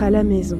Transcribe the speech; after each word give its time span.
À 0.00 0.10
la 0.10 0.24
maison. 0.24 0.58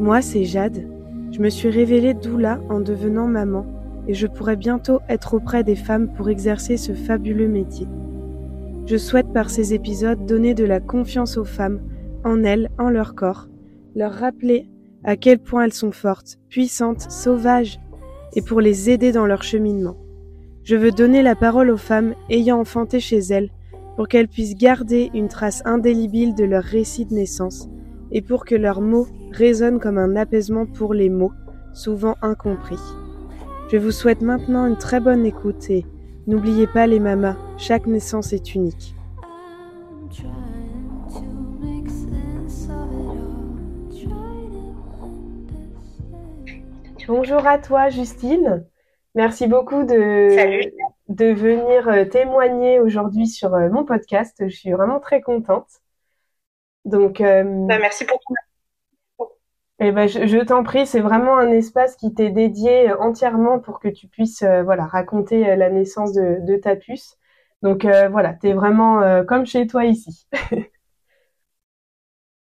Moi, 0.00 0.22
c'est 0.22 0.44
Jade. 0.44 0.88
Je 1.32 1.40
me 1.40 1.50
suis 1.50 1.68
révélée 1.68 2.14
doula 2.14 2.60
en 2.70 2.80
devenant 2.80 3.26
maman 3.26 3.66
et 4.08 4.14
je 4.14 4.26
pourrais 4.26 4.56
bientôt 4.56 5.00
être 5.08 5.34
auprès 5.34 5.62
des 5.62 5.76
femmes 5.76 6.10
pour 6.14 6.30
exercer 6.30 6.78
ce 6.78 6.92
fabuleux 6.92 7.46
métier. 7.46 7.86
Je 8.86 8.96
souhaite 8.96 9.32
par 9.32 9.50
ces 9.50 9.74
épisodes 9.74 10.24
donner 10.24 10.54
de 10.54 10.64
la 10.64 10.80
confiance 10.80 11.36
aux 11.36 11.44
femmes, 11.44 11.82
en 12.24 12.42
elles, 12.42 12.70
en 12.78 12.88
leur 12.88 13.14
corps, 13.14 13.48
leur 13.94 14.12
rappeler 14.12 14.66
à 15.04 15.16
quel 15.16 15.38
point 15.38 15.64
elles 15.64 15.72
sont 15.72 15.92
fortes, 15.92 16.38
puissantes, 16.48 17.10
sauvages, 17.10 17.78
et 18.34 18.40
pour 18.42 18.60
les 18.60 18.88
aider 18.88 19.12
dans 19.12 19.26
leur 19.26 19.42
cheminement. 19.42 19.98
Je 20.62 20.74
veux 20.74 20.90
donner 20.90 21.22
la 21.22 21.36
parole 21.36 21.70
aux 21.70 21.76
femmes 21.76 22.14
ayant 22.30 22.60
enfanté 22.60 22.98
chez 22.98 23.18
elles 23.18 23.50
pour 23.96 24.08
qu'elles 24.08 24.28
puissent 24.28 24.56
garder 24.56 25.10
une 25.12 25.28
trace 25.28 25.62
indélébile 25.66 26.34
de 26.34 26.44
leur 26.44 26.64
récit 26.64 27.04
de 27.04 27.14
naissance 27.14 27.68
et 28.14 28.22
pour 28.22 28.44
que 28.46 28.54
leurs 28.54 28.80
mots 28.80 29.08
résonnent 29.32 29.80
comme 29.80 29.98
un 29.98 30.16
apaisement 30.16 30.64
pour 30.64 30.94
les 30.94 31.10
mots, 31.10 31.32
souvent 31.74 32.14
incompris. 32.22 32.78
Je 33.70 33.76
vous 33.76 33.90
souhaite 33.90 34.22
maintenant 34.22 34.66
une 34.66 34.78
très 34.78 35.00
bonne 35.00 35.26
écoute 35.26 35.68
et 35.68 35.84
n'oubliez 36.28 36.68
pas 36.68 36.86
les 36.86 37.00
mamas, 37.00 37.36
chaque 37.58 37.86
naissance 37.86 38.32
est 38.32 38.54
unique. 38.54 38.94
Bonjour 47.06 47.46
à 47.46 47.58
toi 47.58 47.90
Justine. 47.90 48.64
Merci 49.14 49.46
beaucoup 49.46 49.84
de, 49.84 50.62
de 51.08 51.26
venir 51.26 51.88
euh, 51.88 52.04
témoigner 52.04 52.80
aujourd'hui 52.80 53.26
sur 53.26 53.54
euh, 53.54 53.68
mon 53.68 53.84
podcast. 53.84 54.36
Je 54.40 54.54
suis 54.54 54.72
vraiment 54.72 55.00
très 55.00 55.20
contente. 55.20 55.83
Donc, 56.84 57.20
euh, 57.20 57.42
bah, 57.44 57.78
merci 57.78 58.04
pour 58.04 58.18
tout. 58.20 58.34
Eh 59.80 59.90
ben, 59.90 60.06
je, 60.06 60.44
t'en 60.44 60.62
prie, 60.62 60.86
c'est 60.86 61.00
vraiment 61.00 61.36
un 61.36 61.50
espace 61.50 61.96
qui 61.96 62.14
t'est 62.14 62.30
dédié 62.30 62.92
entièrement 62.92 63.58
pour 63.58 63.80
que 63.80 63.88
tu 63.88 64.06
puisses 64.06 64.44
voilà 64.44 64.86
raconter 64.86 65.56
la 65.56 65.68
naissance 65.68 66.12
de, 66.12 66.38
de 66.40 66.56
ta 66.56 66.76
puce. 66.76 67.18
Donc 67.60 67.84
voilà, 67.84 68.34
t'es 68.34 68.52
vraiment 68.52 69.24
comme 69.24 69.46
chez 69.46 69.66
toi 69.66 69.84
ici. 69.84 70.28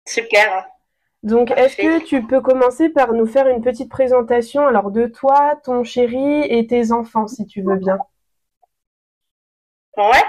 Super. 0.09 0.67
Donc, 1.23 1.51
est-ce 1.51 1.77
que 1.77 2.05
tu 2.05 2.23
peux 2.27 2.41
commencer 2.41 2.89
par 2.89 3.13
nous 3.13 3.27
faire 3.27 3.49
une 3.49 3.61
petite 3.61 3.91
présentation 3.91 4.67
alors 4.67 4.91
de 4.91 5.07
toi, 5.07 5.57
ton 5.65 5.85
chéri 5.85 6.43
et 6.45 6.67
tes 6.67 6.93
enfants, 6.93 7.27
si 7.27 7.45
tu 7.47 7.63
veux 7.63 7.77
bien? 7.77 7.99
Ouais. 9.97 10.23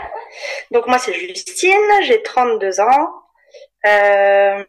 Donc 0.72 0.88
moi 0.88 0.98
c'est 0.98 1.14
Justine, 1.14 1.72
j'ai 2.02 2.24
32 2.24 2.80
ans. 2.80 3.19
Euh, 3.86 4.64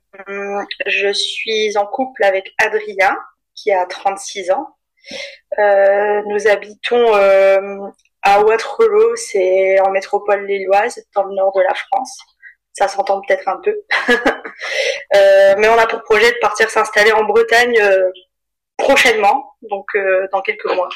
je 0.86 1.12
suis 1.12 1.76
en 1.76 1.86
couple 1.86 2.22
avec 2.24 2.52
Adrien 2.58 3.16
qui 3.54 3.72
a 3.72 3.86
36 3.86 4.50
ans. 4.50 4.76
Euh, 5.58 6.22
nous 6.26 6.46
habitons 6.46 7.14
euh, 7.14 7.78
à 8.22 8.42
Waterloo, 8.42 9.16
c'est 9.16 9.80
en 9.80 9.90
métropole 9.90 10.46
lilloise, 10.46 11.02
dans 11.14 11.24
le 11.24 11.34
nord 11.34 11.52
de 11.56 11.62
la 11.62 11.74
France. 11.74 12.18
Ça 12.72 12.88
s'entend 12.88 13.20
peut-être 13.20 13.48
un 13.48 13.60
peu. 13.60 13.76
mais 15.58 15.68
on 15.68 15.78
a 15.78 15.86
pour 15.86 16.02
projet 16.02 16.30
de 16.30 16.38
partir 16.40 16.70
s'installer 16.70 17.12
en 17.12 17.24
Bretagne 17.24 17.80
prochainement, 18.76 19.54
donc 19.62 19.86
dans 20.32 20.40
quelques 20.40 20.72
mois. 20.72 20.88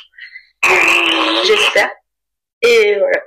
J'espère. 1.44 1.90
Et 2.64 2.96
voilà, 2.98 3.20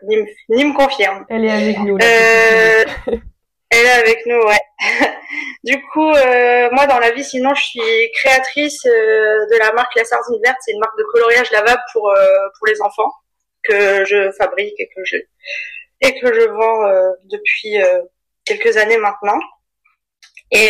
Nim, 0.50 0.74
confirme. 0.74 1.26
Elle 1.30 1.46
est 1.46 1.52
avec 1.52 1.80
nous. 1.80 1.97
Euh, 2.02 2.84
elle 3.69 3.85
est 3.85 3.89
avec 3.89 4.25
nous, 4.25 4.39
ouais. 4.39 4.61
du 5.63 5.81
coup, 5.88 6.09
euh, 6.09 6.69
moi 6.72 6.88
dans 6.88 7.00
la 7.00 7.11
vie, 7.11 7.23
sinon, 7.23 7.53
je 7.53 7.63
suis 7.63 8.11
créatrice 8.13 8.85
euh, 8.85 9.45
de 9.51 9.57
la 9.59 9.73
marque 9.73 9.95
La 9.95 10.05
Sardine 10.05 10.39
Verte. 10.44 10.57
C'est 10.61 10.72
une 10.72 10.79
marque 10.79 10.97
de 10.97 11.03
coloriage 11.03 11.51
lavable 11.51 11.81
pour 11.94 12.13
pour 12.57 12.67
les 12.67 12.81
enfants 12.81 13.11
que 13.63 14.05
je 14.05 14.31
fabrique 14.31 14.79
et 14.79 14.88
que 14.95 15.03
je 15.03 15.17
et 16.01 16.19
que 16.19 16.33
je 16.33 16.47
vends 16.47 17.13
depuis 17.25 17.75
quelques 18.45 18.78
années 18.78 18.97
maintenant. 18.97 19.39
Et 20.51 20.69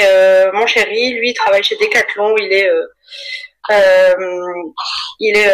mon 0.53 0.65
chéri, 0.65 1.13
lui, 1.13 1.33
travaille 1.33 1.63
chez 1.63 1.75
Decathlon. 1.75 2.35
Il 2.37 2.51
est 2.53 2.69
il 5.19 5.37
est 5.37 5.51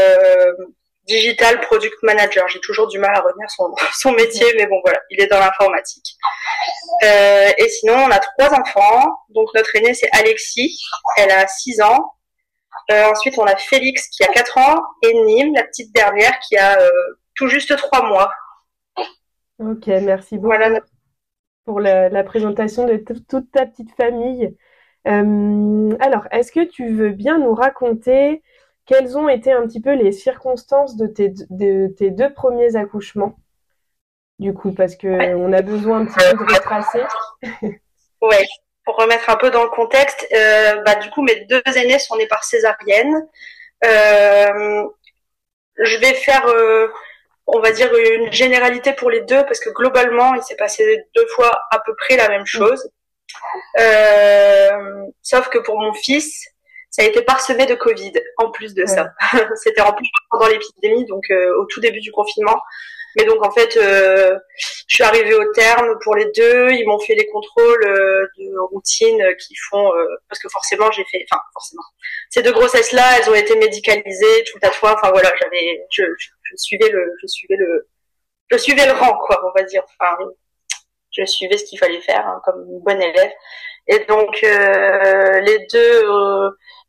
digital 1.08 1.60
product 1.62 1.96
manager. 2.04 2.48
J'ai 2.48 2.60
toujours 2.60 2.88
du 2.88 3.00
mal 3.00 3.16
à 3.16 3.22
retenir 3.22 3.50
son, 3.50 3.74
son 3.94 4.12
métier, 4.14 4.46
mais 4.58 4.68
bon 4.68 4.80
voilà, 4.84 5.00
il 5.10 5.22
est 5.22 5.28
dans 5.28 5.40
l'informatique. 5.40 6.16
Euh, 7.04 7.50
et 7.58 7.70
sinon, 7.70 7.96
on 7.96 8.12
a 8.12 8.20
trois 8.20 8.54
enfants. 8.54 9.16
Donc 9.30 9.50
notre 9.56 9.76
aîné 9.76 9.94
c'est 9.94 10.10
Alexis, 10.14 10.80
elle 11.18 11.32
a 11.32 11.48
6 11.48 11.82
ans. 11.82 12.14
Euh, 12.92 13.06
ensuite, 13.10 13.38
on 13.38 13.46
a 13.46 13.56
Félix 13.56 14.10
qui 14.10 14.24
a 14.24 14.28
4 14.28 14.58
ans 14.58 14.82
et 15.04 15.14
Nîmes, 15.14 15.54
la 15.56 15.64
petite 15.64 15.94
dernière, 15.94 16.38
qui 16.40 16.58
a 16.58 16.80
euh, 16.80 16.90
tout 17.36 17.48
juste 17.48 17.76
3 17.76 18.08
mois. 18.08 18.32
Ok, 19.60 19.88
merci 19.88 20.38
beaucoup 20.38 20.56
voilà. 20.56 20.82
pour 21.66 21.80
la, 21.80 22.10
la, 22.10 22.24
présentation 22.24 22.86
de 22.86 22.98
toute 22.98 23.52
ta 23.52 23.66
petite 23.66 23.96
famille. 23.96 24.54
Euh, 25.08 25.96
alors, 26.00 26.28
est-ce 26.32 26.52
que 26.52 26.64
tu 26.64 26.94
veux 26.94 27.12
bien 27.12 27.38
nous 27.38 27.54
raconter 27.54 28.42
quelles 28.86 29.18
ont 29.18 29.30
été 29.30 29.52
un 29.52 29.66
petit 29.66 29.82
peu 29.82 29.94
les 29.94 30.12
circonstances 30.12 30.96
de 30.98 31.08
tes, 31.08 31.34
de 31.50 31.88
tes 31.88 32.12
deux 32.12 32.34
premiers 32.34 32.76
accouchements? 32.76 33.38
Du 34.40 34.54
coup, 34.54 34.74
parce 34.74 34.96
que 34.96 35.36
on 35.36 35.54
a 35.54 35.62
besoin 35.62 36.02
un 36.02 36.06
petit 36.06 36.32
peu 36.32 36.38
de 36.38 36.54
retracer. 36.54 37.04
ouais, 38.22 38.46
pour 38.84 38.98
remettre 38.98 39.30
un 39.30 39.36
peu 39.36 39.52
dans 39.52 39.64
le 39.64 39.70
contexte, 39.70 40.28
euh, 40.34 40.82
bah, 40.84 40.96
du 40.96 41.10
coup, 41.12 41.22
mes 41.22 41.46
deux 41.46 41.62
aînés 41.76 42.00
sont 42.00 42.18
nés 42.18 42.28
par 42.28 42.44
césarienne. 42.44 43.28
Euh, 43.86 44.84
je 45.78 45.98
vais 46.00 46.14
faire, 46.14 46.48
euh, 46.48 46.88
on 47.48 47.60
va 47.60 47.72
dire, 47.72 47.92
une 47.96 48.32
généralité 48.32 48.94
pour 48.94 49.10
les 49.10 49.22
deux, 49.22 49.44
parce 49.46 49.60
que 49.60 49.70
globalement, 49.70 50.34
il 50.36 50.44
s'est 50.44 50.56
passé 50.56 51.06
deux 51.16 51.28
fois 51.28 51.52
à 51.72 51.80
peu 51.80 51.96
près 51.96 52.18
la 52.18 52.30
même 52.30 52.46
chose. 52.46 52.90
Euh, 53.80 55.06
sauf 55.22 55.50
que 55.50 55.60
pour 55.60 55.80
mon 55.80 55.94
fils, 55.94 56.48
ça 56.94 57.02
a 57.02 57.06
été 57.06 57.24
parsemé 57.24 57.66
de 57.66 57.74
Covid 57.74 58.14
en 58.38 58.52
plus 58.52 58.76
de 58.76 58.86
ça. 58.86 59.10
C'était 59.56 59.82
en 59.82 59.94
plus 59.94 60.08
pendant 60.30 60.46
l'épidémie, 60.46 61.06
donc 61.06 61.24
euh, 61.32 61.58
au 61.58 61.66
tout 61.66 61.80
début 61.80 62.00
du 62.00 62.12
confinement. 62.12 62.62
Mais 63.16 63.26
donc 63.26 63.44
en 63.44 63.50
fait, 63.50 63.76
euh, 63.78 64.38
je 64.88 64.96
suis 64.96 65.04
arrivée 65.04 65.34
au 65.34 65.52
terme 65.54 65.98
pour 66.04 66.16
les 66.16 66.26
deux. 66.36 66.70
Ils 66.70 66.86
m'ont 66.86 67.00
fait 67.00 67.16
les 67.16 67.26
contrôles 67.26 67.84
euh, 67.88 68.28
de 68.38 68.60
routine 68.72 69.24
qui 69.40 69.56
font 69.72 69.92
parce 70.30 70.40
que 70.40 70.50
forcément 70.50 70.92
j'ai 70.92 71.04
fait, 71.06 71.26
enfin 71.32 71.42
forcément, 71.54 71.82
ces 72.30 72.44
deux 72.44 72.52
grossesses-là, 72.52 73.18
elles 73.18 73.30
ont 73.30 73.36
été 73.36 73.56
médicalisées 73.56 74.44
tout 74.52 74.60
à 74.62 74.70
fois. 74.70 74.94
Enfin 74.94 75.10
voilà, 75.12 75.32
j'avais, 75.42 75.84
je, 75.90 76.04
je, 76.04 76.56
suivais 76.58 76.90
le, 76.90 77.12
je 77.24 77.26
suivais 77.26 77.56
le, 77.58 77.88
je 78.52 78.58
suivais 78.58 78.86
le 78.86 78.92
rang 78.92 79.18
quoi, 79.26 79.44
on 79.48 79.58
va 79.58 79.64
dire. 79.64 79.82
Enfin, 80.00 80.16
je 81.10 81.26
suivais 81.26 81.58
ce 81.58 81.66
qu'il 81.66 81.80
fallait 81.80 82.02
faire 82.02 82.28
hein, 82.28 82.40
comme 82.46 82.64
une 82.70 82.82
bonne 82.82 83.02
élève. 83.02 83.32
Et 83.88 84.00
donc 84.06 84.42
les 84.42 85.68
deux 85.72 86.06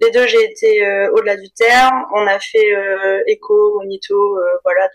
les 0.01 0.11
deux, 0.11 0.27
j'ai 0.27 0.43
été 0.45 0.85
euh, 0.85 1.11
au-delà 1.13 1.37
du 1.37 1.51
terme. 1.51 2.05
On 2.15 2.27
a 2.27 2.39
fait 2.39 2.75
euh, 2.75 3.23
écho, 3.27 3.75
monito, 3.81 4.37
euh, 4.37 4.43
voilà. 4.65 4.89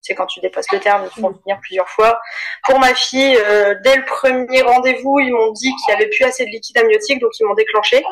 C'est 0.00 0.14
quand 0.14 0.26
tu 0.26 0.40
dépasses 0.40 0.70
le 0.72 0.80
terme, 0.80 1.04
ils 1.04 1.20
font 1.20 1.30
venir 1.30 1.58
plusieurs 1.60 1.88
fois. 1.88 2.20
Pour 2.64 2.78
ma 2.78 2.94
fille, 2.94 3.38
dès 3.84 3.96
le 3.96 4.04
premier 4.06 4.62
rendez-vous, 4.62 5.18
ils 5.20 5.32
m'ont 5.32 5.52
dit 5.52 5.70
qu'il 5.74 5.92
y 5.92 5.96
avait 5.96 6.08
plus 6.08 6.24
assez 6.24 6.46
de 6.46 6.50
liquide 6.50 6.78
amniotique, 6.78 7.20
donc 7.20 7.32
ils 7.38 7.44
m'ont 7.44 7.54
déclenché. 7.54 8.02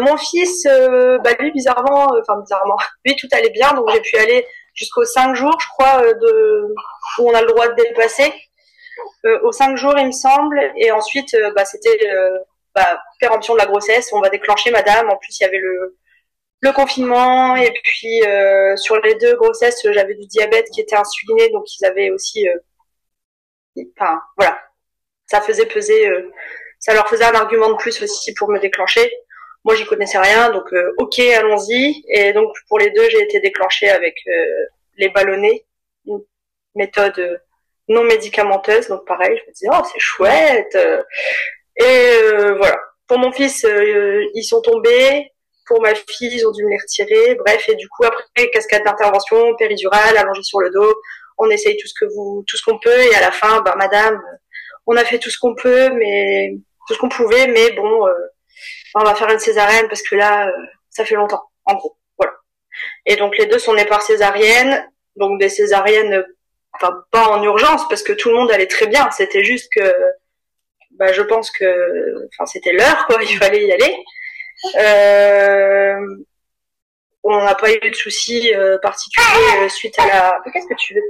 mon 0.00 0.16
fils, 0.16 0.64
bah 1.24 1.32
lui 1.40 1.50
bizarrement, 1.50 2.08
enfin 2.20 2.40
bizarrement, 2.40 2.76
lui 3.04 3.16
tout 3.16 3.26
allait 3.32 3.50
bien, 3.50 3.72
donc 3.72 3.90
j'ai 3.92 4.00
pu 4.00 4.16
aller 4.18 4.46
jusqu'aux 4.74 5.04
5 5.04 5.34
jours, 5.34 5.58
je 5.58 5.66
crois, 5.70 6.02
de 6.02 6.74
où 7.18 7.28
on 7.28 7.34
a 7.34 7.40
le 7.40 7.48
droit 7.48 7.66
de 7.68 7.74
dépasser. 7.74 8.32
Aux 9.42 9.52
5 9.52 9.76
jours, 9.76 9.94
il 9.98 10.06
me 10.06 10.12
semble, 10.12 10.60
et 10.76 10.90
ensuite, 10.90 11.36
bah, 11.54 11.64
c'était 11.64 11.98
bah, 12.74 13.00
péremption 13.18 13.54
de 13.54 13.58
la 13.58 13.66
grossesse, 13.66 14.12
on 14.12 14.20
va 14.20 14.28
déclencher 14.28 14.70
madame. 14.70 15.10
En 15.10 15.16
plus, 15.16 15.38
il 15.40 15.42
y 15.42 15.46
avait 15.46 15.58
le, 15.58 15.96
le 16.60 16.72
confinement. 16.72 17.56
Et 17.56 17.72
puis 17.82 18.22
euh, 18.26 18.76
sur 18.76 19.00
les 19.00 19.14
deux 19.16 19.36
grossesses, 19.36 19.86
j'avais 19.90 20.14
du 20.14 20.26
diabète 20.26 20.68
qui 20.70 20.80
était 20.80 20.96
insuliné, 20.96 21.50
donc 21.50 21.64
ils 21.78 21.84
avaient 21.84 22.10
aussi, 22.10 22.48
euh, 22.48 22.56
enfin 23.98 24.20
voilà, 24.36 24.60
ça 25.26 25.40
faisait 25.40 25.66
peser, 25.66 26.08
euh, 26.08 26.30
ça 26.78 26.94
leur 26.94 27.08
faisait 27.08 27.24
un 27.24 27.34
argument 27.34 27.70
de 27.70 27.76
plus 27.76 28.02
aussi 28.02 28.34
pour 28.34 28.50
me 28.50 28.58
déclencher. 28.58 29.10
Moi, 29.64 29.74
j'y 29.74 29.84
connaissais 29.84 30.18
rien, 30.18 30.50
donc 30.50 30.72
ok, 30.98 31.18
allons-y. 31.18 32.02
Et 32.08 32.32
donc 32.32 32.54
pour 32.68 32.78
les 32.78 32.90
deux, 32.90 33.08
j'ai 33.10 33.22
été 33.22 33.40
déclenchée 33.40 33.90
avec 33.90 34.16
les 34.96 35.10
ballonnés, 35.10 35.66
une 36.06 36.22
méthode 36.74 37.42
non 37.90 38.04
médicamenteuse, 38.04 38.88
donc 38.88 39.06
pareil, 39.06 39.36
je 39.36 39.48
me 39.48 39.52
disais 39.52 39.68
oh 39.70 39.82
c'est 39.92 39.98
chouette. 39.98 40.76
Et 41.76 41.84
euh, 41.84 42.54
voilà. 42.56 42.78
Pour 43.06 43.18
mon 43.18 43.32
fils, 43.32 43.64
euh, 43.64 44.24
ils 44.34 44.44
sont 44.44 44.62
tombés. 44.62 45.32
Pour 45.66 45.80
ma 45.82 45.94
fille, 45.94 46.34
ils 46.34 46.46
ont 46.46 46.52
dû 46.52 46.64
me 46.64 46.70
les 46.70 46.78
retirer. 46.78 47.34
Bref, 47.36 47.68
et 47.68 47.76
du 47.76 47.88
coup, 47.88 48.04
après, 48.04 48.50
cascade 48.50 48.84
d'intervention, 48.84 49.54
péridurale, 49.56 50.16
allongée 50.16 50.42
sur 50.42 50.60
le 50.60 50.70
dos. 50.70 50.94
On 51.38 51.48
essaye 51.50 51.76
tout 51.76 51.86
ce 51.88 51.94
que 51.98 52.06
vous, 52.14 52.44
tout 52.46 52.56
ce 52.56 52.64
qu'on 52.64 52.78
peut. 52.78 53.00
Et 53.00 53.14
à 53.14 53.20
la 53.20 53.30
fin, 53.30 53.60
bah, 53.62 53.74
madame, 53.76 54.20
on 54.86 54.96
a 54.96 55.04
fait 55.04 55.18
tout 55.18 55.30
ce 55.30 55.38
qu'on 55.38 55.54
peut, 55.54 55.90
mais 55.90 56.54
tout 56.86 56.94
ce 56.94 56.98
qu'on 56.98 57.08
pouvait, 57.08 57.46
mais 57.46 57.72
bon, 57.72 58.06
on 58.94 59.04
va 59.04 59.14
faire 59.14 59.30
une 59.30 59.38
césarienne 59.38 59.88
parce 59.88 60.02
que 60.02 60.16
là, 60.16 60.50
ça 60.90 61.04
fait 61.04 61.14
longtemps, 61.14 61.42
en 61.64 61.74
gros. 61.74 61.96
Voilà. 62.18 62.32
Et 63.06 63.16
donc 63.16 63.36
les 63.38 63.46
deux 63.46 63.58
sont 63.58 63.74
nés 63.74 63.84
par 63.84 64.02
césarienne, 64.02 64.90
donc 65.16 65.40
des 65.40 65.48
césariennes, 65.48 66.24
enfin 66.80 67.04
pas 67.10 67.28
en 67.28 67.42
urgence 67.42 67.86
parce 67.88 68.02
que 68.02 68.12
tout 68.12 68.30
le 68.30 68.36
monde 68.36 68.50
allait 68.50 68.66
très 68.66 68.86
bien. 68.86 69.10
C'était 69.10 69.44
juste 69.44 69.70
que, 69.74 69.94
bah, 70.92 71.12
je 71.12 71.22
pense 71.22 71.50
que, 71.50 72.28
enfin 72.28 72.46
c'était 72.46 72.72
l'heure 72.72 73.06
quoi, 73.06 73.22
il 73.22 73.36
fallait 73.36 73.66
y 73.66 73.72
aller. 73.72 73.96
Euh, 74.76 76.16
on 77.22 77.44
n'a 77.44 77.54
pas 77.54 77.72
eu 77.72 77.90
de 77.90 77.94
soucis 77.94 78.54
euh, 78.54 78.78
particuliers 78.78 79.62
euh, 79.62 79.68
suite 79.68 79.98
à 79.98 80.06
la. 80.06 80.40
Qu'est-ce 80.52 80.66
que 80.66 80.74
tu 80.78 80.94
veux 80.94 81.02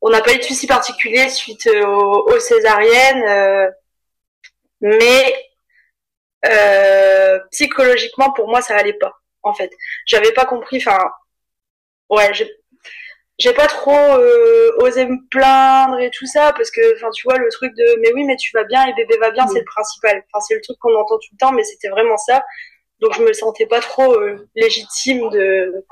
On 0.00 0.10
n'a 0.10 0.20
pas 0.20 0.34
eu 0.34 0.38
de 0.38 0.42
soucis 0.42 0.66
particuliers 0.66 1.28
suite 1.28 1.66
aux, 1.66 2.28
aux 2.28 2.40
césariennes, 2.40 3.72
mais 4.80 5.34
psychologiquement 7.50 8.32
pour 8.32 8.48
moi 8.48 8.60
ça 8.60 8.76
allait 8.76 8.92
pas 8.94 9.12
en 9.44 9.54
fait. 9.54 9.70
J'avais 10.06 10.32
pas 10.32 10.46
compris. 10.46 10.78
Enfin, 10.78 10.98
ouais, 12.10 12.32
j'ai 12.34 12.50
pas 13.56 13.66
trop 13.66 14.16
osé 14.78 15.06
me 15.06 15.18
plaindre 15.28 15.98
et 16.00 16.10
tout 16.10 16.26
ça 16.26 16.52
parce 16.52 16.70
que 16.70 16.94
enfin 16.96 17.10
tu 17.10 17.24
vois 17.24 17.38
le 17.38 17.48
truc 17.50 17.74
de 17.74 18.00
mais 18.00 18.12
oui 18.14 18.24
mais 18.24 18.36
tu 18.36 18.50
vas 18.54 18.64
bien 18.64 18.86
et 18.86 18.94
bébé 18.94 19.16
va 19.18 19.30
bien 19.30 19.46
c'est 19.46 19.58
le 19.58 19.64
principal 19.64 20.22
enfin 20.32 20.40
c'est 20.46 20.54
le 20.54 20.60
truc 20.60 20.78
qu'on 20.78 20.94
entend 20.94 21.18
tout 21.18 21.30
le 21.32 21.38
temps 21.38 21.52
mais 21.52 21.64
c'était 21.64 21.88
vraiment 21.88 22.16
ça 22.16 22.44
donc 23.00 23.14
je 23.14 23.22
me 23.22 23.32
sentais 23.32 23.66
pas 23.66 23.80
trop 23.80 24.14
euh, 24.14 24.48
légitime 24.54 25.28
de 25.30 25.84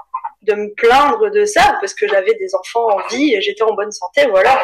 de 0.43 0.55
me 0.55 0.75
plaindre 0.75 1.31
de 1.31 1.45
ça 1.45 1.77
parce 1.81 1.95
que 1.95 2.09
j'avais 2.09 2.35
des 2.35 2.55
enfants 2.55 2.89
en 2.91 3.07
vie 3.09 3.35
et 3.35 3.41
j'étais 3.41 3.63
en 3.63 3.75
bonne 3.75 3.93
santé, 3.93 4.27
voilà. 4.27 4.61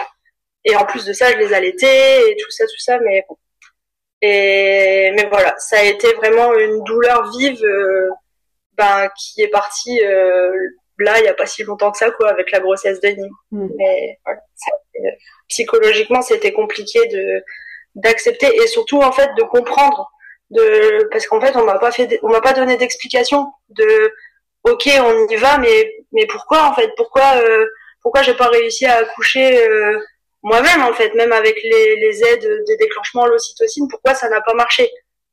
Et 0.64 0.74
en 0.76 0.84
plus 0.84 1.04
de 1.04 1.12
ça, 1.12 1.31
je 1.32 1.38
les 1.38 1.54
allaitais 1.54 2.31
et 2.31 2.36
tout 2.36 2.50
ça, 2.50 2.64
tout 2.64 2.78
ça, 2.78 2.98
mais 3.00 3.24
bon. 3.28 3.36
Et 4.20 5.12
mais 5.14 5.26
voilà, 5.31 5.54
ça 5.58 5.78
a 5.78 5.84
été 5.84 6.12
vraiment 6.14 6.52
une 6.54 6.82
douleur 6.84 7.31
vive, 7.31 7.62
euh, 7.64 8.10
ben 8.76 9.08
qui 9.16 9.42
est 9.42 9.48
partie 9.48 10.02
euh, 10.04 10.52
là 10.98 11.18
il 11.18 11.24
y 11.24 11.28
a 11.28 11.34
pas 11.34 11.46
si 11.46 11.62
longtemps 11.64 11.90
que 11.90 11.98
ça 11.98 12.10
quoi, 12.10 12.28
avec 12.30 12.50
la 12.50 12.60
grossesse 12.60 13.00
de 13.00 13.08
Nîmes. 13.08 13.30
Mm. 13.52 13.68
Mais 13.76 14.18
voilà, 14.24 14.40
psychologiquement, 15.48 16.22
c'était 16.22 16.52
compliqué 16.52 17.06
de 17.08 17.42
d'accepter 17.94 18.46
et 18.46 18.66
surtout 18.66 19.00
en 19.00 19.12
fait 19.12 19.30
de 19.36 19.42
comprendre 19.42 20.10
de 20.50 21.08
parce 21.10 21.26
qu'en 21.26 21.40
fait 21.40 21.56
on 21.56 21.64
m'a 21.64 21.78
pas 21.78 21.90
fait 21.90 22.18
on 22.22 22.28
m'a 22.28 22.40
pas 22.40 22.52
donné 22.52 22.76
d'explication 22.76 23.46
de 23.70 24.12
ok 24.64 24.88
on 25.00 25.26
y 25.26 25.36
va 25.36 25.58
mais 25.58 25.94
mais 26.12 26.26
pourquoi 26.26 26.68
en 26.68 26.74
fait? 26.74 26.90
Pourquoi 26.96 27.36
euh, 27.42 27.66
pourquoi 28.02 28.22
j'ai 28.22 28.34
pas 28.34 28.48
réussi 28.48 28.86
à 28.86 28.98
accoucher 28.98 29.68
euh, 29.68 29.98
moi-même 30.42 30.82
en 30.82 30.92
fait? 30.92 31.12
Même 31.14 31.32
avec 31.32 31.60
les, 31.62 31.96
les 31.96 32.24
aides 32.24 32.64
des 32.66 32.76
déclenchements 32.76 33.26
l'ocytocine 33.26 33.88
pourquoi 33.90 34.14
ça 34.14 34.28
n'a 34.28 34.40
pas 34.40 34.54
marché? 34.54 34.90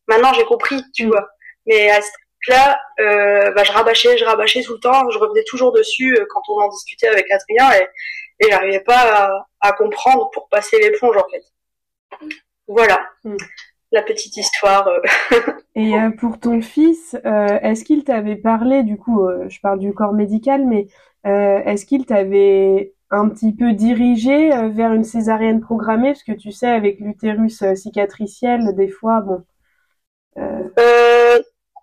Maintenant 0.08 0.34
j'ai 0.34 0.46
compris 0.46 0.82
tu 0.94 1.06
mm. 1.06 1.10
vois 1.10 1.28
mais 1.68 1.90
à 1.92 2.00
là 2.48 2.80
euh, 3.00 3.52
bah, 3.52 3.64
je 3.64 3.72
rabâchais 3.72 4.18
je 4.18 4.26
rabâchais 4.26 4.62
tout 4.64 4.74
le 4.74 4.80
temps 4.80 5.10
je 5.10 5.18
revenais 5.18 5.44
toujours 5.48 5.72
dessus 5.72 6.16
euh, 6.18 6.26
quand 6.30 6.42
on 6.50 6.62
en 6.62 6.70
discutait 6.70 7.08
avec 7.08 7.30
Adrien 7.32 7.72
et, 7.74 8.46
et 8.46 8.52
j'arrivais 8.52 8.82
pas 8.82 9.26
à, 9.26 9.48
à, 9.62 9.72
comprendre 9.74 10.30
pour 10.32 10.50
passer 10.50 10.80
l'éponge 10.80 11.18
en 11.18 11.26
fait 11.30 11.44
voilà 12.68 13.08
mm 13.24 13.38
la 13.96 14.04
petite 14.04 14.38
histoire. 14.38 14.88
Euh. 14.88 15.00
Et 15.78 15.96
euh, 15.96 16.10
pour 16.12 16.40
ton 16.40 16.62
fils, 16.62 17.18
euh, 17.26 17.60
est-ce 17.62 17.84
qu'il 17.84 18.06
t'avait 18.06 18.38
parlé, 18.38 18.84
du 18.84 18.98
coup, 18.98 19.28
je 19.50 19.60
parle 19.60 19.80
du 19.80 19.94
corps 19.94 20.14
médical, 20.14 20.66
mais 20.66 20.88
est-ce 21.26 21.86
qu'il 21.86 22.06
t'avait 22.06 22.94
un 23.10 23.28
petit 23.28 23.52
peu 23.54 23.74
dirigé 23.74 24.52
vers 24.70 24.94
une 24.94 25.04
césarienne 25.04 25.60
programmée? 25.60 26.14
Parce 26.14 26.24
que 26.24 26.32
tu 26.32 26.54
sais, 26.54 26.70
avec 26.70 27.02
l'utérus 27.02 27.62
cicatriciel, 27.74 28.74
des 28.76 28.88
fois, 28.88 29.20
bon. 29.20 29.44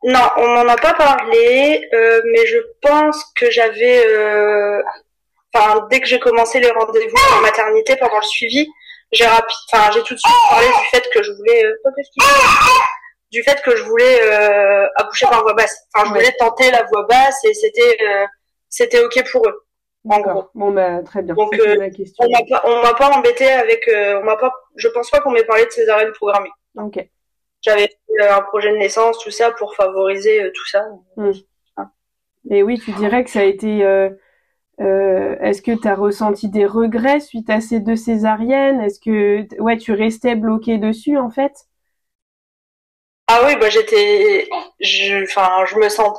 Non, 0.05 0.29
on 0.37 0.49
n'en 0.55 0.69
a 0.69 0.77
pas 0.77 0.95
parlé, 0.95 1.89
mais 1.93 2.47
je 2.47 2.59
pense 2.81 3.25
que 3.37 3.51
j'avais, 3.51 4.05
enfin, 5.55 5.87
dès 5.91 6.01
que 6.01 6.07
j'ai 6.07 6.19
commencé 6.21 6.61
les 6.61 6.71
rendez-vous 6.71 7.37
en 7.37 7.41
maternité 7.41 7.97
pendant 7.97 8.19
le 8.19 8.23
suivi, 8.25 8.69
j'ai 9.13 9.27
rapide, 9.27 9.57
enfin 9.71 9.91
j'ai 9.93 10.03
tout 10.03 10.15
de 10.15 10.19
suite 10.19 10.35
parlé 10.49 10.67
du 10.67 10.87
fait 10.91 11.11
que 11.13 11.23
je 11.23 11.33
voulais, 11.33 11.65
euh, 11.65 11.75
du 13.31 13.43
fait 13.43 13.63
que 13.63 13.77
je 13.77 13.83
voulais 13.85 14.23
euh, 14.23 14.87
accoucher 14.97 15.27
par 15.27 15.43
voix 15.43 15.55
basse. 15.55 15.87
Enfin, 15.95 16.09
je 16.09 16.15
voulais 16.15 16.33
tenter 16.39 16.71
la 16.71 16.83
voix 16.85 17.07
basse 17.07 17.45
et 17.45 17.53
c'était 17.53 17.97
euh, 18.03 18.27
c'était 18.69 19.05
ok 19.05 19.23
pour 19.31 19.47
eux. 19.47 19.67
En 20.09 20.21
gros. 20.21 20.49
Bon 20.55 20.71
bah 20.71 21.03
très 21.05 21.23
bien. 21.23 21.35
Donc 21.35 21.55
euh, 21.55 21.91
on 22.19 22.31
m'a 22.31 22.43
pas 22.49 22.63
on 22.65 22.83
m'a 22.83 22.95
pas 22.95 23.11
embêté 23.11 23.49
avec 23.49 23.89
on 23.89 24.25
m'a 24.25 24.37
pas 24.37 24.53
je 24.77 24.89
pense 24.89 25.11
pas 25.11 25.21
qu'on 25.21 25.31
m'ait 25.31 25.45
parlé 25.45 25.67
de 25.67 25.71
césarienne 25.71 26.13
programmée. 26.13 26.51
Ok. 26.77 27.07
J'avais 27.62 27.88
fait 27.88 28.29
un 28.29 28.43
projet 28.43 28.70
de 28.73 28.76
naissance 28.76 29.19
tout 29.19 29.31
ça 29.31 29.50
pour 29.53 29.75
favoriser 29.75 30.50
tout 30.55 30.67
ça. 30.67 30.85
Hmm. 31.17 31.32
Et 32.50 32.62
oui, 32.62 32.79
tu 32.79 32.93
dirais 32.93 33.25
que 33.25 33.31
ça 33.31 33.41
a 33.41 33.44
été 33.44 33.85
euh, 34.81 35.37
est-ce 35.41 35.62
que 35.62 35.73
tu 35.81 35.87
as 35.87 35.94
ressenti 35.94 36.49
des 36.49 36.67
regrets 36.67 37.20
suite 37.20 37.50
à 37.50 37.61
ces 37.61 37.81
deux 37.81 37.97
césariennes? 37.97 38.81
Est-ce 38.81 39.00
que 39.00 39.61
ouais, 39.61 39.76
tu 39.76 39.93
restais 39.93 40.35
bloqué 40.35 40.79
dessus 40.79 41.19
en 41.19 41.31
fait? 41.31 41.53
Ah 43.29 43.43
oui, 43.47 43.56
bah 43.56 43.70
j'étais 43.70 44.49
je 44.81 45.23
enfin 45.25 45.65
je 45.67 45.76
me 45.76 45.88
sens 45.88 46.19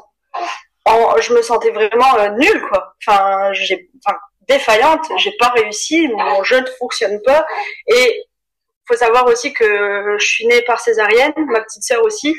je 0.86 1.34
me 1.34 1.42
sentais 1.42 1.72
vraiment 1.72 2.16
euh, 2.18 2.30
nulle 2.38 2.62
quoi. 2.70 2.96
Enfin, 3.06 3.52
j'ai 3.54 3.90
enfin 4.06 4.18
défaillante, 4.48 5.06
j'ai 5.18 5.32
pas 5.40 5.50
réussi, 5.50 6.08
mon 6.10 6.44
jeu 6.44 6.60
ne 6.60 6.66
fonctionne 6.80 7.22
pas 7.24 7.46
et 7.88 8.24
faut 8.88 8.96
savoir 8.96 9.28
aussi 9.28 9.54
que 9.54 10.16
je 10.18 10.26
suis 10.26 10.46
née 10.48 10.62
par 10.64 10.80
césarienne, 10.80 11.34
ma 11.48 11.62
petite 11.62 11.84
sœur 11.84 12.04
aussi. 12.04 12.36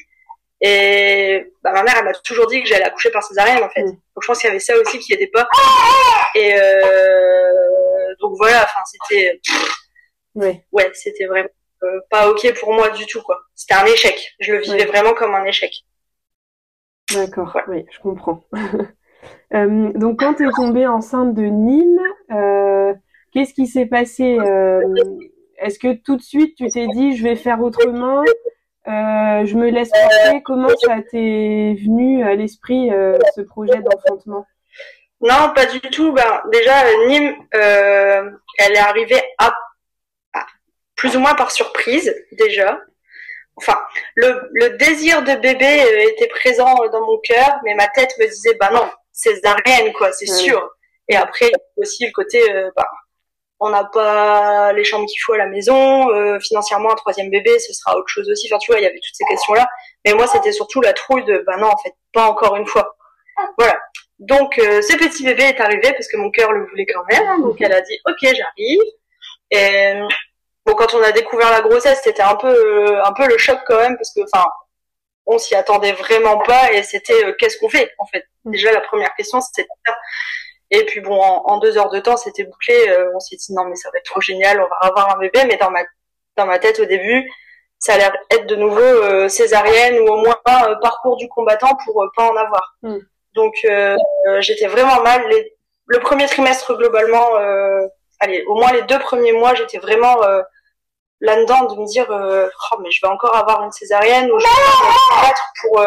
Et 0.61 1.53
bah, 1.63 1.73
ma 1.73 1.83
mère, 1.83 1.95
elle 1.99 2.05
m'a 2.05 2.15
toujours 2.15 2.47
dit 2.47 2.63
que 2.63 2.69
j'allais 2.69 2.85
accoucher 2.85 3.11
par 3.11 3.23
césarienne, 3.23 3.63
en 3.63 3.69
fait. 3.69 3.83
Mm. 3.83 3.87
Donc 3.87 4.23
je 4.23 4.27
pense 4.27 4.39
qu'il 4.39 4.49
y 4.49 4.51
avait 4.51 4.61
ça 4.61 4.77
aussi 4.79 4.99
qui 4.99 5.13
n'était 5.13 5.27
pas. 5.27 5.47
Et 6.35 6.55
euh, 6.59 8.15
donc 8.21 8.33
voilà, 8.39 8.63
enfin 8.65 8.81
c'était. 8.87 9.41
Ouais. 10.35 10.65
Ouais, 10.73 10.91
c'était 10.95 11.27
vraiment 11.27 11.49
euh, 11.83 12.01
pas 12.11 12.31
ok 12.31 12.59
pour 12.59 12.73
moi 12.73 12.91
du 12.91 13.07
tout, 13.07 13.23
quoi. 13.23 13.43
C'était 13.55 13.75
un 13.75 13.87
échec. 13.87 14.35
Je 14.41 14.53
le 14.53 14.61
vivais 14.61 14.87
vraiment 14.87 15.13
comme 15.13 15.35
un 15.35 15.45
échec. 15.45 15.73
D'accord. 17.13 17.57
Oui, 17.69 17.85
je 17.91 17.99
comprends. 18.01 18.45
euh, 19.55 19.93
donc 19.95 20.21
quand 20.21 20.35
tu 20.35 20.49
es 20.49 20.51
tombée 20.51 20.87
enceinte 20.87 21.35
de 21.35 21.43
Nîmes, 21.43 22.01
euh, 22.31 22.95
qu'est-ce 23.33 23.53
qui 23.53 23.67
s'est 23.67 23.87
passé 23.87 24.39
Est-ce 25.59 25.79
que 25.79 25.95
tout 25.95 26.17
de 26.17 26.23
suite 26.23 26.57
tu 26.57 26.69
t'es 26.69 26.87
dit 26.89 27.17
je 27.17 27.23
vais 27.23 27.37
faire 27.37 27.61
autrement 27.61 28.23
euh, 28.87 29.47
je 29.47 29.55
me 29.55 29.71
laisse 29.71 29.89
penser 29.91 30.43
comment 30.45 30.69
ça 30.69 30.97
t'est 31.11 31.75
venu 31.83 32.23
à 32.23 32.35
l'esprit 32.35 32.93
euh, 32.93 33.19
ce 33.35 33.41
projet 33.41 33.81
d'enfantement? 33.81 34.47
Non, 35.23 35.53
pas 35.55 35.65
du 35.65 35.81
tout. 35.81 36.13
Ben, 36.13 36.43
déjà, 36.53 36.85
Nîmes, 37.07 37.35
euh, 37.55 38.31
elle 38.59 38.73
est 38.75 38.79
arrivée 38.79 39.23
à, 39.39 39.55
plus 40.97 41.17
ou 41.17 41.21
moins 41.21 41.35
par 41.35 41.51
surprise 41.51 42.15
déjà. 42.33 42.79
Enfin, 43.57 43.79
le, 44.17 44.51
le 44.53 44.77
désir 44.77 45.23
de 45.23 45.35
bébé 45.37 45.83
était 46.13 46.27
présent 46.27 46.75
dans 46.93 47.07
mon 47.07 47.19
cœur, 47.21 47.61
mais 47.65 47.75
ma 47.75 47.89
tête 47.89 48.13
me 48.19 48.27
disait 48.27 48.57
bah 48.61 48.71
non, 48.71 48.87
c'est 49.13 49.37
césarienne 49.37 49.93
quoi, 49.95 50.13
c'est 50.13 50.27
sûr. 50.27 50.77
Et 51.09 51.17
après 51.17 51.53
aussi 51.77 52.05
le 52.05 52.13
côté 52.13 52.41
bah, 52.77 52.89
on 53.61 53.71
n'a 53.71 53.85
pas 53.85 54.73
les 54.73 54.85
chambres 54.85 55.07
qu'il 55.07 55.21
faut 55.25 55.33
à 55.33 55.39
la 55.39 55.47
maison, 55.47 56.11
euh, 56.11 56.39
financièrement 56.41 56.93
un 56.93 56.97
troisième 56.97 57.31
bébé, 57.31 57.59
ce 57.59 57.73
sera 57.73 57.97
autre 57.97 58.09
chose 58.09 58.29
aussi. 58.31 58.49
Enfin, 58.51 58.59
tu 58.59 58.71
vois, 58.71 58.81
il 58.81 58.83
y 58.83 58.87
avait 58.87 59.01
toutes 59.01 59.15
ces 59.15 59.25
questions-là. 59.25 59.69
Mais 60.05 60.13
moi, 60.15 60.27
c'était 60.27 60.53
surtout 60.53 60.81
la 60.81 60.93
trouille 60.93 61.25
de, 61.25 61.45
bah 61.47 61.57
non, 61.57 61.69
en 61.69 61.77
fait, 61.79 61.95
pas 62.13 62.27
encore 62.29 62.57
une 62.57 62.67
fois. 62.67 62.97
Voilà. 63.59 63.79
Donc, 64.19 64.59
euh, 64.59 64.83
ce 64.83 64.97
petit 64.97 65.25
bébé 65.25 65.45
est 65.45 65.61
arrivé 65.61 65.93
parce 65.93 66.09
que 66.09 66.17
mon 66.17 66.31
cœur 66.31 66.53
le 66.53 66.67
voulait 66.67 66.87
quand 66.87 67.05
même. 67.11 67.43
Donc, 67.43 67.61
elle 67.61 67.73
a 67.73 67.81
dit, 67.81 67.99
ok, 68.07 68.19
j'arrive. 68.23 68.81
Et 69.51 69.95
bon, 70.67 70.75
quand 70.75 70.95
on 70.95 71.03
a 71.03 71.13
découvert 71.13 71.51
la 71.51 71.61
grossesse, 71.61 72.01
c'était 72.03 72.23
un 72.23 72.37
peu, 72.37 73.01
un 73.03 73.13
peu 73.13 73.27
le 73.27 73.39
choc 73.39 73.59
quand 73.67 73.79
même 73.79 73.97
parce 73.97 74.13
que, 74.15 74.21
enfin, 74.23 74.45
on 75.27 75.39
s'y 75.39 75.55
attendait 75.55 75.93
vraiment 75.93 76.39
pas 76.39 76.73
et 76.73 76.83
c'était, 76.83 77.25
euh, 77.25 77.35
qu'est-ce 77.39 77.59
qu'on 77.59 77.69
fait 77.69 77.93
en 77.99 78.07
fait? 78.07 78.27
Déjà, 78.45 78.73
la 78.73 78.81
première 78.81 79.15
question, 79.15 79.41
c'était 79.41 79.67
et 80.71 80.85
puis 80.87 81.01
bon, 81.01 81.21
en, 81.21 81.59
deux 81.59 81.77
heures 81.79 81.91
de 81.91 82.01
temps, 82.01 82.17
c'était 82.17 82.45
bouclé. 82.45 82.75
Euh, 82.89 83.11
on 83.15 83.21
s'est 83.21 83.37
dit 83.37 83.53
non 83.53 83.65
mais 83.65 83.77
ça 83.77 83.91
va 83.93 83.99
être 83.99 84.07
trop 84.07 84.21
génial, 84.21 84.61
on 84.61 84.69
va 84.69 84.77
avoir 84.89 85.17
un 85.17 85.19
bébé. 85.19 85.41
Mais 85.47 85.57
dans 85.57 85.71
ma 85.71 85.81
dans 86.37 86.47
ma 86.47 86.59
tête 86.59 86.81
au 86.81 86.85
début, 86.85 87.31
ça 87.79 87.95
allait 87.95 88.11
être 88.31 88.47
de 88.47 88.57
nouveau 88.57 88.81
euh, 88.81 89.29
césarienne 89.29 90.01
ou 90.01 90.09
au 90.09 90.17
moins 90.17 90.37
euh, 90.49 90.75
parcours 90.77 91.17
du 91.17 91.29
combattant 91.29 91.77
pour 91.85 92.05
pas 92.17 92.31
en 92.31 92.37
avoir. 92.37 92.77
Hmm. 92.83 92.99
Donc 93.35 93.55
j'étais 94.41 94.67
vraiment 94.67 95.03
mal. 95.03 95.29
Les, 95.29 95.57
le 95.87 95.99
premier 95.99 96.27
trimestre 96.27 96.77
globalement, 96.77 97.35
allez, 98.21 98.45
au 98.47 98.55
moins 98.55 98.73
les 98.73 98.83
deux 98.83 98.99
premiers 99.01 99.33
mois, 99.33 99.55
j'étais 99.55 99.79
vraiment 99.79 100.17
là-dedans 101.21 101.65
de 101.65 101.81
me 101.81 101.87
dire 101.87 102.07
oh 102.09 102.77
mais 102.81 102.91
je 102.93 103.01
vais 103.03 103.13
encore 103.13 103.35
avoir 103.37 103.65
une 103.65 103.73
césarienne 103.73 104.31
ou 104.31 104.39
je 104.39 104.45
vais 104.45 105.29
être 105.29 105.43
pour 105.63 105.85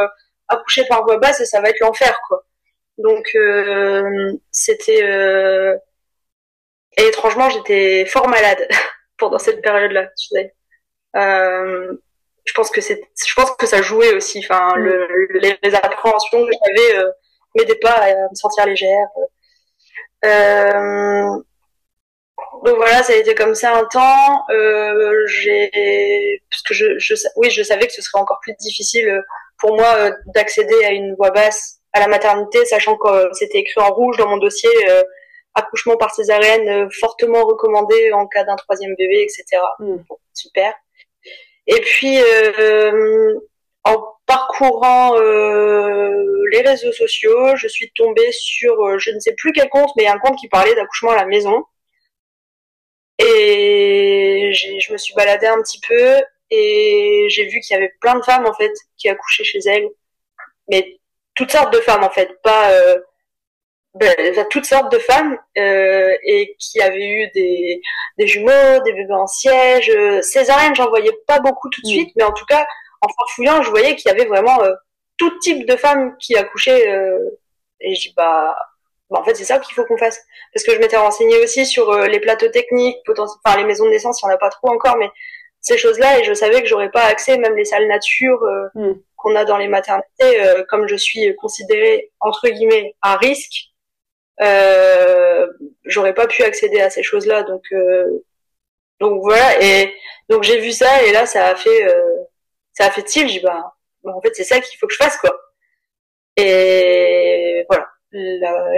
accoucher 0.49 0.85
par 0.87 1.03
voie 1.05 1.17
basse 1.17 1.39
et 1.39 1.45
ça 1.45 1.61
va 1.61 1.69
être 1.69 1.79
l'enfer 1.79 2.19
quoi. 2.27 2.43
Donc 2.97 3.27
euh, 3.35 4.33
c'était 4.51 5.03
euh, 5.03 5.77
et 6.97 7.07
étrangement 7.07 7.49
j'étais 7.49 8.05
fort 8.05 8.27
malade 8.27 8.67
pendant 9.17 9.39
cette 9.39 9.61
période-là. 9.61 10.07
Tu 10.17 10.27
sais. 10.29 10.55
Euh, 11.15 11.97
je 12.47 12.53
pense 12.53 12.69
que 12.71 12.81
c'est, 12.81 13.01
je 13.25 13.33
pense 13.35 13.51
que 13.51 13.67
ça 13.67 13.81
jouait 13.81 14.13
aussi. 14.13 14.39
Enfin, 14.39 14.77
mm. 14.77 14.83
le, 14.83 15.57
les, 15.61 15.75
appréhensions 15.75 16.45
que 16.45 16.51
j'avais 16.51 16.99
euh, 16.99 17.11
m'aidaient 17.55 17.75
pas 17.75 17.91
à 17.91 18.13
me 18.13 18.35
sentir 18.35 18.65
légère. 18.65 19.07
Euh, 20.25 21.43
donc 22.65 22.75
voilà, 22.77 23.03
ça 23.03 23.13
a 23.13 23.17
été 23.17 23.35
comme 23.35 23.55
ça 23.55 23.75
un 23.77 23.85
temps. 23.85 24.43
Euh, 24.49 25.25
j'ai, 25.27 26.41
parce 26.49 26.63
que 26.63 26.73
je, 26.73 26.97
je, 26.97 27.13
oui, 27.35 27.49
je 27.51 27.63
savais 27.63 27.85
que 27.87 27.93
ce 27.93 28.01
serait 28.01 28.19
encore 28.19 28.39
plus 28.41 28.55
difficile 28.59 29.21
pour 29.59 29.75
moi 29.75 30.11
d'accéder 30.27 30.83
à 30.85 30.91
une 30.91 31.15
voix 31.15 31.31
basse 31.31 31.76
à 31.97 31.99
la 31.99 32.07
maternité, 32.07 32.65
sachant 32.65 32.97
que 32.97 33.29
c'était 33.33 33.59
écrit 33.59 33.81
en 33.81 33.93
rouge 33.93 34.17
dans 34.17 34.27
mon 34.27 34.37
dossier 34.37 34.69
euh, 34.89 35.03
accouchement 35.55 35.97
par 35.97 36.13
césarienne 36.13 36.69
euh, 36.69 36.89
fortement 36.99 37.43
recommandé 37.43 38.11
en 38.13 38.27
cas 38.27 38.43
d'un 38.43 38.55
troisième 38.55 38.95
bébé, 38.95 39.23
etc. 39.23 39.61
Mm. 39.79 39.97
super. 40.33 40.73
Et 41.67 41.81
puis 41.81 42.17
en 43.83 43.97
parcourant 44.25 45.15
les 45.19 46.61
réseaux 46.61 46.93
sociaux, 46.93 47.57
je 47.57 47.67
suis 47.67 47.91
tombée 47.93 48.31
sur 48.31 48.97
je 48.99 49.11
ne 49.11 49.19
sais 49.19 49.33
plus 49.33 49.51
quel 49.51 49.67
compte, 49.67 49.89
mais 49.97 50.07
un 50.07 50.17
compte 50.17 50.37
qui 50.39 50.47
parlait 50.47 50.75
d'accouchement 50.75 51.11
à 51.11 51.17
la 51.17 51.25
maison. 51.25 51.65
Et 53.19 54.51
je 54.53 54.93
me 54.93 54.97
suis 54.97 55.13
baladée 55.15 55.47
un 55.47 55.61
petit 55.61 55.81
peu 55.85 56.21
et 56.49 57.27
j'ai 57.29 57.45
vu 57.45 57.59
qu'il 57.59 57.75
y 57.75 57.77
avait 57.77 57.93
plein 57.99 58.15
de 58.15 58.23
femmes 58.23 58.45
en 58.45 58.53
fait 58.53 58.71
qui 58.97 59.09
accouchaient 59.09 59.43
chez 59.43 59.59
elles, 59.65 59.89
mais 60.69 60.96
toutes 61.37 61.51
sortes 61.51 61.71
de 61.73 61.79
femmes 61.79 62.03
en 62.03 62.09
fait, 62.09 62.29
pas 62.43 62.71
euh, 62.71 62.97
ben, 63.93 64.13
toutes 64.49 64.65
sortes 64.65 64.91
de 64.91 64.99
femmes 64.99 65.37
euh, 65.57 66.15
et 66.23 66.55
qui 66.59 66.81
avaient 66.81 67.07
eu 67.07 67.31
des, 67.33 67.81
des 68.17 68.27
jumeaux, 68.27 68.81
des 68.83 68.93
bébés 68.93 69.13
en 69.13 69.27
siège, 69.27 69.89
euh, 69.89 70.21
césarienne, 70.21 70.75
j'en 70.75 70.89
voyais 70.89 71.13
pas 71.27 71.39
beaucoup 71.39 71.69
tout 71.69 71.81
de 71.81 71.87
suite, 71.87 72.11
mais 72.17 72.23
en 72.23 72.33
tout 72.33 72.45
cas 72.45 72.65
en 73.01 73.07
farfouillant, 73.07 73.61
je 73.61 73.69
voyais 73.69 73.95
qu'il 73.95 74.11
y 74.11 74.13
avait 74.13 74.25
vraiment 74.25 74.61
euh, 74.63 74.73
tout 75.17 75.31
type 75.39 75.65
de 75.65 75.77
femmes 75.77 76.15
qui 76.19 76.35
accouchaient 76.35 76.89
euh, 76.89 77.39
et 77.79 77.95
je 77.95 78.09
dis 78.09 78.13
bah 78.17 78.57
bah, 79.09 79.19
en 79.19 79.23
fait, 79.23 79.35
c'est 79.35 79.45
ça 79.45 79.59
qu'il 79.59 79.73
faut 79.73 79.85
qu'on 79.85 79.97
fasse. 79.97 80.21
Parce 80.53 80.65
que 80.65 80.73
je 80.73 80.79
m'étais 80.79 80.97
renseignée 80.97 81.37
aussi 81.41 81.65
sur 81.65 81.89
euh, 81.91 82.07
les 82.07 82.19
plateaux 82.19 82.49
techniques, 82.49 82.97
enfin 83.45 83.57
les 83.57 83.63
maisons 83.63 83.85
de 83.85 83.91
naissance, 83.91 84.21
il 84.21 84.25
n'y 84.25 84.31
en 84.33 84.35
a 84.35 84.37
pas 84.37 84.49
trop 84.49 84.69
encore, 84.69 84.97
mais 84.97 85.09
ces 85.61 85.77
choses-là, 85.77 86.19
et 86.19 86.23
je 86.23 86.33
savais 86.33 86.61
que 86.61 86.67
j'aurais 86.67 86.91
pas 86.91 87.03
accès, 87.03 87.37
même 87.37 87.55
les 87.55 87.65
salles 87.65 87.87
nature 87.87 88.43
euh, 88.43 88.67
mm. 88.75 89.01
Qu'on 89.17 89.35
a 89.35 89.45
dans 89.45 89.57
les 89.57 89.67
maternités, 89.67 90.41
euh, 90.41 90.63
comme 90.69 90.87
je 90.87 90.95
suis 90.95 91.35
considérée 91.35 92.11
entre 92.19 92.47
guillemets 92.47 92.95
à 93.01 93.17
risque, 93.17 93.73
euh, 94.41 95.47
j'aurais 95.85 96.13
pas 96.13 96.27
pu 96.27 96.43
accéder 96.43 96.79
à 96.79 96.89
ces 96.89 97.03
choses-là. 97.03 97.43
Donc, 97.43 97.63
donc 98.99 99.21
voilà. 99.21 99.61
Et 99.61 99.93
donc 100.29 100.43
j'ai 100.43 100.59
vu 100.59 100.71
ça, 100.71 101.03
et 101.03 101.11
là, 101.11 101.25
ça 101.25 101.47
a 101.47 101.55
fait, 101.55 101.87
ça 102.73 102.85
a 102.85 102.91
fait 102.91 103.03
tilt. 103.03 103.29
J'ai 103.29 103.39
bah, 103.41 103.75
bah, 104.03 104.13
en 104.15 104.21
fait, 104.21 104.33
c'est 104.35 104.43
ça 104.43 104.59
qu'il 104.61 104.77
faut 104.79 104.87
que 104.87 104.93
je 104.93 104.99
fasse, 104.99 105.17
quoi. 105.17 105.31
Et 106.37 107.65
voilà 107.69 107.87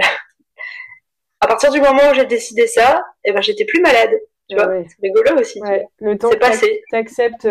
à 1.40 1.46
partir 1.46 1.70
du 1.70 1.80
moment 1.80 2.10
où 2.10 2.14
j'ai 2.14 2.26
décidé 2.26 2.66
ça, 2.66 3.04
et 3.24 3.30
eh 3.30 3.32
ben 3.32 3.40
j'étais 3.40 3.64
plus 3.64 3.80
malade. 3.80 4.10
Tu 4.48 4.56
vois, 4.56 4.66
c'est 4.88 4.96
rigolo 5.02 5.40
aussi. 5.40 5.60
Le 6.00 6.18
temps 6.18 6.30
passé. 6.40 6.82
T'acceptes 6.90 7.46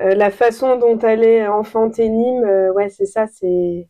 euh, 0.00 0.04
euh, 0.04 0.14
la 0.14 0.30
façon 0.30 0.76
dont 0.76 0.98
allait 0.98 1.46
enfanter 1.46 2.08
Nîmes, 2.08 2.44
euh, 2.44 2.72
ouais, 2.72 2.88
c'est 2.88 3.06
ça, 3.06 3.26
c'est. 3.26 3.88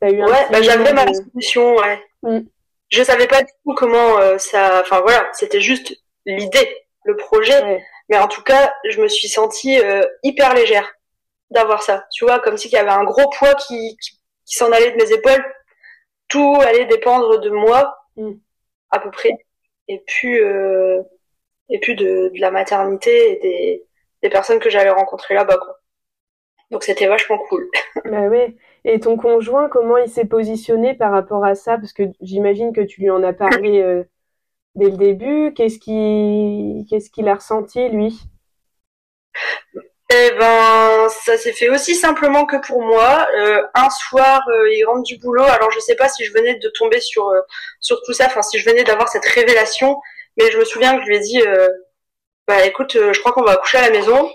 T'as 0.00 0.10
eu 0.10 0.22
un 0.22 0.26
ouais, 0.26 0.46
bah, 0.50 0.62
j'avais 0.62 0.92
ma 0.92 1.06
solution, 1.12 1.76
ouais. 1.76 2.02
Mm. 2.22 2.40
Je 2.88 3.02
savais 3.02 3.26
pas 3.26 3.42
du 3.42 3.52
tout 3.64 3.74
comment 3.74 4.38
ça. 4.38 4.80
Enfin 4.80 5.00
voilà, 5.00 5.28
c'était 5.32 5.60
juste 5.60 5.94
l'idée, 6.26 6.68
le 7.04 7.16
projet. 7.16 7.80
Mais 8.08 8.18
en 8.18 8.26
tout 8.26 8.42
cas, 8.42 8.72
je 8.88 9.00
me 9.00 9.06
suis 9.06 9.28
sentie 9.28 9.78
hyper 10.24 10.54
légère 10.54 10.92
d'avoir 11.50 11.82
ça. 11.82 12.04
Tu 12.12 12.24
vois, 12.24 12.40
comme 12.40 12.56
s'il 12.56 12.72
y 12.72 12.76
avait 12.76 12.90
un 12.90 13.04
gros 13.04 13.30
poids 13.30 13.54
qui, 13.54 13.96
qui 13.96 14.56
s'en 14.56 14.72
allait 14.72 14.90
de 14.90 14.96
mes 14.96 15.12
épaules 15.12 15.44
tout 16.30 16.56
allait 16.62 16.86
dépendre 16.86 17.38
de 17.40 17.50
moi 17.50 17.98
mm. 18.16 18.32
à 18.90 19.00
peu 19.00 19.10
près 19.10 19.32
et 19.88 20.02
puis 20.06 20.40
euh, 20.40 21.02
et 21.68 21.78
puis 21.80 21.94
de, 21.94 22.30
de, 22.34 22.40
la 22.40 22.50
maternité 22.50 23.32
et 23.32 23.36
des, 23.40 23.84
des 24.22 24.30
personnes 24.30 24.60
que 24.60 24.70
j'allais 24.70 24.90
rencontrer 24.90 25.34
là-bas 25.34 25.58
quoi. 25.58 25.78
Donc 26.70 26.84
c'était 26.84 27.08
vachement 27.08 27.38
cool. 27.48 27.68
bah 28.04 28.28
ouais. 28.28 28.56
Et 28.84 29.00
ton 29.00 29.16
conjoint, 29.16 29.68
comment 29.68 29.96
il 29.98 30.08
s'est 30.08 30.26
positionné 30.26 30.94
par 30.94 31.10
rapport 31.12 31.44
à 31.44 31.54
ça? 31.54 31.76
Parce 31.78 31.92
que 31.92 32.04
j'imagine 32.20 32.72
que 32.72 32.80
tu 32.80 33.00
lui 33.00 33.10
en 33.10 33.22
as 33.22 33.32
parlé 33.32 33.80
euh, 33.82 34.04
dès 34.76 34.90
le 34.90 34.96
début. 34.96 35.52
Qu'est-ce 35.54 35.78
qu'il 35.78 36.86
qu'est-ce 36.88 37.10
qu'il 37.10 37.28
a 37.28 37.34
ressenti 37.34 37.88
lui? 37.88 38.20
Eh 40.12 40.30
ben, 40.32 41.08
ça 41.08 41.38
s'est 41.38 41.52
fait 41.52 41.68
aussi 41.68 41.94
simplement 41.94 42.44
que 42.44 42.56
pour 42.66 42.82
moi. 42.82 43.28
Euh, 43.38 43.62
un 43.74 43.88
soir, 43.90 44.42
euh, 44.48 44.68
il 44.72 44.84
rentre 44.84 45.04
du 45.04 45.18
boulot. 45.18 45.44
Alors, 45.44 45.70
je 45.70 45.78
sais 45.78 45.94
pas 45.94 46.08
si 46.08 46.24
je 46.24 46.32
venais 46.32 46.56
de 46.56 46.68
tomber 46.70 47.00
sur 47.00 47.28
euh, 47.28 47.40
sur 47.80 48.02
tout 48.02 48.12
ça, 48.12 48.26
enfin 48.26 48.42
si 48.42 48.58
je 48.58 48.68
venais 48.68 48.82
d'avoir 48.82 49.08
cette 49.08 49.24
révélation, 49.24 50.00
mais 50.36 50.50
je 50.50 50.58
me 50.58 50.64
souviens 50.64 50.96
que 50.96 51.04
je 51.04 51.08
lui 51.08 51.16
ai 51.16 51.20
dit, 51.20 51.42
bah 52.50 52.66
écoute, 52.66 52.92
je 52.94 53.20
crois 53.20 53.32
qu'on 53.32 53.42
va 53.42 53.56
coucher 53.56 53.78
à 53.78 53.82
la 53.82 53.90
maison. 53.90 54.30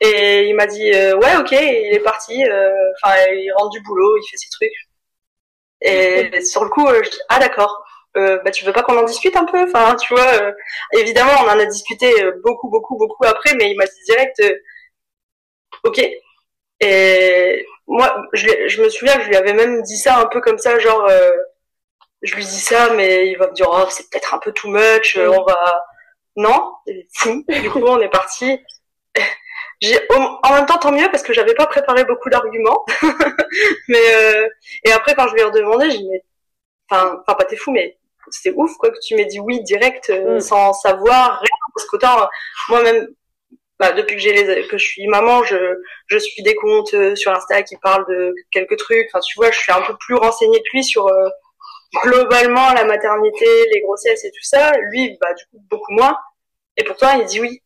Et 0.00 0.48
il 0.48 0.54
m'a 0.54 0.66
dit, 0.66 0.90
ouais, 0.90 1.36
ok. 1.38 1.52
il 1.52 1.94
est 1.94 2.02
parti. 2.02 2.42
Enfin, 2.44 3.16
il 3.32 3.52
rentre 3.56 3.70
du 3.70 3.80
boulot, 3.82 4.16
il 4.16 4.28
fait 4.30 4.36
ses 4.36 4.48
trucs. 4.50 4.72
Et 5.80 6.40
sur 6.42 6.64
le 6.64 6.70
coup, 6.70 6.86
je 6.88 7.10
dis, 7.10 7.20
ah 7.28 7.38
d'accord. 7.38 7.84
bah 8.14 8.50
tu 8.52 8.64
veux 8.64 8.72
pas 8.72 8.82
qu'on 8.82 8.98
en 8.98 9.04
discute 9.04 9.36
un 9.36 9.44
peu? 9.44 9.62
Enfin, 9.64 9.96
tu 9.96 10.14
vois. 10.14 10.52
évidemment, 10.94 11.32
on 11.40 11.48
en 11.48 11.58
a 11.58 11.66
discuté 11.66 12.12
beaucoup, 12.44 12.68
beaucoup, 12.70 12.96
beaucoup 12.96 13.24
après, 13.24 13.54
mais 13.54 13.70
il 13.70 13.76
m'a 13.76 13.86
dit 13.86 14.04
direct 14.06 14.40
ok. 15.84 16.00
Et 16.80 17.66
moi, 17.86 18.22
je, 18.32 18.82
me 18.82 18.88
souviens 18.88 19.16
que 19.16 19.22
je 19.24 19.28
lui 19.28 19.36
avais 19.36 19.52
même 19.52 19.82
dit 19.82 19.96
ça 19.96 20.18
un 20.18 20.26
peu 20.26 20.40
comme 20.40 20.58
ça, 20.58 20.78
genre, 20.78 21.06
euh, 21.08 21.30
je 22.22 22.34
lui 22.34 22.44
dis 22.44 22.60
ça, 22.60 22.90
mais 22.94 23.28
il 23.28 23.38
va 23.38 23.48
me 23.48 23.54
dire, 23.54 23.68
oh, 23.70 23.86
c'est 23.90 24.08
peut-être 24.10 24.34
un 24.34 24.38
peu 24.38 24.52
too 24.52 24.68
much, 24.68 25.16
euh, 25.16 25.28
on 25.28 25.44
va, 25.44 25.84
non, 26.38 26.72
fou. 27.12 27.44
Du 27.48 27.70
coup, 27.70 27.80
on 27.84 28.00
est 28.00 28.08
parti. 28.08 28.58
J'ai, 29.80 29.98
en 30.10 30.54
même 30.54 30.66
temps, 30.66 30.78
tant 30.78 30.92
mieux 30.92 31.08
parce 31.10 31.22
que 31.22 31.32
j'avais 31.32 31.54
pas 31.54 31.66
préparé 31.66 32.04
beaucoup 32.04 32.30
d'arguments. 32.30 32.84
mais 33.88 34.14
euh, 34.14 34.48
et 34.84 34.90
après, 34.90 35.14
quand 35.14 35.28
je 35.28 35.34
lui 35.34 35.40
ai 35.40 35.44
redemandé, 35.44 35.88
j'ai 35.90 35.98
dit, 35.98 36.20
enfin, 36.90 37.20
enfin, 37.20 37.34
pas 37.34 37.44
t'es 37.44 37.54
fou, 37.54 37.70
mais 37.70 37.96
c'est 38.30 38.52
ouf 38.56 38.76
quoi 38.76 38.90
que 38.90 38.98
tu 39.06 39.14
m'aies 39.14 39.26
dit 39.26 39.38
oui 39.38 39.62
direct 39.62 40.10
mm. 40.10 40.40
sans 40.40 40.72
savoir 40.72 41.38
rien 41.38 41.48
parce 41.74 41.86
qu'autant 41.86 42.28
moi-même 42.68 43.08
bah, 43.78 43.92
depuis 43.92 44.16
que 44.16 44.22
j'ai 44.22 44.32
les 44.32 44.66
que 44.66 44.76
je 44.76 44.84
suis 44.84 45.06
maman, 45.06 45.44
je 45.44 45.56
je 46.08 46.18
suis 46.18 46.42
des 46.42 46.56
comptes 46.56 46.94
euh, 46.94 47.14
sur 47.14 47.32
Insta 47.32 47.62
qui 47.62 47.76
parlent 47.76 48.06
de 48.08 48.34
quelques 48.50 48.76
trucs. 48.76 49.06
Enfin, 49.12 49.20
tu 49.20 49.36
vois, 49.36 49.50
je 49.52 49.58
suis 49.58 49.72
un 49.72 49.82
peu 49.82 49.94
plus 50.00 50.16
renseignée 50.16 50.58
que 50.58 50.68
lui 50.74 50.82
sur 50.82 51.06
euh, 51.06 51.28
globalement 51.94 52.72
la 52.74 52.84
maternité, 52.84 53.46
les 53.72 53.80
grossesses 53.82 54.24
et 54.24 54.30
tout 54.30 54.42
ça. 54.42 54.72
Lui, 54.90 55.16
bah 55.20 55.32
du 55.34 55.44
coup 55.46 55.62
beaucoup 55.70 55.92
moins. 55.92 56.16
Et 56.76 56.84
pourtant, 56.84 57.12
il 57.18 57.24
dit 57.26 57.40
oui. 57.40 57.62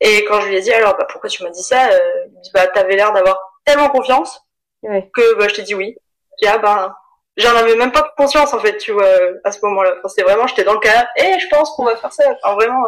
Et 0.00 0.24
quand 0.24 0.40
je 0.40 0.48
lui 0.48 0.56
ai 0.56 0.60
dit 0.60 0.72
alors, 0.72 0.96
bah 0.96 1.06
pourquoi 1.10 1.30
tu 1.30 1.42
m'as 1.42 1.50
dit 1.50 1.62
ça 1.62 1.88
euh, 1.90 2.24
Il 2.34 2.40
dit 2.40 2.50
bah 2.54 2.66
t'avais 2.68 2.96
l'air 2.96 3.12
d'avoir 3.12 3.38
tellement 3.64 3.88
confiance 3.90 4.40
que 4.82 5.34
bah 5.38 5.48
je 5.48 5.54
t'ai 5.54 5.62
dit 5.62 5.74
oui. 5.74 5.96
Et 6.42 6.48
ah 6.48 6.58
ben 6.58 6.94
j'en 7.36 7.56
avais 7.56 7.76
même 7.76 7.92
pas 7.92 8.12
conscience 8.16 8.52
en 8.54 8.60
fait, 8.60 8.76
tu 8.78 8.92
vois, 8.92 9.08
à 9.44 9.52
ce 9.52 9.58
moment-là. 9.64 9.94
Enfin, 9.98 10.08
c'était 10.08 10.22
vraiment, 10.22 10.46
j'étais 10.46 10.64
dans 10.64 10.74
le 10.74 10.80
cas. 10.80 11.08
Et 11.16 11.22
eh, 11.36 11.38
je 11.38 11.48
pense 11.48 11.70
qu'on 11.70 11.84
va 11.84 11.96
faire 11.96 12.12
ça. 12.12 12.24
Enfin, 12.42 12.54
vraiment. 12.54 12.82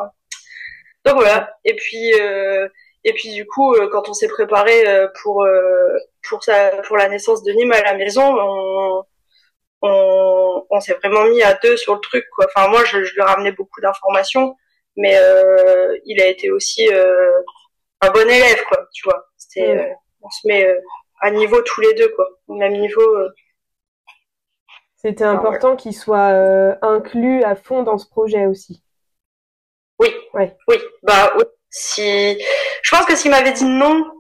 Donc 1.05 1.17
voilà. 1.17 1.57
Et 1.65 1.75
puis 1.77 2.13
euh, 2.21 2.69
et 3.05 3.13
puis 3.15 3.33
du 3.35 3.47
coup, 3.47 3.75
euh, 3.75 3.89
quand 3.91 4.09
on 4.09 4.15
s'est 4.15 4.29
préparé 4.29 4.87
euh, 4.89 5.09
pour 5.23 5.47
pour 6.29 6.43
ça 6.45 6.71
pour 6.87 6.97
la 6.97 7.09
naissance 7.09 7.43
de 7.45 7.53
Nîmes 7.53 7.73
à 7.73 7.83
la 7.83 7.95
maison, 7.95 8.23
on 8.25 9.05
on, 9.83 10.66
on 10.71 10.80
s'est 10.80 10.95
vraiment 10.95 11.25
mis 11.25 11.42
à 11.42 11.54
deux 11.54 11.76
sur 11.76 11.95
le 11.95 12.00
truc 12.00 12.25
quoi. 12.35 12.47
Enfin 12.54 12.68
moi, 12.68 12.85
je, 12.85 13.04
je 13.04 13.14
lui 13.14 13.21
ai 13.21 13.25
ramené 13.25 13.52
beaucoup 13.52 13.80
d'informations, 13.80 14.56
mais 14.97 15.14
il 16.04 16.21
a 16.21 16.26
été 16.26 16.50
aussi 16.50 16.88
un 18.00 18.11
bon 18.11 18.28
élève 18.28 18.62
quoi. 18.68 18.87
Tu 18.92 19.02
vois. 19.04 19.26
C'était 19.37 19.95
on 20.23 20.30
se 20.30 20.47
met 20.49 20.66
à 21.21 21.30
niveau 21.30 21.61
tous 21.62 21.80
les 21.80 21.95
deux 21.95 22.09
quoi. 22.11 22.28
Au 22.49 22.54
même 22.54 22.78
niveau. 22.80 23.16
C'était 24.97 25.25
important 25.25 25.76
qu'il 25.76 25.95
soit 25.95 26.76
inclus 26.83 27.45
à 27.45 27.54
fond 27.54 27.83
dans 27.83 27.99
ce 27.99 28.09
projet 28.09 28.47
aussi. 28.47 28.83
Oui. 29.99 30.09
Oui. 30.35 30.78
Bah 31.02 31.33
oui. 31.37 31.45
Si, 31.68 32.38
je 32.83 32.90
pense 32.90 33.04
que 33.04 33.14
s'il 33.16 33.30
m'avait 33.30 33.52
dit 33.52 33.64
non, 33.64 34.11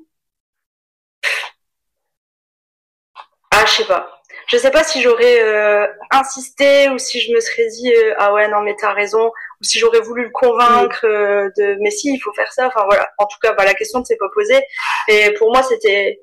ah, 3.50 3.64
je 3.64 3.70
sais 3.70 3.86
pas. 3.86 4.15
Je 4.46 4.56
sais 4.56 4.70
pas 4.70 4.84
si 4.84 5.02
j'aurais 5.02 5.42
euh, 5.42 5.86
insisté 6.10 6.88
ou 6.90 6.98
si 6.98 7.20
je 7.20 7.32
me 7.32 7.40
serais 7.40 7.66
dit 7.68 7.92
euh, 7.92 8.14
ah 8.18 8.32
ouais 8.32 8.48
non 8.48 8.60
mais 8.62 8.76
t'as 8.78 8.92
raison 8.92 9.26
ou 9.60 9.64
si 9.64 9.78
j'aurais 9.78 10.00
voulu 10.00 10.24
le 10.24 10.30
convaincre 10.30 11.04
euh, 11.04 11.50
de 11.56 11.76
mais 11.80 11.90
si 11.90 12.14
il 12.14 12.18
faut 12.20 12.32
faire 12.34 12.52
ça. 12.52 12.66
Enfin 12.68 12.84
voilà. 12.86 13.08
En 13.18 13.26
tout 13.26 13.38
cas, 13.42 13.52
bah, 13.54 13.64
la 13.64 13.74
question 13.74 14.00
ne 14.00 14.04
s'est 14.04 14.16
pas 14.16 14.28
posée. 14.32 14.62
Et 15.08 15.32
pour 15.34 15.52
moi, 15.52 15.62
c'était 15.62 16.22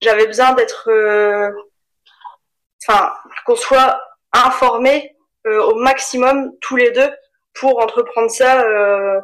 j'avais 0.00 0.26
besoin 0.26 0.52
d'être, 0.52 0.88
enfin 2.86 3.12
qu'on 3.46 3.56
soit 3.56 4.00
informés 4.32 5.16
au 5.44 5.74
maximum 5.74 6.52
tous 6.60 6.76
les 6.76 6.90
deux 6.92 7.10
pour 7.58 7.80
entreprendre 7.80 8.30
ça, 8.30 8.62
euh, 8.62 9.20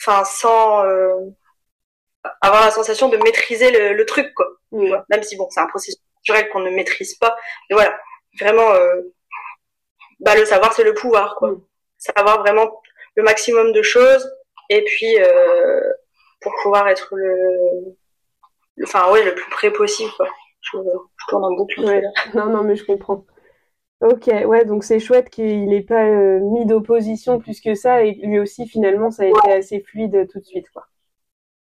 enfin 0.00 0.24
sans, 0.24 0.84
euh, 0.84 1.14
avoir 2.40 2.64
la 2.64 2.70
sensation 2.70 3.08
de 3.08 3.16
maîtriser 3.18 3.70
le, 3.94 4.04
truc, 4.06 4.32
quoi. 4.34 4.46
Même 4.72 5.22
si 5.22 5.36
bon, 5.36 5.48
c'est 5.50 5.60
un 5.60 5.66
processus 5.66 6.00
qu'on 6.52 6.60
ne 6.60 6.70
maîtrise 6.70 7.14
pas. 7.14 7.36
Mais 7.68 7.76
voilà, 7.76 7.98
vraiment, 8.40 8.70
euh, 8.72 9.02
bah, 10.20 10.36
le 10.36 10.44
savoir, 10.44 10.72
c'est 10.72 10.84
le 10.84 10.94
pouvoir, 10.94 11.36
quoi. 11.36 11.54
Savoir 11.98 12.40
vraiment 12.40 12.80
le 13.16 13.22
maximum 13.22 13.72
de 13.72 13.82
choses, 13.82 14.32
et 14.70 14.82
puis 14.84 15.18
euh, 15.18 15.80
pour 16.40 16.52
pouvoir 16.62 16.88
être 16.88 17.14
le, 17.14 17.96
enfin 18.84 19.10
ouais, 19.10 19.24
le 19.24 19.34
plus 19.34 19.50
près 19.50 19.70
possible, 19.70 20.10
quoi. 20.16 20.28
Je, 20.60 20.78
tourne 21.28 21.44
en 21.44 21.52
boucle. 21.52 21.80
Non, 22.34 22.46
non, 22.46 22.62
mais 22.62 22.76
je 22.76 22.84
comprends. 22.84 23.24
Ok, 24.00 24.26
ouais, 24.26 24.64
donc 24.64 24.82
c'est 24.82 24.98
chouette 24.98 25.30
qu'il 25.30 25.66
n'ait 25.66 25.82
pas 25.82 26.04
euh, 26.04 26.40
mis 26.40 26.66
d'opposition 26.66 27.38
plus 27.38 27.60
que 27.60 27.74
ça 27.74 28.02
et 28.02 28.12
lui 28.14 28.40
aussi 28.40 28.66
finalement 28.66 29.12
ça 29.12 29.22
a 29.22 29.26
été 29.26 29.52
assez 29.52 29.80
fluide 29.80 30.26
tout 30.28 30.40
de 30.40 30.44
suite, 30.44 30.68
quoi. 30.70 30.86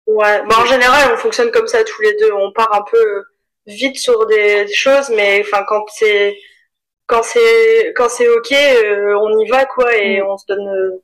Ouais, 0.07 0.41
bah 0.47 0.55
en 0.59 0.65
général 0.65 1.13
on 1.13 1.17
fonctionne 1.17 1.51
comme 1.51 1.67
ça 1.67 1.83
tous 1.83 2.01
les 2.01 2.15
deux, 2.15 2.31
on 2.33 2.51
part 2.51 2.73
un 2.73 2.83
peu 2.89 3.25
vite 3.67 3.97
sur 3.97 4.25
des 4.27 4.67
choses, 4.73 5.09
mais 5.09 5.41
enfin 5.41 5.63
quand 5.67 5.83
c'est 5.87 6.37
quand 7.07 7.23
c'est 7.23 7.93
quand 7.95 8.09
c'est 8.09 8.29
ok, 8.29 8.51
euh, 8.51 9.15
on 9.19 9.39
y 9.39 9.47
va 9.49 9.65
quoi 9.65 9.95
et 9.95 10.21
mm. 10.21 10.25
on 10.25 10.37
se 10.37 10.45
donne 10.47 10.67
euh, 10.67 11.03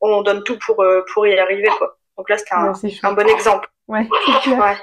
on 0.00 0.22
donne 0.22 0.42
tout 0.44 0.58
pour 0.58 0.84
pour 1.12 1.26
y 1.26 1.38
arriver 1.38 1.68
quoi. 1.78 1.98
Donc 2.18 2.30
là 2.30 2.38
c'était 2.38 2.54
un, 2.54 2.72
un, 3.02 3.12
bon 3.12 3.28
exemple. 3.28 3.68
Ouais, 3.88 4.06
ouais. 4.46 4.76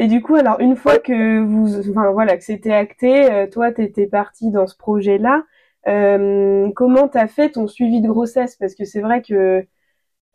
Et 0.00 0.06
du 0.06 0.22
coup, 0.22 0.34
alors 0.36 0.58
une 0.60 0.76
fois 0.76 0.98
que 0.98 1.40
vous, 1.42 1.90
enfin 1.90 2.10
voilà, 2.12 2.38
que 2.38 2.42
c'était 2.42 2.72
acté, 2.72 3.30
euh, 3.30 3.46
toi, 3.46 3.70
t'étais 3.70 4.06
partie 4.06 4.50
dans 4.50 4.66
ce 4.66 4.74
projet-là. 4.74 5.44
Euh, 5.88 6.70
comment 6.74 7.06
t'as 7.06 7.26
fait 7.26 7.50
ton 7.50 7.68
suivi 7.68 8.00
de 8.00 8.08
grossesse? 8.08 8.56
Parce 8.56 8.74
que 8.74 8.86
c'est 8.86 9.02
vrai 9.02 9.20
que 9.20 9.66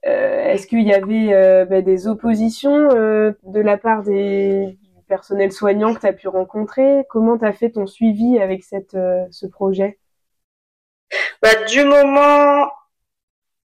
euh, 0.07 0.43
est-ce 0.51 0.67
qu'il 0.67 0.83
y 0.83 0.93
avait 0.93 1.33
euh, 1.33 1.65
bah, 1.65 1.81
des 1.81 2.07
oppositions 2.07 2.89
de 2.89 3.59
la 3.59 3.77
part 3.79 4.03
des 4.03 4.77
personnel 5.07 5.51
soignant 5.51 5.93
que 5.93 5.99
t'as 5.99 6.13
pu 6.13 6.27
rencontrer 6.27 7.05
Comment 7.09 7.37
t'as 7.37 7.53
fait 7.53 7.71
ton 7.71 7.87
suivi 7.87 8.39
avec 8.39 8.63
cette 8.63 8.97
ce 9.31 9.45
projet? 9.45 9.99
Bah, 11.41 11.55
du 11.67 11.83
moment 11.83 12.69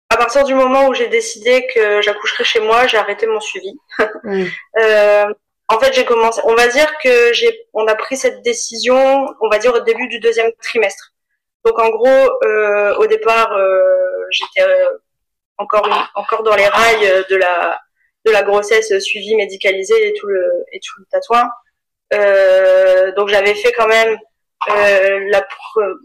à 0.09 0.15
partir 0.17 0.45
du 0.45 0.53
moment 0.53 0.87
où 0.87 0.93
j'ai 0.93 1.07
décidé 1.09 1.67
que 1.73 2.01
j'accoucherais 2.01 2.43
chez 2.43 2.61
moi, 2.61 2.87
j'ai 2.87 2.97
arrêté 2.97 3.27
mon 3.27 3.39
suivi. 3.39 3.77
euh, 3.99 5.25
en 5.69 5.79
fait, 5.79 5.93
j'ai 5.93 6.05
commencé. 6.05 6.41
On 6.45 6.55
va 6.55 6.67
dire 6.67 6.91
que 7.03 7.33
j'ai, 7.33 7.67
on 7.73 7.85
a 7.87 7.95
pris 7.95 8.15
cette 8.15 8.41
décision, 8.41 8.95
on 9.41 9.49
va 9.49 9.59
dire 9.59 9.73
au 9.73 9.79
début 9.81 10.07
du 10.07 10.19
deuxième 10.19 10.51
trimestre. 10.61 11.13
Donc 11.65 11.77
en 11.79 11.89
gros, 11.89 12.29
euh, 12.45 12.95
au 12.95 13.07
départ, 13.07 13.51
euh, 13.51 14.25
j'étais 14.31 14.67
euh, 14.67 14.89
encore 15.57 15.87
encore 16.15 16.43
dans 16.43 16.55
les 16.55 16.67
rails 16.67 17.25
de 17.29 17.35
la 17.35 17.79
de 18.27 18.31
la 18.31 18.43
grossesse 18.43 18.97
suivie 18.99 19.35
médicalisée 19.35 20.09
et 20.09 20.13
tout 20.13 20.27
le 20.27 20.43
et 20.71 20.79
tout 20.79 20.99
le 20.99 21.05
tatouage. 21.11 21.47
donc 23.15 23.29
j'avais 23.29 23.55
fait 23.55 23.71
quand 23.73 23.87
même 23.87 24.17
la 24.67 25.47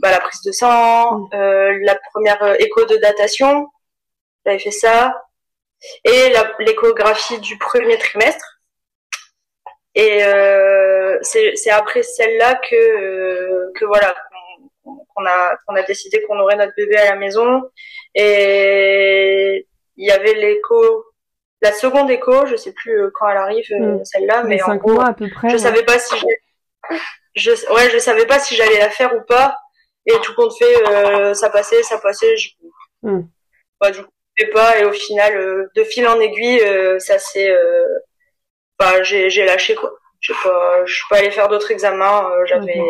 bah, 0.01 0.11
la 0.11 0.21
prise 0.21 0.43
de 0.43 0.53
sang, 0.53 1.29
la 1.33 1.99
première 2.13 2.57
écho 2.61 2.85
de 2.87 2.97
datation. 2.97 3.69
J'avais 4.45 4.59
fait 4.59 4.71
ça 4.71 5.15
et 6.05 6.33
l'échographie 6.61 7.39
du 7.41 7.59
premier 7.59 7.99
trimestre. 7.99 8.61
Et 9.95 10.25
euh, 10.25 11.19
c'est 11.23 11.71
après 11.71 12.03
celle-là 12.03 12.55
que 12.55 12.75
euh, 12.75 13.73
que 13.75 13.85
voilà 13.85 14.15
qu'on 14.85 15.27
a 15.27 15.57
qu'on 15.67 15.75
a 15.75 15.83
décidé 15.83 16.23
qu'on 16.23 16.39
aurait 16.39 16.57
notre 16.57 16.73
bébé 16.77 16.97
à 16.97 17.11
la 17.11 17.17
maison. 17.17 17.63
Et 18.15 19.67
il 19.97 20.07
y 20.07 20.11
avait 20.11 20.35
l'écho, 20.35 21.05
la 21.63 21.73
seconde 21.73 22.11
écho, 22.11 22.47
je 22.47 22.57
sais 22.57 22.73
plus 22.73 23.01
euh, 23.01 23.11
quand 23.15 23.29
elle 23.29 23.37
arrive 23.37 23.67
hmm. 23.71 24.05
celle-là, 24.05 24.45
mais 24.45 24.63
en 24.63 24.77
gros, 24.77 25.01
à 25.01 25.15
peu 25.15 25.29
près, 25.31 25.51
je 25.51 25.57
savais 25.57 25.85
pas 25.85 25.99
si 25.99 26.15
je 27.35 27.51
ouais 27.73 27.89
je 27.91 27.99
savais 27.99 28.27
pas 28.27 28.39
si 28.39 28.55
j'allais 28.57 28.79
la 28.79 28.91
faire 28.91 29.15
ou 29.15 29.23
pas. 29.23 29.57
Et 30.05 30.13
tout 30.23 30.35
compte 30.35 30.53
fait, 30.59 31.35
ça 31.35 31.49
passait, 31.49 31.83
ça 31.85 31.99
passait. 31.99 32.37
Je... 32.37 32.51
Hmm. 33.03 33.23
Bah, 33.81 33.93
du 33.93 34.03
coup, 34.03 34.11
je 34.35 34.47
pas. 34.47 34.81
Et 34.81 34.85
au 34.85 34.93
final, 34.93 35.69
de 35.75 35.85
fil 35.85 36.07
en 36.09 36.19
aiguille, 36.19 36.61
ça 36.99 37.19
s'est 37.19 37.55
j'ai 39.03 39.45
lâché 39.45 39.75
quoi. 39.75 39.93
Je 40.21 40.33
pas, 40.33 40.85
je 40.85 40.95
suis 40.95 41.05
pas 41.09 41.17
allée 41.19 41.31
faire 41.31 41.49
d'autres 41.49 41.71
examens. 41.71 42.31
Euh, 42.31 42.45
j'avais, 42.47 42.81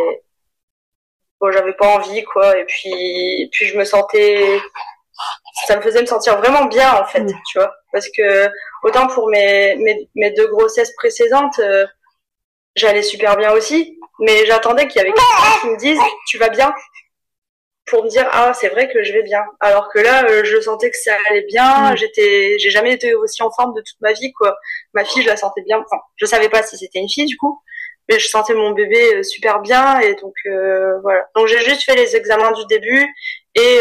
j'avais 1.51 1.73
pas 1.75 1.87
envie 1.87 2.23
quoi. 2.25 2.59
Et 2.59 2.65
puis, 2.65 3.49
puis 3.53 3.67
je 3.67 3.77
me 3.79 3.85
sentais, 3.85 4.61
ça 5.67 5.77
me 5.77 5.83
faisait 5.83 6.01
me 6.01 6.07
sentir 6.07 6.39
vraiment 6.39 6.67
bien 6.67 6.93
en 6.95 7.05
fait, 7.07 7.25
tu 7.51 7.59
vois. 7.59 7.73
Parce 7.93 8.09
que 8.17 8.49
autant 8.83 9.07
pour 9.07 9.29
mes 9.29 9.77
mes, 9.77 10.09
mes 10.15 10.31
deux 10.33 10.49
grossesses 10.49 10.95
précédentes, 10.97 11.59
euh, 11.59 11.87
j'allais 12.75 13.03
super 13.03 13.37
bien 13.37 13.53
aussi. 13.53 13.99
Mais 14.21 14.47
j'attendais 14.47 14.89
qu'il 14.89 15.01
y 15.01 15.05
avait 15.05 15.13
quelqu'un 15.13 15.61
qui 15.61 15.67
me 15.69 15.77
dise 15.77 15.99
tu 16.27 16.39
vas 16.39 16.49
bien? 16.49 16.73
pour 17.87 18.05
me 18.05 18.09
dire 18.09 18.29
ah 18.33 18.53
c'est 18.55 18.69
vrai 18.69 18.89
que 18.91 19.03
je 19.03 19.13
vais 19.13 19.23
bien 19.23 19.45
alors 19.61 19.91
que 19.93 19.99
là 19.99 20.25
euh, 20.25 20.45
je 20.45 20.61
sentais 20.61 20.91
que 20.91 20.97
ça 20.97 21.17
allait 21.29 21.45
bien 21.49 21.93
mm. 21.93 21.97
j'étais 21.97 22.57
j'ai 22.59 22.71
jamais 22.71 22.93
été 22.93 23.15
aussi 23.15 23.43
en 23.43 23.51
forme 23.51 23.75
de 23.75 23.81
toute 23.81 24.01
ma 24.01 24.13
vie 24.13 24.33
quoi 24.33 24.57
ma 24.95 25.05
fille 25.05 25.23
je 25.23 25.29
la 25.29 25.37
sentais 25.37 25.63
bien 25.63 25.79
enfin 25.79 26.03
je 26.17 26.27
savais 26.27 26.49
pas 26.49 26.63
si 26.63 26.79
c'était 26.79 27.01
une 27.01 27.09
fille 27.09 27.27
du 27.27 27.37
coup 27.37 27.61
mais 28.09 28.19
je 28.19 28.29
sentais 28.29 28.55
mon 28.55 28.71
bébé 28.71 29.17
euh, 29.17 29.23
super 29.23 29.61
bien 29.61 30.01
et 30.01 30.15
donc 30.15 30.35
euh, 30.47 31.01
voilà 31.03 31.29
donc 31.35 31.49
j'ai 31.49 31.61
juste 31.61 31.83
fait 31.85 31.97
les 31.97 32.15
examens 32.17 32.53
du 32.53 32.65
début 32.67 33.07
et 33.55 33.79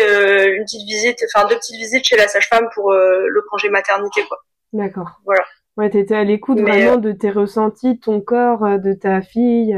une 0.47 0.65
petite 0.65 0.85
visite 0.85 1.23
enfin 1.33 1.47
deux 1.47 1.55
petites 1.55 1.77
visites 1.77 2.05
chez 2.05 2.17
la 2.17 2.27
sage-femme 2.27 2.67
pour 2.73 2.91
le 2.91 3.41
congé 3.49 3.69
maternité 3.69 4.23
quoi 4.27 4.37
d'accord 4.73 5.21
voilà 5.25 5.43
ouais 5.77 5.89
t'étais 5.89 6.15
à 6.15 6.23
l'écoute 6.23 6.59
vraiment 6.59 6.97
de 6.97 7.11
tes 7.11 7.31
ressentis 7.31 7.99
ton 7.99 8.19
corps 8.19 8.79
de 8.79 8.93
ta 8.93 9.21
fille 9.21 9.73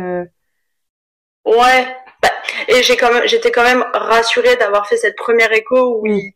ouais 1.45 1.95
bah, 2.23 2.29
et 2.69 2.81
j'ai 2.83 2.95
quand 2.95 3.11
même, 3.11 3.27
j'étais 3.27 3.51
quand 3.51 3.63
même 3.63 3.85
rassurée 3.93 4.55
d'avoir 4.55 4.87
fait 4.87 4.97
cette 4.97 5.17
première 5.17 5.51
écho 5.51 5.99
où 5.99 6.07
il, 6.07 6.31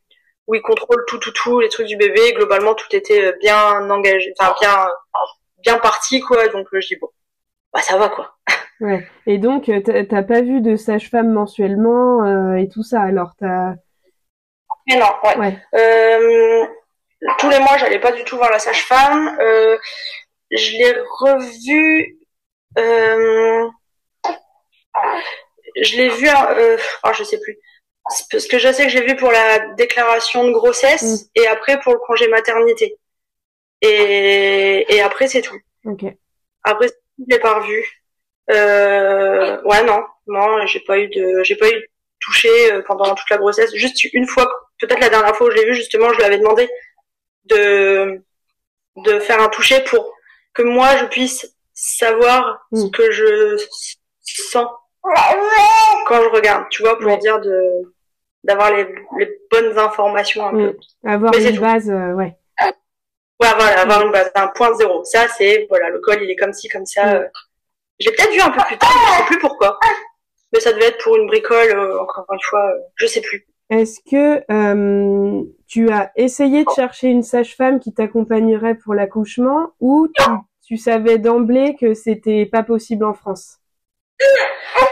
où 0.47 0.55
il 0.55 0.61
contrôle 0.61 1.03
tout, 1.07 1.17
tout, 1.17 1.31
tout, 1.31 1.59
les 1.61 1.69
trucs 1.69 1.87
du 1.87 1.95
bébé. 1.95 2.33
Globalement, 2.33 2.75
tout 2.75 2.93
était 2.93 3.27
euh, 3.27 3.31
bien 3.39 3.89
engagé, 3.89 4.33
enfin 4.37 4.53
bien, 4.59 4.87
bien 5.59 5.77
parti, 5.79 6.19
quoi. 6.19 6.47
Donc 6.49 6.67
euh, 6.73 6.81
je 6.81 6.87
dis 6.87 6.95
bon, 6.97 7.09
bah 7.73 7.81
ça 7.81 7.97
va, 7.97 8.09
quoi. 8.09 8.37
Ouais. 8.79 9.07
Et 9.25 9.37
donc, 9.37 9.69
euh, 9.69 9.81
t'as 9.81 10.23
pas 10.23 10.41
vu 10.41 10.61
de 10.61 10.75
sage-femme 10.75 11.31
mensuellement 11.33 12.23
euh, 12.23 12.55
et 12.55 12.69
tout 12.69 12.83
ça, 12.83 13.01
alors 13.01 13.33
t'as. 13.39 13.73
Mais 14.87 14.99
non, 14.99 15.07
ouais. 15.23 15.37
ouais. 15.37 15.57
Euh, 15.75 16.65
tous 17.39 17.49
les 17.49 17.59
mois, 17.59 17.77
j'allais 17.77 17.99
pas 17.99 18.11
du 18.11 18.23
tout 18.23 18.37
voir 18.37 18.51
la 18.51 18.59
sage-femme. 18.59 19.37
Euh, 19.39 19.77
je 20.51 20.71
l'ai 20.71 20.95
revue. 21.19 22.17
Euh, 22.77 23.67
je 25.81 25.97
l'ai 25.97 26.09
vu, 26.09 26.29
euh, 26.29 26.77
oh, 27.03 27.09
je 27.13 27.23
sais 27.23 27.39
plus. 27.39 27.57
Parce 28.31 28.47
que 28.47 28.57
je 28.57 28.71
sais 28.71 28.83
que 28.85 28.89
j'ai 28.89 29.05
vu 29.05 29.15
pour 29.15 29.31
la 29.31 29.59
déclaration 29.75 30.47
de 30.47 30.51
grossesse 30.51 31.23
mm. 31.23 31.29
et 31.35 31.47
après 31.47 31.79
pour 31.79 31.93
le 31.93 31.99
congé 31.99 32.27
maternité. 32.29 32.97
Et, 33.81 34.85
et 34.89 35.01
après, 35.01 35.27
c'est 35.27 35.41
tout. 35.41 35.57
Okay. 35.85 36.17
Après, 36.63 36.87
je 36.87 37.25
l'ai 37.27 37.39
pas 37.39 37.59
revu. 37.59 37.83
Euh, 38.49 39.61
ouais, 39.63 39.83
non, 39.83 40.03
non, 40.27 40.65
j'ai 40.65 40.79
pas 40.81 40.99
eu 40.99 41.07
de, 41.09 41.43
j'ai 41.43 41.55
pas 41.55 41.69
eu 41.69 41.89
touché 42.19 42.49
euh, 42.71 42.81
pendant 42.85 43.13
toute 43.15 43.29
la 43.29 43.37
grossesse. 43.37 43.73
Juste 43.75 44.03
une 44.13 44.27
fois, 44.27 44.47
peut-être 44.79 45.01
la 45.01 45.09
dernière 45.09 45.35
fois 45.35 45.47
où 45.47 45.51
je 45.51 45.55
l'ai 45.57 45.65
vu, 45.65 45.73
justement, 45.73 46.11
je 46.13 46.17
lui 46.17 46.23
avais 46.23 46.37
demandé 46.37 46.69
de, 47.45 48.21
de 48.97 49.19
faire 49.19 49.41
un 49.41 49.49
toucher 49.49 49.81
pour 49.81 50.13
que 50.53 50.63
moi 50.63 50.97
je 50.97 51.05
puisse 51.05 51.55
savoir 51.73 52.67
ce 52.73 52.85
mm. 52.85 52.91
que 52.91 53.11
je 53.11 53.57
sens 54.23 54.67
quand 56.07 56.21
je 56.21 56.29
regarde, 56.29 56.65
tu 56.69 56.83
vois, 56.83 56.97
pour 56.99 57.17
dire 57.17 57.39
de 57.39 57.93
d'avoir 58.43 58.71
les, 58.71 58.87
les, 59.17 59.39
bonnes 59.51 59.77
informations 59.77 60.47
un 60.47 60.51
peu. 60.51 60.77
Avoir 61.05 61.33
une 61.35 61.59
base, 61.59 61.89
euh, 61.89 62.13
ouais. 62.13 62.37
Ouais, 63.39 63.49
voilà, 63.55 63.81
avoir 63.81 64.01
une 64.03 64.11
base, 64.11 64.31
un 64.35 64.47
point 64.47 64.73
zéro. 64.75 65.03
Ça, 65.03 65.27
c'est, 65.27 65.65
voilà, 65.69 65.89
le 65.89 65.99
col, 65.99 66.23
il 66.23 66.31
est 66.31 66.35
comme 66.35 66.53
ci, 66.53 66.69
comme 66.69 66.85
ça. 66.85 67.23
Euh. 67.97 68.03
J'ai 68.05 68.11
peut-être 68.11 68.31
vu 68.31 68.41
un 68.41 68.51
peu 68.51 68.61
plus 68.65 68.77
tard, 68.77 68.89
je 68.91 69.17
sais 69.17 69.25
plus 69.25 69.39
pourquoi. 69.39 69.79
Mais 70.53 70.59
ça 70.59 70.71
devait 70.73 70.87
être 70.87 71.03
pour 71.03 71.17
une 71.17 71.27
bricole, 71.27 71.77
euh, 71.77 72.01
encore 72.01 72.25
une 72.31 72.39
fois, 72.41 72.71
je 72.95 73.05
sais 73.05 73.21
plus. 73.21 73.47
Est-ce 73.69 73.99
que 74.09 74.43
euh, 74.49 75.43
tu 75.67 75.89
as 75.91 76.11
essayé 76.15 76.63
de 76.63 76.69
chercher 76.73 77.07
une 77.07 77.23
sage-femme 77.23 77.79
qui 77.79 77.93
t'accompagnerait 77.93 78.75
pour 78.75 78.93
l'accouchement 78.93 79.73
ou 79.81 80.07
tu, 80.15 80.23
tu 80.65 80.77
savais 80.77 81.17
d'emblée 81.17 81.75
que 81.79 81.93
c'était 81.93 82.45
pas 82.45 82.63
possible 82.63 83.03
en 83.03 83.13
France? 83.13 83.59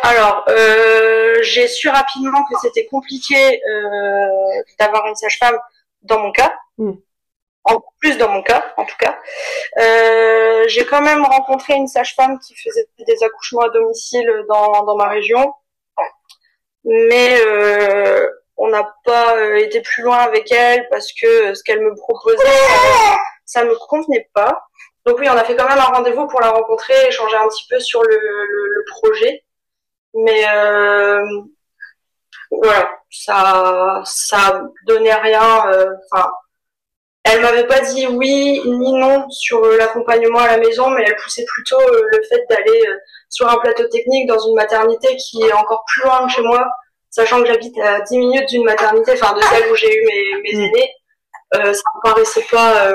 Alors, 0.04 0.46
euh, 0.50 1.36
j'ai 1.42 1.68
su 1.68 1.90
rapidement 1.90 2.44
que 2.50 2.58
c'était 2.62 2.86
compliqué 2.86 3.36
euh, 3.36 4.62
d'avoir 4.80 5.08
une 5.08 5.16
sage-femme 5.16 5.58
dans 6.02 6.20
mon 6.20 6.32
cas. 6.32 6.54
Hmm. 6.78 6.94
En 7.66 7.84
plus 8.00 8.18
dans 8.18 8.30
mon 8.30 8.44
cas, 8.44 8.74
en 8.78 8.86
tout 8.86 8.96
cas. 8.98 9.20
Euh, 9.80 10.66
j'ai 10.68 10.86
quand 10.86 11.02
même 11.02 11.26
rencontré 11.26 11.74
une 11.74 11.88
sage-femme 11.88 12.40
qui 12.40 12.56
faisait 12.56 12.88
des 13.00 13.24
accouchements 13.24 13.62
à 13.64 13.70
domicile 13.70 14.32
dans, 14.48 14.84
dans 14.84 14.96
ma 14.96 15.08
région. 15.08 15.54
Mais 16.84 17.42
on 18.58 18.70
n'a 18.70 18.96
pas 19.04 19.58
été 19.58 19.82
plus 19.82 20.04
loin 20.04 20.18
avec 20.18 20.52
elle 20.52 20.88
parce 20.90 21.12
que 21.14 21.54
ce 21.54 21.64
qu'elle 21.64 21.82
me 21.82 21.96
proposait, 21.96 22.38
ça 23.46 23.64
me 23.64 23.76
convenait 23.88 24.30
pas. 24.34 24.68
Donc 25.06 25.20
oui, 25.20 25.28
on 25.30 25.38
a 25.38 25.44
fait 25.44 25.56
quand 25.56 25.68
même 25.70 25.78
un 25.78 25.84
rendez-vous 25.84 26.28
pour 26.28 26.42
la 26.42 26.52
rencontrer, 26.52 26.94
échanger 27.08 27.36
un 27.36 27.48
petit 27.48 27.68
peu 27.70 27.80
sur 27.80 28.02
le, 28.04 28.18
le, 28.18 28.86
projet. 28.90 29.46
Mais 30.16 30.46
euh, 30.50 31.24
voilà, 32.50 32.98
ça 33.12 34.02
ça 34.06 34.64
donnait 34.88 35.14
rien. 35.14 35.68
Euh, 35.68 35.94
enfin, 36.12 36.28
elle 37.26 37.42
m'avait 37.42 37.68
pas 37.68 37.82
dit 37.82 38.08
oui 38.08 38.62
ni 38.66 38.94
non 38.94 39.30
sur 39.30 39.66
l'accompagnement 39.66 40.40
à 40.40 40.48
la 40.48 40.58
maison, 40.58 40.90
mais 40.90 41.04
elle 41.06 41.16
poussait 41.16 41.46
plutôt 41.46 41.80
euh, 41.80 42.02
le 42.12 42.24
fait 42.24 42.46
d'aller 42.50 42.82
sur 43.30 43.48
un 43.50 43.58
plateau 43.58 43.88
technique 43.88 44.28
dans 44.28 44.40
une 44.40 44.56
maternité 44.56 45.16
qui 45.18 45.42
est 45.42 45.54
encore 45.54 45.84
plus 45.88 46.04
loin 46.04 46.26
que 46.26 46.32
chez 46.32 46.42
moi, 46.42 46.66
sachant 47.10 47.42
que 47.42 47.48
j'habite 47.48 47.78
à 47.80 48.02
10 48.02 48.18
minutes 48.18 48.50
d'une 48.50 48.64
maternité, 48.64 49.14
enfin 49.14 49.36
de 49.36 49.42
celle 49.42 49.72
où 49.72 49.76
j'ai 49.76 49.94
eu 49.94 50.06
mes, 50.06 50.42
mes 50.44 50.58
mm. 50.58 50.64
aînés. 50.64 50.92
Euh, 51.56 51.74
ça 51.74 51.82
me 51.96 52.10
paraissait 52.10 52.46
pas 52.52 52.90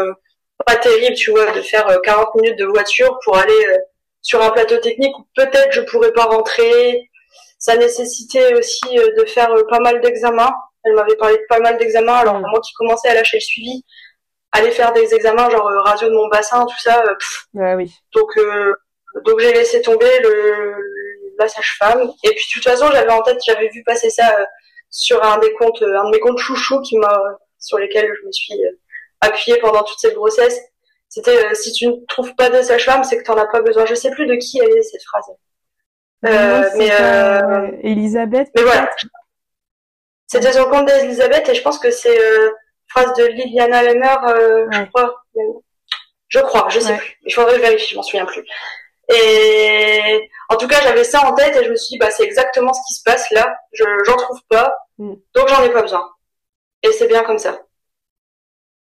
pas 0.67 0.77
terrible, 0.77 1.17
tu 1.17 1.31
vois, 1.31 1.51
de 1.53 1.63
faire 1.63 1.87
40 2.03 2.27
euh, 2.27 2.41
minutes 2.41 2.59
de 2.59 2.65
voiture 2.67 3.19
pour 3.25 3.37
aller 3.37 3.67
euh, 3.69 3.79
sur 4.23 4.43
un 4.43 4.51
plateau 4.51 4.77
technique 4.79 5.17
où 5.19 5.27
peut-être 5.35 5.73
je 5.73 5.81
pourrais 5.83 6.13
pas 6.13 6.25
rentrer. 6.25 7.09
Ça 7.59 7.77
nécessitait 7.77 8.55
aussi 8.55 8.99
euh, 8.99 9.15
de 9.19 9.25
faire 9.27 9.55
pas 9.69 9.81
mal 9.81 10.01
d'examens. 10.01 10.53
Elle 10.85 10.95
m'avait 10.95 11.17
parlé 11.17 11.37
de 11.37 11.45
pas 11.49 11.61
mal 11.61 11.79
d'examens. 11.79 12.15
Alors 12.15 12.39
mm. 12.39 12.47
moi 12.51 12.61
qui 12.61 12.73
commençais 12.75 13.09
à 13.09 13.15
lâcher 13.15 13.39
le 13.39 13.43
suivi, 13.43 13.85
aller 14.53 14.71
faire 14.71 14.93
des 14.93 15.15
examens 15.15 15.49
genre 15.51 15.71
radio 15.85 16.09
de 16.09 16.15
mon 16.15 16.29
bassin, 16.29 16.67
tout 16.67 16.79
ça. 16.79 17.03
oui. 17.55 17.93
Donc 18.13 18.39
donc 19.25 19.41
j'ai 19.41 19.53
laissé 19.53 19.83
tomber 19.83 20.21
le 20.21 20.75
la 21.39 21.49
sage-femme. 21.49 22.11
Et 22.25 22.31
puis 22.31 22.45
de 22.49 22.53
toute 22.53 22.65
façon 22.65 22.91
j'avais 22.93 23.13
en 23.13 23.23
tête, 23.23 23.39
j'avais 23.47 23.69
vu 23.69 23.83
passer 23.85 24.11
ça 24.11 24.37
sur 24.91 25.23
un 25.25 25.39
des 25.39 25.53
comptes, 25.55 25.83
un 25.83 26.05
de 26.05 26.11
mes 26.11 26.21
comptes 26.21 26.39
chouchou 26.39 26.81
qui 26.83 26.99
m'a 26.99 27.23
sur 27.59 27.79
lesquels 27.79 28.11
je 28.21 28.27
me 28.27 28.33
suis 28.33 28.55
appuyé 29.21 29.59
pendant 29.59 29.83
toute 29.83 29.99
cette 29.99 30.15
grossesse. 30.15 30.61
C'était 31.09 31.45
euh, 31.45 31.55
si 31.55 31.73
tu 31.73 31.89
ne 31.89 31.95
trouves 32.09 32.35
pas 32.37 32.51
de 32.51 32.63
sage-femme, 32.63 33.03
c'est 33.05 33.19
que 33.19 33.25
tu 33.25 33.31
n'en 33.31 33.37
as 33.37 33.47
pas 33.47 33.61
besoin. 33.63 33.85
Je 33.85 33.95
sais 33.95 34.11
plus 34.11 34.27
de 34.27 34.37
qui 34.37 34.61
elle 34.61 34.77
est 34.77 34.83
cette 34.83 35.03
phrase. 35.03 35.27
Euh, 36.27 36.71
mais 36.77 36.91
euh, 36.93 37.71
Elisabeth. 37.83 38.49
Mais 38.55 38.63
voilà. 38.63 38.91
C'était 40.27 40.53
sur 40.53 40.67
le 40.67 40.71
compte 40.71 40.87
d'Elisabeth 40.87 41.49
et 41.49 41.55
je 41.55 41.63
pense 41.63 41.79
que 41.79 41.91
c'est 41.91 42.17
euh, 42.17 42.51
phrase 42.91 43.13
de 43.15 43.25
Liliana 43.27 43.83
Lemmer, 43.83 44.17
je 44.71 44.85
crois. 44.87 45.23
Je 46.29 46.39
crois, 46.39 46.69
je 46.69 46.79
sais 46.79 46.97
plus. 46.97 47.19
Il 47.25 47.33
faudrait 47.33 47.55
que 47.55 47.59
je 47.59 47.63
vérifie, 47.63 47.91
je 47.91 47.97
m'en 47.97 48.03
souviens 48.03 48.25
plus. 48.25 48.45
Et 49.13 50.31
en 50.49 50.57
tout 50.57 50.69
cas, 50.69 50.81
j'avais 50.83 51.03
ça 51.03 51.27
en 51.27 51.35
tête 51.35 51.57
et 51.57 51.65
je 51.65 51.71
me 51.71 51.77
suis 51.77 51.95
dit, 51.95 51.99
bah, 51.99 52.11
c'est 52.11 52.23
exactement 52.23 52.73
ce 52.73 52.81
qui 52.87 52.95
se 52.95 53.03
passe 53.03 53.29
là. 53.33 53.59
Je 53.73 53.85
j'en 54.07 54.17
trouve 54.17 54.41
pas, 54.49 54.77
mm. 54.99 55.15
donc 55.35 55.49
j'en 55.49 55.65
ai 55.65 55.71
pas 55.71 55.83
besoin. 55.83 56.09
Et 56.83 56.93
c'est 56.93 57.09
bien 57.09 57.25
comme 57.25 57.39
ça. 57.39 57.61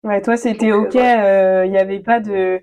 Ouais, 0.02 0.22
toi, 0.22 0.36
c'était 0.36 0.72
ok. 0.72 0.94
Il 0.94 1.00
euh, 1.00 1.66
n'y 1.66 1.78
avait 1.78 2.00
pas 2.00 2.20
de, 2.20 2.62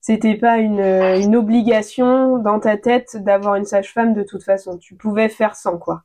c'était 0.00 0.36
pas 0.36 0.56
une, 0.56 0.80
une 0.80 1.36
obligation 1.36 2.38
dans 2.38 2.60
ta 2.60 2.76
tête 2.78 3.16
d'avoir 3.16 3.56
une 3.56 3.64
sage-femme 3.66 4.14
de 4.14 4.22
toute 4.22 4.44
façon. 4.44 4.78
Tu 4.78 4.94
pouvais 4.94 5.28
faire 5.28 5.54
sans 5.56 5.78
quoi. 5.78 6.02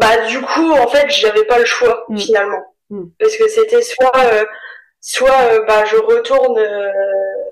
Bah 0.00 0.26
du 0.26 0.40
coup, 0.40 0.70
en 0.70 0.86
fait, 0.86 1.10
j'avais 1.10 1.44
pas 1.44 1.58
le 1.58 1.64
choix 1.64 2.04
mm. 2.08 2.18
finalement, 2.18 2.71
mm. 2.94 3.10
parce 3.18 3.36
que 3.36 3.48
c'était 3.48 3.82
soit, 3.82 4.16
euh, 4.16 4.44
soit 5.00 5.42
euh, 5.52 5.64
bah 5.66 5.84
je 5.84 5.96
retourne, 5.96 6.58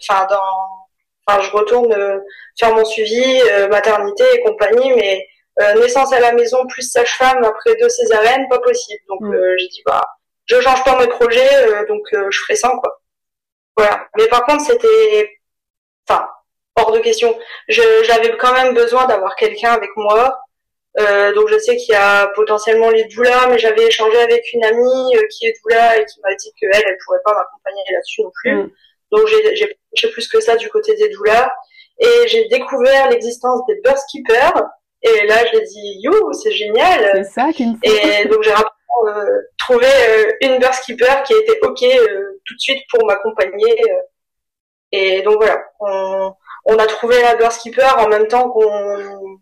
enfin 0.03 0.26
dans, 0.31 0.87
enfin 1.26 1.40
je 1.42 1.50
retourne 1.50 2.22
faire 2.59 2.74
mon 2.74 2.85
suivi 2.85 3.40
maternité 3.70 4.24
et 4.35 4.40
compagnie, 4.42 4.94
mais 4.94 5.26
naissance 5.76 6.12
à 6.12 6.20
la 6.20 6.33
maison 6.33 6.66
plus 6.68 6.90
sage-femme 6.90 7.44
après 7.44 7.74
deux 7.76 7.88
césariennes, 7.88 8.48
pas 8.48 8.61
possible. 8.61 9.03
Donc 9.09 9.20
mm. 9.22 9.57
j'ai 9.59 9.68
dit 9.68 9.83
bah 9.85 10.03
je 10.50 10.61
change 10.61 10.85
pas 10.85 10.98
mes 10.98 11.07
projets, 11.07 11.55
euh, 11.66 11.87
donc 11.87 12.03
euh, 12.12 12.26
je 12.31 12.40
ferai 12.40 12.57
ça, 12.57 12.70
quoi. 12.70 13.00
Voilà. 13.76 14.07
Mais 14.16 14.26
par 14.26 14.44
contre, 14.44 14.64
c'était, 14.64 15.40
enfin, 16.09 16.26
hors 16.76 16.92
de 16.92 16.98
question. 16.98 17.38
J'avais 17.68 18.37
quand 18.37 18.53
même 18.53 18.74
besoin 18.74 19.07
d'avoir 19.07 19.37
quelqu'un 19.37 19.72
avec 19.72 19.90
moi. 19.96 20.40
Euh, 20.98 21.33
donc 21.35 21.48
je 21.48 21.59
sais 21.59 21.76
qu'il 21.76 21.92
y 21.92 21.96
a 21.96 22.26
potentiellement 22.35 22.90
les 22.90 23.05
doulas, 23.05 23.46
mais 23.48 23.59
j'avais 23.59 23.87
échangé 23.87 24.18
avec 24.18 24.53
une 24.53 24.64
amie 24.64 25.14
qui 25.31 25.46
est 25.46 25.55
doula 25.62 25.98
et 25.98 26.05
qui 26.05 26.20
m'a 26.20 26.35
dit 26.35 26.53
qu'elle, 26.59 26.70
elle, 26.74 26.98
pourrait 27.05 27.20
pas 27.24 27.33
m'accompagner 27.33 27.83
là-dessus 27.92 28.22
non 28.22 28.33
plus. 28.42 28.55
Mm. 28.55 28.70
Donc 29.12 29.26
j'ai 29.26 29.76
j'ai 29.92 30.09
plus 30.09 30.29
que 30.29 30.40
ça 30.40 30.57
du 30.57 30.68
côté 30.68 30.94
des 30.96 31.09
doulas. 31.11 31.50
Et 32.00 32.29
j'ai 32.29 32.48
découvert 32.48 33.11
l'existence 33.11 33.61
des 33.68 33.79
birth 33.85 34.00
keepers. 34.11 34.62
Et 35.03 35.26
là, 35.26 35.44
j'ai 35.53 35.61
dit, 35.61 36.00
you, 36.03 36.33
c'est 36.33 36.50
génial. 36.50 37.11
C'est 37.14 37.40
ça 37.40 37.53
qui 37.53 37.64
Et 37.83 38.26
donc 38.26 38.42
j'ai 38.42 38.53
euh, 38.53 39.40
trouver 39.57 39.87
euh, 39.87 40.33
une 40.42 40.59
burst 40.59 40.85
keeper 40.85 41.22
qui 41.22 41.33
était 41.33 41.59
ok 41.62 41.83
euh, 41.83 42.40
tout 42.44 42.55
de 42.55 42.61
suite 42.61 42.83
pour 42.90 43.07
m'accompagner. 43.07 43.81
et 44.92 45.22
donc 45.22 45.37
voilà, 45.37 45.62
on, 45.79 46.35
on 46.66 46.76
a 46.76 46.87
trouvé 46.87 47.20
la 47.22 47.37
burst 47.37 47.62
keeper 47.62 47.98
en 47.98 48.09
même 48.09 48.26
temps 48.26 48.50
qu'on 48.50 49.38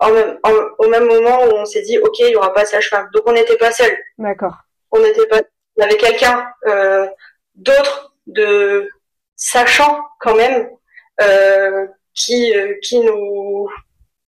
en 0.00 0.10
même, 0.12 0.38
au 0.78 0.88
même 0.88 1.06
moment 1.06 1.44
où 1.44 1.56
on 1.56 1.64
s'est 1.64 1.82
dit 1.82 1.98
ok 1.98 2.18
il 2.20 2.30
y 2.30 2.36
aura 2.36 2.52
pas 2.52 2.64
sage-femme. 2.64 3.08
Donc 3.12 3.22
on 3.26 3.32
n'était 3.32 3.56
pas 3.56 3.70
seul 3.70 3.96
d'accord. 4.18 4.56
On 4.90 5.00
n'était 5.00 5.26
pas 5.26 5.40
on 5.76 5.84
avait 5.84 5.96
quelqu'un 5.96 6.46
euh, 6.66 7.06
d'autre 7.54 8.14
de 8.26 8.88
sachant 9.36 10.00
quand 10.18 10.34
même 10.34 10.68
euh, 11.22 11.86
qui 12.14 12.52
qui 12.82 13.00
nous 13.00 13.68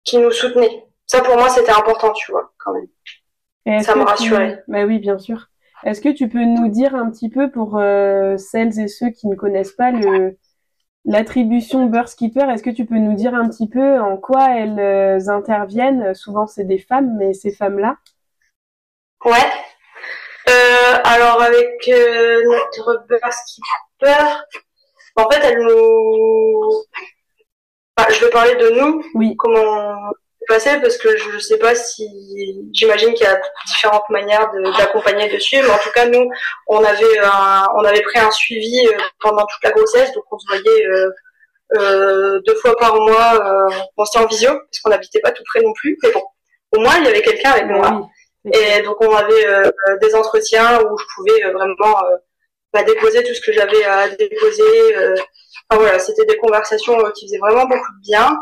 qui 0.04 0.18
nous 0.18 0.30
soutenait. 0.30 0.84
Ça 1.06 1.20
pour 1.22 1.36
moi 1.36 1.48
c'était 1.48 1.72
important 1.72 2.12
tu 2.12 2.30
vois 2.32 2.52
quand 2.58 2.72
même. 2.74 2.86
Ça 3.82 3.94
me 3.94 4.02
rassurait. 4.02 4.62
Bah 4.68 4.84
oui, 4.84 4.98
bien 4.98 5.18
sûr. 5.18 5.46
Est-ce 5.84 6.00
que 6.00 6.10
tu 6.10 6.28
peux 6.28 6.44
nous 6.44 6.68
dire 6.68 6.94
un 6.94 7.10
petit 7.10 7.30
peu 7.30 7.50
pour 7.50 7.78
euh, 7.78 8.36
celles 8.36 8.78
et 8.80 8.88
ceux 8.88 9.10
qui 9.10 9.28
ne 9.28 9.34
connaissent 9.34 9.72
pas 9.72 9.90
le 9.90 10.38
l'attribution 11.04 11.86
Birth 11.86 12.14
Keeper, 12.14 12.50
est-ce 12.50 12.62
que 12.62 12.70
tu 12.70 12.84
peux 12.84 12.98
nous 12.98 13.14
dire 13.14 13.34
un 13.34 13.48
petit 13.48 13.68
peu 13.68 13.98
en 14.00 14.16
quoi 14.16 14.56
elles 14.56 14.78
euh, 14.78 15.28
interviennent? 15.28 16.14
Souvent 16.14 16.46
c'est 16.46 16.64
des 16.64 16.78
femmes, 16.78 17.16
mais 17.18 17.32
ces 17.32 17.50
femmes-là? 17.50 17.96
Ouais. 19.24 19.50
Euh, 20.48 20.98
alors 21.04 21.42
avec 21.42 21.88
notre 21.88 23.06
Birth 23.08 23.38
Keeper, 23.48 24.44
en 25.16 25.30
fait 25.30 25.40
elle 25.44 25.60
nous... 25.62 26.84
je 27.98 28.24
vais 28.24 28.30
parler 28.30 28.54
de 28.56 28.80
nous. 28.80 29.02
Oui. 29.14 29.36
Comment 29.36 29.96
passer 30.46 30.80
parce 30.80 30.96
que 30.96 31.16
je 31.16 31.30
ne 31.30 31.38
sais 31.38 31.58
pas 31.58 31.74
si 31.74 32.06
j'imagine 32.72 33.14
qu'il 33.14 33.26
y 33.26 33.28
a 33.28 33.40
différentes 33.66 34.08
manières 34.10 34.50
d'accompagner 34.78 35.28
dessus 35.28 35.56
mais 35.56 35.70
en 35.70 35.78
tout 35.78 35.90
cas 35.90 36.06
nous 36.06 36.30
on 36.66 36.82
avait 36.82 37.18
un, 37.22 37.66
on 37.76 37.84
avait 37.84 38.02
pris 38.02 38.18
un 38.18 38.30
suivi 38.30 38.86
euh, 38.86 38.98
pendant 39.20 39.46
toute 39.46 39.62
la 39.62 39.70
grossesse 39.70 40.12
donc 40.12 40.24
on 40.30 40.38
se 40.38 40.46
voyait 40.48 40.86
euh, 40.86 41.10
euh, 41.78 42.40
deux 42.46 42.54
fois 42.56 42.76
par 42.76 42.96
mois 42.96 43.38
on 43.96 44.04
s'était 44.04 44.24
en 44.24 44.26
visio 44.26 44.50
parce 44.50 44.80
qu'on 44.82 44.90
n'habitait 44.90 45.20
pas 45.20 45.30
tout 45.30 45.44
près 45.46 45.60
non 45.62 45.72
plus 45.74 45.96
mais 46.02 46.10
bon 46.10 46.22
au 46.76 46.80
moins 46.80 46.96
il 46.98 47.04
y 47.04 47.08
avait 47.08 47.22
quelqu'un 47.22 47.50
avec 47.50 47.66
moi. 47.66 48.08
Et 48.52 48.80
donc 48.82 48.96
on 49.00 49.14
avait 49.14 49.70
des 50.00 50.14
entretiens 50.14 50.80
où 50.80 50.96
je 50.96 51.04
pouvais 51.14 51.52
vraiment 51.52 52.00
bah, 52.72 52.82
déposer 52.84 53.22
tout 53.22 53.34
ce 53.34 53.40
que 53.40 53.52
j'avais 53.52 53.84
à 53.84 54.08
déposer 54.08 54.96
enfin 55.68 55.82
voilà 55.82 55.98
c'était 55.98 56.24
des 56.24 56.38
conversations 56.38 56.96
qui 57.14 57.26
faisaient 57.26 57.38
vraiment 57.38 57.66
beaucoup 57.66 57.92
de 57.98 58.02
bien 58.02 58.38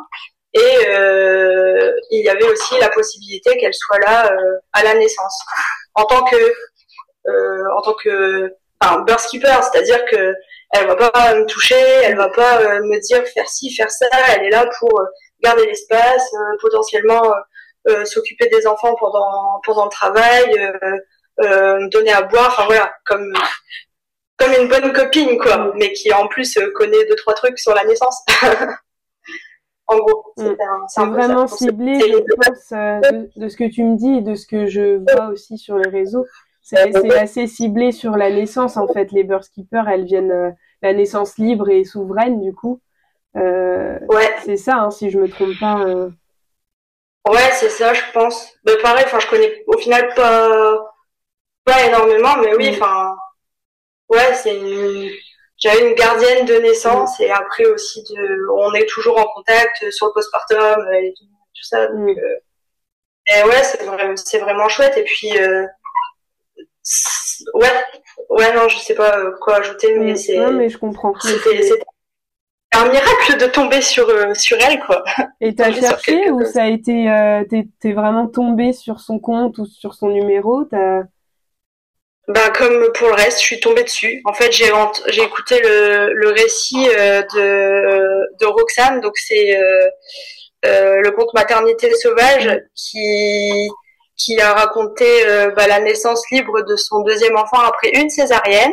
et 0.55 0.89
euh, 0.89 1.93
il 2.11 2.25
y 2.25 2.29
avait 2.29 2.45
aussi 2.45 2.79
la 2.81 2.89
possibilité 2.89 3.57
qu'elle 3.59 3.75
soit 3.75 3.99
là 3.99 4.33
euh, 4.33 4.59
à 4.73 4.83
la 4.83 4.95
naissance, 4.95 5.39
en 5.95 6.05
tant 6.05 6.25
que, 6.25 6.37
euh, 6.37 7.65
en 7.77 7.83
tant 7.83 7.95
que, 7.95 8.55
enfin, 8.81 9.03
birth 9.03 9.29
c'est-à-dire 9.31 10.05
que 10.07 10.35
elle 10.71 10.87
va 10.87 10.97
pas 10.97 11.35
me 11.35 11.45
toucher, 11.47 11.81
elle 12.03 12.17
va 12.17 12.29
pas 12.29 12.61
me 12.81 13.01
dire 13.01 13.27
faire 13.29 13.49
ci, 13.49 13.75
faire 13.75 13.91
ça. 13.91 14.07
Elle 14.35 14.47
est 14.47 14.51
là 14.51 14.69
pour 14.79 14.91
garder 15.43 15.65
l'espace, 15.67 16.31
potentiellement 16.61 17.23
s'occuper 18.05 18.49
des 18.49 18.67
enfants 18.67 18.95
pendant 19.01 19.61
pendant 19.65 19.85
le 19.85 19.91
travail, 19.91 20.45
donner 21.91 22.13
à 22.13 22.21
boire. 22.23 22.49
Enfin 22.49 22.67
voilà, 22.67 22.93
comme 23.07 23.33
comme 24.37 24.53
une 24.53 24.69
bonne 24.69 24.93
copine 24.93 25.39
quoi, 25.39 25.73
mais 25.77 25.93
qui 25.95 26.13
en 26.13 26.29
plus 26.29 26.59
connaît 26.75 27.07
deux 27.07 27.17
trois 27.17 27.35
trucs 27.35 27.59
sur 27.59 27.75
la 27.75 27.85
naissance. 27.85 28.23
en 29.89 29.99
gros. 29.99 30.35
C'est 30.37 31.07
vraiment 31.07 31.47
ciblé, 31.47 31.99
je 31.99 32.35
pense, 32.35 32.73
euh, 32.73 33.01
de, 33.37 33.49
ce 33.49 33.57
que 33.57 33.69
tu 33.69 33.83
me 33.83 33.97
dis 33.97 34.19
et 34.19 34.21
de 34.21 34.35
ce 34.35 34.47
que 34.47 34.67
je 34.67 34.99
vois 34.99 35.29
aussi 35.29 35.59
sur 35.59 35.79
les 35.79 35.91
réseaux. 35.91 36.27
C'est 36.63 36.95
assez 37.17 37.47
ciblé 37.47 37.93
sur 37.93 38.17
la 38.17 38.31
naissance, 38.31 38.77
en 38.77 38.87
fait. 38.89 39.11
Les 39.13 39.25
birth 39.25 39.49
keepers, 39.55 39.89
elles 39.89 40.05
viennent 40.05 40.31
euh, 40.31 40.51
la 40.83 40.93
naissance 40.93 41.39
libre 41.39 41.71
et 41.71 41.85
souveraine, 41.85 42.41
du 42.43 42.55
coup. 42.55 42.81
Euh, 43.37 43.99
ouais. 44.09 44.35
C'est 44.45 44.59
ça, 44.59 44.77
hein, 44.77 44.91
si 44.91 45.11
je 45.11 45.19
me 45.19 45.29
trompe 45.29 45.59
pas. 45.59 45.81
Euh... 45.81 46.11
Ouais, 47.27 47.51
c'est 47.53 47.71
ça, 47.71 47.95
je 47.95 48.03
pense. 48.13 48.55
Mais 48.67 48.77
pareil, 48.83 49.05
enfin, 49.07 49.19
je 49.19 49.31
connais 49.31 49.65
au 49.67 49.79
final 49.79 50.13
pas, 50.15 50.95
pas 51.65 51.87
énormément, 51.87 52.37
mais 52.43 52.55
oui, 52.57 52.71
mm. 52.71 52.75
enfin, 52.75 53.17
ouais, 54.11 54.35
c'est 54.35 54.57
une 54.59 55.11
j'avais 55.59 55.89
une 55.89 55.95
gardienne 55.95 56.47
de 56.47 56.55
naissance 56.55 57.19
et 57.21 57.31
après 57.31 57.67
aussi 57.67 58.03
de, 58.05 58.49
on 58.53 58.73
est 58.75 58.87
toujours 58.87 59.19
en 59.19 59.27
contact 59.35 59.91
sur 59.91 60.07
le 60.07 60.13
postpartum 60.13 60.93
et 60.93 61.13
tout, 61.15 61.25
ça. 61.63 61.89
Donc, 61.89 61.99
mm. 61.99 62.19
euh, 62.19 62.37
et 63.31 63.43
ouais, 63.43 63.63
c'est 63.63 63.85
vraiment, 63.85 64.17
c'est 64.17 64.39
vraiment 64.39 64.69
chouette. 64.69 64.97
Et 64.97 65.05
puis, 65.05 65.37
euh, 65.37 65.67
ouais, 67.55 67.85
ouais, 68.31 68.55
non, 68.55 68.69
je 68.69 68.79
sais 68.79 68.95
pas 68.95 69.33
quoi 69.41 69.57
ajouter, 69.57 69.99
mais 69.99 70.17
c'est. 70.17 70.39
Non, 70.39 70.53
mais 70.53 70.69
je 70.69 70.79
comprends. 70.79 71.13
C'était 71.21 71.69
un 72.73 72.89
miracle 72.89 73.39
de 73.39 73.47
tomber 73.47 73.83
sur 73.83 74.07
sur 74.37 74.57
elle, 74.61 74.81
quoi. 74.81 75.05
Et 75.41 75.55
t'as 75.55 75.73
cherché 75.73 76.31
ou 76.31 76.45
ça 76.45 76.63
a 76.63 76.67
été, 76.69 77.07
t'es 77.81 77.93
vraiment 77.93 78.29
tombé 78.29 78.73
sur 78.73 79.01
son 79.01 79.19
compte 79.19 79.59
ou 79.59 79.67
sur 79.67 79.95
son 79.95 80.09
numéro, 80.09 80.65
t'as. 80.65 81.03
Bah, 82.29 82.51
comme 82.51 82.93
pour 82.93 83.09
le 83.09 83.15
reste, 83.15 83.41
je 83.41 83.45
suis 83.45 83.61
tombée 83.61 83.85
dessus. 83.85 84.21
En 84.27 84.35
fait, 84.35 84.53
j'ai 84.53 84.67
écouté 85.23 85.61
le, 85.61 86.31
récit 86.31 86.85
de 86.85 88.39
de 88.39 88.47
Roxane, 88.47 89.01
donc 89.01 89.17
c'est 89.17 89.57
euh, 90.65 91.01
le 91.03 91.11
conte 91.13 91.33
Maternité 91.35 91.95
sauvage 91.95 92.61
qui 92.75 93.69
qui 94.17 94.41
a 94.41 94.53
raconté 94.53 95.25
euh, 95.29 95.51
bah, 95.53 95.69
la 95.69 95.79
naissance 95.79 96.29
libre 96.33 96.63
de 96.63 96.75
son 96.75 97.03
deuxième 97.03 97.37
enfant 97.37 97.61
après 97.61 97.91
une 97.91 98.11
césarienne. 98.11 98.73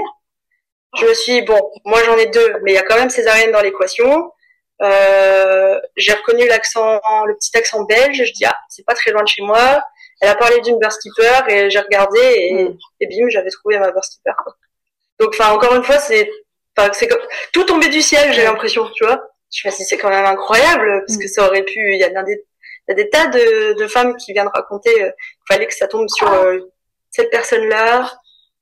Je 0.97 1.05
me 1.05 1.13
suis 1.13 1.33
dit, 1.33 1.41
bon, 1.43 1.61
moi 1.83 2.01
j'en 2.03 2.17
ai 2.17 2.25
deux, 2.27 2.55
mais 2.63 2.71
il 2.71 2.75
y 2.75 2.79
a 2.79 2.81
quand 2.81 2.95
même 2.95 3.11
césarienne 3.11 3.51
dans 3.51 3.61
l'équation. 3.61 4.31
Euh, 4.81 5.79
j'ai 5.95 6.13
reconnu 6.13 6.47
l'accent, 6.47 6.99
le 7.27 7.35
petit 7.35 7.55
accent 7.55 7.83
belge. 7.83 8.23
Je 8.25 8.33
dis 8.33 8.45
ah, 8.45 8.55
c'est 8.69 8.85
pas 8.85 8.95
très 8.95 9.11
loin 9.11 9.21
de 9.23 9.27
chez 9.27 9.43
moi. 9.43 9.83
Elle 10.21 10.29
a 10.29 10.35
parlé 10.35 10.61
d'une 10.61 10.79
keeper 10.79 11.49
et 11.49 11.69
j'ai 11.69 11.79
regardé 11.79 12.19
et, 12.19 12.63
mm. 12.63 12.77
et 13.01 13.07
bim, 13.07 13.29
j'avais 13.29 13.49
trouvé 13.49 13.79
ma 13.79 13.91
keeper. 13.91 14.35
Donc, 15.19 15.29
enfin, 15.29 15.51
encore 15.51 15.75
une 15.75 15.83
fois, 15.83 15.97
c'est, 15.97 16.29
c'est 16.93 17.09
tout 17.53 17.63
tombé 17.63 17.89
du 17.89 18.01
ciel. 18.01 18.33
J'ai 18.33 18.43
l'impression, 18.43 18.89
tu 18.95 19.05
vois 19.05 19.29
je 19.55 19.67
me 19.67 19.71
suis 19.71 19.85
c'est 19.85 19.97
quand 19.97 20.09
même 20.09 20.25
incroyable 20.25 21.03
parce 21.05 21.17
que 21.17 21.25
mm. 21.25 21.29
ça 21.29 21.47
aurait 21.47 21.63
pu. 21.63 21.93
Il 21.93 21.99
y 21.99 22.03
a 22.03 22.23
des, 22.23 22.45
il 22.87 22.89
y 22.89 22.91
a 22.91 22.95
des 22.95 23.09
tas 23.09 23.27
de, 23.27 23.73
de 23.73 23.87
femmes 23.87 24.15
qui 24.17 24.33
viennent 24.33 24.49
raconter 24.53 25.03
euh, 25.03 25.09
qu'il 25.09 25.45
fallait 25.47 25.67
que 25.67 25.73
ça 25.73 25.87
tombe 25.87 26.07
sur 26.09 26.31
euh, 26.31 26.59
cette 27.11 27.31
personne-là, 27.31 28.11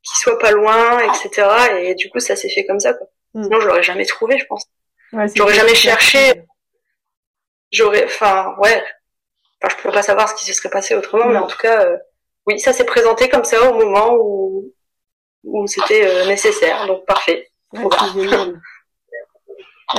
qui 0.03 0.19
soit 0.19 0.39
pas 0.39 0.51
loin, 0.51 0.99
etc. 0.99 1.47
Et 1.79 1.95
du 1.95 2.09
coup, 2.09 2.19
ça 2.19 2.35
s'est 2.35 2.49
fait 2.49 2.65
comme 2.65 2.79
ça. 2.79 2.93
Quoi. 2.93 3.07
Mm. 3.33 3.43
Sinon, 3.43 3.59
je 3.59 3.67
l'aurais 3.67 3.83
jamais 3.83 4.05
trouvé, 4.05 4.37
je 4.37 4.45
pense. 4.45 4.65
Ouais, 5.13 5.25
j'aurais 5.35 5.53
jamais 5.53 5.75
cherché. 5.75 6.43
J'aurais, 7.71 8.05
enfin, 8.05 8.55
ouais. 8.59 8.83
Enfin, 9.63 9.75
je 9.77 9.83
peux 9.83 9.91
pas 9.91 10.01
savoir 10.01 10.27
ce 10.27 10.35
qui 10.35 10.45
se 10.45 10.53
serait 10.53 10.69
passé 10.69 10.95
autrement, 10.95 11.27
mais 11.27 11.37
en 11.37 11.47
tout 11.47 11.57
cas, 11.57 11.85
euh, 11.85 11.97
oui, 12.45 12.59
ça 12.59 12.73
s'est 12.73 12.85
présenté 12.85 13.29
comme 13.29 13.45
ça 13.45 13.71
au 13.71 13.77
moment 13.77 14.15
où 14.19 14.73
où 15.43 15.67
c'était 15.67 16.25
nécessaire. 16.25 16.87
Donc 16.87 17.05
parfait. 17.05 17.47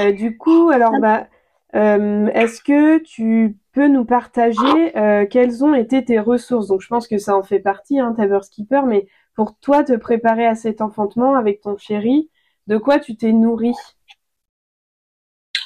Euh, 0.00 0.12
du 0.12 0.36
coup, 0.36 0.70
alors 0.70 0.98
bah, 1.00 1.26
euh, 1.74 2.26
est-ce 2.28 2.62
que 2.62 2.98
tu 2.98 3.56
peux 3.72 3.88
nous 3.88 4.04
partager 4.04 4.96
euh, 4.96 5.26
quelles 5.26 5.64
ont 5.64 5.74
été 5.74 6.04
tes 6.04 6.18
ressources? 6.18 6.68
Donc, 6.68 6.80
je 6.80 6.88
pense 6.88 7.06
que 7.08 7.18
ça 7.18 7.36
en 7.36 7.42
fait 7.42 7.60
partie, 7.60 8.00
hein, 8.00 8.14
Keeper, 8.50 8.86
mais 8.86 9.06
pour 9.34 9.56
toi, 9.58 9.84
te 9.84 9.96
préparer 9.96 10.46
à 10.46 10.54
cet 10.54 10.80
enfantement 10.80 11.34
avec 11.34 11.60
ton 11.60 11.76
chéri, 11.76 12.30
de 12.66 12.76
quoi 12.76 12.98
tu 12.98 13.16
t'es 13.16 13.32
nourri? 13.32 13.72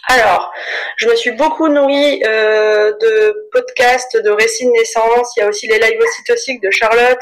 Alors, 0.09 0.53
je 0.97 1.09
me 1.09 1.15
suis 1.17 1.33
beaucoup 1.33 1.69
nourrie 1.69 2.21
de 2.21 3.49
podcasts, 3.53 4.17
de 4.17 4.31
récits 4.31 4.67
de 4.67 4.73
naissance. 4.73 5.35
Il 5.37 5.41
y 5.41 5.43
a 5.43 5.49
aussi 5.49 5.67
les 5.67 5.79
live 5.79 6.01
ocytociques 6.01 6.63
de 6.63 6.71
Charlotte. 6.71 7.21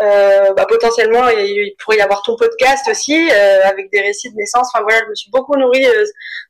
Euh, 0.00 0.54
bah, 0.54 0.64
potentiellement 0.66 1.28
il, 1.28 1.74
pourrait 1.78 1.98
y 1.98 2.00
avoir 2.00 2.22
ton 2.22 2.34
podcast 2.34 2.88
aussi 2.88 3.28
euh, 3.30 3.64
avec 3.64 3.90
des 3.92 4.00
récits 4.00 4.30
de 4.30 4.36
naissance. 4.36 4.68
Enfin 4.72 4.82
voilà, 4.82 5.00
je 5.04 5.10
me 5.10 5.14
suis 5.14 5.30
beaucoup 5.30 5.54
nourrie 5.56 5.86
euh, 5.86 6.04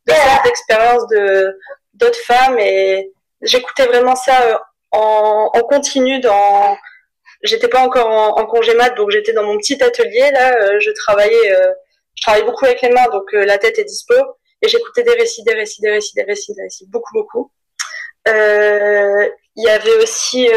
de 0.06 0.12
cette 0.14 0.78
de 1.10 1.58
d'autres 1.94 2.20
femmes 2.20 2.58
et 2.60 3.10
j'écoutais 3.42 3.86
vraiment 3.86 4.14
ça 4.14 4.62
en, 4.92 5.50
en 5.52 5.60
continu 5.62 6.20
dans 6.20 6.76
j'étais 7.42 7.68
pas 7.68 7.80
encore 7.80 8.08
en, 8.08 8.46
congé 8.46 8.74
mat 8.74 8.90
donc 8.90 9.10
j'étais 9.10 9.32
dans 9.32 9.44
mon 9.44 9.58
petit 9.58 9.82
atelier 9.82 10.30
là 10.30 10.78
je 10.78 10.90
travaillais 10.92 11.54
je 12.14 12.22
travaille 12.22 12.44
beaucoup 12.44 12.64
avec 12.64 12.80
les 12.82 12.90
mains 12.90 13.06
donc 13.12 13.32
la 13.32 13.58
tête 13.58 13.78
est 13.78 13.84
dispo 13.84 14.14
et 14.62 14.68
j'écoutais 14.68 15.02
des 15.02 15.14
récits 15.14 15.42
des 15.44 15.54
récits 15.54 15.82
des 15.82 15.90
récits 15.90 16.14
des 16.14 16.24
récits 16.24 16.54
des 16.54 16.62
récits 16.62 16.86
beaucoup 16.88 17.12
beaucoup 17.14 17.50
il 18.26 19.64
y 19.64 19.68
avait 19.68 19.96
aussi 19.96 20.48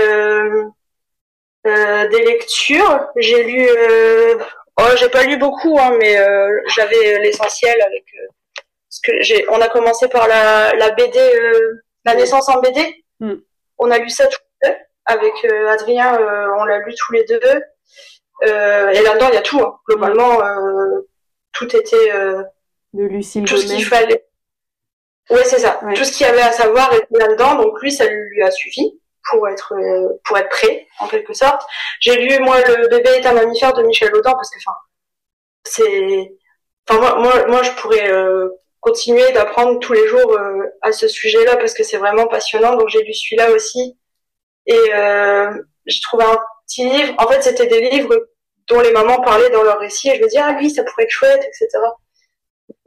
euh, 1.65 2.07
des 2.09 2.21
lectures. 2.21 3.07
J'ai 3.15 3.43
lu, 3.43 3.67
euh, 3.67 4.37
oh, 4.79 4.83
j'ai 4.97 5.09
pas 5.09 5.23
lu 5.23 5.37
beaucoup, 5.37 5.79
hein, 5.79 5.95
mais 5.99 6.15
euh, 6.17 6.61
j'avais 6.75 7.17
l'essentiel 7.19 7.81
avec 7.81 8.05
ce 8.89 8.99
que 9.03 9.23
j'ai. 9.23 9.45
On 9.49 9.59
a 9.59 9.67
commencé 9.67 10.07
par 10.07 10.27
la, 10.27 10.75
la 10.75 10.91
BD, 10.91 11.19
la 12.05 12.13
naissance 12.13 12.49
en 12.49 12.59
BD. 12.59 13.03
Mm. 13.19 13.33
On 13.79 13.89
a 13.89 13.97
lu 13.97 14.09
ça 14.09 14.27
tous 14.27 14.39
les 14.61 14.69
deux 14.69 14.75
avec 15.05 15.33
Adrien. 15.69 16.19
on 16.59 16.65
l'a 16.65 16.79
lu 16.79 16.93
tous 16.93 17.13
les 17.13 17.23
deux. 17.23 17.39
et 18.43 19.01
là-dedans, 19.01 19.29
il 19.29 19.35
y 19.35 19.37
a 19.37 19.41
tout. 19.41 19.59
Hein. 19.59 19.79
Globalement, 19.87 20.39
tout 21.51 21.75
était 21.75 22.11
de 22.95 23.03
Lucille 23.03 23.45
tout 23.45 23.57
ce 23.57 23.67
qu'il 23.67 23.85
fallait. 23.85 24.25
Ouais, 25.29 25.43
c'est 25.43 25.59
ça. 25.59 25.79
Tout 25.95 26.03
ce 26.03 26.11
qu'il 26.11 26.25
y 26.25 26.29
avait 26.29 26.41
à 26.41 26.51
savoir 26.51 26.93
était 26.93 27.17
là-dedans, 27.17 27.55
donc 27.55 27.81
lui, 27.81 27.91
ça 27.91 28.05
lui 28.05 28.43
a 28.43 28.51
suffi 28.51 28.99
pour 29.29 29.47
être 29.47 29.73
euh, 29.73 30.19
pour 30.23 30.37
être 30.37 30.49
prêt 30.49 30.87
en 30.99 31.07
quelque 31.07 31.33
sorte. 31.33 31.61
J'ai 31.99 32.15
lu 32.15 32.39
moi 32.39 32.61
le 32.61 32.87
bébé 32.87 33.09
est 33.09 33.25
un 33.25 33.33
mammifère 33.33 33.73
de 33.73 33.83
Michel 33.83 34.13
Audin 34.15 34.33
parce 34.33 34.49
que 34.51 34.59
enfin 34.59 34.77
c'est 35.63 36.31
enfin 36.87 36.99
moi 36.99 37.15
moi 37.19 37.47
moi 37.47 37.63
je 37.63 37.71
pourrais 37.71 38.11
euh, 38.11 38.49
continuer 38.79 39.31
d'apprendre 39.31 39.79
tous 39.79 39.93
les 39.93 40.07
jours 40.07 40.31
euh, 40.31 40.63
à 40.81 40.91
ce 40.91 41.07
sujet-là 41.07 41.57
parce 41.57 41.73
que 41.73 41.83
c'est 41.83 41.97
vraiment 41.97 42.27
passionnant 42.27 42.75
donc 42.75 42.89
j'ai 42.89 43.01
lu 43.01 43.13
celui-là 43.13 43.51
aussi 43.51 43.97
et 44.67 44.79
j'ai 45.85 46.01
trouvé 46.01 46.23
un 46.23 46.37
petit 46.67 46.87
livre 46.89 47.13
en 47.17 47.27
fait 47.27 47.41
c'était 47.41 47.67
des 47.67 47.89
livres 47.89 48.15
dont 48.67 48.79
les 48.79 48.91
mamans 48.91 49.21
parlaient 49.21 49.51
dans 49.51 49.63
leur 49.63 49.79
récit 49.79 50.09
et 50.09 50.17
je 50.17 50.23
me 50.23 50.27
dis 50.27 50.37
ah 50.37 50.53
lui 50.53 50.69
ça 50.69 50.83
pourrait 50.83 51.03
être 51.03 51.11
chouette 51.11 51.43
etc 51.43 51.69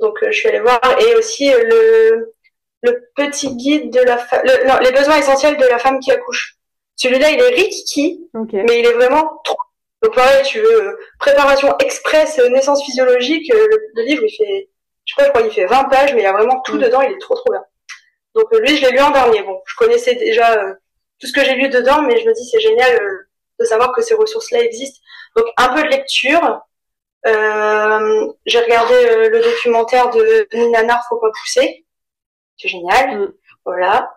donc 0.00 0.18
je 0.24 0.30
suis 0.30 0.48
allée 0.48 0.60
voir 0.60 0.80
et 1.00 1.14
aussi 1.14 1.50
le 1.50 2.34
le 2.82 3.10
petit 3.16 3.54
guide 3.56 3.92
de 3.92 4.00
la 4.00 4.18
femme, 4.18 4.42
les 4.44 4.92
besoins 4.92 5.18
essentiels 5.18 5.56
de 5.56 5.66
la 5.66 5.78
femme 5.78 5.98
qui 6.00 6.12
accouche. 6.12 6.56
Celui-là, 6.96 7.30
il 7.30 7.40
est 7.40 7.54
rikiki, 7.54 8.28
mais 8.52 8.80
il 8.80 8.86
est 8.86 8.92
vraiment 8.92 9.40
trop. 9.44 9.58
Donc 10.02 10.14
pareil, 10.14 10.44
tu 10.44 10.60
veux 10.60 10.82
euh, 10.82 10.98
préparation 11.18 11.76
express 11.78 12.38
euh, 12.38 12.48
naissance 12.50 12.84
physiologique, 12.84 13.52
euh, 13.52 13.66
le, 13.94 14.02
livre 14.04 14.22
il 14.24 14.30
fait, 14.30 14.68
je 15.04 15.14
crois, 15.14 15.24
je 15.24 15.30
crois 15.30 15.42
il 15.42 15.50
fait 15.50 15.66
20 15.66 15.84
pages, 15.84 16.14
mais 16.14 16.20
il 16.20 16.24
y 16.24 16.26
a 16.26 16.32
vraiment 16.32 16.60
tout 16.60 16.76
mm. 16.76 16.82
dedans, 16.82 17.00
il 17.00 17.12
est 17.12 17.20
trop 17.20 17.34
trop 17.34 17.50
bien. 17.50 17.64
Donc 18.36 18.46
lui, 18.52 18.76
je 18.76 18.86
l'ai 18.86 18.92
lu 18.92 19.00
en 19.00 19.10
dernier. 19.10 19.42
Bon, 19.42 19.60
je 19.66 19.74
connaissais 19.74 20.14
déjà 20.14 20.76
tout 21.18 21.26
ce 21.26 21.32
que 21.32 21.44
j'ai 21.44 21.56
lu 21.56 21.68
dedans, 21.68 22.02
mais 22.02 22.20
je 22.20 22.28
me 22.28 22.32
dis 22.32 22.48
c'est 22.48 22.60
génial 22.60 22.96
de 23.58 23.64
savoir 23.64 23.92
que 23.92 24.02
ces 24.02 24.14
ressources-là 24.14 24.60
existent. 24.60 25.00
Donc 25.34 25.46
un 25.56 25.74
peu 25.74 25.82
de 25.82 25.88
lecture. 25.88 26.60
J'ai 27.24 28.60
regardé 28.60 29.28
le 29.28 29.40
documentaire 29.40 30.10
de 30.10 30.48
Nina 30.54 30.82
Nar, 30.82 31.04
Faut 31.08 31.18
pas 31.18 31.30
pousser 31.42 31.84
c'est 32.58 32.68
génial. 32.68 33.18
Mm. 33.18 33.32
Voilà. 33.64 34.10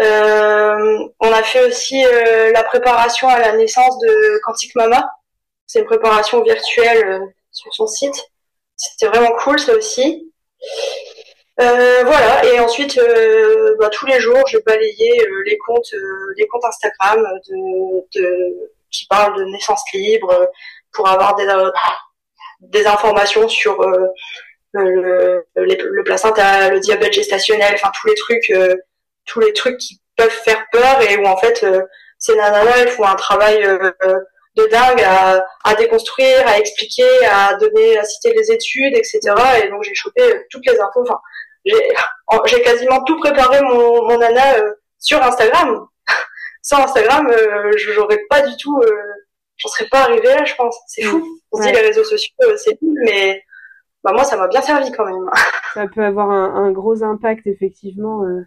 Euh, 0.00 0.98
on 1.20 1.32
a 1.32 1.42
fait 1.42 1.66
aussi 1.66 2.04
euh, 2.04 2.50
la 2.52 2.62
préparation 2.62 3.28
à 3.28 3.38
la 3.38 3.52
naissance 3.52 3.98
de 3.98 4.40
Quantique 4.44 4.74
Mama. 4.74 5.10
C'est 5.66 5.80
une 5.80 5.86
préparation 5.86 6.42
virtuelle 6.42 7.04
euh, 7.04 7.26
sur 7.52 7.72
son 7.74 7.86
site. 7.86 8.30
C'était 8.76 9.08
vraiment 9.08 9.32
cool 9.42 9.58
ça 9.58 9.74
aussi. 9.74 10.32
voilà. 11.58 12.44
Et 12.46 12.58
ensuite, 12.60 12.98
bah, 13.78 13.90
tous 13.90 14.06
les 14.06 14.18
jours, 14.18 14.42
je 14.48 14.58
balayais 14.58 15.26
les 15.44 15.58
comptes, 15.58 15.94
les 16.38 16.46
comptes 16.46 16.64
Instagram 16.64 17.22
de, 17.48 18.70
qui 18.90 19.06
parlent 19.06 19.36
de 19.36 19.44
naissance 19.44 19.82
libre 19.92 20.48
pour 20.92 21.06
avoir 21.06 21.34
des, 21.36 21.46
des 22.60 22.86
informations 22.86 23.48
sur 23.48 23.84
le, 24.72 25.44
le, 25.56 26.02
placenta, 26.04 26.70
le 26.70 26.80
diabète 26.80 27.12
gestationnel, 27.12 27.74
enfin 27.74 27.90
tous 28.00 28.08
les 28.08 28.14
trucs, 28.14 28.50
euh, 28.50 28.76
tous 29.26 29.40
les 29.40 29.52
trucs 29.52 29.78
qui 29.78 30.00
peuvent 30.16 30.28
faire 30.30 30.64
peur 30.72 31.00
et 31.02 31.16
où 31.16 31.26
en 31.26 31.36
fait 31.36 31.62
euh, 31.64 31.82
ces 32.18 32.36
nanas 32.36 32.64
elles 32.78 32.88
font 32.90 33.04
un 33.04 33.14
travail 33.14 33.64
euh, 33.64 33.90
de 34.56 34.66
dingue 34.66 35.02
à, 35.02 35.44
à, 35.64 35.74
déconstruire, 35.74 36.46
à 36.46 36.58
expliquer, 36.58 37.08
à 37.26 37.54
donner, 37.54 37.98
à 37.98 38.04
citer 38.04 38.32
les 38.34 38.50
études, 38.50 38.96
etc. 38.96 39.20
Et 39.62 39.68
donc 39.68 39.82
j'ai 39.84 39.94
chopé 39.94 40.22
toutes 40.50 40.66
les 40.66 40.78
infos. 40.80 41.02
Enfin, 41.02 41.20
j'ai 42.46 42.62
quasiment 42.62 43.02
tout 43.04 43.18
préparé 43.18 43.62
mon, 43.62 44.08
mon 44.08 44.18
nana 44.18 44.56
sur 44.98 45.22
Instagram. 45.22 45.86
Sans 46.62 46.82
Instagram, 46.82 47.32
j'aurais 47.76 48.20
pas 48.28 48.42
du 48.42 48.56
tout, 48.56 48.82
j'en 49.60 49.68
serais 49.68 49.88
pas 49.90 50.02
arrivée 50.02 50.34
là, 50.34 50.44
je 50.44 50.54
pense. 50.54 50.76
C'est 50.86 51.02
fou. 51.02 51.24
On 51.52 51.58
se 51.58 51.66
dit 51.66 51.72
les 51.72 51.80
réseaux 51.80 52.04
sociaux, 52.04 52.34
c'est 52.56 52.76
cool, 52.78 52.98
mais 53.04 53.42
bah 54.02 54.12
moi 54.12 54.24
ça 54.24 54.36
m'a 54.36 54.48
bien 54.48 54.62
servi 54.62 54.90
quand 54.92 55.04
même. 55.04 55.30
ça 55.74 55.86
peut 55.86 56.04
avoir 56.04 56.30
un, 56.30 56.70
gros 56.72 57.02
impact 57.02 57.46
effectivement. 57.46 58.24
Euh... 58.24 58.42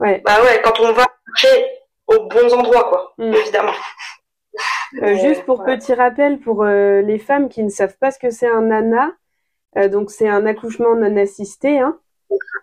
Ouais. 0.00 0.22
Bah 0.24 0.42
ouais, 0.42 0.60
quand 0.62 0.78
on 0.80 0.92
va 0.92 1.06
chercher 1.36 1.66
aux 2.06 2.26
bons 2.26 2.54
endroits 2.54 2.88
quoi, 2.88 3.14
mm. 3.18 3.34
évidemment. 3.34 3.74
Euh, 5.02 5.16
juste 5.16 5.44
pour 5.44 5.64
petit 5.64 5.94
rappel 5.94 6.40
pour 6.40 6.64
euh, 6.64 7.02
les 7.02 7.18
femmes 7.18 7.48
qui 7.48 7.62
ne 7.62 7.68
savent 7.68 7.96
pas 7.98 8.10
ce 8.10 8.18
que 8.18 8.30
c'est 8.30 8.48
un 8.48 8.62
nana, 8.62 9.12
euh, 9.76 9.88
donc 9.88 10.10
c'est 10.10 10.28
un 10.28 10.46
accouchement 10.46 10.96
non 10.96 11.16
assisté, 11.16 11.78
hein. 11.78 11.98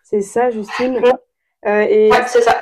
C'est 0.04 0.22
ça, 0.22 0.50
Justine? 0.50 1.02
Et 1.66 2.12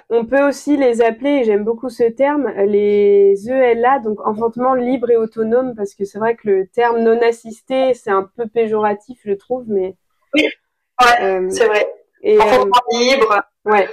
on 0.10 0.26
peut 0.26 0.48
aussi 0.48 0.78
les 0.78 1.02
appeler, 1.02 1.44
j'aime 1.44 1.64
beaucoup 1.64 1.90
ce 1.90 2.04
terme, 2.04 2.50
les 2.66 3.50
ELA, 3.50 4.00
donc 4.00 4.26
enfantement 4.26 4.74
libre 4.76 5.10
et 5.10 5.18
autonome, 5.18 5.76
parce 5.76 5.94
que 5.94 6.06
c'est 6.06 6.20
vrai 6.20 6.36
que 6.36 6.48
le 6.48 6.68
terme 6.68 7.00
non 7.00 7.20
assisté, 7.22 7.94
c'est 7.94 8.12
un 8.12 8.30
peu 8.38 8.48
péjoratif, 8.48 9.20
je 9.26 9.34
trouve, 9.34 9.66
mais. 9.68 9.96
Oui, 10.34 10.48
ouais, 11.02 11.50
c'est 11.50 11.66
vrai. 11.66 11.88
Et, 12.22 12.40
enfantement 12.40 12.82
libre. 12.92 13.44
Ouais. 13.66 13.88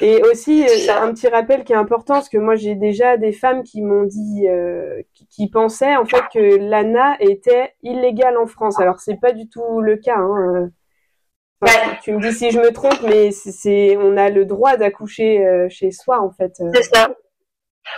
Et 0.00 0.22
aussi 0.22 0.64
euh, 0.64 0.94
un 1.02 1.12
petit 1.12 1.28
rappel 1.28 1.64
qui 1.64 1.72
est 1.72 1.76
important, 1.76 2.14
parce 2.14 2.30
que 2.30 2.38
moi 2.38 2.54
j'ai 2.54 2.74
déjà 2.74 3.18
des 3.18 3.32
femmes 3.32 3.62
qui 3.62 3.82
m'ont 3.82 4.04
dit, 4.04 4.48
euh, 4.48 5.02
qui, 5.28 5.50
pensaient 5.50 5.96
en 5.96 6.06
fait 6.06 6.24
que 6.32 6.56
l'ANA 6.56 7.16
était 7.20 7.74
illégale 7.82 8.38
en 8.38 8.46
France. 8.46 8.80
Alors 8.80 9.00
c'est 9.00 9.20
pas 9.20 9.32
du 9.32 9.48
tout 9.48 9.80
le 9.80 9.96
cas. 9.96 10.16
Hein. 10.16 10.70
Euh. 11.64 11.68
Tu 12.02 12.12
me 12.12 12.20
dis 12.20 12.32
si 12.32 12.50
je 12.50 12.58
me 12.58 12.72
trompe, 12.72 13.00
mais 13.02 13.30
c'est, 13.32 13.96
on 13.98 14.16
a 14.16 14.30
le 14.30 14.44
droit 14.44 14.76
d'accoucher 14.76 15.66
chez 15.68 15.90
soi 15.90 16.20
en 16.20 16.30
fait. 16.30 16.52
C'est 16.74 16.82
ça. 16.82 17.10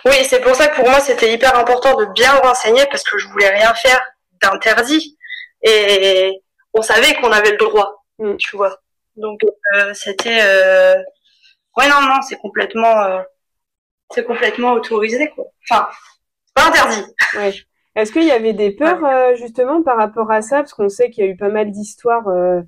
Oui, 0.05 0.14
c'est 0.25 0.40
pour 0.40 0.55
ça 0.55 0.68
que 0.68 0.77
pour 0.77 0.88
moi 0.88 1.01
c'était 1.01 1.33
hyper 1.33 1.57
important 1.59 1.96
de 1.96 2.07
bien 2.07 2.33
renseigner 2.35 2.85
parce 2.90 3.05
que 3.05 3.18
je 3.18 3.29
voulais 3.29 3.51
rien 3.51 3.72
faire 3.75 4.01
d'interdit 4.40 5.16
et 5.62 6.42
on 6.75 6.83
savait 6.83 7.14
qu'on 7.14 7.31
avait 7.31 7.53
le 7.53 7.57
droit, 7.57 8.05
mm. 8.18 8.37
tu 8.37 8.57
vois. 8.57 8.79
Donc 9.16 9.40
c'était 9.92 10.40
Ouais, 11.77 11.88
non, 11.88 12.03
non, 12.03 12.20
c'est 12.22 12.37
complètement, 12.37 13.03
euh, 13.03 13.22
c'est 14.11 14.25
complètement 14.25 14.72
autorisé, 14.72 15.31
quoi. 15.31 15.46
Enfin, 15.70 15.88
c'est 16.44 16.55
pas 16.55 16.68
interdit. 16.68 17.03
Ouais. 17.37 17.55
Est-ce 17.94 18.12
qu'il 18.12 18.25
y 18.25 18.31
avait 18.31 18.53
des 18.53 18.70
peurs 18.72 19.05
euh, 19.05 19.35
justement 19.37 19.83
par 19.83 19.96
rapport 19.96 20.31
à 20.31 20.42
ça, 20.42 20.59
parce 20.59 20.75
qu'on 20.75 20.88
sait 20.88 21.11
qu'il 21.11 21.25
y 21.25 21.29
a 21.29 21.31
eu 21.31 21.37
pas 21.37 21.48
mal 21.48 21.70
d'histoires 21.70 22.29
euh, 22.29 22.61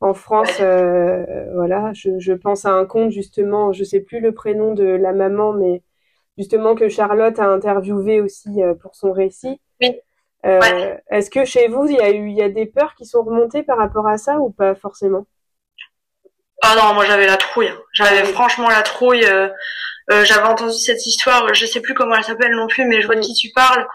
en 0.00 0.14
France. 0.14 0.60
voilà, 0.60 1.92
je, 1.94 2.18
je, 2.18 2.32
pense 2.32 2.64
à 2.64 2.70
un 2.70 2.84
conte 2.84 3.10
justement, 3.10 3.72
je 3.72 3.84
sais 3.84 4.00
plus 4.00 4.20
le 4.20 4.32
prénom 4.32 4.74
de 4.74 4.84
la 4.84 5.12
maman, 5.12 5.52
mais 5.52 5.82
justement 6.36 6.74
que 6.74 6.88
Charlotte 6.88 7.38
a 7.38 7.46
interviewé 7.46 8.20
aussi 8.20 8.60
pour 8.80 8.94
son 8.94 9.12
récit. 9.12 9.60
Oui. 9.80 9.96
Est-ce 10.44 11.30
que 11.30 11.44
chez 11.44 11.68
vous 11.68 11.86
il 11.86 11.96
y 11.96 12.00
a 12.00 12.10
eu, 12.10 12.28
il 12.28 12.36
y 12.36 12.42
a 12.42 12.48
des 12.48 12.66
peurs 12.66 12.94
qui 12.94 13.04
sont 13.06 13.22
remontées 13.22 13.62
par 13.62 13.78
rapport 13.78 14.06
à 14.06 14.18
ça 14.18 14.38
ou 14.38 14.50
pas 14.50 14.74
forcément? 14.74 15.26
Ah 16.62 16.74
non, 16.76 16.94
moi 16.94 17.04
j'avais 17.04 17.26
la 17.26 17.36
trouille. 17.36 17.72
J'avais 17.92 18.24
franchement 18.24 18.68
la 18.68 18.82
trouille. 18.82 19.24
Euh, 19.24 19.48
euh, 20.10 20.24
j'avais 20.24 20.46
entendu 20.48 20.72
cette 20.72 21.04
histoire, 21.06 21.52
je 21.54 21.66
sais 21.66 21.80
plus 21.80 21.94
comment 21.94 22.14
elle 22.14 22.24
s'appelle 22.24 22.54
non 22.54 22.66
plus, 22.66 22.86
mais 22.86 23.00
je 23.00 23.06
vois 23.06 23.16
de 23.16 23.20
qui 23.20 23.34
tu 23.34 23.50
parles. 23.50 23.86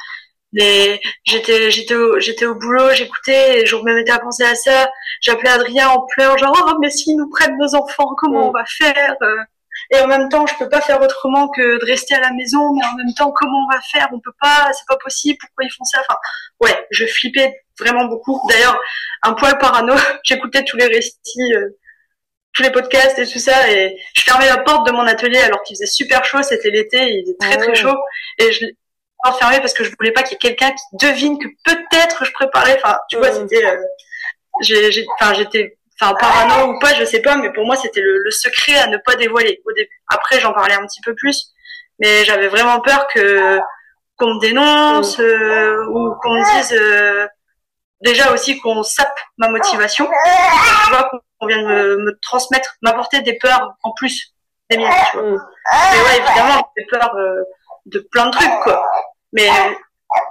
Mais 0.54 1.02
j'étais 1.26 1.72
j'étais 1.72 1.96
au, 1.96 2.20
j'étais 2.20 2.46
au 2.46 2.56
boulot, 2.56 2.92
j'écoutais, 2.94 3.62
et 3.62 3.66
je 3.66 3.76
me 3.76 3.94
mettais 3.94 4.12
à 4.12 4.20
penser 4.20 4.44
à 4.44 4.56
ça. 4.56 4.89
J'appelais 5.22 5.50
Adrien 5.50 5.89
en 5.89 6.06
pleurs, 6.08 6.38
genre 6.38 6.56
oh, 6.68 6.78
mais 6.82 6.89
s'ils 6.89 7.18
nous 7.18 7.30
prennent 7.30 7.58
nos 7.58 7.76
enfants, 7.76 8.13
comment 8.18 8.50
on 8.50 8.52
va 8.52 8.66
faire 8.66 9.16
euh? 9.22 9.38
Et 9.92 10.00
en 10.00 10.08
même 10.08 10.30
temps, 10.30 10.46
je 10.46 10.56
peux 10.58 10.70
pas 10.70 10.82
faire 10.82 11.02
autrement 11.02 11.50
que 11.50 11.80
de 11.80 11.86
rester 11.86 12.16
à 12.16 12.20
la 12.20 12.32
maison, 12.32 12.74
mais 12.74 12.86
en 12.86 12.96
même 12.96 13.13
temps, 13.16 13.32
comment 13.36 13.66
on 13.68 13.76
va 13.76 13.82
faire? 13.82 14.08
On 14.13 14.20
peut 14.20 14.34
pas, 14.39 14.72
c'est 14.72 14.88
pas 14.88 14.98
possible. 14.98 15.38
Pourquoi 15.39 15.66
ils 15.66 15.72
font 15.72 15.84
ça? 15.84 16.00
Enfin, 16.02 16.18
ouais, 16.62 16.88
je 16.92 17.06
flippais 17.06 17.63
vraiment 17.80 18.06
beaucoup. 18.06 18.39
D'ailleurs, 18.50 18.80
un 19.24 19.34
poil 19.34 19.58
parano, 19.58 19.94
j'écoutais 20.24 20.63
tous 20.63 20.78
les 20.78 20.88
récits 20.88 21.54
tous 22.54 22.63
les 22.63 22.72
podcasts 22.72 23.18
et 23.20 23.28
tout 23.28 23.39
ça 23.39 23.70
et 23.72 23.98
je 24.16 24.22
fermais 24.22 24.48
la 24.48 24.60
porte 24.60 24.88
de 24.88 24.92
mon 24.92 25.06
atelier 25.08 25.39
alors 25.39 25.62
qu'il 25.63 25.76
faisait 25.76 25.88
super 25.88 26.24
chaud 26.24 26.44
c'était 26.44 26.70
l'été 26.70 27.00
il 27.02 27.24
faisait 27.24 27.38
très 27.39 27.58
très 27.58 27.72
ah 27.72 27.74
chaud 27.74 27.98
et 28.38 28.52
je 28.52 28.66
l'ai 29.26 29.38
fermé 29.38 29.60
parce 29.60 29.74
que 29.74 29.84
je 29.84 29.92
voulais 29.98 30.12
pas 30.12 30.24
qu'il 30.24 30.34
y 30.34 30.36
ait 30.36 30.56
quelqu'un 30.56 30.72
qui 30.72 31.06
devine 31.06 31.38
que 31.38 31.48
peut-être 31.64 32.26
je 32.26 32.32
préparais. 32.32 32.80
Enfin 32.84 32.98
tu 33.10 33.18
vois 33.18 33.32
c'était 33.32 33.66
euh, 33.66 33.78
j'ai 34.62 35.06
enfin 35.20 35.34
j'étais 35.34 35.78
enfin 36.00 36.14
parano 36.16 36.74
ou 36.74 36.80
pas 36.80 36.94
je 36.94 37.06
sais 37.06 37.22
pas 37.22 37.36
mais 37.36 37.52
pour 37.52 37.66
moi 37.66 37.76
c'était 37.76 38.02
le, 38.02 38.30
secret 38.32 38.78
à 38.78 38.88
ne 38.88 38.98
pas 38.98 39.16
dévoiler 39.16 39.62
au 39.66 39.74
début. 39.74 40.02
Après 40.08 40.40
j'en 40.40 40.54
parlais 40.54 40.76
un 40.76 40.86
petit 40.86 41.02
peu 41.02 41.14
plus 41.16 41.52
mais 42.00 42.26
j'avais 42.26 42.48
vraiment 42.48 42.80
peur 42.82 43.08
que 43.08 43.60
qu'on 44.18 44.36
me 44.36 44.40
dénonce 44.40 45.20
euh, 45.20 45.86
ou 45.90 46.14
qu'on 46.22 46.34
me 46.34 46.58
dise 46.58 46.74
euh, 46.74 47.28
déjà 48.02 48.32
aussi 48.32 48.60
qu'on 48.60 48.84
sape 48.84 49.18
ma 49.38 49.50
motivation. 49.50 50.08
Tu 50.86 50.90
vois 50.92 51.10
on 51.44 51.48
vient 51.48 51.62
de 51.62 51.98
me, 51.98 52.18
transmettre, 52.22 52.78
m'apporter 52.82 53.22
des 53.22 53.38
peurs 53.38 53.76
en 53.84 53.92
plus 53.92 54.34
des 54.70 54.78
miennes, 54.78 54.92
tu 55.12 55.18
vois. 55.18 55.26
Mais 55.28 56.02
ouais, 56.02 56.18
évidemment, 56.26 56.72
j'ai 56.78 56.86
peur 56.86 57.16
euh, 57.16 57.44
de 57.86 58.00
plein 58.12 58.28
de 58.28 58.32
trucs, 58.32 58.60
quoi. 58.64 58.86
Mais 59.34 59.50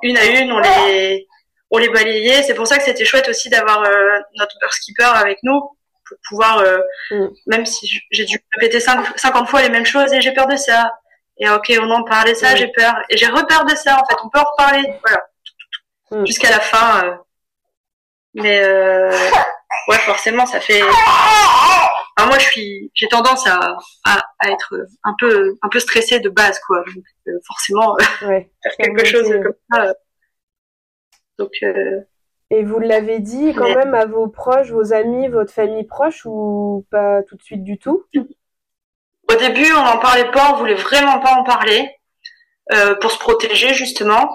une 0.02 0.16
à 0.16 0.24
une, 0.24 0.52
on 0.52 0.58
les, 0.58 1.28
on 1.70 1.78
les 1.78 1.88
balayait. 1.88 2.42
C'est 2.42 2.54
pour 2.54 2.66
ça 2.66 2.78
que 2.78 2.84
c'était 2.84 3.04
chouette 3.04 3.28
aussi 3.28 3.50
d'avoir 3.50 3.82
euh, 3.82 4.18
notre 4.36 4.56
keeper 4.84 5.14
avec 5.16 5.38
nous 5.42 5.60
pour 5.60 6.16
pouvoir, 6.28 6.58
euh, 6.58 6.78
mm. 7.10 7.26
même 7.46 7.66
si 7.66 7.88
j'ai 8.10 8.24
dû 8.24 8.38
répéter 8.56 8.80
50 8.80 9.48
fois 9.48 9.62
les 9.62 9.70
mêmes 9.70 9.86
choses 9.86 10.12
et 10.12 10.20
j'ai 10.20 10.32
peur 10.32 10.46
de 10.46 10.56
ça. 10.56 10.92
Et 11.38 11.48
ok, 11.48 11.72
on 11.80 11.90
en 11.90 12.04
parlait 12.04 12.34
ça, 12.34 12.54
j'ai 12.54 12.68
peur. 12.68 12.94
Et 13.08 13.16
j'ai 13.16 13.26
repeur 13.26 13.64
de 13.64 13.74
ça, 13.74 14.00
en 14.00 14.06
fait. 14.06 14.16
On 14.22 14.28
peut 14.28 14.38
en 14.38 14.50
reparler. 14.50 14.94
Voilà. 15.02 15.22
Mm. 16.10 16.26
Jusqu'à 16.26 16.50
la 16.50 16.60
fin. 16.60 17.20
mais 18.34 18.64
ouais, 19.88 19.98
forcément, 19.98 20.46
ça 20.46 20.60
fait. 20.60 20.82
Moi, 22.18 22.38
je 22.38 22.44
suis, 22.44 22.90
j'ai 22.94 23.08
tendance 23.08 23.46
à, 23.46 23.76
à, 24.04 24.50
être 24.50 24.74
un 25.04 25.14
peu, 25.18 25.56
un 25.62 25.68
peu 25.68 25.80
stressée 25.80 26.20
de 26.20 26.28
base, 26.28 26.60
quoi. 26.66 26.84
Donc, 26.94 27.04
euh, 27.28 27.38
forcément, 27.46 27.96
ouais, 28.22 28.50
faire 28.62 28.76
quelque 28.78 29.04
chose 29.04 29.28
comme 29.28 29.54
ça. 29.70 29.82
Euh, 29.82 29.92
donc. 31.38 31.52
Euh... 31.62 32.00
Et 32.50 32.64
vous 32.64 32.78
l'avez 32.78 33.18
dit 33.18 33.54
quand 33.54 33.74
même 33.74 33.94
à 33.94 34.04
vos 34.04 34.28
proches, 34.28 34.70
vos 34.70 34.92
amis, 34.92 35.26
votre 35.28 35.50
famille 35.50 35.84
proche 35.84 36.26
ou 36.26 36.86
pas 36.90 37.22
tout 37.22 37.34
de 37.34 37.42
suite 37.42 37.64
du 37.64 37.78
tout? 37.78 38.04
Au 38.14 39.34
début, 39.36 39.72
on 39.72 39.82
n'en 39.82 39.98
parlait 39.98 40.30
pas, 40.30 40.52
on 40.52 40.58
voulait 40.58 40.74
vraiment 40.74 41.18
pas 41.20 41.32
en 41.32 41.44
parler 41.44 41.88
euh, 42.72 42.94
pour 42.96 43.10
se 43.10 43.18
protéger 43.18 43.72
justement. 43.72 44.30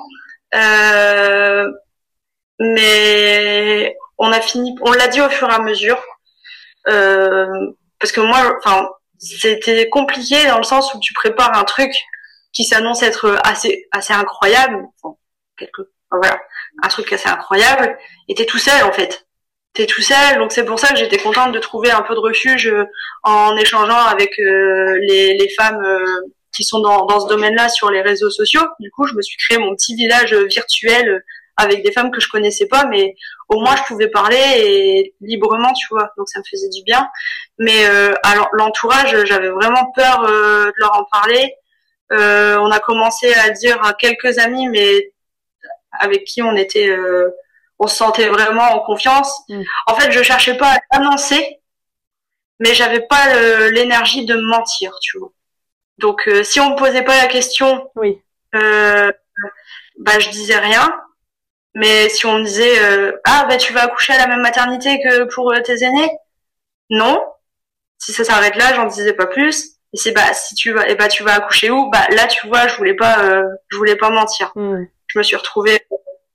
Euh, 0.55 1.71
mais 2.59 3.95
on 4.17 4.31
a 4.31 4.41
fini, 4.41 4.75
on 4.81 4.93
l'a 4.93 5.07
dit 5.09 5.21
au 5.21 5.29
fur 5.29 5.47
et 5.49 5.53
à 5.53 5.59
mesure, 5.59 5.97
euh, 5.97 6.16
parce 6.87 8.11
que 8.11 8.21
moi, 8.21 8.55
enfin, 8.63 8.89
c'était 9.19 9.89
compliqué 9.89 10.47
dans 10.47 10.57
le 10.57 10.63
sens 10.63 10.93
où 10.93 10.99
tu 10.99 11.13
prépares 11.13 11.57
un 11.57 11.63
truc 11.63 11.91
qui 12.53 12.63
s'annonce 12.63 13.03
être 13.03 13.37
assez 13.43 13.87
assez 13.91 14.13
incroyable, 14.13 14.83
quelque, 15.57 15.81
voilà, 16.11 16.39
un 16.81 16.87
truc 16.87 17.11
assez 17.13 17.29
incroyable, 17.29 17.97
et 18.27 18.35
t'es 18.35 18.45
tout 18.45 18.59
seul 18.59 18.83
en 18.83 18.91
fait. 18.91 19.27
T'es 19.73 19.85
tout 19.85 20.01
seul, 20.01 20.39
donc 20.39 20.51
c'est 20.51 20.65
pour 20.65 20.79
ça 20.79 20.89
que 20.89 20.95
j'étais 20.97 21.17
contente 21.17 21.51
de 21.51 21.59
trouver 21.59 21.91
un 21.91 22.01
peu 22.01 22.15
de 22.15 22.19
refuge 22.19 22.73
en 23.23 23.55
échangeant 23.57 23.99
avec 24.07 24.39
euh, 24.39 24.97
les, 25.07 25.49
femmes 25.55 25.83
euh, 25.85 26.03
qui 26.55 26.63
sont 26.63 26.79
dans, 26.79 27.05
dans 27.05 27.19
ce 27.19 27.27
domaine-là 27.27 27.69
sur 27.69 27.91
les 27.91 28.01
réseaux 28.01 28.31
sociaux. 28.31 28.63
Du 28.79 28.89
coup, 28.89 29.05
je 29.05 29.13
me 29.13 29.21
suis 29.21 29.37
créé 29.37 29.59
mon 29.59 29.75
petit 29.75 29.95
village 29.95 30.33
virtuel 30.33 31.23
avec 31.57 31.83
des 31.83 31.91
femmes 31.91 32.11
que 32.11 32.21
je 32.21 32.29
connaissais 32.29 32.67
pas, 32.67 32.85
mais 32.85 33.15
au 33.49 33.59
moins 33.59 33.75
je 33.75 33.83
pouvais 33.83 34.09
parler 34.09 34.41
et 34.57 35.15
librement, 35.21 35.73
tu 35.73 35.87
vois. 35.89 36.11
Donc 36.17 36.29
ça 36.29 36.39
me 36.39 36.43
faisait 36.49 36.69
du 36.69 36.83
bien. 36.83 37.09
Mais 37.57 37.87
euh, 37.87 38.13
alors 38.23 38.47
l'entourage, 38.53 39.25
j'avais 39.25 39.49
vraiment 39.49 39.91
peur 39.95 40.23
euh, 40.23 40.67
de 40.67 40.73
leur 40.77 40.95
en 40.95 41.03
parler. 41.05 41.55
Euh, 42.13 42.57
on 42.59 42.71
a 42.71 42.79
commencé 42.79 43.33
à 43.33 43.49
dire 43.49 43.83
à 43.83 43.93
quelques 43.93 44.37
amis, 44.37 44.67
mais 44.69 45.11
avec 45.99 46.25
qui 46.25 46.43
on 46.43 46.55
était, 46.55 46.89
euh, 46.89 47.31
on 47.79 47.87
se 47.87 47.95
sentait 47.95 48.29
vraiment 48.29 48.75
en 48.75 48.79
confiance. 48.81 49.41
Mm. 49.49 49.63
En 49.87 49.95
fait, 49.95 50.11
je 50.11 50.21
cherchais 50.21 50.57
pas 50.57 50.75
à 50.75 50.97
annoncer, 50.97 51.59
mais 52.59 52.75
j'avais 52.75 53.01
pas 53.01 53.69
l'énergie 53.71 54.25
de 54.25 54.35
mentir, 54.35 54.93
tu 55.01 55.17
vois. 55.17 55.31
Donc 55.97 56.29
si 56.43 56.59
on 56.59 56.71
me 56.71 56.75
posait 56.75 57.03
pas 57.03 57.17
la 57.17 57.27
question, 57.27 57.89
oui. 57.95 58.21
bah 58.53 60.19
je 60.19 60.29
disais 60.29 60.57
rien 60.57 60.93
mais 61.75 62.09
si 62.09 62.25
on 62.25 62.39
me 62.39 62.43
disait 62.43 62.79
euh, 62.83 63.13
ah 63.25 63.45
bah 63.49 63.57
tu 63.57 63.73
vas 63.73 63.83
accoucher 63.83 64.13
à 64.13 64.17
la 64.17 64.27
même 64.27 64.41
maternité 64.41 64.99
que 65.01 65.23
pour 65.33 65.51
euh, 65.51 65.61
tes 65.61 65.83
aînés, 65.83 66.09
non. 66.89 67.21
Si 67.99 68.13
ça 68.13 68.23
s'arrête 68.23 68.55
là, 68.55 68.73
j'en 68.75 68.85
disais 68.85 69.13
pas 69.13 69.27
plus. 69.27 69.77
Et 69.93 69.97
c'est 69.97 70.11
bah 70.11 70.33
si 70.33 70.55
tu 70.55 70.71
vas 70.73 70.87
et 70.89 70.95
bah 70.95 71.07
tu 71.07 71.23
vas 71.23 71.35
accoucher 71.35 71.69
où? 71.71 71.89
Bah 71.89 72.05
là 72.11 72.27
tu 72.27 72.47
vois, 72.47 72.67
je 72.67 72.75
voulais 72.77 72.95
pas 72.95 73.23
euh, 73.23 73.43
je 73.69 73.77
voulais 73.77 73.95
pas 73.95 74.09
mentir. 74.09 74.51
Je 74.55 75.17
me 75.19 75.23
suis 75.23 75.35
retrouvée 75.35 75.79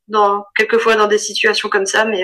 dans 0.08 0.44
quelquefois 0.56 0.96
dans 0.96 1.06
des 1.06 1.18
situations 1.18 1.68
comme 1.68 1.86
ça, 1.86 2.04
mais 2.04 2.22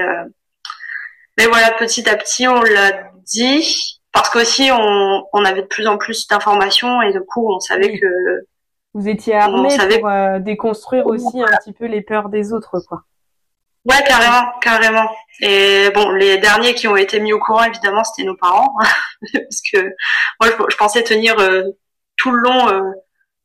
mais 1.37 1.47
voilà 1.47 1.71
petit 1.73 2.09
à 2.09 2.17
petit 2.17 2.49
on 2.49 2.63
l'a 2.63 3.11
dit 3.25 4.01
parce 4.13 4.31
qu'aussi 4.31 4.71
on, 4.73 5.25
on 5.33 5.45
avait 5.45 5.63
de 5.63 5.67
plus 5.67 5.87
en 5.87 5.99
plus 5.99 6.27
d'informations 6.27 7.03
et 7.03 7.13
du 7.13 7.21
coup 7.21 7.53
on 7.55 7.61
savait 7.61 7.99
que 7.99 8.07
vous 8.99 9.09
étiez 9.09 9.35
armé 9.35 9.69
pour 10.01 10.09
euh, 10.09 10.41
déconstruire 10.41 11.07
aussi 11.07 11.41
un 11.41 11.57
petit 11.59 11.73
peu 11.73 11.87
les 11.87 12.03
peurs 12.03 12.29
des 12.29 12.53
autres, 12.53 12.81
quoi. 12.81 13.05
Ouais, 13.85 14.03
carrément, 14.05 14.51
carrément. 14.61 15.09
Et 15.41 15.89
bon, 15.95 16.11
les 16.11 16.39
derniers 16.39 16.75
qui 16.75 16.89
ont 16.89 16.97
été 16.97 17.21
mis 17.21 17.33
au 17.33 17.39
courant, 17.39 17.63
évidemment, 17.63 18.03
c'était 18.03 18.27
nos 18.27 18.37
parents, 18.37 18.75
parce 19.33 19.63
que 19.73 19.79
moi, 20.41 20.51
je, 20.69 20.77
pensais 20.77 21.05
tenir 21.05 21.39
euh, 21.39 21.63
tout 22.17 22.33
le 22.33 22.39
long 22.39 22.69
euh, 22.69 22.83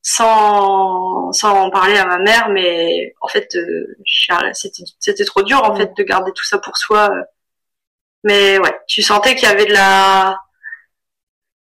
sans 0.01 1.31
sans 1.31 1.55
en 1.55 1.69
parler 1.69 1.97
à 1.97 2.05
ma 2.05 2.17
mère, 2.17 2.49
mais 2.49 3.13
en 3.21 3.27
fait, 3.27 3.55
c'était 4.53 4.83
c'était 4.99 5.25
trop 5.25 5.43
dur 5.43 5.63
en 5.63 5.75
mm. 5.75 5.77
fait 5.77 5.91
de 5.95 6.03
garder 6.03 6.31
tout 6.33 6.43
ça 6.43 6.57
pour 6.57 6.77
soi. 6.77 7.11
Mais 8.23 8.57
ouais, 8.57 8.75
tu 8.87 9.03
sentais 9.03 9.35
qu'il 9.35 9.47
y 9.47 9.51
avait 9.51 9.65
de 9.65 9.73
la 9.73 10.39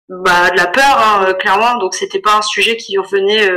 bah, 0.09 0.49
de 0.51 0.57
la 0.57 0.67
peur, 0.67 0.97
hein, 0.97 1.33
clairement. 1.39 1.77
Donc 1.77 1.93
c'était 1.93 2.19
pas 2.19 2.37
un 2.37 2.41
sujet 2.41 2.77
qui 2.77 2.97
revenait 2.97 3.49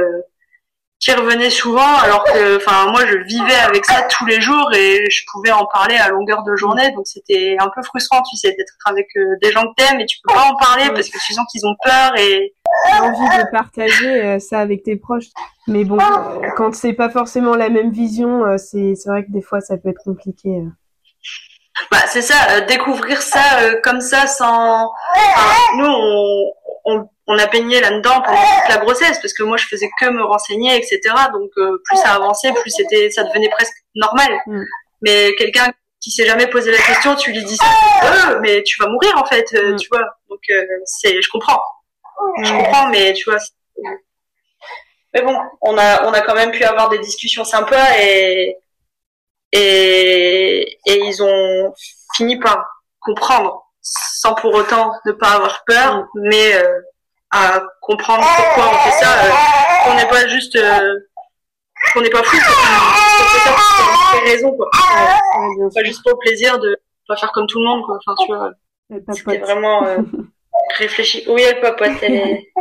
qui 1.00 1.12
revenait 1.12 1.50
souvent 1.50 1.96
alors 2.02 2.24
que 2.24 2.56
enfin 2.58 2.90
moi 2.90 3.06
je 3.06 3.16
vivais 3.16 3.58
avec 3.66 3.86
ça 3.86 4.06
tous 4.10 4.26
les 4.26 4.42
jours 4.42 4.70
et 4.74 5.10
je 5.10 5.24
pouvais 5.32 5.50
en 5.50 5.64
parler 5.64 5.96
à 5.96 6.10
longueur 6.10 6.42
de 6.42 6.54
journée. 6.56 6.92
Donc 6.92 7.06
c'était 7.06 7.56
un 7.58 7.70
peu 7.74 7.82
frustrant 7.82 8.22
tu 8.22 8.36
sais 8.36 8.50
d'être 8.50 8.74
avec 8.84 9.08
euh, 9.16 9.36
des 9.42 9.50
gens 9.50 9.62
que 9.62 9.74
t'aimes 9.76 10.00
et 10.00 10.06
tu 10.06 10.18
peux 10.22 10.34
pas 10.34 10.44
en 10.44 10.56
parler 10.56 10.90
parce 10.92 11.08
que 11.08 11.18
tu 11.26 11.32
sens 11.32 11.46
qu'ils 11.50 11.66
ont 11.66 11.74
peur 11.82 12.18
et 12.18 12.54
envie 13.00 13.38
de 13.38 13.50
partager 13.50 14.22
euh, 14.24 14.38
ça 14.38 14.60
avec 14.60 14.82
tes 14.82 14.96
proches. 14.96 15.28
Mais 15.66 15.84
bon 15.84 15.98
euh, 15.98 16.50
quand 16.56 16.74
c'est 16.74 16.92
pas 16.92 17.08
forcément 17.08 17.54
la 17.54 17.70
même 17.70 17.92
vision 17.92 18.58
c'est 18.58 18.94
c'est 18.94 19.08
vrai 19.08 19.24
que 19.24 19.32
des 19.32 19.42
fois 19.42 19.62
ça 19.62 19.78
peut 19.78 19.88
être 19.88 20.02
compliqué 20.04 20.50
bah 21.90 21.98
c'est 22.06 22.22
ça 22.22 22.60
découvrir 22.62 23.22
ça 23.22 23.40
comme 23.82 24.00
ça 24.00 24.26
sans 24.26 24.90
nous 25.76 25.86
on, 25.86 26.52
on 26.84 27.08
on 27.30 27.38
a 27.38 27.46
baigné 27.46 27.80
là-dedans 27.80 28.22
pendant 28.22 28.42
toute 28.42 28.68
la 28.68 28.78
grossesse 28.78 29.18
parce 29.20 29.32
que 29.32 29.44
moi 29.44 29.56
je 29.56 29.66
faisais 29.66 29.88
que 30.00 30.06
me 30.06 30.24
renseigner 30.24 30.76
etc 30.76 31.00
donc 31.32 31.50
euh, 31.58 31.80
plus 31.84 31.96
ça 31.96 32.14
avançait 32.14 32.52
plus 32.52 32.70
c'était 32.70 33.08
ça 33.10 33.22
devenait 33.22 33.48
presque 33.50 33.74
normal 33.94 34.32
mm. 34.46 34.62
mais 35.02 35.32
quelqu'un 35.38 35.72
qui 36.00 36.10
s'est 36.10 36.26
jamais 36.26 36.48
posé 36.48 36.72
la 36.72 36.78
question 36.78 37.14
tu 37.14 37.30
lui 37.30 37.44
dis 37.44 37.56
ça 37.56 37.66
euh, 38.32 38.40
mais 38.42 38.64
tu 38.64 38.82
vas 38.82 38.88
mourir 38.88 39.16
en 39.16 39.24
fait 39.24 39.46
euh, 39.54 39.74
mm. 39.74 39.76
tu 39.76 39.88
vois 39.92 40.04
donc 40.28 40.40
c'est 40.84 41.22
je 41.22 41.28
comprends 41.30 41.60
je 42.42 42.52
comprends 42.52 42.88
mais 42.88 43.12
tu 43.12 43.30
vois 43.30 43.38
mais 45.14 45.22
bon 45.22 45.38
on 45.62 45.78
a 45.78 46.04
on 46.08 46.12
a 46.12 46.22
quand 46.22 46.34
même 46.34 46.50
pu 46.50 46.64
avoir 46.64 46.88
des 46.88 46.98
discussions 46.98 47.44
sympas 47.44 47.96
et 48.00 48.56
et 49.52 50.78
et 50.86 50.98
ils 51.04 51.22
ont 51.22 51.74
fini 52.14 52.38
par 52.38 52.64
comprendre 53.00 53.66
sans 53.82 54.34
pour 54.34 54.54
autant 54.54 54.92
ne 55.06 55.12
pas 55.12 55.32
avoir 55.32 55.64
peur 55.64 55.96
mm. 55.96 56.06
mais 56.14 56.62
à 57.30 57.62
comprendre 57.80 58.24
pourquoi 58.36 58.70
on 58.70 58.78
fait 58.78 59.04
ça, 59.04 59.24
euh, 59.24 59.30
qu'on 59.84 59.94
n'est 59.94 60.08
pas 60.08 60.26
juste, 60.26 60.56
euh, 60.56 60.98
qu'on 61.92 62.00
n'est 62.00 62.10
pas 62.10 62.22
fou, 62.22 62.36
qu'on 62.36 63.24
fait 63.24 63.38
ça 63.38 63.50
pour 63.52 64.20
des 64.20 64.30
raisons, 64.30 64.56
quoi. 64.56 64.68
pas 65.74 65.84
juste 65.84 66.02
pour 66.02 66.12
le 66.12 66.18
plaisir 66.18 66.58
de 66.58 66.80
pas 67.06 67.16
faire 67.16 67.32
comme 67.32 67.46
tout 67.46 67.60
le 67.60 67.66
monde, 67.66 67.82
quoi. 67.84 67.98
Enfin, 68.04 68.14
tu 68.24 68.32
vois, 68.32 68.50
c'était 69.14 69.38
vraiment 69.38 69.84
euh, 69.86 69.98
réfléchi. 70.78 71.24
Oui, 71.28 71.42
elle 71.42 71.60
papote, 71.60 71.92
elle 72.02 72.14
est... 72.14 72.52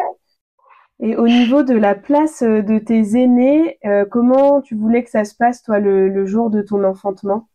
Et 1.01 1.15
au 1.15 1.27
niveau 1.27 1.63
de 1.63 1.75
la 1.75 1.95
place 1.95 2.43
de 2.43 2.77
tes 2.79 3.21
aînés, 3.21 3.79
comment 4.11 4.61
tu 4.61 4.75
voulais 4.75 5.03
que 5.03 5.09
ça 5.09 5.23
se 5.23 5.33
passe, 5.35 5.63
toi, 5.63 5.79
le, 5.79 6.25
jour 6.25 6.49
de 6.49 6.61
ton 6.61 6.83
enfantement? 6.83 7.47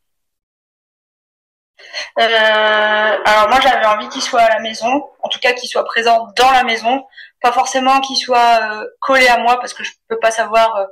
Euh, 2.19 3.19
alors 3.25 3.49
moi 3.49 3.61
j'avais 3.61 3.85
envie 3.87 4.09
qu'il 4.09 4.23
soit 4.23 4.41
à 4.41 4.49
la 4.49 4.61
maison, 4.61 5.11
en 5.23 5.29
tout 5.29 5.39
cas 5.41 5.53
qu'il 5.53 5.69
soit 5.69 5.85
présent 5.85 6.29
dans 6.37 6.51
la 6.51 6.65
maison, 6.65 7.05
pas 7.41 7.53
forcément 7.53 8.01
qu'il 8.01 8.17
soit 8.17 8.61
euh, 8.63 8.87
collé 9.01 9.27
à 9.27 9.39
moi 9.39 9.59
parce 9.59 9.75
que 9.75 9.85
je 9.85 9.93
peux 10.09 10.19
pas 10.19 10.31
savoir, 10.31 10.77
euh, 10.77 10.87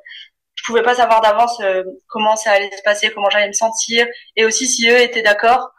je 0.54 0.64
pouvais 0.64 0.82
pas 0.82 0.94
savoir 0.94 1.20
d'avance 1.20 1.60
comment 2.08 2.36
ça 2.36 2.52
allait 2.52 2.70
se 2.76 2.82
passer, 2.82 3.10
comment 3.12 3.30
j'allais 3.30 3.48
me 3.48 3.52
sentir, 3.52 4.06
et 4.36 4.44
aussi 4.44 4.66
si 4.66 4.88
eux 4.88 5.00
étaient 5.00 5.22
d'accord. 5.22 5.70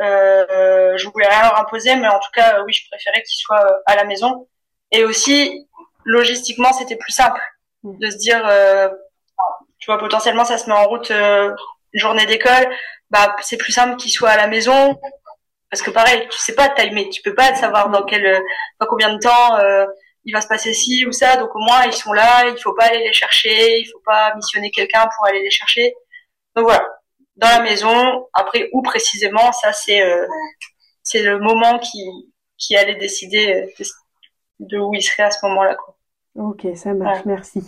je 0.00 1.08
voulais 1.10 1.28
rien 1.28 1.42
leur 1.42 1.58
imposer, 1.58 1.96
mais 1.96 2.08
en 2.08 2.18
tout 2.18 2.30
cas 2.34 2.62
oui 2.64 2.72
je 2.72 2.88
préférais 2.90 3.22
qu'il 3.22 3.38
soit 3.38 3.64
à 3.86 3.96
la 3.96 4.04
maison. 4.04 4.48
Et 4.92 5.04
aussi 5.04 5.68
logistiquement 6.08 6.72
c'était 6.72 6.96
plus 6.96 7.12
simple 7.12 7.40
mmh. 7.82 7.98
de 7.98 8.10
se 8.10 8.16
dire, 8.16 8.42
tu 9.78 9.86
vois 9.86 9.98
potentiellement 9.98 10.44
ça 10.44 10.58
se 10.58 10.68
met 10.68 10.76
en 10.76 10.86
route 10.86 11.10
une 11.10 11.54
journée 12.00 12.26
d'école. 12.26 12.68
Bah 13.10 13.36
c'est 13.42 13.56
plus 13.56 13.72
simple 13.72 13.96
qu'il 13.96 14.10
soit 14.10 14.30
à 14.30 14.36
la 14.36 14.46
maison. 14.48 14.98
Parce 15.70 15.82
que 15.82 15.90
pareil, 15.90 16.26
tu 16.30 16.38
sais 16.38 16.54
pas 16.54 16.70
timer, 16.70 17.10
tu 17.10 17.20
peux 17.22 17.34
pas 17.34 17.54
savoir 17.54 17.90
dans 17.90 18.04
quel 18.04 18.42
dans 18.80 18.86
combien 18.86 19.12
de 19.12 19.18
temps 19.18 19.58
euh, 19.58 19.86
il 20.24 20.32
va 20.32 20.40
se 20.40 20.48
passer 20.48 20.72
ci 20.72 21.04
ou 21.06 21.12
ça, 21.12 21.36
donc 21.36 21.54
au 21.54 21.58
moins 21.58 21.84
ils 21.84 21.92
sont 21.92 22.12
là, 22.12 22.48
il 22.48 22.58
faut 22.60 22.74
pas 22.74 22.86
aller 22.86 23.00
les 23.00 23.12
chercher, 23.12 23.78
il 23.78 23.86
faut 23.86 24.00
pas 24.04 24.34
missionner 24.34 24.70
quelqu'un 24.70 25.08
pour 25.14 25.26
aller 25.26 25.42
les 25.42 25.50
chercher. 25.50 25.94
Donc 26.56 26.64
voilà, 26.64 26.86
dans 27.36 27.48
la 27.48 27.60
maison, 27.60 28.28
après 28.32 28.70
où 28.72 28.82
précisément, 28.82 29.52
ça 29.52 29.72
c'est 29.72 30.02
euh, 30.02 30.26
c'est 31.02 31.22
le 31.22 31.38
moment 31.38 31.78
qui 31.78 32.02
qui 32.58 32.76
allait 32.76 32.96
décider 32.96 33.52
euh, 33.80 33.84
de 34.60 34.78
où 34.78 34.94
il 34.94 35.02
serait 35.02 35.24
à 35.24 35.30
ce 35.30 35.44
moment-là 35.46 35.74
quoi. 35.74 35.96
OK, 36.38 36.66
ça 36.76 36.94
marche, 36.94 37.24
merci. 37.24 37.62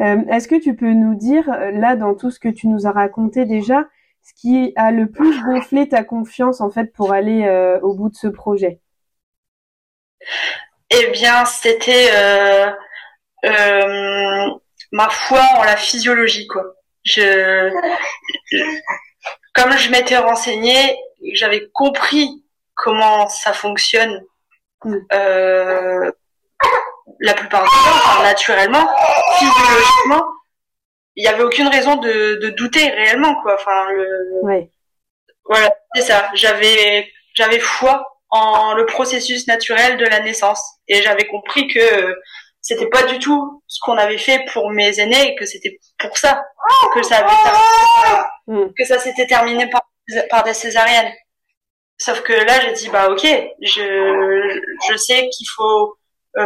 Euh, 0.00 0.22
est-ce 0.28 0.48
que 0.48 0.60
tu 0.60 0.76
peux 0.76 0.92
nous 0.92 1.14
dire 1.14 1.48
là 1.48 1.96
dans 1.96 2.14
tout 2.14 2.30
ce 2.30 2.38
que 2.38 2.48
tu 2.48 2.68
nous 2.68 2.86
as 2.86 2.92
raconté 2.92 3.46
déjà, 3.46 3.86
ce 4.22 4.32
qui 4.34 4.72
a 4.76 4.90
le 4.90 5.10
plus 5.10 5.42
gonflé 5.44 5.88
ta 5.88 6.02
confiance 6.02 6.60
en 6.60 6.70
fait 6.70 6.92
pour 6.92 7.12
aller 7.12 7.44
euh, 7.44 7.78
au 7.80 7.94
bout 7.94 8.10
de 8.10 8.16
ce 8.16 8.26
projet? 8.26 8.80
Eh 10.90 11.10
bien, 11.12 11.44
c'était 11.44 12.10
euh, 12.14 12.70
euh, 13.44 14.48
ma 14.92 15.08
foi 15.10 15.42
en 15.56 15.64
la 15.64 15.76
physiologie, 15.76 16.46
quoi. 16.46 16.64
Je, 17.04 17.70
comme 19.54 19.72
je 19.76 19.90
m'étais 19.90 20.16
renseignée, 20.16 20.96
j'avais 21.32 21.68
compris 21.72 22.44
comment 22.74 23.28
ça 23.28 23.52
fonctionne. 23.52 24.22
Mm. 24.84 26.10
La 27.20 27.34
plupart 27.34 27.62
du 27.62 27.68
temps, 27.68 28.22
naturellement, 28.22 28.88
physiologiquement, 29.38 30.24
il 31.16 31.24
y 31.24 31.28
avait 31.28 31.42
aucune 31.42 31.68
raison 31.68 31.96
de, 31.96 32.40
de, 32.42 32.50
douter 32.50 32.90
réellement 32.90 33.40
quoi. 33.42 33.54
Enfin 33.54 33.90
le 33.90 34.68
voilà 35.44 35.72
c'est 35.94 36.02
ça. 36.02 36.30
J'avais 36.34 37.08
j'avais 37.34 37.60
foi 37.60 38.04
en 38.30 38.74
le 38.74 38.84
processus 38.86 39.46
naturel 39.46 39.96
de 39.96 40.04
la 40.04 40.20
naissance. 40.20 40.60
Et 40.88 41.02
j'avais 41.02 41.26
compris 41.26 41.68
que 41.68 42.16
c'était 42.60 42.88
pas 42.88 43.04
du 43.04 43.18
tout 43.18 43.62
ce 43.68 43.78
qu'on 43.82 43.96
avait 43.96 44.18
fait 44.18 44.44
pour 44.52 44.70
mes 44.70 44.98
aînés 44.98 45.28
et 45.28 45.34
que 45.36 45.46
c'était 45.46 45.78
pour 45.98 46.16
ça 46.16 46.42
que 46.94 47.02
ça 47.02 47.18
avait 47.18 48.22
mm. 48.48 48.72
que 48.76 48.84
ça 48.84 48.98
s'était 48.98 49.26
terminé 49.26 49.68
par, 49.68 49.82
par 50.30 50.42
des 50.42 50.54
césariennes. 50.54 51.12
Sauf 51.98 52.22
que 52.22 52.32
là 52.32 52.60
j'ai 52.60 52.72
dit 52.72 52.88
bah 52.88 53.08
ok 53.10 53.24
je 53.60 54.60
je 54.88 54.96
sais 54.96 55.28
qu'il 55.28 55.46
faut 55.54 55.96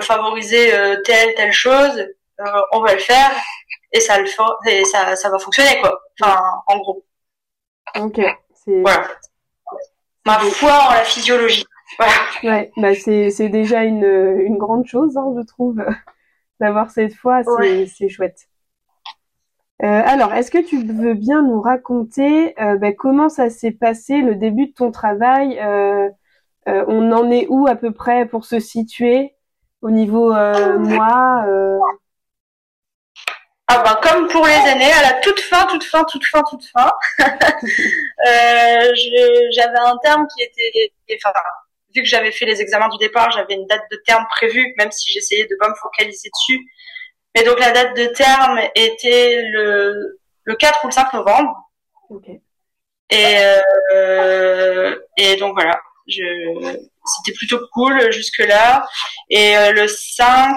favoriser 0.00 0.74
euh, 0.74 1.00
telle 1.02 1.34
telle 1.34 1.52
chose 1.52 2.06
euh, 2.40 2.60
on 2.72 2.80
va 2.80 2.94
le 2.94 3.00
faire 3.00 3.30
et 3.92 4.00
ça 4.00 4.20
le 4.20 4.26
fait, 4.26 4.80
et 4.80 4.84
ça, 4.84 5.16
ça 5.16 5.30
va 5.30 5.38
fonctionner 5.38 5.80
quoi. 5.80 6.00
Enfin, 6.20 6.40
en 6.66 6.78
gros. 6.78 7.04
Ok. 7.98 8.20
Voilà. 8.66 9.08
Ma 10.26 10.38
foi 10.38 10.72
en 10.88 10.92
la 10.92 11.04
physiologie. 11.04 11.64
Voilà. 11.98 12.12
Ouais, 12.42 12.70
bah 12.76 12.94
c'est 12.94 13.30
c'est 13.30 13.48
déjà 13.48 13.82
une 13.84 14.04
une 14.04 14.58
grande 14.58 14.86
chose, 14.86 15.16
hein, 15.16 15.32
je 15.36 15.42
trouve, 15.46 15.82
d'avoir 16.60 16.90
cette 16.90 17.14
foi, 17.14 17.42
c'est 17.42 17.86
c'est 17.86 18.08
chouette. 18.08 18.48
Euh, 19.82 19.86
alors, 19.86 20.34
est-ce 20.34 20.50
que 20.50 20.58
tu 20.58 20.82
veux 20.82 21.14
bien 21.14 21.42
nous 21.42 21.60
raconter 21.60 22.60
euh, 22.60 22.76
bah, 22.78 22.92
comment 22.92 23.28
ça 23.28 23.48
s'est 23.48 23.70
passé 23.70 24.20
le 24.22 24.34
début 24.34 24.66
de 24.66 24.72
ton 24.72 24.90
travail 24.90 25.58
euh, 25.60 26.08
euh 26.68 26.84
On 26.88 27.12
en 27.12 27.30
est 27.30 27.46
où 27.48 27.66
à 27.68 27.76
peu 27.76 27.92
près 27.92 28.26
pour 28.26 28.44
se 28.44 28.58
situer? 28.58 29.34
Au 29.82 29.90
niveau 29.90 30.34
euh, 30.34 30.78
moi 30.78 31.44
ah 33.70 33.82
ben, 33.84 33.98
comme 34.02 34.28
pour 34.28 34.46
les 34.46 34.52
aînés, 34.52 34.90
à 34.90 35.02
la 35.02 35.12
toute 35.20 35.40
fin, 35.40 35.66
toute 35.66 35.84
fin, 35.84 36.02
toute 36.04 36.24
fin, 36.24 36.42
toute 36.48 36.64
fin, 36.64 36.90
euh, 37.20 38.94
j'avais 39.52 39.78
un 39.78 39.98
terme 39.98 40.26
qui 40.34 40.42
était, 40.42 40.90
enfin, 41.16 41.34
vu 41.94 42.00
que 42.00 42.08
j'avais 42.08 42.32
fait 42.32 42.46
les 42.46 42.62
examens 42.62 42.88
du 42.88 42.96
départ, 42.96 43.30
j'avais 43.30 43.52
une 43.52 43.66
date 43.66 43.84
de 43.90 44.00
terme 44.06 44.24
prévue, 44.30 44.74
même 44.78 44.90
si 44.90 45.12
j'essayais 45.12 45.44
de 45.44 45.54
pas 45.60 45.68
me 45.68 45.74
focaliser 45.74 46.30
dessus. 46.30 46.66
Mais 47.34 47.42
donc 47.44 47.60
la 47.60 47.72
date 47.72 47.94
de 47.94 48.06
terme 48.06 48.58
était 48.74 49.42
le, 49.42 50.18
le 50.44 50.54
4 50.54 50.84
ou 50.84 50.86
le 50.86 50.92
5 50.92 51.12
novembre. 51.12 51.70
Okay. 52.08 52.40
Et, 53.10 53.36
euh, 53.92 54.96
et 55.18 55.36
donc 55.36 55.52
voilà, 55.52 55.78
je, 56.06 56.78
c'était 57.16 57.36
plutôt 57.36 57.60
cool 57.72 58.10
jusque 58.12 58.38
là. 58.38 58.86
Et 59.30 59.56
euh, 59.56 59.72
le 59.72 59.88
5, 59.88 60.56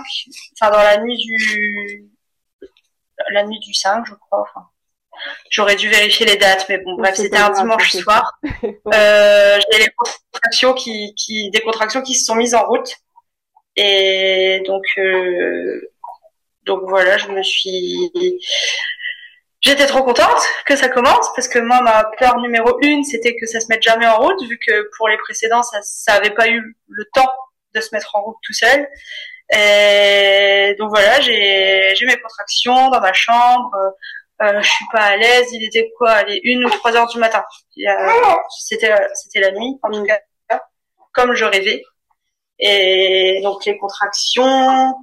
enfin 0.60 0.72
dans 0.72 0.84
la 0.84 0.98
nuit 1.02 1.18
du 1.18 2.10
la 3.30 3.44
nuit 3.46 3.60
du 3.60 3.74
5, 3.74 4.06
je 4.08 4.14
crois. 4.16 4.42
Enfin, 4.42 4.68
j'aurais 5.50 5.76
dû 5.76 5.90
vérifier 5.90 6.26
les 6.26 6.38
dates, 6.38 6.66
mais 6.70 6.78
bon, 6.80 6.96
bref, 6.96 7.16
c'était 7.16 7.38
un 7.38 7.52
dimanche 7.52 7.92
soir. 7.92 8.40
euh, 8.44 9.60
j'ai 9.72 9.80
les 9.80 9.90
contractions 9.96 10.74
qui, 10.74 11.14
qui, 11.16 11.50
des 11.52 11.62
contractions 11.62 12.02
qui 12.02 12.16
se 12.16 12.26
sont 12.26 12.36
mises 12.36 12.56
en 12.56 12.66
route. 12.66 12.96
Et 13.76 14.62
donc, 14.66 14.84
euh, 14.98 15.92
donc 16.66 16.82
voilà, 16.88 17.18
je 17.18 17.28
me 17.30 17.42
suis, 17.42 18.12
J'étais 19.62 19.86
trop 19.86 20.04
contente 20.04 20.42
que 20.66 20.76
ça 20.76 20.90
commence 20.90 21.28
parce 21.36 21.48
que 21.48 21.60
moi 21.60 21.82
ma 21.82 22.04
peur 22.18 22.40
numéro 22.40 22.80
une 22.82 23.04
c'était 23.04 23.36
que 23.36 23.46
ça 23.46 23.60
se 23.60 23.68
mette 23.70 23.84
jamais 23.84 24.08
en 24.08 24.18
route 24.18 24.42
vu 24.50 24.58
que 24.58 24.90
pour 24.98 25.08
les 25.08 25.18
précédents 25.18 25.62
ça 25.62 25.80
ça 25.84 26.14
avait 26.14 26.32
pas 26.32 26.48
eu 26.48 26.76
le 26.88 27.06
temps 27.14 27.30
de 27.76 27.80
se 27.80 27.94
mettre 27.94 28.16
en 28.16 28.24
route 28.24 28.38
tout 28.42 28.54
seul 28.54 28.88
et 29.54 30.76
donc 30.80 30.90
voilà, 30.90 31.20
j'ai 31.20 32.06
mes 32.06 32.20
contractions 32.22 32.90
dans 32.90 33.02
ma 33.02 33.14
chambre. 33.14 33.76
Euh, 34.42 34.62
je 34.62 34.70
suis 34.70 34.86
pas 34.92 35.02
à 35.02 35.18
l'aise. 35.18 35.48
Il 35.52 35.64
était 35.66 35.92
quoi 35.98 36.12
Allez, 36.12 36.40
une 36.44 36.66
ou 36.66 36.70
trois 36.70 36.96
heures 36.96 37.08
du 37.08 37.20
matin. 37.20 37.44
C'était 38.60 38.96
c'était 39.14 39.40
la 39.42 39.52
nuit 39.52 39.78
en 39.84 39.92
tout 39.92 40.06
cas, 40.06 40.20
comme 41.14 41.34
je 41.34 41.46
rêvais. 41.46 41.84
Et 42.62 43.42
donc 43.44 43.66
les 43.66 43.78
contractions, 43.78 44.94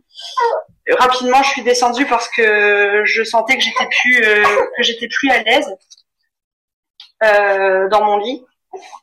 rapidement 0.99 1.43
je 1.43 1.51
suis 1.51 1.63
descendue 1.63 2.07
parce 2.07 2.29
que 2.29 3.03
je 3.05 3.23
sentais 3.25 3.57
que 3.57 3.63
j'étais 3.63 3.89
plus 4.01 4.21
que 4.77 4.83
j'étais 4.83 5.09
plus 5.09 5.31
à 5.31 5.43
l'aise 5.43 5.75
dans 7.21 8.05
mon 8.05 8.19
lit 8.19 8.45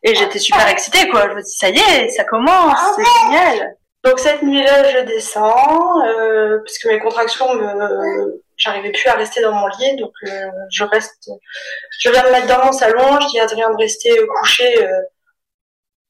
et 0.03 0.16
j'étais 0.16 0.39
super 0.39 0.68
excitée 0.70 1.10
quoi. 1.10 1.30
Je 1.30 1.36
me 1.36 1.41
dis 1.41 1.51
ça 1.51 1.70
y 1.70 1.78
est, 1.78 2.10
ça 2.10 2.24
commence, 2.24 2.80
c'est 2.95 3.03
génial. 3.26 3.76
Donc 4.06 4.20
cette 4.20 4.43
nuit-là, 4.43 4.91
je 4.91 4.99
descends 5.06 6.06
euh, 6.06 6.60
parce 6.60 6.78
que 6.78 6.89
mes 6.89 6.99
contractions, 6.99 7.56
me... 7.56 8.39
j'arrivais 8.56 8.91
plus 8.91 9.08
à 9.10 9.16
rester 9.16 9.41
dans 9.41 9.51
mon 9.51 9.66
lit, 9.80 9.95
donc 9.95 10.12
euh, 10.28 10.45
je 10.70 10.84
reste. 10.84 11.32
Je 11.99 12.12
viens 12.12 12.24
me 12.24 12.32
mettre 12.32 12.45
dans 12.45 12.66
mon 12.66 12.72
salon. 12.72 13.20
Je 13.20 13.28
dis 13.30 13.39
à 13.39 13.43
Adrien 13.43 13.68
de 13.72 13.78
rester 13.78 14.12
couché 14.39 14.84
euh, 14.84 15.01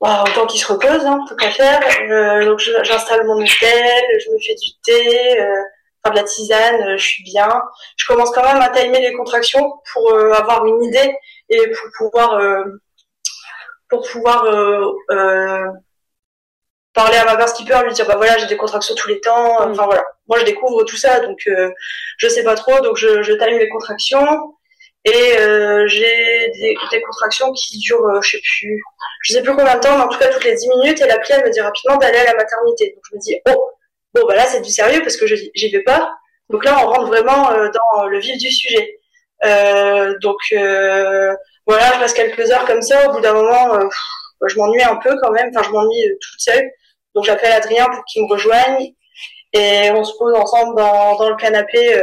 bah, 0.01 0.23
autant 0.27 0.45
qu'il 0.45 0.59
se 0.59 0.71
repose, 0.71 1.05
hein, 1.05 1.19
tout 1.27 1.35
qu'à 1.35 1.51
faire. 1.51 1.81
Euh, 2.09 2.45
donc 2.45 2.59
j'installe 2.59 3.25
mon 3.25 3.37
hôtel, 3.37 4.05
je 4.19 4.31
me 4.31 4.39
fais 4.39 4.55
du 4.55 4.71
thé, 4.83 5.41
euh, 5.41 5.61
enfin 6.03 6.13
de 6.13 6.19
la 6.19 6.23
tisane, 6.23 6.97
je 6.97 7.03
suis 7.03 7.23
bien. 7.23 7.49
Je 7.97 8.05
commence 8.07 8.31
quand 8.31 8.43
même 8.43 8.61
à 8.61 8.69
timer 8.69 8.99
les 9.01 9.13
contractions 9.13 9.73
pour 9.93 10.13
avoir 10.13 10.65
une 10.65 10.83
idée 10.83 11.15
et 11.49 11.67
pour 11.71 11.89
pouvoir 11.97 12.39
pour 13.89 14.01
pouvoir 14.09 14.45
parler 16.95 17.17
à 17.17 17.35
ma 17.35 17.45
skipper, 17.45 17.79
lui 17.83 17.93
dire 17.93 18.07
bah 18.07 18.15
voilà 18.15 18.37
j'ai 18.37 18.47
des 18.47 18.57
contractions 18.57 18.95
tous 18.95 19.09
les 19.09 19.19
temps, 19.19 19.67
mm. 19.67 19.71
enfin 19.71 19.85
voilà. 19.85 20.03
Moi 20.27 20.39
je 20.39 20.45
découvre 20.45 20.83
tout 20.83 20.95
ça 20.95 21.19
donc 21.19 21.39
euh, 21.47 21.69
je 22.17 22.27
sais 22.27 22.43
pas 22.43 22.55
trop 22.55 22.79
donc 22.79 22.97
je, 22.97 23.21
je 23.21 23.33
time 23.33 23.59
les 23.59 23.69
contractions 23.69 24.54
et 25.05 25.37
euh, 25.37 25.87
j'ai 25.87 26.49
des, 26.55 26.75
des, 26.91 27.01
contractions 27.01 27.51
qui 27.53 27.77
durent 27.77 28.07
euh, 28.07 28.21
je 28.21 28.31
sais 28.31 28.41
plus 28.43 28.81
je 29.21 29.33
sais 29.33 29.43
plus 29.43 29.55
combien 29.55 29.75
de 29.75 29.79
temps 29.79 29.97
mais 29.97 30.03
en 30.03 30.07
tout 30.07 30.17
cas 30.17 30.29
toutes 30.29 30.43
les 30.43 30.55
10 30.55 30.67
minutes 30.69 30.99
et 30.99 31.05
l'appli 31.05 31.33
elle 31.35 31.45
me 31.45 31.51
dit 31.51 31.61
rapidement 31.61 31.97
d'aller 31.97 32.17
à 32.17 32.25
la 32.25 32.33
maternité. 32.33 32.93
Donc 32.95 33.03
je 33.11 33.15
me 33.15 33.21
dis 33.21 33.39
oh 33.47 33.71
bon 34.15 34.27
bah 34.27 34.35
là 34.35 34.45
c'est 34.45 34.61
du 34.61 34.69
sérieux 34.71 35.01
parce 35.01 35.15
que 35.17 35.27
je 35.27 35.35
j'y 35.53 35.69
vais 35.69 35.83
pas. 35.83 36.11
Donc 36.49 36.65
là 36.65 36.79
on 36.81 36.87
rentre 36.87 37.07
vraiment 37.07 37.51
euh, 37.51 37.69
dans 37.69 38.07
le 38.07 38.19
vif 38.19 38.37
du 38.37 38.49
sujet. 38.49 38.99
Euh, 39.43 40.17
donc 40.21 40.37
voilà 41.67 41.93
je 41.93 41.99
passe 41.99 42.13
quelques 42.13 42.51
heures 42.51 42.65
comme 42.65 42.81
ça. 42.81 43.07
Au 43.07 43.13
bout 43.13 43.21
d'un 43.21 43.33
moment 43.33 43.79
je 44.47 44.57
m'ennuie 44.57 44.83
un 44.83 44.95
peu 44.97 45.15
quand 45.21 45.31
même. 45.31 45.51
Enfin 45.55 45.67
je 45.67 45.71
m'ennuie 45.71 46.17
toute 46.19 46.41
seule. 46.41 46.67
Donc 47.13 47.25
j'appelle 47.25 47.51
Adrien 47.51 47.85
pour 47.85 48.03
qu'il 48.05 48.23
me 48.23 48.31
rejoigne. 48.31 48.93
Et 49.53 49.91
on 49.91 50.03
se 50.03 50.17
pose 50.17 50.33
ensemble 50.33 50.75
dans, 50.75 51.15
dans 51.15 51.29
le 51.29 51.35
canapé 51.35 52.01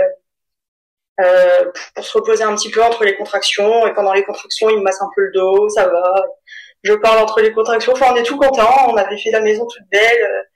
euh, 1.21 1.25
euh, 1.25 1.71
pour 1.95 2.05
se 2.05 2.19
reposer 2.19 2.45
un 2.45 2.55
petit 2.55 2.71
peu 2.71 2.83
entre 2.83 3.05
les 3.05 3.17
contractions. 3.17 3.87
Et 3.87 3.95
pendant 3.95 4.13
les 4.13 4.25
contractions, 4.25 4.71
il 4.71 4.79
me 4.79 4.83
masse 4.83 5.01
un 5.01 5.09
peu 5.15 5.23
le 5.23 5.33
dos, 5.33 5.69
ça 5.69 5.89
va. 5.89 6.25
Je 6.83 6.95
parle 6.95 7.19
entre 7.19 7.41
les 7.41 7.53
contractions. 7.53 7.93
Enfin, 7.93 8.13
on 8.13 8.17
est 8.17 8.23
tout 8.23 8.39
content. 8.39 8.89
On 8.89 8.97
avait 8.97 9.19
fait 9.19 9.31
la 9.31 9.41
maison 9.41 9.67
toute 9.67 9.89
belle. 9.91 10.47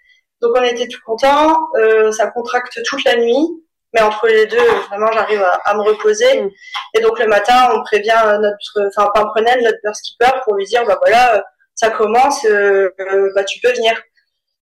Donc 0.41 0.53
on 0.57 0.63
était 0.63 0.89
tout 0.89 1.01
content. 1.05 1.57
Euh, 1.77 2.13
ça 2.13 2.29
contracte 2.29 2.81
toute 2.85 3.05
la 3.05 3.17
nuit. 3.17 3.63
Mais 3.95 4.03
entre 4.03 4.27
les 4.27 4.47
deux, 4.47 4.69
vraiment, 4.89 5.11
j'arrive 5.13 5.43
à, 5.43 5.61
à, 5.65 5.75
me 5.75 5.83
reposer. 5.83 6.43
Mm. 6.43 6.51
Et 6.95 7.01
donc 7.01 7.19
le 7.19 7.27
matin, 7.27 7.71
on 7.73 7.83
prévient 7.83 8.39
notre, 8.41 8.89
enfin, 8.89 9.09
pas 9.15 9.25
prenait 9.27 9.57
notre 9.63 9.97
skipper 9.97 10.31
pour 10.45 10.55
lui 10.55 10.67
dire, 10.67 10.85
bah 10.85 10.99
voilà, 11.01 11.43
ça 11.77 11.91
commence, 11.91 12.45
euh, 12.47 12.91
bah 13.35 13.45
tu 13.45 13.61
peux 13.61 13.73
venir. 13.73 14.03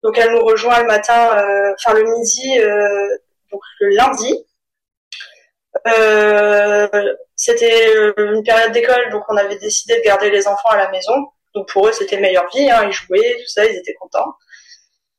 Donc 0.03 0.17
elle 0.17 0.31
nous 0.31 0.43
rejoint 0.43 0.79
le 0.81 0.87
matin, 0.87 1.37
euh, 1.37 1.73
enfin 1.73 1.97
le 1.97 2.03
midi, 2.03 2.59
euh, 2.59 3.17
donc 3.51 3.61
le 3.79 3.89
lundi. 3.89 4.45
Euh, 5.87 6.87
c'était 7.35 8.13
une 8.17 8.43
période 8.43 8.71
d'école, 8.71 9.09
donc 9.11 9.23
on 9.29 9.37
avait 9.37 9.57
décidé 9.57 9.97
de 9.97 10.03
garder 10.03 10.29
les 10.29 10.47
enfants 10.47 10.69
à 10.69 10.77
la 10.77 10.89
maison. 10.89 11.13
Donc 11.53 11.69
pour 11.71 11.87
eux, 11.87 11.91
c'était 11.91 12.19
meilleure 12.19 12.47
vie, 12.53 12.69
hein, 12.69 12.83
ils 12.85 12.91
jouaient, 12.91 13.35
tout 13.39 13.47
ça, 13.47 13.65
ils 13.65 13.75
étaient 13.75 13.95
contents. 13.95 14.35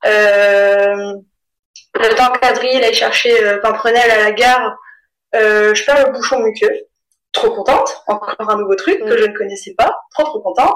le 0.04 1.14
temps 2.16 2.32
qu'Adrien 2.40 2.82
aille 2.82 2.94
chercher 2.94 3.44
euh, 3.44 3.58
Pimprenel 3.58 4.10
à 4.10 4.24
la 4.24 4.32
gare, 4.32 4.76
je 5.32 5.84
perds 5.84 6.06
le 6.06 6.12
bouchon 6.12 6.40
muqueux. 6.40 6.72
Trop 7.32 7.50
contente, 7.50 8.02
encore 8.06 8.50
un 8.50 8.56
nouveau 8.56 8.74
truc 8.74 9.00
que 9.00 9.04
mm. 9.04 9.18
je 9.18 9.24
ne 9.26 9.36
connaissais 9.36 9.74
pas, 9.76 9.94
trop 10.12 10.24
trop 10.24 10.40
contente. 10.40 10.74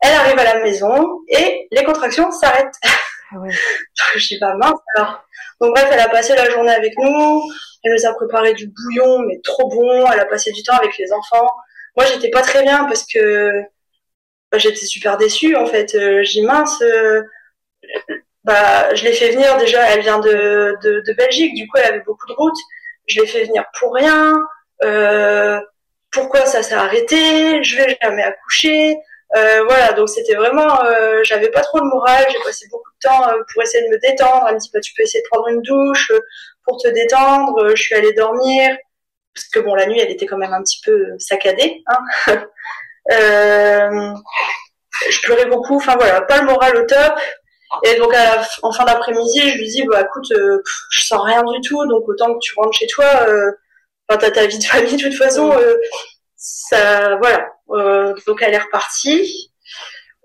Elle 0.00 0.14
arrive 0.14 0.38
à 0.38 0.44
la 0.44 0.60
maison 0.60 1.20
et 1.28 1.66
les 1.70 1.84
contractions 1.84 2.30
s'arrêtent. 2.30 2.74
Ah 3.30 3.36
je 4.16 4.26
dis 4.26 4.38
pas 4.38 4.54
mince 4.54 4.78
alors. 4.96 5.24
Donc 5.60 5.74
bref, 5.74 5.88
elle 5.92 6.00
a 6.00 6.08
passé 6.08 6.34
la 6.34 6.48
journée 6.50 6.72
avec 6.72 6.92
nous. 6.98 7.42
Elle 7.84 7.92
nous 7.92 8.06
a 8.06 8.14
préparé 8.14 8.54
du 8.54 8.68
bouillon, 8.68 9.20
mais 9.20 9.40
trop 9.42 9.68
bon. 9.68 10.06
Elle 10.12 10.20
a 10.20 10.26
passé 10.26 10.52
du 10.52 10.62
temps 10.62 10.76
avec 10.76 10.96
les 10.98 11.12
enfants. 11.12 11.48
Moi, 11.96 12.06
j'étais 12.06 12.30
pas 12.30 12.42
très 12.42 12.62
bien 12.62 12.84
parce 12.84 13.04
que 13.04 13.62
bah, 14.52 14.58
j'étais 14.58 14.86
super 14.86 15.16
déçue 15.16 15.56
en 15.56 15.66
fait. 15.66 15.94
Euh, 15.94 16.22
j'ai 16.22 16.42
mince. 16.42 16.80
Euh, 16.82 17.22
bah, 18.44 18.94
je 18.94 19.04
l'ai 19.04 19.12
fait 19.12 19.30
venir 19.30 19.56
déjà. 19.58 19.90
Elle 19.90 20.00
vient 20.02 20.20
de, 20.20 20.76
de, 20.82 21.02
de, 21.06 21.12
Belgique, 21.12 21.54
du 21.54 21.68
coup, 21.68 21.78
elle 21.78 21.86
avait 21.86 22.04
beaucoup 22.06 22.26
de 22.26 22.32
routes. 22.32 22.58
Je 23.06 23.20
l'ai 23.20 23.26
fait 23.26 23.44
venir 23.44 23.64
pour 23.78 23.94
rien. 23.94 24.34
Euh, 24.84 25.60
pourquoi 26.10 26.46
ça 26.46 26.62
s'est 26.62 26.74
arrêté? 26.74 27.62
Je 27.62 27.76
vais 27.76 27.98
jamais 28.02 28.22
accoucher. 28.22 28.96
Euh, 29.36 29.62
voilà, 29.64 29.92
donc 29.92 30.08
c'était 30.08 30.34
vraiment, 30.34 30.82
euh, 30.84 31.20
j'avais 31.22 31.50
pas 31.50 31.60
trop 31.60 31.78
le 31.78 31.84
moral, 31.84 32.24
j'ai 32.30 32.38
passé 32.42 32.66
beaucoup 32.70 32.90
de 32.90 33.08
temps 33.08 33.28
euh, 33.28 33.42
pour 33.52 33.62
essayer 33.62 33.84
de 33.84 33.90
me 33.90 33.98
détendre. 34.00 34.46
Elle 34.48 34.54
me 34.54 34.60
dit, 34.60 34.70
bah, 34.72 34.80
tu 34.80 34.94
peux 34.94 35.02
essayer 35.02 35.22
de 35.22 35.28
prendre 35.28 35.48
une 35.48 35.60
douche 35.62 36.10
euh, 36.12 36.20
pour 36.64 36.80
te 36.80 36.88
détendre. 36.88 37.70
Je 37.74 37.82
suis 37.82 37.94
allée 37.94 38.12
dormir 38.14 38.76
parce 39.34 39.48
que 39.48 39.60
bon, 39.60 39.74
la 39.74 39.86
nuit, 39.86 40.00
elle 40.00 40.10
était 40.10 40.26
quand 40.26 40.38
même 40.38 40.52
un 40.52 40.62
petit 40.62 40.80
peu 40.84 41.06
saccadée. 41.18 41.82
Hein 41.86 41.98
je 45.10 45.22
pleurais 45.22 45.46
beaucoup, 45.46 45.76
enfin 45.76 45.96
voilà, 45.96 46.22
pas 46.22 46.40
le 46.40 46.46
moral 46.46 46.76
au 46.76 46.84
top. 46.86 47.18
Et 47.84 47.96
donc 47.96 48.14
à 48.14 48.42
en 48.62 48.72
fin 48.72 48.84
d'après-midi, 48.84 49.40
je 49.50 49.58
lui 49.58 49.68
dis, 49.68 49.84
bah 49.84 50.00
écoute, 50.00 50.32
je 50.90 51.00
sens 51.04 51.20
rien 51.22 51.42
du 51.44 51.60
tout, 51.60 51.86
donc 51.86 52.08
autant 52.08 52.32
que 52.32 52.38
tu 52.40 52.54
rentres 52.56 52.76
chez 52.76 52.86
toi. 52.86 53.06
Enfin, 54.08 54.18
t'as 54.18 54.30
ta 54.30 54.46
vie 54.46 54.58
de 54.58 54.64
famille 54.64 54.96
de 54.96 55.02
toute 55.02 55.16
façon. 55.16 55.52
Ça, 56.38 57.16
voilà, 57.16 57.50
euh, 57.70 58.14
donc 58.26 58.42
elle 58.42 58.54
est 58.54 58.58
repartie. 58.58 59.52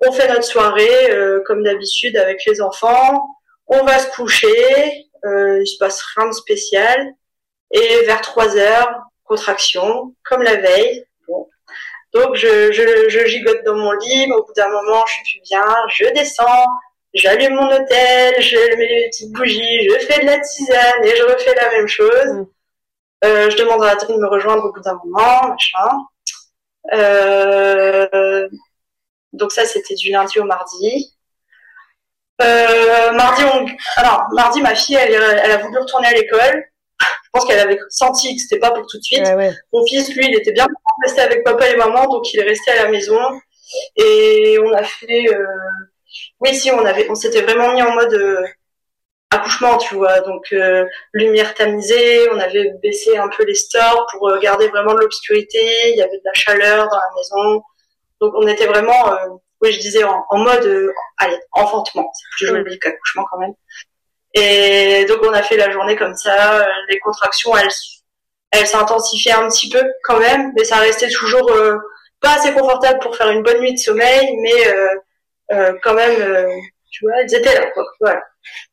On 0.05 0.11
fait 0.11 0.27
notre 0.27 0.43
soirée 0.43 1.09
euh, 1.11 1.41
comme 1.45 1.63
d'habitude 1.63 2.15
avec 2.17 2.45
les 2.45 2.61
enfants. 2.61 3.25
On 3.67 3.83
va 3.83 3.97
se 3.97 4.09
coucher. 4.11 5.07
Euh, 5.25 5.59
il 5.59 5.67
se 5.67 5.77
passe 5.79 6.01
rien 6.15 6.27
de 6.27 6.33
spécial. 6.33 7.13
Et 7.71 8.05
vers 8.05 8.21
3 8.21 8.57
heures, 8.57 9.01
contraction, 9.23 10.13
comme 10.23 10.43
la 10.43 10.57
veille. 10.57 11.03
Bon. 11.27 11.49
Donc 12.13 12.35
je, 12.35 12.71
je, 12.71 13.09
je, 13.09 13.25
gigote 13.25 13.63
dans 13.65 13.75
mon 13.75 13.91
lit, 13.93 14.27
mais 14.27 14.35
au 14.35 14.45
bout 14.45 14.53
d'un 14.53 14.69
moment, 14.69 15.03
je 15.07 15.13
suis 15.13 15.39
plus 15.39 15.49
bien. 15.49 15.65
Je 15.89 16.05
descends, 16.13 16.67
j'allume 17.15 17.55
mon 17.55 17.67
hôtel, 17.67 18.39
je 18.39 18.75
mets 18.77 18.87
les 18.87 19.09
petites 19.09 19.31
bougies, 19.31 19.89
je 19.89 20.05
fais 20.05 20.21
de 20.21 20.27
la 20.27 20.39
tisane 20.39 21.03
et 21.03 21.15
je 21.15 21.23
refais 21.23 21.55
la 21.55 21.71
même 21.71 21.87
chose. 21.87 22.45
Euh, 23.23 23.49
je 23.49 23.57
demande 23.57 23.83
à 23.83 23.91
Adrien 23.91 24.15
de 24.15 24.21
me 24.21 24.27
rejoindre 24.27 24.65
au 24.65 24.73
bout 24.73 24.81
d'un 24.81 24.99
moment, 25.05 25.47
machin. 25.49 25.97
Euh, 26.93 28.47
donc 29.31 29.51
ça, 29.51 29.65
c'était 29.65 29.95
du 29.95 30.11
lundi 30.11 30.39
au 30.39 30.43
mardi. 30.43 31.15
Euh, 32.41 33.11
mardi, 33.13 33.43
on... 33.45 33.65
alors 33.95 34.27
mardi, 34.33 34.61
ma 34.61 34.75
fille, 34.75 34.95
elle, 34.95 35.13
elle 35.13 35.51
a 35.51 35.57
voulu 35.57 35.77
retourner 35.79 36.07
à 36.07 36.13
l'école. 36.13 36.65
Je 36.99 37.29
pense 37.39 37.45
qu'elle 37.45 37.59
avait 37.59 37.79
senti 37.89 38.35
que 38.35 38.41
c'était 38.41 38.59
pas 38.59 38.71
pour 38.71 38.85
tout 38.87 38.97
de 38.97 39.03
suite. 39.03 39.23
Mon 39.71 39.85
fils, 39.87 40.13
lui, 40.15 40.27
il 40.27 40.35
était 40.35 40.51
bien 40.51 40.67
resté 41.03 41.21
avec 41.21 41.43
papa 41.43 41.67
et 41.67 41.75
maman, 41.75 42.05
donc 42.07 42.31
il 42.33 42.39
est 42.39 42.43
resté 42.43 42.71
à 42.71 42.83
la 42.83 42.89
maison. 42.89 43.19
Et 43.95 44.59
on 44.63 44.71
a 44.73 44.83
fait, 44.83 45.33
euh... 45.33 45.45
oui, 46.41 46.53
si, 46.53 46.71
on 46.71 46.85
avait, 46.85 47.09
on 47.09 47.15
s'était 47.15 47.41
vraiment 47.41 47.73
mis 47.73 47.81
en 47.81 47.93
mode 47.95 48.45
accouchement, 49.33 49.77
tu 49.77 49.95
vois. 49.95 50.21
Donc 50.21 50.51
euh, 50.53 50.85
lumière 51.13 51.53
tamisée, 51.53 52.29
on 52.31 52.39
avait 52.39 52.71
baissé 52.81 53.17
un 53.17 53.27
peu 53.29 53.43
les 53.45 53.55
stores 53.55 54.07
pour 54.11 54.29
euh, 54.29 54.39
garder 54.39 54.67
vraiment 54.69 54.93
de 54.93 54.99
l'obscurité. 54.99 55.59
Il 55.91 55.97
y 55.97 56.01
avait 56.01 56.17
de 56.17 56.23
la 56.25 56.33
chaleur 56.33 56.87
dans 56.89 56.97
la 56.97 57.11
maison, 57.15 57.63
donc 58.21 58.33
on 58.35 58.47
était 58.47 58.67
vraiment, 58.67 59.13
euh, 59.13 59.27
oui, 59.61 59.73
je 59.73 59.79
disais 59.79 60.03
en, 60.03 60.25
mode, 60.31 60.91
allez, 61.17 61.39
enfantement. 61.51 62.11
C'est 62.13 62.27
plus 62.37 62.47
joli 62.47 62.79
qu'accouchement 62.79 63.25
quand 63.31 63.39
même. 63.39 63.53
Et 64.35 65.05
donc 65.05 65.19
on 65.23 65.33
a 65.33 65.43
fait 65.43 65.57
la 65.57 65.69
journée 65.71 65.95
comme 65.95 66.15
ça. 66.15 66.65
Les 66.89 66.99
contractions, 66.99 67.55
elles, 67.55 67.69
elles 68.51 68.67
s'intensifiaient 68.67 69.33
un 69.33 69.47
petit 69.47 69.69
peu 69.69 69.83
quand 70.03 70.19
même, 70.19 70.51
mais 70.55 70.63
ça 70.63 70.77
restait 70.77 71.09
toujours 71.09 71.51
pas 72.19 72.35
assez 72.35 72.51
confortable 72.53 72.99
pour 72.99 73.15
faire 73.15 73.29
une 73.29 73.43
bonne 73.43 73.61
nuit 73.61 73.73
de 73.73 73.79
sommeil, 73.79 74.35
mais 74.41 75.71
quand 75.81 75.93
même, 75.93 76.47
tu 76.91 77.05
vois, 77.05 77.21
elles 77.21 77.35
étaient 77.35 77.53
là. 77.53 77.67
Quoi. 77.71 77.85
Voilà. 77.99 78.21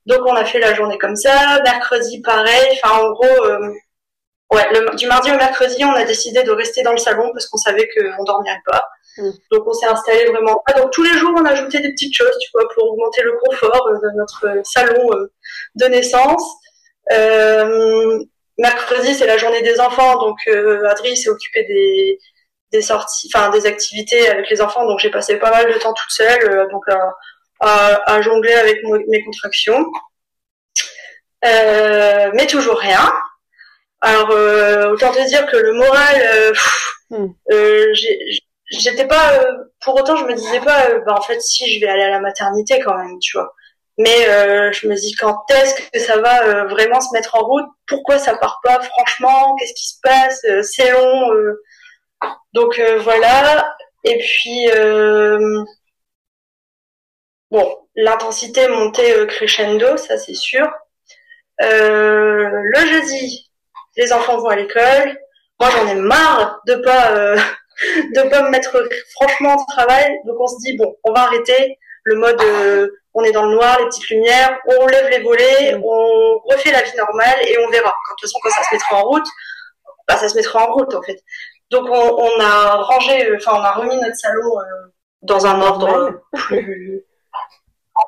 Donc 0.07 0.21
on 0.27 0.35
a 0.35 0.45
fait 0.45 0.59
la 0.59 0.75
journée 0.75 0.99
comme 0.99 1.16
ça. 1.16 1.61
Mercredi 1.62 2.21
pareil. 2.23 2.79
Enfin 2.83 3.01
en 3.01 3.11
gros, 3.11 3.45
euh, 3.45 3.73
ouais, 4.53 4.66
du 4.97 5.07
mardi 5.07 5.31
au 5.31 5.37
mercredi, 5.37 5.85
on 5.85 5.93
a 5.93 6.05
décidé 6.05 6.43
de 6.43 6.51
rester 6.51 6.83
dans 6.83 6.93
le 6.93 6.99
salon 6.99 7.31
parce 7.33 7.47
qu'on 7.47 7.59
savait 7.59 7.89
qu'on 7.89 8.25
dormirait 8.25 8.62
pas. 8.66 8.85
Mm. 9.18 9.31
Donc 9.51 9.66
on 9.66 9.73
s'est 9.73 9.87
installé 9.87 10.27
vraiment. 10.27 10.62
Ah, 10.66 10.73
donc 10.75 10.91
tous 10.93 11.03
les 11.03 11.16
jours 11.18 11.33
on 11.37 11.45
a 11.45 11.51
ajouté 11.51 11.81
des 11.81 11.91
petites 11.91 12.16
choses, 12.16 12.37
tu 12.41 12.51
vois, 12.53 12.68
pour 12.75 12.91
augmenter 12.91 13.23
le 13.23 13.39
confort 13.45 13.87
euh, 13.89 13.99
de 14.03 14.16
notre 14.16 14.62
salon 14.64 15.11
euh, 15.12 15.33
de 15.77 15.87
naissance. 15.87 16.45
mercredi 18.59 19.14
c'est 19.14 19.27
la 19.27 19.39
journée 19.39 19.62
des 19.62 19.81
enfants, 19.81 20.18
donc 20.21 20.39
Adri 20.89 21.16
s'est 21.16 21.31
occupé 21.31 21.64
des 21.64 22.18
des 22.73 22.83
sorties, 22.83 23.29
enfin 23.35 23.51
des 23.51 23.66
activités 23.66 24.29
avec 24.29 24.49
les 24.49 24.61
enfants. 24.62 24.87
Donc 24.87 25.01
j'ai 25.01 25.11
passé 25.11 25.37
pas 25.39 25.51
mal 25.51 25.73
de 25.73 25.79
temps 25.79 25.93
toute 25.93 26.11
seule. 26.11 26.68
donc 26.71 26.85
à, 27.61 28.20
jongler 28.22 28.54
avec 28.54 28.82
mes 28.84 29.24
contractions. 29.24 29.86
Euh, 31.44 32.30
mais 32.34 32.46
toujours 32.46 32.78
rien. 32.78 33.11
Alors 34.00 34.30
euh, 34.30 34.92
autant 34.92 35.12
te 35.12 35.26
dire 35.26 35.46
que 35.46 35.56
le 35.56 35.74
moral, 35.74 36.22
euh, 36.22 36.52
hmm. 37.11 37.28
euh 37.52 37.94
j'étais 38.70 39.06
pas 39.06 39.34
euh, 39.34 39.52
pour 39.80 39.96
autant 39.96 40.16
je 40.16 40.24
me 40.24 40.34
disais 40.34 40.61
pas 40.61 40.98
bah 41.06 41.14
en 41.18 41.22
fait 41.22 41.40
si 41.40 41.74
je 41.74 41.80
vais 41.80 41.90
aller 41.90 42.04
à 42.04 42.11
la 42.11 42.20
maternité 42.20 42.80
quand 42.80 42.96
même, 42.96 43.18
tu 43.20 43.36
vois. 43.36 43.54
Mais 43.98 44.24
je 44.72 44.88
me 44.88 44.94
dis 44.94 45.14
quand 45.14 45.44
est-ce 45.50 45.74
que 45.90 45.98
ça 45.98 46.18
va 46.18 46.64
vraiment 46.64 47.00
se 47.02 47.12
mettre 47.12 47.34
en 47.34 47.40
route? 47.40 47.66
Pourquoi 47.86 48.18
ça 48.18 48.34
part 48.34 48.61
pas? 48.62 48.80
Franchement, 48.80 49.54
qu'est-ce 49.56 49.74
qui 49.74 49.88
se 49.88 50.00
passe? 50.02 50.46
C'est 50.62 50.90
long. 50.92 51.30
Donc 52.54 52.80
voilà. 53.00 53.74
Et 54.04 54.16
puis 54.18 54.68
bon, 57.51 57.76
l'intensité 57.94 58.68
montait 58.68 59.26
crescendo, 59.26 59.96
ça 59.96 60.18
c'est 60.18 60.34
sûr. 60.34 60.68
Euh, 61.62 62.48
le 62.48 62.86
jeudi, 62.86 63.51
les 63.96 64.12
enfants 64.12 64.38
vont 64.38 64.48
à 64.48 64.57
l'école. 64.57 65.18
Moi, 65.59 65.70
j'en 65.70 65.88
ai 65.88 65.94
marre 65.94 66.61
de 66.66 66.76
pas 66.76 67.12
euh, 67.12 67.36
de 68.14 68.28
pas 68.30 68.42
me 68.42 68.51
mettre 68.51 68.88
franchement 69.14 69.57
au 69.57 69.72
travail. 69.72 70.18
Donc 70.26 70.36
on 70.40 70.46
se 70.46 70.57
dit 70.61 70.76
bon, 70.76 70.96
on 71.05 71.12
va 71.12 71.22
arrêter 71.22 71.78
le 72.05 72.16
mode 72.16 72.40
euh, 72.40 72.88
on 73.12 73.24
est 73.24 73.32
dans 73.32 73.44
le 73.44 73.55
noir, 73.55 73.78
les 73.78 73.86
petites 73.86 74.09
lumières, 74.09 74.59
on 74.66 74.86
lève 74.86 75.11
les 75.11 75.20
volets, 75.20 75.76
mm. 75.76 75.82
on 75.84 76.38
refait 76.51 76.72
la 76.72 76.82
vie 76.82 76.96
normale 76.96 77.38
et 77.46 77.59
on 77.59 77.68
verra. 77.70 77.94
Quand, 78.07 78.14
de 78.14 78.20
toute 78.20 78.30
façon, 78.30 78.38
quand 78.42 78.51
ça 78.51 78.62
se 78.62 78.74
mettra 78.74 78.96
en 78.96 79.03
route, 79.03 79.26
bah, 80.09 80.16
ça 80.16 80.28
se 80.28 80.36
mettra 80.36 80.66
en 80.66 80.72
route 80.72 80.94
en 80.94 81.03
fait. 81.03 81.20
Donc 81.70 81.88
on, 81.90 81.92
on 81.92 82.40
a 82.40 82.76
rangé, 82.76 83.36
enfin 83.36 83.53
on 83.55 83.62
a 83.62 83.72
remis 83.72 83.96
notre 83.96 84.16
salon 84.16 84.57
dans 85.22 85.46
un 85.46 85.61
ordre 85.61 86.22
plus, 86.32 87.05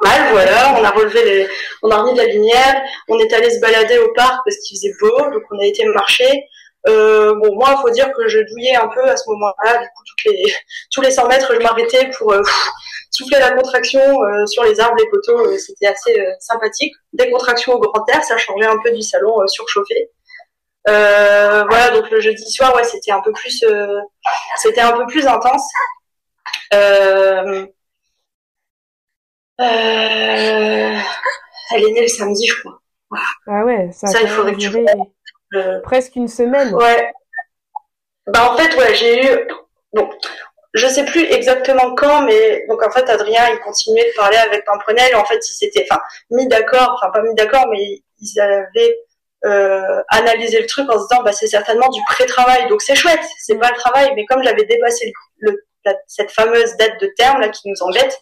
mal, 0.02 0.32
voilà. 0.32 0.74
On 0.78 0.84
a 0.84 0.90
relevé 0.90 1.48
on 1.82 1.90
a 1.90 1.96
remis 1.98 2.12
de 2.14 2.18
la 2.18 2.26
lumière. 2.26 2.82
On 3.08 3.18
est 3.18 3.32
allé 3.32 3.50
se 3.50 3.60
balader 3.60 3.98
au 3.98 4.12
parc 4.12 4.40
parce 4.44 4.56
qu'il 4.58 4.76
faisait 4.76 4.94
beau, 5.00 5.30
donc 5.30 5.42
on 5.50 5.58
a 5.58 5.64
été 5.64 5.84
marcher. 5.86 6.44
Euh, 6.88 7.34
bon, 7.36 7.54
moi, 7.54 7.78
faut 7.80 7.90
dire 7.90 8.12
que 8.12 8.26
je 8.28 8.40
douillais 8.40 8.74
un 8.74 8.88
peu 8.88 9.04
à 9.04 9.16
ce 9.16 9.28
moment-là. 9.30 9.78
Du 9.78 9.86
coup, 9.86 10.02
les, 10.26 10.54
tous 10.90 11.00
les 11.00 11.10
100 11.10 11.28
mètres, 11.28 11.54
je 11.54 11.60
m'arrêtais 11.60 12.10
pour 12.18 12.32
euh, 12.32 12.42
souffler 13.10 13.38
la 13.38 13.52
contraction 13.52 14.00
euh, 14.00 14.46
sur 14.46 14.64
les 14.64 14.80
arbres, 14.80 14.96
les 14.98 15.08
poteaux. 15.08 15.46
Euh, 15.46 15.58
c'était 15.58 15.86
assez 15.86 16.26
sympathique. 16.40 16.94
Des 17.12 17.30
contractions 17.30 17.74
au 17.74 17.78
grand 17.78 18.08
air, 18.08 18.24
ça 18.24 18.36
changeait 18.36 18.66
un 18.66 18.78
peu 18.82 18.90
du 18.92 19.02
salon 19.02 19.46
surchauffé. 19.46 20.10
voilà, 20.86 21.90
donc 21.90 22.10
le 22.10 22.20
jeudi 22.20 22.50
soir, 22.50 22.74
ouais, 22.74 22.84
c'était 22.84 23.12
un 23.12 23.20
peu 23.20 23.32
plus, 23.32 23.64
intense. 25.26 25.68
Elle 29.62 31.02
est 31.84 31.92
née 31.92 32.02
le 32.02 32.08
samedi, 32.08 32.46
je 32.46 32.60
crois. 32.60 32.78
Ah 33.46 33.64
ouais, 33.64 33.90
ça, 33.92 34.20
il 34.20 34.28
faudrait 34.28 34.52
durer 34.52 34.84
presque 35.82 36.16
une 36.16 36.28
semaine. 36.28 36.74
Ouais. 36.74 37.12
Bah 38.26 38.52
en 38.52 38.56
fait, 38.56 38.76
ouais, 38.76 38.94
j'ai 38.94 39.24
eu. 39.24 39.48
Bon, 39.92 40.08
je 40.74 40.86
sais 40.86 41.04
plus 41.04 41.24
exactement 41.24 41.94
quand, 41.94 42.22
mais 42.22 42.64
donc 42.68 42.82
en 42.82 42.90
fait, 42.90 43.08
Adrien, 43.10 43.48
il 43.50 43.58
continuait 43.60 44.08
de 44.10 44.16
parler 44.16 44.38
avec 44.38 44.64
Pimprenel. 44.64 45.14
En 45.16 45.24
fait, 45.24 45.38
ils 45.38 45.54
s'étaient, 45.54 45.86
enfin, 45.90 46.00
mis 46.30 46.48
d'accord, 46.48 46.94
enfin 46.96 47.10
pas 47.12 47.22
mis 47.22 47.34
d'accord, 47.34 47.66
mais 47.70 48.02
ils 48.20 48.40
avaient 48.40 48.96
euh, 49.44 50.02
analysé 50.08 50.60
le 50.60 50.66
truc 50.66 50.88
en 50.88 50.98
se 50.98 51.08
disant, 51.08 51.22
bah 51.24 51.32
c'est 51.32 51.48
certainement 51.48 51.88
du 51.88 52.00
pré-travail, 52.08 52.68
donc 52.68 52.80
c'est 52.80 52.94
chouette, 52.94 53.20
c'est 53.38 53.56
pas 53.56 53.70
le 53.70 53.76
travail, 53.76 54.12
mais 54.14 54.24
comme 54.24 54.42
j'avais 54.42 54.64
dépassé 54.64 55.12
le 55.38 55.64
cette 56.06 56.30
fameuse 56.30 56.76
date 56.76 57.00
de 57.00 57.12
terme 57.16 57.40
là 57.40 57.48
qui 57.48 57.68
nous 57.68 57.82
embête, 57.82 58.20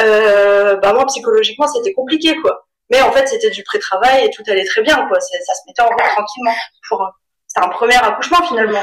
euh, 0.00 0.76
bah 0.76 0.92
moi 0.92 1.06
psychologiquement 1.06 1.66
c'était 1.66 1.92
compliqué 1.92 2.36
quoi. 2.40 2.66
Mais 2.90 3.00
en 3.00 3.12
fait 3.12 3.26
c'était 3.26 3.50
du 3.50 3.62
pré-travail 3.64 4.26
et 4.26 4.30
tout 4.30 4.42
allait 4.46 4.64
très 4.64 4.82
bien 4.82 5.06
quoi. 5.08 5.18
Ça 5.20 5.54
se 5.54 5.60
mettait 5.66 5.82
en 5.82 5.88
route 5.88 5.98
tranquillement. 5.98 6.54
Pour 6.88 7.10
c'est 7.46 7.60
un 7.60 7.68
premier 7.68 7.96
accouchement 7.96 8.42
finalement. 8.46 8.82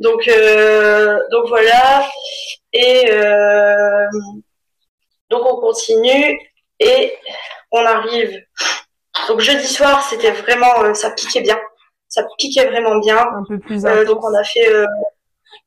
Donc 0.00 0.26
euh, 0.28 1.18
donc 1.30 1.48
voilà 1.48 2.06
et 2.72 3.10
euh, 3.10 4.06
donc 5.30 5.42
on 5.44 5.60
continue 5.60 6.38
et 6.80 7.16
on 7.70 7.84
arrive. 7.84 8.40
Donc 9.28 9.40
jeudi 9.40 9.66
soir 9.66 10.02
c'était 10.02 10.32
vraiment 10.32 10.82
euh, 10.82 10.94
ça 10.94 11.10
piquait 11.10 11.40
bien, 11.40 11.58
ça 12.08 12.24
piquait 12.36 12.66
vraiment 12.66 12.96
bien. 12.98 13.18
Un 13.18 13.44
peu 13.48 13.58
plus. 13.58 13.84
Euh, 13.86 14.04
donc 14.04 14.24
on 14.24 14.34
a 14.34 14.44
fait 14.44 14.68
euh, 14.68 14.86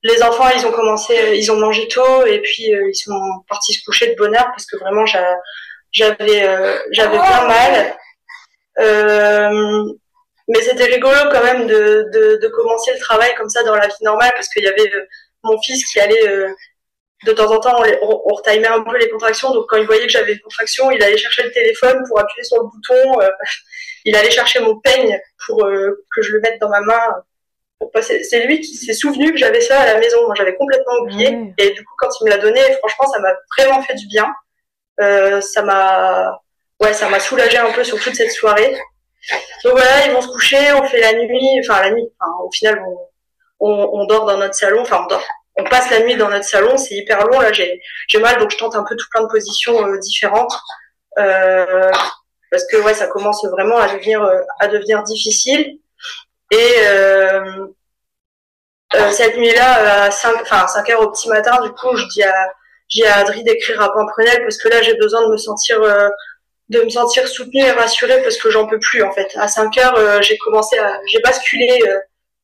les 0.04 0.24
enfants, 0.24 0.50
ils 0.56 0.66
ont 0.66 0.72
commencé, 0.72 1.18
euh, 1.18 1.36
ils 1.36 1.52
ont 1.52 1.58
mangé 1.58 1.88
tôt 1.88 2.26
et 2.26 2.40
puis 2.42 2.74
euh, 2.74 2.90
ils 2.90 2.96
sont 2.96 3.20
partis 3.50 3.74
se 3.74 3.84
coucher 3.84 4.08
de 4.08 4.16
bonne 4.16 4.36
heure 4.36 4.48
parce 4.52 4.66
que 4.66 4.78
vraiment 4.78 5.06
j'avais 5.06 6.44
euh, 6.48 6.78
j'avais 6.92 7.18
bien 7.18 7.48
mal. 7.48 7.98
mais 10.48 10.62
c'était 10.62 10.86
rigolo 10.86 11.18
quand 11.32 11.44
même 11.44 11.68
de, 11.68 12.38
de, 12.42 12.48
commencer 12.48 12.94
le 12.94 13.00
travail 13.00 13.34
comme 13.36 13.50
ça 13.50 13.64
dans 13.64 13.76
la 13.76 13.88
vie 13.88 14.04
normale 14.04 14.32
parce 14.34 14.50
qu'il 14.50 14.64
y 14.64 14.68
avait 14.68 14.92
mon 15.44 15.60
fils 15.62 15.86
qui 15.86 16.00
allait 16.00 16.48
de 17.26 17.34
temps 17.34 17.52
en 17.52 17.60
temps, 17.60 17.82
on, 18.04 18.22
on, 18.26 18.36
retimait 18.36 18.68
un 18.68 18.82
peu 18.84 18.96
les 18.98 19.10
contractions. 19.10 19.52
Donc, 19.52 19.66
quand 19.68 19.78
il 19.78 19.88
voyait 19.88 20.06
que 20.06 20.12
j'avais 20.12 20.34
une 20.34 20.40
contraction, 20.40 20.92
il 20.92 21.02
allait 21.02 21.18
chercher 21.18 21.44
le 21.44 21.52
téléphone 21.52 22.04
pour 22.08 22.20
appuyer 22.20 22.44
sur 22.44 22.58
le 22.58 22.70
bouton. 22.70 23.20
il 24.06 24.16
allait 24.16 24.30
chercher 24.30 24.60
mon 24.60 24.80
peigne 24.80 25.20
pour 25.46 25.64
que 25.66 26.22
je 26.22 26.32
le 26.34 26.42
mette 26.42 26.62
dans 26.62 26.70
ma 26.70 26.82
main 26.82 27.24
c'est 28.02 28.46
lui 28.46 28.60
qui 28.62 28.76
s'est 28.76 28.94
souvenu 28.94 29.32
que 29.32 29.38
j'avais 29.38 29.62
ça 29.62 29.80
à 29.80 29.94
la 29.94 30.00
maison. 30.00 30.26
Moi, 30.26 30.36
j'avais 30.36 30.56
complètement 30.56 30.94
oublié. 31.04 31.54
Et 31.58 31.72
du 31.72 31.84
coup, 31.84 31.94
quand 31.98 32.10
il 32.20 32.26
me 32.26 32.30
l'a 32.30 32.38
donné, 32.38 32.62
franchement, 32.80 33.06
ça 33.08 33.20
m'a 33.20 33.34
vraiment 33.58 33.82
fait 33.82 33.96
du 33.96 34.08
bien. 34.08 34.28
Euh, 35.00 35.42
ça 35.42 35.62
m'a, 35.62 36.42
ouais, 36.82 36.94
ça 36.94 37.10
m'a 37.10 37.20
soulagé 37.20 37.58
un 37.58 37.72
peu 37.72 37.84
sur 37.84 38.00
toute 38.00 38.16
cette 38.16 38.32
soirée. 38.32 38.76
Donc 39.64 39.74
voilà, 39.74 40.08
ils 40.08 40.14
vont 40.14 40.22
se 40.22 40.28
coucher, 40.28 40.74
on 40.74 40.84
fait 40.84 41.00
la 41.00 41.14
nuit, 41.14 41.60
enfin 41.60 41.82
la 41.82 41.92
nuit. 41.92 42.08
Enfin, 42.20 42.32
au 42.44 42.52
final, 42.52 42.82
on, 43.60 43.90
on, 43.94 44.06
dort 44.06 44.26
dans 44.26 44.38
notre 44.38 44.56
salon. 44.56 44.82
Enfin, 44.82 45.02
on 45.04 45.08
dort. 45.08 45.26
On 45.56 45.64
passe 45.64 45.90
la 45.90 46.02
nuit 46.02 46.16
dans 46.16 46.30
notre 46.30 46.46
salon. 46.46 46.78
C'est 46.78 46.96
hyper 46.96 47.26
long. 47.28 47.40
Là, 47.40 47.52
j'ai, 47.52 47.82
j'ai 48.08 48.20
mal, 48.20 48.38
donc 48.40 48.52
je 48.52 48.58
tente 48.58 48.76
un 48.76 48.84
peu 48.84 48.96
tout 48.96 49.08
plein 49.12 49.24
de 49.24 49.28
positions 49.28 49.86
euh, 49.86 49.98
différentes. 50.00 50.54
Euh, 51.20 51.92
parce 52.52 52.66
que 52.68 52.78
ouais, 52.78 52.94
ça 52.94 53.08
commence 53.08 53.44
vraiment 53.46 53.78
à 53.78 53.94
devenir, 53.94 54.24
euh, 54.24 54.40
à 54.60 54.68
devenir 54.68 55.04
difficile. 55.04 55.80
Et 56.52 56.74
euh, 56.86 57.68
euh, 58.96 59.12
cette 59.12 59.38
nuit-là, 59.38 60.06
à 60.06 60.12
5, 60.12 60.42
enfin, 60.42 60.68
5 60.68 60.90
heures 60.92 61.02
au 61.02 61.12
petit 61.12 61.28
matin, 61.28 61.60
du 61.62 61.70
coup, 61.72 61.96
je 61.96 62.06
dis 62.08 62.24
à, 62.24 62.54
j'ai 62.88 63.06
à 63.06 63.18
Adri 63.18 63.44
d'écrire 63.44 63.82
à 63.82 63.92
Pamprenel 63.92 64.42
parce 64.44 64.58
que 64.58 64.70
là, 64.70 64.82
j'ai 64.82 64.96
besoin 64.96 65.28
de 65.28 65.32
me 65.32 65.38
sentir, 65.38 65.82
euh, 65.82 66.08
de 66.70 66.82
me 66.82 66.90
sentir 66.90 67.28
soutenue 67.28 67.62
et 67.62 67.72
rassurée 67.72 68.22
parce 68.24 68.38
que 68.38 68.50
j'en 68.50 68.66
peux 68.66 68.80
plus, 68.80 69.04
en 69.04 69.12
fait. 69.12 69.30
À 69.36 69.50
5 69.50 69.78
heures, 69.78 69.98
euh, 69.98 70.22
j'ai 70.22 70.38
commencé 70.38 70.78
à, 70.78 71.00
j'ai 71.08 71.20
basculé, 71.20 71.80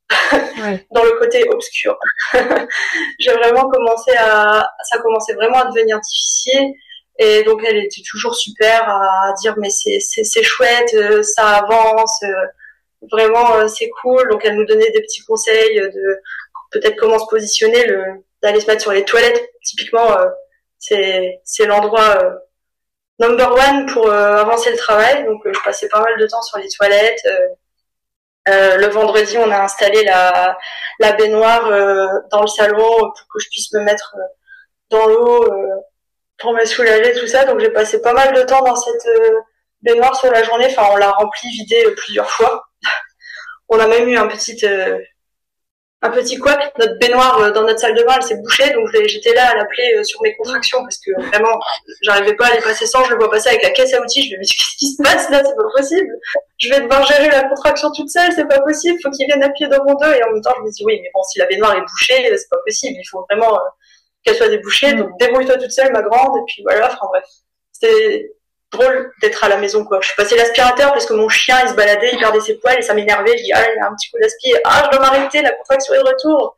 dans 0.91 1.03
le 1.03 1.17
côté 1.17 1.47
obscur. 1.49 1.97
j'ai 3.19 3.31
vraiment 3.31 3.69
commencé 3.69 4.11
à, 4.17 4.67
ça 4.83 4.97
commençait 4.99 5.33
vraiment 5.33 5.59
à 5.59 5.65
devenir 5.65 5.99
difficile. 6.01 6.73
Et 7.19 7.43
donc, 7.43 7.61
elle 7.65 7.77
était 7.77 8.01
toujours 8.09 8.35
super 8.35 8.89
à 8.89 9.33
dire, 9.39 9.55
mais 9.57 9.69
c'est, 9.69 9.99
c'est, 10.01 10.23
c'est 10.23 10.43
chouette, 10.43 10.93
ça 11.23 11.47
avance, 11.57 12.21
vraiment 13.11 13.55
euh, 13.55 13.67
c'est 13.67 13.89
cool. 14.01 14.27
Donc 14.29 14.43
elle 14.45 14.55
nous 14.55 14.65
donnait 14.65 14.91
des 14.91 15.01
petits 15.01 15.23
conseils 15.23 15.75
de 15.75 16.19
peut-être 16.71 16.95
comment 16.97 17.19
se 17.19 17.27
positionner, 17.27 17.85
le 17.85 18.03
d'aller 18.41 18.59
se 18.59 18.67
mettre 18.67 18.81
sur 18.81 18.91
les 18.91 19.05
toilettes. 19.05 19.41
Typiquement, 19.63 20.17
euh, 20.17 20.25
c'est 20.79 21.41
c'est 21.43 21.65
l'endroit 21.65 22.17
euh, 22.23 22.31
number 23.19 23.51
one 23.53 23.85
pour 23.87 24.09
avancer 24.11 24.71
le 24.71 24.77
travail. 24.77 25.25
Donc 25.25 25.41
je 25.45 25.59
passais 25.63 25.89
pas 25.89 26.01
mal 26.01 26.17
de 26.19 26.27
temps 26.27 26.41
sur 26.41 26.57
les 26.59 26.69
toilettes. 26.69 27.23
le 28.47 28.87
vendredi, 28.87 29.37
on 29.37 29.51
a 29.51 29.63
installé 29.63 30.03
la, 30.03 30.57
la 30.99 31.13
baignoire 31.13 31.69
dans 32.31 32.41
le 32.41 32.47
salon 32.47 32.99
pour 32.99 33.27
que 33.33 33.39
je 33.39 33.49
puisse 33.49 33.71
me 33.73 33.81
mettre 33.81 34.15
dans 34.89 35.07
l'eau 35.07 35.47
pour 36.39 36.53
me 36.53 36.65
soulager, 36.65 37.13
tout 37.13 37.27
ça. 37.27 37.45
Donc 37.45 37.59
j'ai 37.59 37.69
passé 37.69 38.01
pas 38.01 38.13
mal 38.13 38.33
de 38.33 38.41
temps 38.43 38.63
dans 38.63 38.75
cette 38.75 39.07
baignoire 39.81 40.15
sur 40.15 40.31
la 40.31 40.43
journée. 40.43 40.67
Enfin, 40.69 40.89
on 40.91 40.97
l'a 40.97 41.11
remplie, 41.11 41.49
vidée 41.49 41.85
plusieurs 41.95 42.29
fois. 42.29 42.72
On 43.69 43.79
a 43.79 43.87
même 43.87 44.07
eu 44.07 44.17
un 44.17 44.27
petit 44.27 44.65
euh, 44.65 44.99
un 46.03 46.09
petit 46.09 46.37
couac. 46.37 46.73
Notre 46.77 46.99
baignoire 46.99 47.39
euh, 47.39 47.51
dans 47.51 47.63
notre 47.63 47.79
salle 47.79 47.95
de 47.95 48.03
bain, 48.03 48.15
elle 48.17 48.23
s'est 48.23 48.37
bouchée, 48.37 48.71
donc 48.73 48.89
j'étais 49.05 49.33
là 49.33 49.51
à 49.51 49.55
l'appeler 49.55 49.95
euh, 49.95 50.03
sur 50.03 50.21
mes 50.21 50.35
contractions 50.35 50.79
parce 50.81 50.97
que 50.97 51.11
vraiment, 51.29 51.59
j'arrivais 52.01 52.35
pas 52.35 52.47
à 52.47 52.55
les 52.55 52.61
passer 52.61 52.85
sans. 52.85 53.03
Je 53.05 53.11
le 53.11 53.17
vois 53.17 53.31
passer 53.31 53.49
avec 53.49 53.63
la 53.63 53.69
caisse 53.71 53.93
à 53.93 54.01
outils. 54.01 54.29
Je 54.29 54.35
me 54.35 54.43
dis 54.43 54.51
qu'est-ce 54.57 54.77
qui 54.77 54.93
se 54.93 55.01
passe 55.01 55.29
là? 55.29 55.41
C'est 55.43 55.55
pas 55.55 55.69
possible. 55.75 56.11
Je 56.57 56.69
vais 56.69 56.81
devoir 56.81 57.05
gérer 57.07 57.29
la 57.29 57.43
contraction 57.47 57.89
toute 57.95 58.09
seule. 58.09 58.31
C'est 58.33 58.47
pas 58.47 58.59
possible. 58.59 58.99
Faut 59.01 59.09
qu'il 59.11 59.25
vienne 59.27 59.43
appuyer 59.43 59.69
dans 59.69 59.83
mon 59.85 59.93
dos. 59.93 60.11
Et 60.11 60.23
en 60.23 60.31
même 60.33 60.41
temps, 60.41 60.53
je 60.57 60.63
me 60.63 60.71
dis 60.71 60.83
oui, 60.85 60.99
mais 61.01 61.09
bon, 61.13 61.23
si 61.23 61.39
la 61.39 61.45
baignoire 61.45 61.75
est 61.77 61.81
bouchée, 61.81 62.37
c'est 62.37 62.49
pas 62.49 62.59
possible. 62.65 62.97
Il 62.99 63.07
faut 63.09 63.25
vraiment 63.29 63.57
qu'elle 64.23 64.35
soit 64.35 64.49
débouchée. 64.49 64.93
Donc 64.93 65.17
débrouille-toi 65.19 65.57
toute 65.57 65.71
seule, 65.71 65.91
ma 65.93 66.01
grande. 66.01 66.37
Et 66.37 66.43
puis 66.47 66.63
voilà. 66.63 66.87
Enfin 66.87 67.07
bref, 67.09 67.23
c'était 67.71 68.29
drôle 68.73 69.11
d'être 69.21 69.43
à 69.43 69.49
la 69.49 69.57
maison 69.57 69.85
quoi. 69.85 69.99
Je 70.01 70.07
suis 70.07 70.15
passée 70.15 70.35
l'aspirateur 70.35 70.91
parce 70.91 71.05
que 71.05 71.13
mon 71.13 71.29
chien 71.29 71.57
il 71.63 71.69
se 71.69 71.73
baladait, 71.75 72.09
il 72.13 72.19
perdait 72.19 72.41
ses 72.41 72.55
poils 72.55 72.77
et 72.77 72.81
ça 72.81 72.93
m'énervait. 72.93 73.37
Je 73.37 73.43
dis 73.43 73.53
ah 73.53 73.63
il 73.73 73.77
y 73.77 73.79
a 73.79 73.87
un 73.87 73.95
petit 73.95 74.09
coup 74.11 74.17
d'aspirateur, 74.19 74.61
ah 74.65 74.83
je 74.85 74.97
dois 74.97 74.99
m'arrêter, 74.99 75.41
la 75.41 75.51
contraction 75.51 75.93
est 75.93 75.97
de 75.97 76.07
retour. 76.07 76.57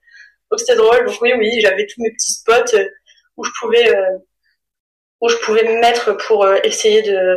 Donc 0.49 0.59
c'était 0.59 0.75
drôle. 0.75 1.05
Donc 1.05 1.15
oui 1.21 1.33
oui 1.37 1.59
j'avais 1.61 1.85
tous 1.85 2.01
mes 2.01 2.11
petits 2.11 2.31
spots 2.31 2.75
euh, 2.75 2.85
où 3.37 3.43
je 3.43 3.51
pouvais 3.59 3.95
euh, 3.95 4.17
où 5.21 5.29
je 5.29 5.35
pouvais 5.37 5.63
me 5.63 5.79
mettre 5.79 6.13
pour 6.13 6.47
essayer 6.63 7.01
de 7.01 7.35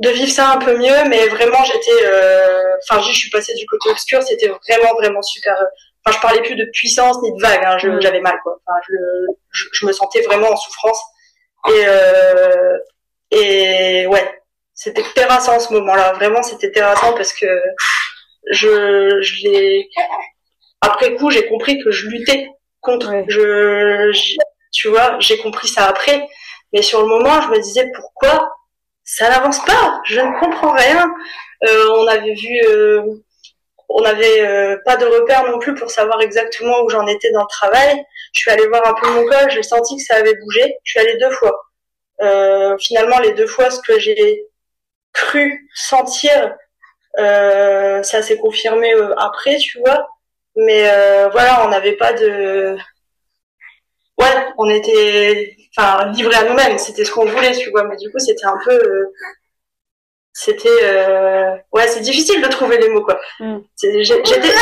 de 0.00 0.08
vivre 0.08 0.32
ça 0.32 0.50
un 0.52 0.58
peu 0.58 0.76
mieux, 0.76 1.08
mais 1.08 1.28
vraiment 1.28 1.62
j'étais, 1.64 2.06
enfin 2.82 3.00
je 3.02 3.12
suis 3.16 3.30
passée 3.30 3.54
du 3.54 3.66
côté 3.66 3.88
obscur, 3.90 4.22
c'était 4.22 4.48
vraiment 4.48 4.94
vraiment 4.94 5.22
super. 5.22 5.54
Enfin 6.04 6.16
je 6.16 6.22
parlais 6.22 6.42
plus 6.42 6.56
de 6.56 6.64
puissance 6.72 7.22
ni 7.22 7.32
de 7.32 7.40
vague, 7.40 7.64
hein, 7.64 7.76
mm. 7.76 8.00
j'avais 8.00 8.20
mal 8.20 8.34
quoi. 8.42 8.58
Enfin 8.66 8.80
je, 8.88 9.68
je, 9.72 9.86
me 9.86 9.92
sentais 9.92 10.22
vraiment 10.22 10.48
en 10.48 10.56
souffrance 10.56 10.98
et 11.68 11.86
et 13.32 14.06
ouais 14.06 14.42
c'était 14.74 15.04
terrassant 15.14 15.60
ce 15.60 15.72
moment-là. 15.74 16.12
Vraiment, 16.12 16.42
c'était 16.42 16.70
terrassant 16.70 17.12
parce 17.14 17.32
que 17.32 17.46
je, 18.50 19.20
je 19.22 19.48
l'ai. 19.48 19.88
Après 20.80 21.14
coup, 21.14 21.30
j'ai 21.30 21.46
compris 21.48 21.82
que 21.82 21.90
je 21.90 22.08
luttais 22.08 22.48
contre. 22.80 23.12
Je, 23.28 24.10
tu 24.72 24.88
vois, 24.88 25.18
j'ai 25.20 25.38
compris 25.38 25.68
ça 25.68 25.86
après. 25.86 26.26
Mais 26.72 26.82
sur 26.82 27.02
le 27.02 27.08
moment, 27.08 27.40
je 27.42 27.48
me 27.48 27.60
disais 27.60 27.90
pourquoi? 27.94 28.50
Ça 29.04 29.28
n'avance 29.28 29.64
pas. 29.64 30.00
Je 30.04 30.20
ne 30.20 30.40
comprends 30.40 30.72
rien. 30.72 31.12
Euh, 31.68 31.88
on 31.96 32.06
avait 32.06 32.34
vu, 32.34 32.60
euh, 32.66 33.02
on 33.88 34.00
n'avait 34.00 34.40
euh, 34.40 34.76
pas 34.84 34.96
de 34.96 35.04
repère 35.04 35.44
non 35.50 35.58
plus 35.58 35.74
pour 35.74 35.90
savoir 35.90 36.20
exactement 36.22 36.82
où 36.82 36.88
j'en 36.88 37.06
étais 37.06 37.30
dans 37.32 37.42
le 37.42 37.48
travail. 37.48 38.04
Je 38.32 38.40
suis 38.40 38.50
allée 38.50 38.66
voir 38.68 38.86
un 38.86 38.94
peu 38.94 39.08
mon 39.10 39.26
col. 39.26 39.50
J'ai 39.50 39.62
senti 39.62 39.96
que 39.96 40.02
ça 40.02 40.16
avait 40.16 40.34
bougé. 40.34 40.76
Je 40.84 40.90
suis 40.90 41.00
allée 41.00 41.18
deux 41.18 41.30
fois. 41.30 41.52
Finalement, 42.80 43.18
les 43.20 43.32
deux 43.32 43.46
fois, 43.46 43.70
ce 43.70 43.80
que 43.80 43.98
j'ai 43.98 44.46
cru 45.12 45.68
sentir, 45.74 46.54
euh, 47.18 48.02
ça 48.02 48.22
s'est 48.22 48.38
confirmé 48.38 48.92
euh, 48.94 49.14
après, 49.18 49.56
tu 49.56 49.78
vois. 49.80 50.08
Mais 50.56 50.90
euh, 50.90 51.28
voilà, 51.30 51.64
on 51.66 51.68
n'avait 51.68 51.96
pas 51.96 52.12
de, 52.12 52.76
ouais, 54.18 54.46
on 54.58 54.68
était, 54.68 55.56
enfin, 55.76 56.10
livrés 56.12 56.36
à 56.36 56.44
nous-mêmes. 56.44 56.78
C'était 56.78 57.04
ce 57.04 57.12
qu'on 57.12 57.26
voulait, 57.26 57.52
tu 57.52 57.70
vois. 57.70 57.84
Mais 57.84 57.96
du 57.96 58.10
coup, 58.10 58.18
c'était 58.18 58.46
un 58.46 58.58
peu, 58.64 59.06
c'était, 60.32 60.68
ouais, 61.72 61.88
c'est 61.88 62.00
difficile 62.00 62.42
de 62.42 62.48
trouver 62.48 62.78
les 62.78 62.88
mots, 62.88 63.04
quoi. 63.04 63.20
Mm. 63.40 63.58
J'étais, 63.82 64.52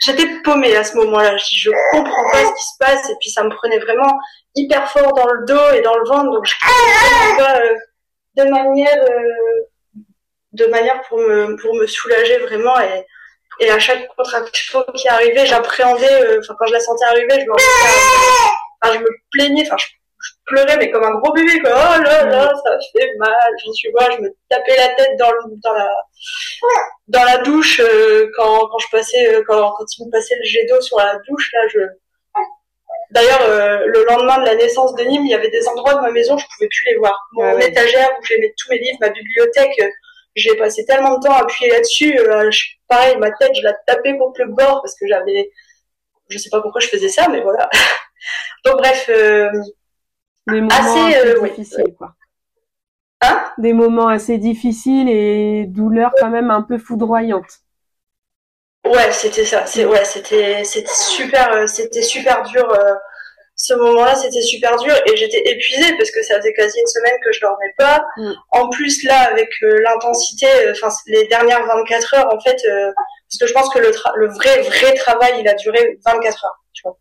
j'étais 0.00 0.26
paumée 0.44 0.76
à 0.76 0.84
ce 0.84 0.96
moment-là. 0.98 1.36
Je, 1.36 1.44
je 1.50 1.70
comprends 1.92 2.30
pas 2.32 2.44
ce 2.44 2.54
qui 2.54 2.64
se 2.64 2.78
passe, 2.78 3.10
et 3.10 3.14
puis 3.20 3.30
ça 3.30 3.42
me 3.44 3.50
prenait 3.50 3.78
vraiment 3.78 4.18
hyper 4.54 4.90
fort 4.90 5.12
dans 5.14 5.26
le 5.26 5.46
dos 5.46 5.70
et 5.74 5.82
dans 5.82 5.96
le 5.96 6.08
ventre, 6.08 6.30
donc 6.32 6.46
je 6.46 6.54
pas 7.36 7.60
de 8.36 8.50
manière 8.50 9.06
de 10.52 10.66
manière 10.66 11.00
pour 11.02 11.18
me, 11.18 11.56
pour 11.56 11.74
me 11.74 11.86
soulager 11.86 12.38
vraiment. 12.38 12.78
Et, 12.80 13.06
et 13.60 13.70
à 13.70 13.78
chaque 13.78 14.08
contraction 14.16 14.84
qui 14.94 15.08
arrivait, 15.08 15.46
j'appréhendais, 15.46 16.22
euh, 16.22 16.40
enfin, 16.40 16.54
quand 16.58 16.66
je 16.66 16.72
la 16.72 16.80
sentais 16.80 17.04
arriver, 17.04 17.40
je 17.40 17.46
me, 17.46 17.52
enfin, 17.52 18.94
je 18.94 18.98
me 19.00 19.08
plaignais, 19.30 19.64
enfin, 19.66 19.76
je, 19.78 19.86
pleurais, 20.46 20.76
mais 20.76 20.90
comme 20.90 21.04
un 21.04 21.14
gros 21.14 21.32
bébé, 21.32 21.60
quoi. 21.60 21.70
Oh 21.72 22.02
là 22.02 22.24
là, 22.24 22.52
ça 22.64 22.70
fait 22.92 23.08
mal. 23.18 23.52
Je, 23.64 23.70
tu 23.72 23.90
vois, 23.92 24.10
je 24.10 24.18
me 24.18 24.28
tapais 24.48 24.76
la 24.76 24.88
tête 24.94 25.16
dans, 25.18 25.30
le, 25.30 25.40
dans 25.62 25.72
la, 25.72 25.88
dans 27.08 27.24
la 27.24 27.38
douche, 27.38 27.80
euh, 27.80 28.28
quand, 28.36 28.66
quand 28.66 28.78
je 28.78 28.90
passais, 28.90 29.34
euh, 29.34 29.42
quand, 29.46 29.72
quand 29.72 29.84
il 29.98 30.06
me 30.06 30.10
passait 30.10 30.36
le 30.36 30.44
jet 30.44 30.66
d'eau 30.66 30.80
sur 30.80 30.98
la 30.98 31.16
douche, 31.28 31.50
là, 31.52 31.60
je, 31.68 31.78
D'ailleurs, 33.10 33.40
le 33.86 34.04
lendemain 34.04 34.38
de 34.38 34.44
la 34.44 34.54
naissance 34.54 34.94
de 34.94 35.02
Nîmes, 35.02 35.24
il 35.24 35.30
y 35.30 35.34
avait 35.34 35.50
des 35.50 35.66
endroits 35.66 35.94
de 35.94 36.00
ma 36.00 36.12
maison, 36.12 36.38
je 36.38 36.46
pouvais 36.54 36.68
plus 36.68 36.84
les 36.86 36.96
voir. 36.96 37.28
Mon 37.32 37.58
étagère 37.58 38.08
où 38.18 38.24
j'ai 38.24 38.38
mis 38.38 38.52
tous 38.56 38.70
mes 38.70 38.78
livres, 38.78 38.98
ma 39.00 39.08
bibliothèque, 39.08 39.80
j'ai 40.36 40.56
passé 40.56 40.84
tellement 40.84 41.18
de 41.18 41.26
temps 41.26 41.32
à 41.32 41.42
appuyer 41.42 41.70
là-dessus. 41.70 42.18
Euh, 42.18 42.50
pareil, 42.88 43.16
ma 43.18 43.30
tête, 43.32 43.54
je 43.54 43.62
la 43.62 43.72
tapais 43.86 44.16
contre 44.16 44.42
le 44.42 44.52
bord 44.52 44.80
parce 44.82 44.94
que 44.94 45.06
j'avais, 45.06 45.50
je 46.28 46.38
sais 46.38 46.50
pas 46.50 46.60
pourquoi 46.60 46.80
je 46.80 46.88
faisais 46.88 47.08
ça, 47.08 47.28
mais 47.28 47.40
voilà. 47.40 47.68
Donc 48.64 48.76
bref, 48.78 49.06
euh, 49.08 49.50
des 50.46 50.60
moments 50.60 50.74
assez, 50.74 51.16
euh, 51.18 51.48
difficiles, 51.48 51.94
quoi. 51.96 52.14
Hein? 53.22 53.44
Des 53.58 53.72
moments 53.72 54.08
assez 54.08 54.38
difficiles 54.38 55.08
et 55.08 55.66
douleurs 55.66 56.12
quand 56.18 56.30
même 56.30 56.50
un 56.50 56.62
peu 56.62 56.78
foudroyantes. 56.78 57.60
Ouais, 58.84 59.12
c'était 59.12 59.44
ça. 59.44 59.66
C'est 59.66 59.84
ouais, 59.84 60.04
c'était 60.04 60.64
c'était 60.64 60.92
super, 60.92 61.68
c'était 61.68 62.02
super 62.02 62.42
dur 62.44 62.66
ce 63.62 63.74
moment-là, 63.74 64.14
c'était 64.14 64.40
super 64.40 64.76
dur 64.78 64.94
et 65.06 65.16
j'étais 65.16 65.42
épuisée 65.44 65.94
parce 65.98 66.10
que 66.10 66.22
ça 66.22 66.36
faisait 66.38 66.54
quasi 66.54 66.80
une 66.80 66.86
semaine 66.86 67.18
que 67.22 67.30
je 67.30 67.40
dormais 67.40 67.74
pas. 67.76 68.02
Mm. 68.16 68.32
En 68.52 68.68
plus, 68.70 69.04
là, 69.04 69.20
avec 69.30 69.50
euh, 69.62 69.80
l'intensité, 69.82 70.46
euh, 70.46 70.72
enfin, 70.72 70.88
les 71.06 71.26
dernières 71.26 71.66
24 71.66 72.14
heures, 72.14 72.34
en 72.34 72.40
fait, 72.40 72.56
euh, 72.64 72.90
parce 72.96 73.38
que 73.38 73.46
je 73.46 73.52
pense 73.52 73.68
que 73.68 73.78
le, 73.78 73.92
le 74.16 74.28
vrai, 74.28 74.62
vrai 74.62 74.94
travail, 74.94 75.34
il 75.40 75.48
a 75.48 75.54
duré 75.54 75.98
24 76.06 76.44
heures, 76.46 76.64
tu 76.72 76.82
vois. 76.84 76.96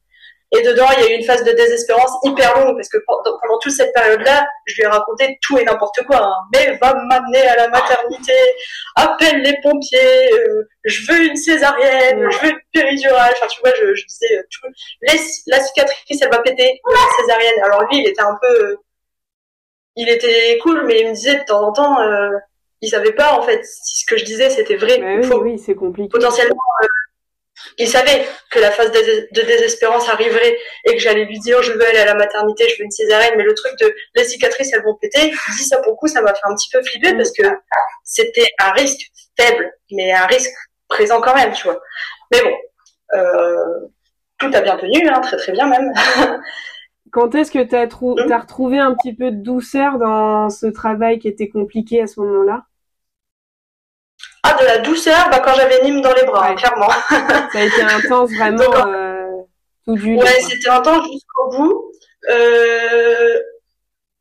Et 0.51 0.63
dedans, 0.63 0.87
il 0.97 1.03
y 1.03 1.07
a 1.07 1.11
eu 1.11 1.15
une 1.19 1.23
phase 1.23 1.43
de 1.43 1.51
désespérance 1.51 2.11
hyper 2.23 2.57
longue 2.57 2.75
parce 2.75 2.89
que 2.89 2.97
pendant, 3.05 3.37
toute 3.61 3.71
cette 3.71 3.93
période-là, 3.93 4.47
je 4.65 4.75
lui 4.75 4.83
ai 4.83 4.87
raconté 4.87 5.37
tout 5.43 5.59
et 5.59 5.63
n'importe 5.63 6.03
quoi. 6.07 6.23
Hein. 6.23 6.33
Mais 6.53 6.75
va 6.81 6.95
m'amener 6.95 7.41
à 7.41 7.55
la 7.55 7.67
maternité, 7.69 8.33
appelle 8.95 9.41
les 9.41 9.59
pompiers, 9.61 10.33
euh, 10.33 10.67
je 10.85 11.11
veux 11.11 11.25
une 11.25 11.35
césarienne, 11.35 12.27
je 12.31 12.37
veux 12.39 12.51
une 12.51 12.59
péridurale. 12.73 13.33
Enfin, 13.37 13.47
tu 13.47 13.61
vois, 13.61 13.73
je, 13.79 13.93
je 13.93 14.05
disais 14.05 14.37
euh, 14.37 14.43
tout. 14.49 14.67
la 15.47 15.59
cicatrice, 15.59 16.21
elle 16.21 16.31
va 16.31 16.39
péter, 16.39 16.81
une 16.83 17.23
césarienne. 17.23 17.63
Alors 17.63 17.83
lui, 17.83 17.99
il 17.99 18.07
était 18.07 18.21
un 18.21 18.37
peu, 18.41 18.65
euh, 18.65 18.75
il 19.95 20.09
était 20.09 20.57
cool, 20.63 20.85
mais 20.85 21.01
il 21.01 21.09
me 21.09 21.13
disait 21.13 21.39
de 21.39 21.43
temps 21.43 21.67
en 21.67 21.73
temps, 21.73 22.01
euh, 22.01 22.31
il 22.81 22.89
savait 22.89 23.11
pas 23.11 23.37
en 23.37 23.41
fait 23.41 23.63
si 23.65 24.01
ce 24.01 24.05
que 24.05 24.17
je 24.17 24.23
disais 24.23 24.49
c'était 24.49 24.77
vrai 24.77 25.19
ou 25.19 25.23
faux. 25.23 25.43
Oui, 25.43 25.59
c'est 25.59 25.75
compliqué. 25.75 26.09
Potentiellement 26.09 26.55
il 27.77 27.87
savait 27.87 28.27
que 28.51 28.59
la 28.59 28.71
phase 28.71 28.91
de, 28.91 29.27
désespérance 29.31 30.09
arriverait 30.09 30.57
et 30.85 30.93
que 30.93 30.99
j'allais 30.99 31.25
lui 31.25 31.39
dire 31.39 31.61
je 31.61 31.71
veux 31.71 31.87
aller 31.87 31.99
à 31.99 32.05
la 32.05 32.15
maternité, 32.15 32.67
je 32.69 32.77
veux 32.77 32.85
une 32.85 32.91
césarienne, 32.91 33.33
mais 33.37 33.43
le 33.43 33.53
truc 33.53 33.73
de 33.79 33.93
les 34.15 34.23
cicatrices 34.23 34.71
elles 34.73 34.83
vont 34.83 34.95
péter, 34.95 35.31
je 35.31 35.51
dis 35.53 35.63
ça 35.63 35.77
pour 35.81 35.93
le 35.93 35.97
coup, 35.97 36.07
ça 36.07 36.21
m'a 36.21 36.33
fait 36.33 36.41
un 36.45 36.55
petit 36.55 36.69
peu 36.71 36.81
flipper 36.83 37.13
parce 37.15 37.31
que 37.31 37.43
c'était 38.03 38.47
un 38.59 38.71
risque 38.71 39.01
faible, 39.37 39.71
mais 39.91 40.11
un 40.11 40.25
risque 40.25 40.53
présent 40.87 41.21
quand 41.21 41.35
même, 41.35 41.53
tu 41.53 41.63
vois. 41.63 41.79
Mais 42.31 42.41
bon, 42.41 42.53
euh, 43.15 43.87
tout 44.37 44.51
a 44.53 44.61
bien 44.61 44.77
tenu, 44.77 45.07
hein, 45.07 45.19
très 45.21 45.37
très 45.37 45.51
bien 45.51 45.67
même. 45.67 45.93
Quand 47.11 47.33
est-ce 47.33 47.51
que 47.51 47.63
tu 47.63 47.75
as, 47.75 47.87
hum? 48.01 48.31
as 48.31 48.37
retrouvé 48.39 48.77
un 48.77 48.93
petit 48.93 49.15
peu 49.15 49.31
de 49.31 49.41
douceur 49.41 49.97
dans 49.97 50.49
ce 50.49 50.67
travail 50.67 51.19
qui 51.19 51.27
était 51.27 51.49
compliqué 51.49 52.01
à 52.01 52.07
ce 52.07 52.19
moment-là? 52.19 52.65
Ah, 54.43 54.53
de 54.59 54.65
la 54.65 54.77
douceur, 54.79 55.29
bah, 55.29 55.39
quand 55.39 55.53
j'avais 55.55 55.81
Nîmes 55.83 56.01
dans 56.01 56.13
les 56.13 56.23
bras, 56.23 56.53
clairement. 56.55 56.89
Ça 57.09 57.59
a 57.59 57.61
été 57.61 57.81
intense 57.81 58.31
vraiment 58.37 58.87
euh, 58.87 59.25
tout 59.85 59.95
du 59.95 60.15
Ouais, 60.15 60.41
c'était 60.41 60.69
intense 60.69 61.05
jusqu'au 61.11 61.49
bout. 61.49 61.91
Euh, 62.29 63.39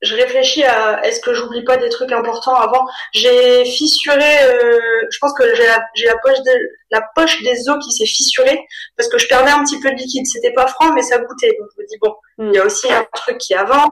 je 0.00 0.14
réfléchis 0.14 0.62
à 0.64 1.04
est-ce 1.04 1.20
que 1.20 1.34
j'oublie 1.34 1.64
pas 1.64 1.76
des 1.76 1.88
trucs 1.88 2.12
importants 2.12 2.54
avant? 2.54 2.86
J'ai 3.12 3.64
fissuré, 3.64 4.44
euh, 4.44 4.78
je 5.10 5.18
pense 5.18 5.32
que 5.34 5.54
j'ai 5.54 5.66
la, 5.66 5.84
la 6.04 6.16
poche 6.18 6.40
de, 6.44 6.52
la 6.90 7.02
poche 7.14 7.42
des 7.42 7.68
os 7.68 7.84
qui 7.84 7.90
s'est 7.92 8.06
fissurée 8.06 8.64
parce 8.96 9.08
que 9.08 9.18
je 9.18 9.26
perdais 9.26 9.50
un 9.50 9.64
petit 9.64 9.80
peu 9.80 9.90
de 9.90 9.96
liquide. 9.96 10.26
C'était 10.26 10.52
pas 10.52 10.68
franc, 10.68 10.92
mais 10.94 11.02
ça 11.02 11.18
goûtait. 11.18 11.56
Donc 11.58 11.68
je 11.76 11.82
me 11.82 11.86
dis 11.88 11.98
bon, 12.00 12.14
il 12.38 12.52
y 12.52 12.58
a 12.58 12.62
hmm. 12.62 12.66
aussi 12.66 12.92
un 12.92 13.06
truc 13.14 13.38
qui 13.38 13.54
avant. 13.54 13.90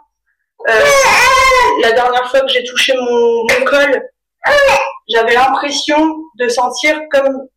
Euh, 0.69 0.85
la 1.83 1.93
dernière 1.93 2.31
fois 2.31 2.41
que 2.41 2.49
j'ai 2.49 2.65
touché 2.65 2.95
mon, 2.97 3.43
mon 3.43 3.65
col, 3.65 4.03
j'avais 5.09 5.35
l'impression 5.35 6.17
de 6.39 6.49
sentir 6.49 7.01
comme 7.11 7.49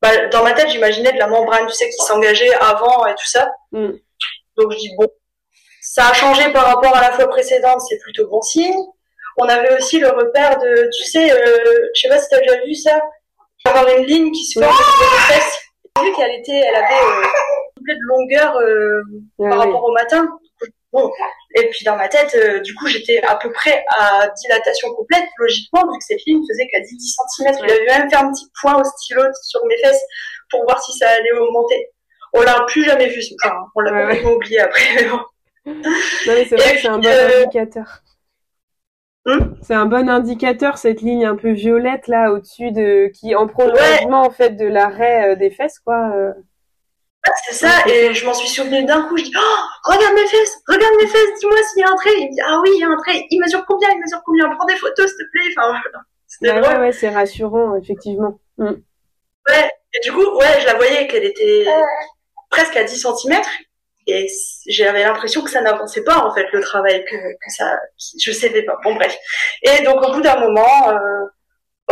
bah, 0.00 0.26
dans 0.28 0.44
ma 0.44 0.52
tête 0.52 0.70
j'imaginais 0.70 1.12
de 1.12 1.18
la 1.18 1.26
membrane 1.26 1.66
tu 1.66 1.74
sais 1.74 1.88
qui 1.88 2.04
s'engageait 2.04 2.54
avant 2.54 3.06
et 3.06 3.14
tout 3.14 3.26
ça. 3.26 3.50
Mm. 3.72 3.92
donc 4.56 4.72
je 4.72 4.78
dis 4.78 4.90
bon 4.96 5.08
ça 5.80 6.08
a 6.08 6.12
changé 6.12 6.50
par 6.52 6.66
rapport 6.66 6.94
à 6.94 7.00
la 7.00 7.12
fois 7.12 7.28
précédente 7.28 7.80
c'est 7.88 7.98
plutôt 7.98 8.28
bon 8.28 8.42
signe. 8.42 8.76
On 9.40 9.48
avait 9.48 9.76
aussi 9.76 10.00
le 10.00 10.08
repère 10.08 10.58
de 10.58 10.90
tu 10.96 11.04
sais 11.04 11.30
euh, 11.30 11.90
je 11.94 12.00
sais 12.00 12.08
pas 12.08 12.18
si 12.18 12.28
t'as 12.28 12.40
déjà 12.40 12.64
vu 12.64 12.74
ça 12.74 13.00
avoir 13.64 13.88
une 13.96 14.04
ligne 14.04 14.32
qui 14.32 14.44
se 14.44 14.60
forme 14.60 14.74
les 14.74 15.34
fesses 15.34 15.58
vu 16.02 16.12
qu'elle 16.12 16.40
était 16.40 16.60
elle 16.60 16.76
avait 16.76 16.94
euh, 16.94 17.94
de 17.94 18.06
longueur 18.06 18.56
euh, 18.56 19.02
par 19.38 19.58
rapport 19.58 19.84
au 19.84 19.92
matin 19.92 20.28
Bon, 20.92 21.12
et 21.54 21.68
puis 21.68 21.84
dans 21.84 21.96
ma 21.96 22.08
tête, 22.08 22.34
euh, 22.34 22.60
du 22.60 22.74
coup, 22.74 22.86
j'étais 22.86 23.20
à 23.22 23.36
peu 23.36 23.52
près 23.52 23.84
à 23.98 24.28
dilatation 24.28 24.88
complète, 24.94 25.26
logiquement, 25.36 25.82
vu 25.82 25.98
que 25.98 26.04
cette 26.04 26.24
ligne 26.24 26.42
faisait 26.48 26.66
quasi 26.68 26.96
10 26.96 27.16
cm. 27.36 27.54
Il 27.62 27.70
avait 27.70 27.84
même 27.84 28.10
fait 28.10 28.16
un 28.16 28.32
petit 28.32 28.50
point 28.60 28.80
au 28.80 28.84
stylo 28.84 29.22
sur 29.42 29.60
mes 29.66 29.76
fesses 29.78 30.02
pour 30.50 30.62
voir 30.62 30.82
si 30.82 30.96
ça 30.96 31.08
allait 31.10 31.32
augmenter. 31.32 31.90
On 32.32 32.42
l'a 32.42 32.64
plus 32.66 32.84
jamais 32.84 33.08
vu, 33.08 33.20
enfin, 33.42 33.54
on 33.74 33.80
l'a 33.80 34.06
ouais, 34.06 34.24
oublié 34.24 34.60
après. 34.60 35.04
non, 35.66 35.74
mais 36.26 36.46
c'est 36.46 36.56
vrai 36.56 36.74
que 36.74 36.80
c'est 36.80 36.88
un 36.88 36.98
bon 36.98 37.06
euh, 37.06 37.42
indicateur. 37.42 38.02
Hmm? 39.26 39.54
C'est 39.60 39.74
un 39.74 39.86
bon 39.86 40.08
indicateur 40.08 40.78
cette 40.78 41.02
ligne 41.02 41.26
un 41.26 41.36
peu 41.36 41.50
violette 41.50 42.08
là 42.08 42.32
au-dessus 42.32 42.72
de 42.72 43.08
qui 43.08 43.34
en 43.34 43.46
prolongement 43.46 44.22
en 44.22 44.30
fait 44.30 44.50
de 44.50 44.64
l'arrêt 44.64 45.32
euh, 45.32 45.36
des 45.36 45.50
fesses 45.50 45.80
quoi 45.80 46.32
c'est 47.44 47.54
ça, 47.54 47.86
et 47.86 48.14
je 48.14 48.24
m'en 48.24 48.34
suis 48.34 48.48
souvenu 48.48 48.84
d'un 48.84 49.02
coup, 49.02 49.16
je 49.16 49.24
dis, 49.24 49.32
oh, 49.36 49.90
regarde 49.90 50.14
mes 50.14 50.26
fesses, 50.26 50.58
regarde 50.66 50.94
mes 51.00 51.06
fesses, 51.06 51.38
dis-moi 51.40 51.56
s'il 51.62 51.80
y 51.80 51.84
a 51.84 51.90
un 51.90 51.96
trait. 51.96 52.14
Il 52.16 52.28
me 52.28 52.32
dit, 52.32 52.40
ah 52.46 52.60
oui, 52.62 52.70
il 52.74 52.80
y 52.80 52.84
a 52.84 52.88
un 52.88 52.96
trait, 52.96 53.26
il 53.30 53.40
mesure 53.40 53.64
combien, 53.66 53.88
il 53.90 54.00
mesure 54.00 54.22
combien, 54.24 54.48
prends 54.56 54.66
des 54.66 54.76
photos, 54.76 55.06
s'il 55.06 55.16
te 55.16 55.30
plaît. 55.30 55.54
Enfin, 55.56 55.80
c'était 56.26 56.52
ouais, 56.52 56.78
ouais, 56.78 56.92
c'est 56.92 57.10
rassurant, 57.10 57.76
effectivement. 57.76 58.38
Mm. 58.58 58.72
Ouais, 59.48 59.70
et 59.94 60.00
du 60.04 60.12
coup, 60.12 60.36
ouais, 60.36 60.60
je 60.60 60.66
la 60.66 60.74
voyais 60.74 61.06
qu'elle 61.06 61.24
était 61.24 61.66
presque 62.50 62.76
à 62.76 62.84
10 62.84 62.96
cm, 63.00 63.42
et 64.08 64.26
j'avais 64.66 65.04
l'impression 65.04 65.42
que 65.42 65.50
ça 65.50 65.60
n'avançait 65.60 66.02
pas 66.02 66.24
en 66.24 66.34
fait 66.34 66.46
le 66.52 66.60
travail 66.60 67.04
que, 67.04 67.16
que 67.16 67.52
ça 67.54 67.78
je 68.18 68.32
savais 68.32 68.62
pas 68.62 68.78
bon 68.82 68.94
bref 68.94 69.14
et 69.62 69.82
donc 69.84 70.02
au 70.02 70.12
bout 70.12 70.22
d'un 70.22 70.40
moment 70.40 70.88
euh, 70.88 71.26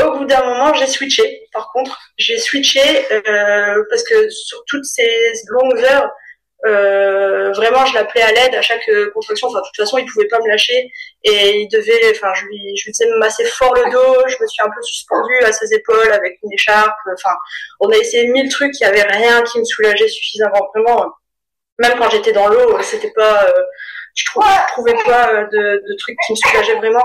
au 0.04 0.18
bout 0.18 0.24
d'un 0.26 0.44
moment 0.44 0.74
j'ai 0.74 0.86
switché. 0.86 1.48
Par 1.52 1.70
contre 1.72 1.98
j'ai 2.18 2.38
switché 2.38 2.80
euh, 3.12 3.82
parce 3.90 4.02
que 4.04 4.28
sur 4.30 4.64
toutes 4.66 4.84
ces 4.84 5.32
longues 5.48 5.82
heures 5.84 6.10
euh, 6.66 7.52
vraiment 7.52 7.84
je 7.86 7.94
l'appelais 7.94 8.22
à 8.22 8.32
l'aide 8.32 8.54
à 8.54 8.62
chaque 8.62 8.90
contraction. 9.14 9.48
Enfin 9.48 9.58
de 9.58 9.64
toute 9.64 9.76
façon 9.76 9.98
il 9.98 10.06
pouvait 10.06 10.28
pas 10.28 10.38
me 10.40 10.48
lâcher. 10.48 10.90
Et 11.24 11.60
il 11.60 11.68
devait 11.68 12.10
enfin 12.10 12.32
je 12.34 12.44
lui 12.46 12.76
je 12.76 12.86
lui 12.86 12.92
faisais 12.92 13.08
masser 13.18 13.44
fort 13.44 13.74
le 13.74 13.90
dos. 13.90 14.28
Je 14.28 14.36
me 14.40 14.46
suis 14.46 14.62
un 14.62 14.68
peu 14.68 14.82
suspendue 14.82 15.44
à 15.44 15.52
ses 15.52 15.72
épaules 15.74 16.12
avec 16.12 16.38
une 16.42 16.52
écharpe. 16.52 16.96
Enfin 17.12 17.34
on 17.80 17.90
a 17.90 17.96
essayé 17.96 18.28
mille 18.28 18.50
trucs. 18.50 18.78
Il 18.80 18.84
y 18.84 18.86
avait 18.86 19.02
rien 19.02 19.42
qui 19.42 19.58
me 19.58 19.64
soulageait 19.64 20.08
suffisamment. 20.08 20.70
Vraiment 20.74 21.12
même 21.78 21.98
quand 21.98 22.10
j'étais 22.10 22.32
dans 22.32 22.48
l'eau, 22.48 22.80
c'était 22.82 23.10
pas, 23.10 23.44
euh, 23.44 23.62
je, 24.16 24.24
trouvais, 24.24 24.46
je 24.46 24.72
trouvais 24.72 25.04
pas 25.04 25.28
euh, 25.28 25.46
de, 25.46 25.82
de, 25.88 25.96
trucs 25.98 26.16
qui 26.26 26.32
me 26.32 26.36
soulageaient 26.36 26.76
vraiment. 26.76 27.04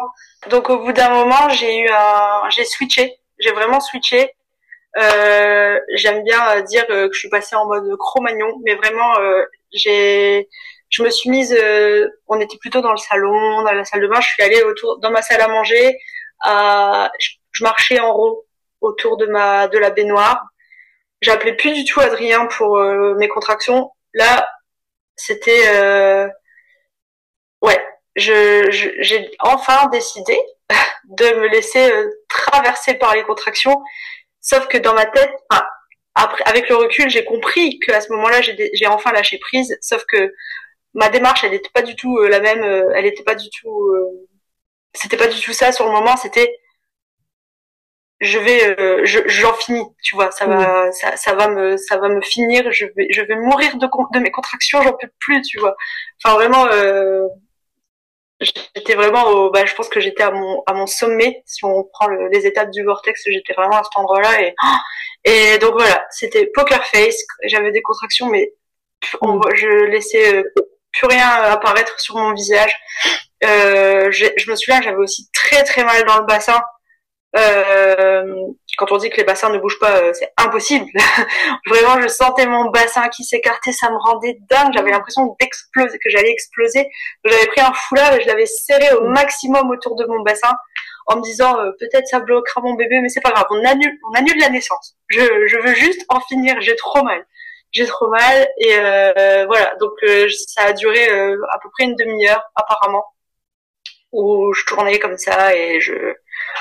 Donc 0.50 0.70
au 0.70 0.80
bout 0.80 0.94
d'un 0.94 1.10
moment, 1.10 1.50
j'ai 1.50 1.80
eu 1.80 1.90
un, 1.90 2.50
j'ai 2.50 2.66
switché, 2.66 3.20
j'ai 3.40 3.52
vraiment 3.52 3.80
switché. 3.80 4.32
Euh, 4.98 5.80
J'aime 5.96 6.24
bien 6.24 6.62
dire 6.62 6.88
que 6.88 7.10
je 7.12 7.20
suis 7.20 7.30
passée 7.30 7.56
en 7.56 7.66
mode 7.66 7.96
Cro-Magnon, 7.98 8.60
mais 8.66 8.76
vraiment, 8.76 9.20
euh, 9.20 9.44
j'ai, 9.74 10.48
je 10.90 11.04
me 11.04 11.10
suis 11.10 11.30
mise, 11.30 11.58
on 12.28 12.40
était 12.40 12.58
plutôt 12.58 12.82
dans 12.82 12.92
le 12.92 12.98
salon, 12.98 13.62
dans 13.64 13.72
la 13.72 13.86
salle 13.86 14.02
de 14.02 14.08
bain. 14.08 14.20
Je 14.22 14.28
suis 14.28 14.44
allée 14.44 14.64
autour, 14.64 15.00
dans 15.00 15.12
ma 15.12 15.22
salle 15.22 15.42
à 15.42 15.48
manger, 15.48 15.98
à, 16.42 17.12
je, 17.20 17.32
je 17.52 17.64
marchais 17.64 18.00
en 18.00 18.14
rond 18.14 18.38
autour 18.82 19.18
de 19.18 19.28
ma, 19.28 19.68
de 19.68 19.78
la 19.78 19.92
baignoire. 19.92 20.42
J'appelais 21.22 21.56
plus 21.56 21.74
du 21.74 21.86
tout 21.86 22.00
Adrien 22.00 22.48
pour 22.48 22.80
mes 22.80 23.28
contractions. 23.28 23.92
Là, 24.14 24.50
c'était 25.16 26.32
euh, 27.64 27.68
ouais, 27.68 27.86
je 28.16 28.68
j'ai 29.00 29.32
enfin 29.40 29.88
décidé 29.90 30.38
de 31.06 31.26
me 31.40 31.48
laisser 31.48 31.92
euh, 31.92 32.10
traverser 32.28 32.96
par 32.96 33.16
les 33.16 33.24
contractions. 33.24 33.82
Sauf 34.42 34.68
que 34.68 34.78
dans 34.78 34.94
ma 34.94 35.06
tête, 35.06 35.34
après, 36.16 36.44
avec 36.46 36.68
le 36.70 36.76
recul, 36.76 37.10
j'ai 37.10 37.24
compris 37.26 37.80
qu'à 37.80 38.02
ce 38.02 38.12
moment-là, 38.14 38.42
j'ai 38.42 38.88
enfin 38.88 39.12
lâché 39.12 39.38
prise. 39.38 39.78
Sauf 39.82 40.04
que 40.06 40.34
ma 40.94 41.10
démarche, 41.10 41.44
elle 41.44 41.52
n'était 41.52 41.70
pas 41.70 41.84
du 41.84 41.96
tout 41.96 42.18
euh, 42.18 42.28
la 42.28 42.40
même. 42.40 42.64
Elle 42.96 43.06
n'était 43.06 43.24
pas 43.24 43.36
du 43.36 43.50
tout. 43.50 43.94
c'était 44.94 45.18
pas 45.18 45.28
du 45.28 45.40
tout 45.40 45.54
ça 45.54 45.72
sur 45.72 45.86
le 45.86 45.92
moment. 45.92 46.18
C'était 46.18 46.58
je 48.22 48.38
vais 48.38 48.80
euh, 48.80 49.02
j'en 49.04 49.54
finis 49.54 49.84
tu 50.04 50.16
vois 50.16 50.30
ça 50.32 50.46
va 50.46 50.88
mm. 50.88 50.92
ça, 50.94 51.18
ça 51.18 51.34
va 51.34 51.48
me 51.50 51.76
ça 51.76 51.98
va 51.98 52.08
me 52.08 52.22
finir 52.22 52.72
je 52.72 52.86
vais 52.96 53.08
je 53.10 53.22
vais 53.24 53.36
mourir 53.36 53.76
de 53.78 53.88
de 54.14 54.20
mes 54.20 54.32
contractions 54.32 54.82
j'en 54.84 54.94
peux 54.94 55.10
plus 55.20 55.42
tu 55.42 55.60
vois 55.60 55.76
enfin 56.24 56.36
vraiment 56.36 56.68
euh, 56.68 57.28
j'étais 58.42 58.96
vraiment 58.96 59.28
au, 59.28 59.52
bah 59.52 59.66
je 59.66 59.74
pense 59.76 59.90
que 59.90 60.00
j'étais 60.00 60.24
à 60.24 60.32
mon 60.32 60.64
à 60.68 60.74
mon 60.74 60.88
sommet. 60.88 61.44
Si 61.46 61.64
on 61.66 61.84
prend 61.94 62.08
les 62.32 62.46
étapes 62.46 62.72
du 62.72 62.84
vortex 62.84 63.22
j'étais 63.26 63.54
vraiment 63.54 63.78
à 63.78 63.84
cet 63.84 63.98
endroit 63.98 64.22
là 64.22 64.42
et 64.42 64.56
et 65.24 65.58
donc 65.60 65.74
voilà 65.74 66.06
c'était 66.10 66.48
poker 66.48 66.86
face. 66.88 67.18
J'avais 67.44 67.72
des 67.72 67.82
contractions 67.82 68.28
mais 68.28 68.54
je 69.04 69.86
laissais 69.86 70.36
euh, 70.36 70.44
plus 70.92 71.08
rien 71.08 71.28
apparaître 71.28 72.00
sur 72.00 72.16
mon 72.18 72.34
visage. 72.34 72.76
Euh, 73.44 74.12
je 74.12 74.50
me 74.50 74.56
souviens 74.56 74.82
j'avais 74.82 74.98
aussi 74.98 75.30
très 75.34 75.64
très 75.64 75.84
mal 75.84 76.04
dans 76.06 76.20
le 76.20 76.26
bassin 76.26 76.62
euh, 77.38 78.48
quand 78.78 78.92
on 78.92 78.98
dit 78.98 79.10
que 79.10 79.18
les 79.18 79.24
bassins 79.24 79.50
ne 79.50 79.58
bougent 79.58 79.80
pas, 79.80 80.02
euh, 80.02 80.12
c'est 80.14 80.32
impossible. 80.38 80.86
Vraiment, 81.68 82.02
je 82.02 82.08
sentais 82.08 82.46
mon 82.46 82.70
bassin 82.70 83.08
qui 83.10 83.24
s'écartait, 83.24 83.72
ça 83.72 83.90
me 83.90 83.98
rendait 83.98 84.38
dingue. 84.50 84.74
J'avais 84.74 84.92
l'impression 84.92 85.36
d'exploser, 85.40 85.98
que 85.98 86.10
j'allais 86.10 86.32
exploser. 86.32 86.90
J'avais 87.24 87.48
pris 87.48 87.62
un 87.62 87.74
foulard 87.74 88.14
et 88.16 88.22
je 88.22 88.28
l'avais 88.28 88.46
serré 88.46 88.94
au 88.96 89.08
maximum 89.08 89.70
autour 89.70 89.96
de 89.96 90.06
mon 90.06 90.22
bassin 90.22 90.54
en 91.08 91.18
me 91.18 91.22
disant 91.22 91.58
euh, 91.60 91.72
peut-être 91.80 92.08
ça 92.08 92.20
bloquera 92.20 92.62
mon 92.62 92.74
bébé, 92.74 93.00
mais 93.02 93.10
c'est 93.10 93.22
pas 93.22 93.32
grave. 93.32 93.46
On 93.50 93.64
annule, 93.66 93.98
on 94.12 94.18
annule 94.18 94.38
la 94.40 94.50
naissance. 94.50 94.96
Je, 95.08 95.48
je 95.48 95.58
veux 95.58 95.74
juste 95.74 96.06
en 96.10 96.20
finir. 96.20 96.56
J'ai 96.60 96.76
trop 96.76 97.04
mal. 97.04 97.26
J'ai 97.72 97.86
trop 97.86 98.10
mal 98.10 98.48
et 98.58 98.76
euh, 98.76 99.46
voilà. 99.46 99.74
Donc 99.80 99.94
ça 100.48 100.64
a 100.64 100.74
duré 100.74 101.10
à 101.10 101.60
peu 101.62 101.70
près 101.72 101.86
une 101.86 101.96
demi-heure 101.96 102.44
apparemment 102.56 103.06
où 104.12 104.54
je 104.54 104.66
tournais 104.66 105.00
comme 105.00 105.18
ça 105.18 105.56
et 105.56 105.80
je 105.80 105.94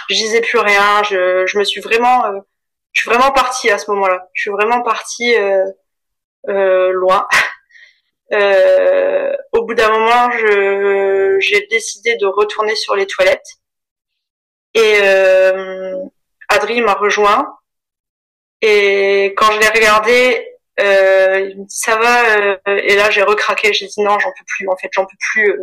je 0.08 0.14
disais 0.14 0.40
plus 0.40 0.58
rien. 0.58 1.02
Je, 1.04 1.46
je 1.46 1.58
me 1.58 1.64
suis 1.64 1.80
vraiment, 1.80 2.26
euh, 2.26 2.40
je 2.92 3.02
suis 3.02 3.10
vraiment 3.10 3.32
partie 3.32 3.70
à 3.70 3.78
ce 3.78 3.90
moment-là. 3.92 4.28
Je 4.34 4.42
suis 4.42 4.50
vraiment 4.50 4.82
partie 4.82 5.34
euh, 5.36 5.64
euh, 6.48 6.92
loin. 6.92 7.26
Euh, 8.32 9.32
au 9.50 9.64
bout 9.64 9.74
d'un 9.74 9.90
moment, 9.90 10.30
je 10.30 11.36
j'ai 11.40 11.66
décidé 11.68 12.16
de 12.16 12.26
retourner 12.26 12.76
sur 12.76 12.94
les 12.94 13.04
toilettes 13.04 13.58
et 14.74 14.98
euh, 15.02 15.96
Adri 16.48 16.80
m'a 16.80 16.94
rejoint. 16.94 17.58
Et 18.62 19.34
quand 19.36 19.50
je 19.52 19.58
l'ai 19.58 19.68
regardé, 19.68 20.46
euh, 20.80 21.52
ça 21.68 21.96
va. 21.96 22.58
et 22.66 22.94
là, 22.94 23.10
j'ai 23.10 23.22
recraqué. 23.22 23.72
J'ai 23.72 23.86
dit 23.86 24.00
non, 24.00 24.16
j'en 24.20 24.30
peux 24.30 24.44
plus. 24.46 24.68
En 24.68 24.76
fait, 24.76 24.90
j'en 24.92 25.06
peux 25.06 25.16
plus. 25.32 25.60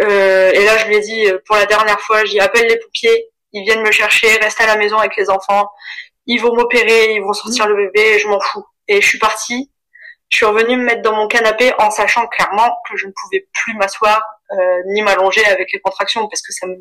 Euh, 0.00 0.50
et 0.52 0.64
là, 0.64 0.76
je 0.78 0.86
lui 0.88 0.96
ai 0.96 1.00
dit 1.00 1.26
pour 1.46 1.56
la 1.56 1.66
dernière 1.66 2.00
fois, 2.00 2.24
j'y 2.24 2.40
appelle 2.40 2.66
les 2.66 2.78
pompiers 2.78 3.30
ils 3.54 3.62
viennent 3.62 3.82
me 3.82 3.92
chercher, 3.92 4.36
reste 4.36 4.60
à 4.60 4.66
la 4.66 4.76
maison 4.76 4.98
avec 4.98 5.16
les 5.16 5.30
enfants, 5.30 5.70
ils 6.26 6.40
vont 6.40 6.54
m'opérer, 6.54 7.14
ils 7.14 7.22
vont 7.22 7.32
sortir 7.32 7.66
le 7.66 7.76
bébé, 7.76 8.18
je 8.18 8.28
m'en 8.28 8.40
fous. 8.40 8.64
Et 8.88 9.00
je 9.00 9.06
suis 9.06 9.18
partie, 9.18 9.70
je 10.28 10.38
suis 10.38 10.46
revenue 10.46 10.76
me 10.76 10.84
mettre 10.84 11.02
dans 11.02 11.14
mon 11.14 11.28
canapé 11.28 11.72
en 11.78 11.90
sachant 11.90 12.26
clairement 12.26 12.76
que 12.88 12.96
je 12.96 13.06
ne 13.06 13.12
pouvais 13.12 13.46
plus 13.52 13.74
m'asseoir 13.74 14.20
euh, 14.52 14.82
ni 14.88 15.02
m'allonger 15.02 15.44
avec 15.46 15.72
les 15.72 15.80
contractions 15.80 16.26
parce 16.28 16.42
que 16.42 16.52
ça 16.52 16.66
me 16.66 16.74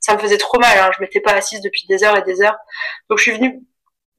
ça 0.00 0.14
me 0.14 0.18
faisait 0.18 0.38
trop 0.38 0.58
mal. 0.60 0.78
Hein. 0.78 0.90
Je 0.96 1.02
m'étais 1.02 1.20
pas 1.20 1.32
assise 1.32 1.60
depuis 1.60 1.86
des 1.88 2.04
heures 2.04 2.16
et 2.16 2.22
des 2.22 2.40
heures. 2.42 2.56
Donc 3.10 3.18
je 3.18 3.24
suis 3.24 3.32
venue 3.32 3.60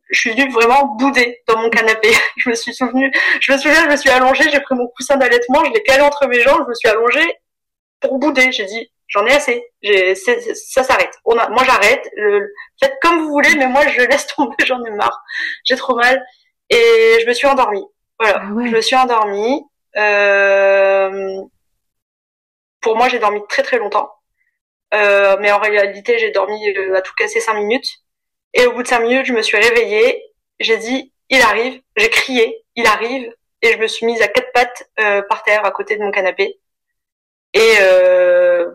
je 0.09 0.19
suis 0.19 0.31
venue 0.31 0.51
vraiment 0.51 0.95
bouder 0.97 1.41
dans 1.47 1.57
mon 1.59 1.69
canapé. 1.69 2.11
Je 2.37 2.49
me 2.49 2.55
suis 2.55 2.73
souvenue, 2.73 3.11
je 3.39 3.53
me 3.53 3.57
souviens, 3.57 3.83
je 3.85 3.89
me 3.89 3.95
suis 3.95 4.09
allongée, 4.09 4.49
j'ai 4.51 4.59
pris 4.59 4.75
mon 4.75 4.87
coussin 4.87 5.15
d'allaitement, 5.15 5.63
je 5.65 5.71
l'ai 5.71 5.81
calé 5.81 6.01
entre 6.01 6.27
mes 6.27 6.41
jambes, 6.41 6.63
je 6.65 6.69
me 6.69 6.73
suis 6.73 6.89
allongée 6.89 7.37
pour 8.03 8.19
bouder. 8.19 8.51
J'ai 8.51 8.65
dit, 8.65 8.91
j'en 9.07 9.25
ai 9.25 9.33
assez. 9.33 9.65
J'ai, 9.81 10.15
ça 10.15 10.83
s'arrête. 10.83 11.13
On 11.25 11.37
a, 11.37 11.49
moi 11.49 11.63
j'arrête. 11.65 12.07
faites 12.79 12.97
comme 13.01 13.19
vous 13.19 13.29
voulez, 13.29 13.55
mais 13.55 13.67
moi 13.67 13.87
je 13.87 14.01
laisse 14.01 14.27
tomber. 14.27 14.55
J'en 14.65 14.83
ai 14.83 14.91
marre. 14.91 15.23
J'ai 15.63 15.75
trop 15.75 15.95
mal 15.95 16.23
et 16.69 17.19
je 17.21 17.27
me 17.27 17.33
suis 17.33 17.47
endormie. 17.47 17.85
Voilà, 18.19 18.41
ah 18.43 18.47
je 18.65 18.75
me 18.75 18.81
suis 18.81 18.95
endormie. 18.95 19.63
Euh, 19.97 21.41
pour 22.81 22.95
moi, 22.97 23.07
j'ai 23.09 23.19
dormi 23.19 23.41
très 23.47 23.63
très 23.63 23.77
longtemps. 23.77 24.11
Euh, 24.93 25.37
mais 25.39 25.51
en 25.51 25.59
réalité, 25.59 26.19
j'ai 26.19 26.31
dormi 26.31 26.69
euh, 26.69 26.95
à 26.95 27.01
tout 27.01 27.13
casser 27.17 27.39
cinq 27.39 27.55
minutes. 27.55 27.87
Et 28.53 28.65
au 28.67 28.73
bout 28.73 28.83
de 28.83 28.87
cinq 28.87 29.01
minutes, 29.01 29.25
je 29.25 29.33
me 29.33 29.41
suis 29.41 29.57
réveillée. 29.57 30.23
J'ai 30.59 30.77
dit, 30.77 31.13
il 31.29 31.41
arrive. 31.41 31.81
J'ai 31.95 32.09
crié, 32.09 32.63
il 32.75 32.85
arrive. 32.87 33.33
Et 33.61 33.73
je 33.73 33.77
me 33.77 33.87
suis 33.87 34.05
mise 34.05 34.21
à 34.21 34.27
quatre 34.27 34.51
pattes 34.53 34.83
par 35.29 35.43
terre 35.43 35.65
à 35.65 35.71
côté 35.71 35.95
de 35.95 36.03
mon 36.03 36.11
canapé. 36.11 36.59
Et 37.53 37.73
euh, 37.81 38.69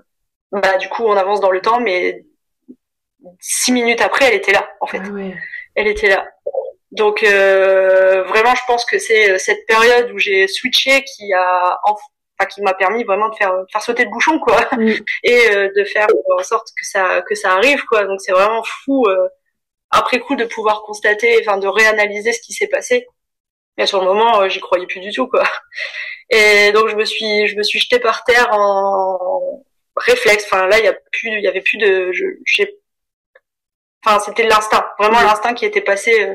bah 0.53 0.77
du 0.79 0.89
coup 0.89 1.05
on 1.05 1.17
avance 1.17 1.41
dans 1.41 1.51
le 1.51 1.61
temps, 1.61 1.81
mais 1.81 2.25
six 3.41 3.73
minutes 3.73 4.01
après 4.01 4.27
elle 4.27 4.35
était 4.35 4.53
là 4.53 4.69
en 4.81 4.87
fait. 4.87 5.01
Ah 5.05 5.39
elle 5.75 5.87
était 5.87 6.09
là. 6.09 6.27
Donc 6.91 7.23
euh, 7.23 8.23
vraiment 8.25 8.55
je 8.55 8.63
pense 8.67 8.85
que 8.85 8.99
c'est 8.99 9.31
euh, 9.31 9.39
cette 9.39 9.67
période 9.67 10.11
où 10.13 10.19
j'ai 10.19 10.49
switché 10.49 11.05
qui 11.05 11.33
a 11.35 11.79
enfin 11.85 12.47
qui 12.49 12.63
m'a 12.63 12.73
permis 12.73 13.05
vraiment 13.05 13.29
de 13.29 13.35
faire 13.35 13.53
faire 13.71 13.83
sauter 13.83 14.05
le 14.05 14.11
bouchon 14.11 14.39
quoi 14.39 14.69
et 15.23 15.51
euh, 15.51 15.71
de 15.77 15.85
faire 15.85 16.07
en 16.39 16.43
sorte 16.43 16.69
que 16.77 16.87
ça 16.87 17.23
que 17.29 17.35
ça 17.35 17.53
arrive 17.53 17.85
quoi. 17.85 18.05
Donc 18.05 18.21
c'est 18.21 18.33
vraiment 18.33 18.63
fou 18.63 19.05
euh, 19.07 19.29
après 19.91 20.21
coup 20.21 20.35
de 20.35 20.45
pouvoir 20.45 20.83
constater 20.83 21.39
enfin 21.43 21.59
de 21.59 21.69
réanalyser 21.69 22.33
ce 22.33 22.41
qui 22.41 22.53
s'est 22.53 22.69
passé. 22.69 23.07
Mais 23.79 23.87
sur 23.87 24.01
le 24.01 24.07
moment 24.07 24.49
j'y 24.49 24.61
croyais 24.61 24.87
plus 24.87 25.01
du 25.01 25.13
tout 25.13 25.27
quoi. 25.29 25.45
Et 26.31 26.73
donc 26.73 26.89
je 26.89 26.97
me 26.97 27.05
suis 27.05 27.47
je 27.47 27.57
me 27.57 27.63
suis 27.63 27.79
jetée 27.81 28.01
par 28.01 28.25
terre 28.25 28.49
en 28.53 29.63
réflexe. 29.99 30.45
Enfin 30.47 30.67
là, 30.67 30.79
il 30.79 30.85
y 30.85 30.89
a 30.89 30.95
plus, 31.13 31.31
il 31.31 31.41
y 31.43 31.49
avait 31.49 31.61
plus 31.61 31.79
de, 31.79 32.11
j'ai, 32.47 32.79
enfin 34.05 34.19
c'était 34.21 34.45
l'instinct, 34.47 34.87
vraiment 34.99 35.21
l'instinct 35.21 35.55
qui 35.55 35.65
était 35.67 35.81
passé, 35.81 36.13
euh, 36.23 36.35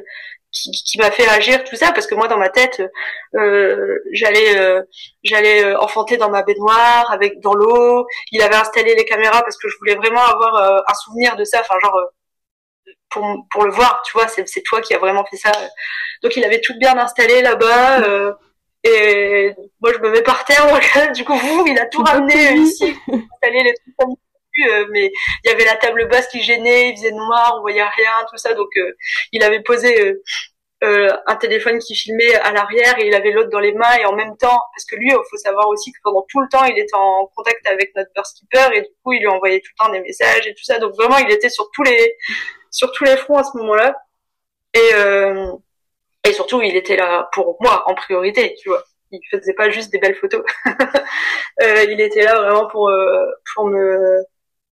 qui, 0.51 0.71
qui 0.71 0.97
m'a 0.99 1.11
fait 1.11 1.27
agir 1.27 1.63
tout 1.63 1.75
ça, 1.75 1.91
parce 1.91 2.07
que 2.07 2.15
moi 2.15 2.27
dans 2.27 2.37
ma 2.37 2.49
tête, 2.49 2.81
euh, 3.35 3.99
j'allais, 4.11 4.57
euh, 4.57 4.81
j'allais 5.23 5.75
enfanter 5.75 6.17
dans 6.17 6.29
ma 6.29 6.43
baignoire 6.43 7.11
avec 7.11 7.39
dans 7.41 7.53
l'eau. 7.53 8.05
Il 8.31 8.41
avait 8.41 8.55
installé 8.55 8.95
les 8.95 9.05
caméras 9.05 9.41
parce 9.43 9.57
que 9.57 9.69
je 9.69 9.77
voulais 9.77 9.95
vraiment 9.95 10.21
avoir 10.21 10.83
un 10.87 10.93
souvenir 10.95 11.35
de 11.35 11.43
ça, 11.43 11.61
enfin 11.61 11.75
genre 11.81 11.97
pour, 13.09 13.25
pour 13.49 13.65
le 13.65 13.71
voir, 13.71 14.01
tu 14.05 14.13
vois, 14.13 14.27
c'est, 14.27 14.47
c'est 14.47 14.61
toi 14.61 14.81
qui 14.81 14.93
as 14.93 14.99
vraiment 14.99 15.25
fait 15.25 15.38
ça. 15.38 15.51
Donc 16.21 16.36
il 16.36 16.43
avait 16.43 16.61
tout 16.61 16.77
bien 16.77 16.97
installé 16.97 17.41
là-bas. 17.41 18.36
Et 18.86 19.53
moi, 19.81 19.93
je 19.93 19.99
me 19.99 20.11
mets 20.11 20.23
par 20.23 20.43
terre. 20.43 20.67
du 21.15 21.23
coup, 21.23 21.36
vous, 21.36 21.65
il 21.67 21.79
a 21.79 21.86
tout 21.86 22.03
ramené 22.03 22.53
ici. 22.55 22.95
Installé 23.07 23.63
les 23.63 23.73
trucs 23.73 24.17
euh, 24.59 24.86
mais 24.91 25.11
il 25.43 25.49
y 25.49 25.53
avait 25.53 25.65
la 25.65 25.75
table 25.75 26.07
basse 26.07 26.27
qui 26.27 26.41
gênait, 26.41 26.89
il 26.89 26.97
faisait 26.97 27.11
noir, 27.11 27.55
on 27.57 27.61
voyait 27.61 27.84
rien, 27.84 28.11
tout 28.29 28.38
ça. 28.38 28.53
Donc, 28.53 28.69
euh, 28.77 28.91
il 29.31 29.43
avait 29.43 29.61
posé 29.61 29.99
euh, 29.99 30.23
un 30.84 31.36
téléphone 31.36 31.79
qui 31.79 31.95
filmait 31.95 32.36
à 32.36 32.51
l'arrière 32.51 32.97
et 32.99 33.07
il 33.07 33.15
avait 33.15 33.31
l'autre 33.31 33.49
dans 33.49 33.59
les 33.59 33.73
mains 33.73 33.95
et 33.99 34.05
en 34.05 34.13
même 34.13 34.36
temps, 34.38 34.59
parce 34.73 34.86
que 34.89 34.95
lui, 34.95 35.09
il 35.09 35.17
faut 35.29 35.38
savoir 35.38 35.67
aussi 35.69 35.91
que 35.91 35.99
pendant 36.03 36.25
tout 36.29 36.41
le 36.41 36.47
temps, 36.49 36.65
il 36.65 36.77
était 36.77 36.95
en 36.95 37.27
contact 37.36 37.65
avec 37.67 37.95
notre 37.95 38.11
keeper 38.38 38.73
et 38.73 38.81
du 38.81 38.89
coup, 39.03 39.13
il 39.13 39.19
lui 39.19 39.27
envoyait 39.27 39.59
tout 39.59 39.71
le 39.79 39.86
temps 39.86 39.91
des 39.91 40.01
messages 40.01 40.47
et 40.47 40.53
tout 40.53 40.63
ça. 40.63 40.79
Donc 40.79 40.93
vraiment, 40.95 41.17
il 41.17 41.31
était 41.31 41.49
sur 41.49 41.69
tous 41.71 41.84
les 41.84 42.17
sur 42.71 42.91
tous 42.91 43.03
les 43.05 43.17
fronts 43.17 43.38
à 43.38 43.43
ce 43.43 43.57
moment-là. 43.57 43.95
Et 44.73 44.89
euh, 44.95 45.51
et 46.25 46.34
surtout, 46.34 46.61
il 46.61 46.75
était 46.75 46.95
là 46.95 47.29
pour 47.34 47.57
moi 47.61 47.84
en 47.88 47.95
priorité, 47.95 48.55
tu 48.61 48.69
vois. 48.69 48.84
Il 49.11 49.19
faisait 49.29 49.53
pas 49.53 49.69
juste 49.69 49.91
des 49.91 49.99
belles 49.99 50.15
photos. 50.15 50.43
euh, 51.61 51.84
il 51.89 52.01
était 52.01 52.23
là 52.23 52.36
vraiment 52.41 52.67
pour 52.67 52.89
euh, 52.89 53.25
pour 53.53 53.67
me 53.67 54.23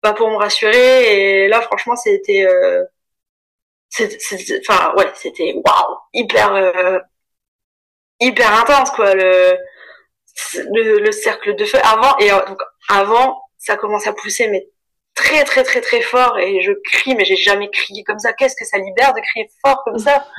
bah, 0.02 0.14
pour 0.14 0.30
me 0.30 0.38
rassurer. 0.38 1.44
Et 1.44 1.48
là, 1.48 1.62
franchement, 1.62 1.96
c'était 1.96 2.46
euh, 2.48 2.84
enfin 4.00 4.94
ouais 4.98 5.12
c'était 5.14 5.54
waouh 5.54 5.98
hyper 6.14 6.54
euh, 6.54 7.00
hyper 8.20 8.62
intense 8.62 8.92
quoi 8.92 9.14
le, 9.14 9.58
le, 10.74 11.00
le 11.00 11.12
cercle 11.12 11.56
de 11.56 11.66
feu. 11.66 11.78
Avant 11.84 12.18
et 12.18 12.32
euh, 12.32 12.46
donc 12.48 12.60
avant 12.90 13.42
ça 13.58 13.76
commence 13.78 14.08
à 14.08 14.14
pousser 14.14 14.48
mais 14.48 14.68
très 15.16 15.44
très 15.44 15.64
très 15.64 15.82
très 15.82 16.02
fort 16.02 16.38
et 16.40 16.62
je 16.62 16.72
crie 16.92 17.16
mais 17.16 17.26
j'ai 17.26 17.36
jamais 17.36 17.70
crié 17.70 18.04
comme 18.04 18.20
ça. 18.20 18.34
Qu'est-ce 18.34 18.56
que 18.56 18.66
ça 18.66 18.78
libère 18.78 19.14
de 19.14 19.22
crier 19.22 19.50
fort 19.66 19.84
comme 19.86 20.00
ça? 20.00 20.26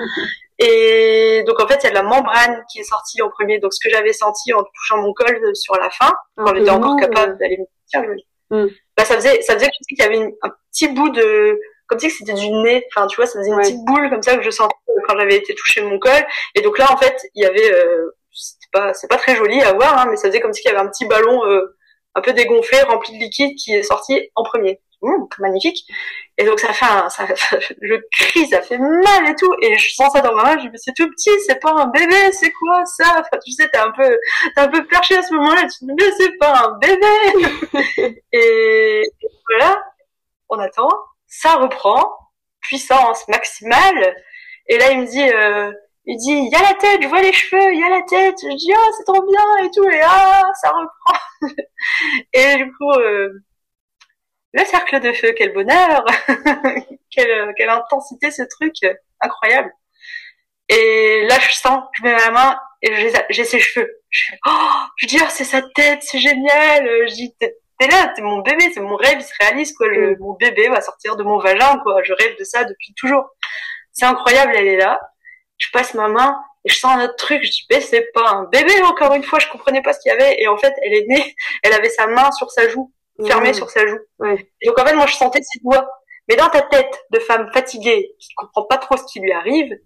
Et 0.60 1.42
donc 1.48 1.60
en 1.60 1.66
fait 1.66 1.80
il 1.82 1.84
y 1.84 1.86
a 1.88 1.90
de 1.90 1.96
la 1.96 2.04
membrane 2.04 2.62
qui 2.70 2.78
est 2.78 2.84
sortie 2.84 3.20
en 3.22 3.28
premier. 3.28 3.58
Donc 3.58 3.72
ce 3.72 3.80
que 3.82 3.92
j'avais 3.92 4.12
senti 4.12 4.52
en 4.52 4.62
touchant 4.62 4.98
mon 4.98 5.12
col 5.12 5.36
sur 5.54 5.74
la 5.76 5.90
fin 5.90 6.12
quand 6.36 6.54
j'étais 6.54 6.70
encore 6.70 6.96
capable 6.96 7.36
d'aller 7.38 7.58
me 7.58 7.64
tiens 7.88 8.04
mm. 8.50 8.68
bah 8.96 9.04
ça 9.04 9.16
faisait 9.16 9.42
ça 9.42 9.54
faisait 9.54 9.68
qu'il 9.88 9.98
y 9.98 10.02
avait 10.02 10.32
un 10.42 10.50
petit 10.70 10.88
bout 10.88 11.10
de 11.10 11.58
comme 11.94 12.10
si 12.10 12.10
c'était 12.10 12.34
du 12.34 12.50
nez. 12.50 12.84
Enfin, 12.88 13.06
tu 13.06 13.16
vois, 13.16 13.26
ça 13.26 13.38
faisait 13.38 13.50
une 13.50 13.58
petite 13.58 13.84
boule 13.84 14.10
comme 14.10 14.22
ça 14.22 14.36
que 14.36 14.42
je 14.42 14.50
sentais 14.50 14.74
quand 15.06 15.18
j'avais 15.18 15.36
été 15.36 15.54
touché 15.54 15.82
mon 15.82 15.98
col. 15.98 16.12
Et 16.54 16.62
donc 16.62 16.78
là, 16.78 16.92
en 16.92 16.96
fait, 16.96 17.16
il 17.34 17.42
y 17.42 17.46
avait, 17.46 17.72
euh, 17.72 18.16
c'est 18.32 18.70
pas, 18.72 18.94
c'est 18.94 19.08
pas 19.08 19.16
très 19.16 19.36
joli 19.36 19.60
à 19.62 19.72
voir, 19.72 19.98
hein, 19.98 20.06
mais 20.10 20.16
ça 20.16 20.28
faisait 20.28 20.40
comme 20.40 20.52
s'il 20.52 20.66
y 20.66 20.68
avait 20.68 20.78
un 20.78 20.88
petit 20.88 21.06
ballon 21.06 21.44
euh, 21.46 21.76
un 22.14 22.20
peu 22.20 22.32
dégonflé, 22.32 22.80
rempli 22.82 23.16
de 23.16 23.22
liquide, 23.22 23.56
qui 23.56 23.72
est 23.74 23.82
sorti 23.82 24.30
en 24.34 24.42
premier. 24.44 24.80
Mmh, 25.02 25.26
magnifique. 25.38 25.84
Et 26.38 26.44
donc 26.44 26.58
ça 26.60 26.72
fait 26.72 26.86
un, 26.86 27.10
ça, 27.10 27.26
je 27.60 27.94
crie, 28.18 28.46
ça 28.48 28.62
fait 28.62 28.78
mal 28.78 29.28
et 29.28 29.34
tout, 29.36 29.52
et 29.60 29.76
je 29.76 29.94
sens 29.94 30.10
ça 30.12 30.22
dans 30.22 30.34
ma 30.34 30.44
main, 30.44 30.58
je 30.58 30.64
me 30.64 30.70
dis 30.70 30.78
c'est 30.78 30.94
tout 30.94 31.08
petit, 31.10 31.30
c'est 31.46 31.60
pas 31.60 31.72
un 31.72 31.88
bébé, 31.88 32.32
c'est 32.32 32.50
quoi 32.52 32.84
ça? 32.86 33.04
Enfin 33.20 33.38
tu 33.44 33.52
sais, 33.52 33.68
t'es 33.68 33.78
un 33.78 33.90
peu, 33.90 34.18
t'es 34.54 34.60
un 34.62 34.68
peu 34.68 34.86
perché 34.86 35.16
à 35.16 35.22
ce 35.22 35.34
moment-là, 35.34 35.62
tu 35.62 35.80
te 35.80 35.84
dis 35.84 35.92
mais 35.98 36.10
c'est 36.18 36.38
pas 36.38 36.68
un 36.68 36.78
bébé. 36.78 38.22
et 38.32 39.02
voilà, 39.50 39.84
on 40.48 40.58
attend, 40.58 40.88
ça 41.40 41.56
reprend, 41.56 42.04
puissance 42.60 43.26
maximale. 43.28 44.16
Et 44.68 44.78
là, 44.78 44.92
il 44.92 45.00
me 45.00 45.06
dit, 45.06 45.28
euh, 45.28 45.72
il 46.06 46.16
dit, 46.16 46.32
il 46.32 46.50
y 46.50 46.54
a 46.54 46.62
la 46.62 46.74
tête, 46.74 47.02
je 47.02 47.08
vois 47.08 47.22
les 47.22 47.32
cheveux, 47.32 47.72
il 47.72 47.80
y 47.80 47.84
a 47.84 47.90
la 47.90 48.02
tête. 48.02 48.36
Je 48.40 48.56
dis, 48.56 48.72
ah, 48.72 48.88
c'est 48.96 49.04
trop 49.04 49.22
bien 49.22 49.64
et 49.64 49.70
tout. 49.70 49.88
Et 49.88 50.00
ah, 50.02 50.42
ça 50.60 50.70
reprend. 50.70 51.18
et 52.32 52.56
du 52.56 52.72
coup, 52.72 52.90
euh, 52.92 53.30
le 54.52 54.64
cercle 54.64 55.00
de 55.00 55.12
feu, 55.12 55.34
quel 55.36 55.52
bonheur, 55.52 56.04
quelle, 57.10 57.52
quelle 57.56 57.70
intensité 57.70 58.30
ce 58.30 58.42
truc, 58.42 58.74
incroyable. 59.20 59.72
Et 60.68 61.26
là, 61.28 61.38
je 61.40 61.52
sens, 61.52 61.82
je 61.94 62.04
mets 62.04 62.14
ma 62.14 62.30
main 62.30 62.58
et 62.80 63.12
j'ai 63.30 63.44
ses 63.44 63.58
cheveux. 63.58 63.90
Je, 64.08 64.32
oh, 64.46 64.70
je 64.96 65.06
dis, 65.06 65.18
oh, 65.20 65.26
c'est 65.28 65.44
sa 65.44 65.62
tête, 65.74 66.02
c'est 66.02 66.20
génial. 66.20 66.84
Je 67.08 67.14
dis, 67.14 67.34
t'es 67.84 67.94
là, 67.94 68.12
t'es 68.14 68.22
mon 68.22 68.40
bébé, 68.40 68.70
c'est 68.72 68.80
mon 68.80 68.96
rêve, 68.96 69.16
il 69.18 69.22
se 69.22 69.32
réalise 69.40 69.72
quoi. 69.74 69.88
Le, 69.88 70.12
mm. 70.12 70.18
mon 70.20 70.32
bébé 70.34 70.68
va 70.68 70.80
sortir 70.80 71.16
de 71.16 71.22
mon 71.22 71.38
vagin 71.38 71.78
quoi. 71.82 72.02
Je 72.02 72.12
rêve 72.12 72.38
de 72.38 72.44
ça 72.44 72.64
depuis 72.64 72.94
toujours. 72.94 73.24
C'est 73.92 74.06
incroyable, 74.06 74.52
elle 74.56 74.68
est 74.68 74.76
là. 74.76 75.00
Je 75.58 75.68
passe 75.72 75.94
ma 75.94 76.08
main 76.08 76.38
et 76.64 76.68
je 76.68 76.78
sens 76.78 76.96
un 76.96 77.04
autre 77.04 77.16
truc. 77.16 77.42
Je 77.42 77.50
dis 77.50 77.66
mais 77.70 77.80
c'est 77.80 78.08
pas 78.12 78.28
un 78.30 78.44
bébé 78.44 78.72
encore 78.84 79.14
une 79.14 79.22
fois. 79.22 79.38
Je 79.38 79.48
comprenais 79.48 79.82
pas 79.82 79.92
ce 79.92 80.00
qu'il 80.00 80.10
y 80.10 80.14
avait 80.14 80.40
et 80.40 80.48
en 80.48 80.56
fait 80.56 80.74
elle 80.82 80.94
est 80.94 81.06
née. 81.06 81.34
Elle 81.62 81.72
avait 81.72 81.90
sa 81.90 82.06
main 82.06 82.30
sur 82.32 82.50
sa 82.50 82.68
joue, 82.68 82.92
fermée 83.26 83.50
mm. 83.50 83.54
sur 83.54 83.70
sa 83.70 83.86
joue. 83.86 84.00
Et 84.60 84.66
donc 84.66 84.78
en 84.78 84.84
fait 84.84 84.94
moi 84.94 85.06
je 85.06 85.14
sentais 85.14 85.42
ses 85.42 85.60
doigts. 85.60 85.88
Mais 86.28 86.36
dans 86.36 86.48
ta 86.48 86.62
tête 86.62 87.04
de 87.10 87.18
femme 87.18 87.50
fatiguée 87.52 88.14
qui 88.18 88.32
comprend 88.34 88.62
pas 88.62 88.78
trop 88.78 88.96
ce 88.96 89.04
qui 89.04 89.20
lui 89.20 89.32
arrive, 89.32 89.78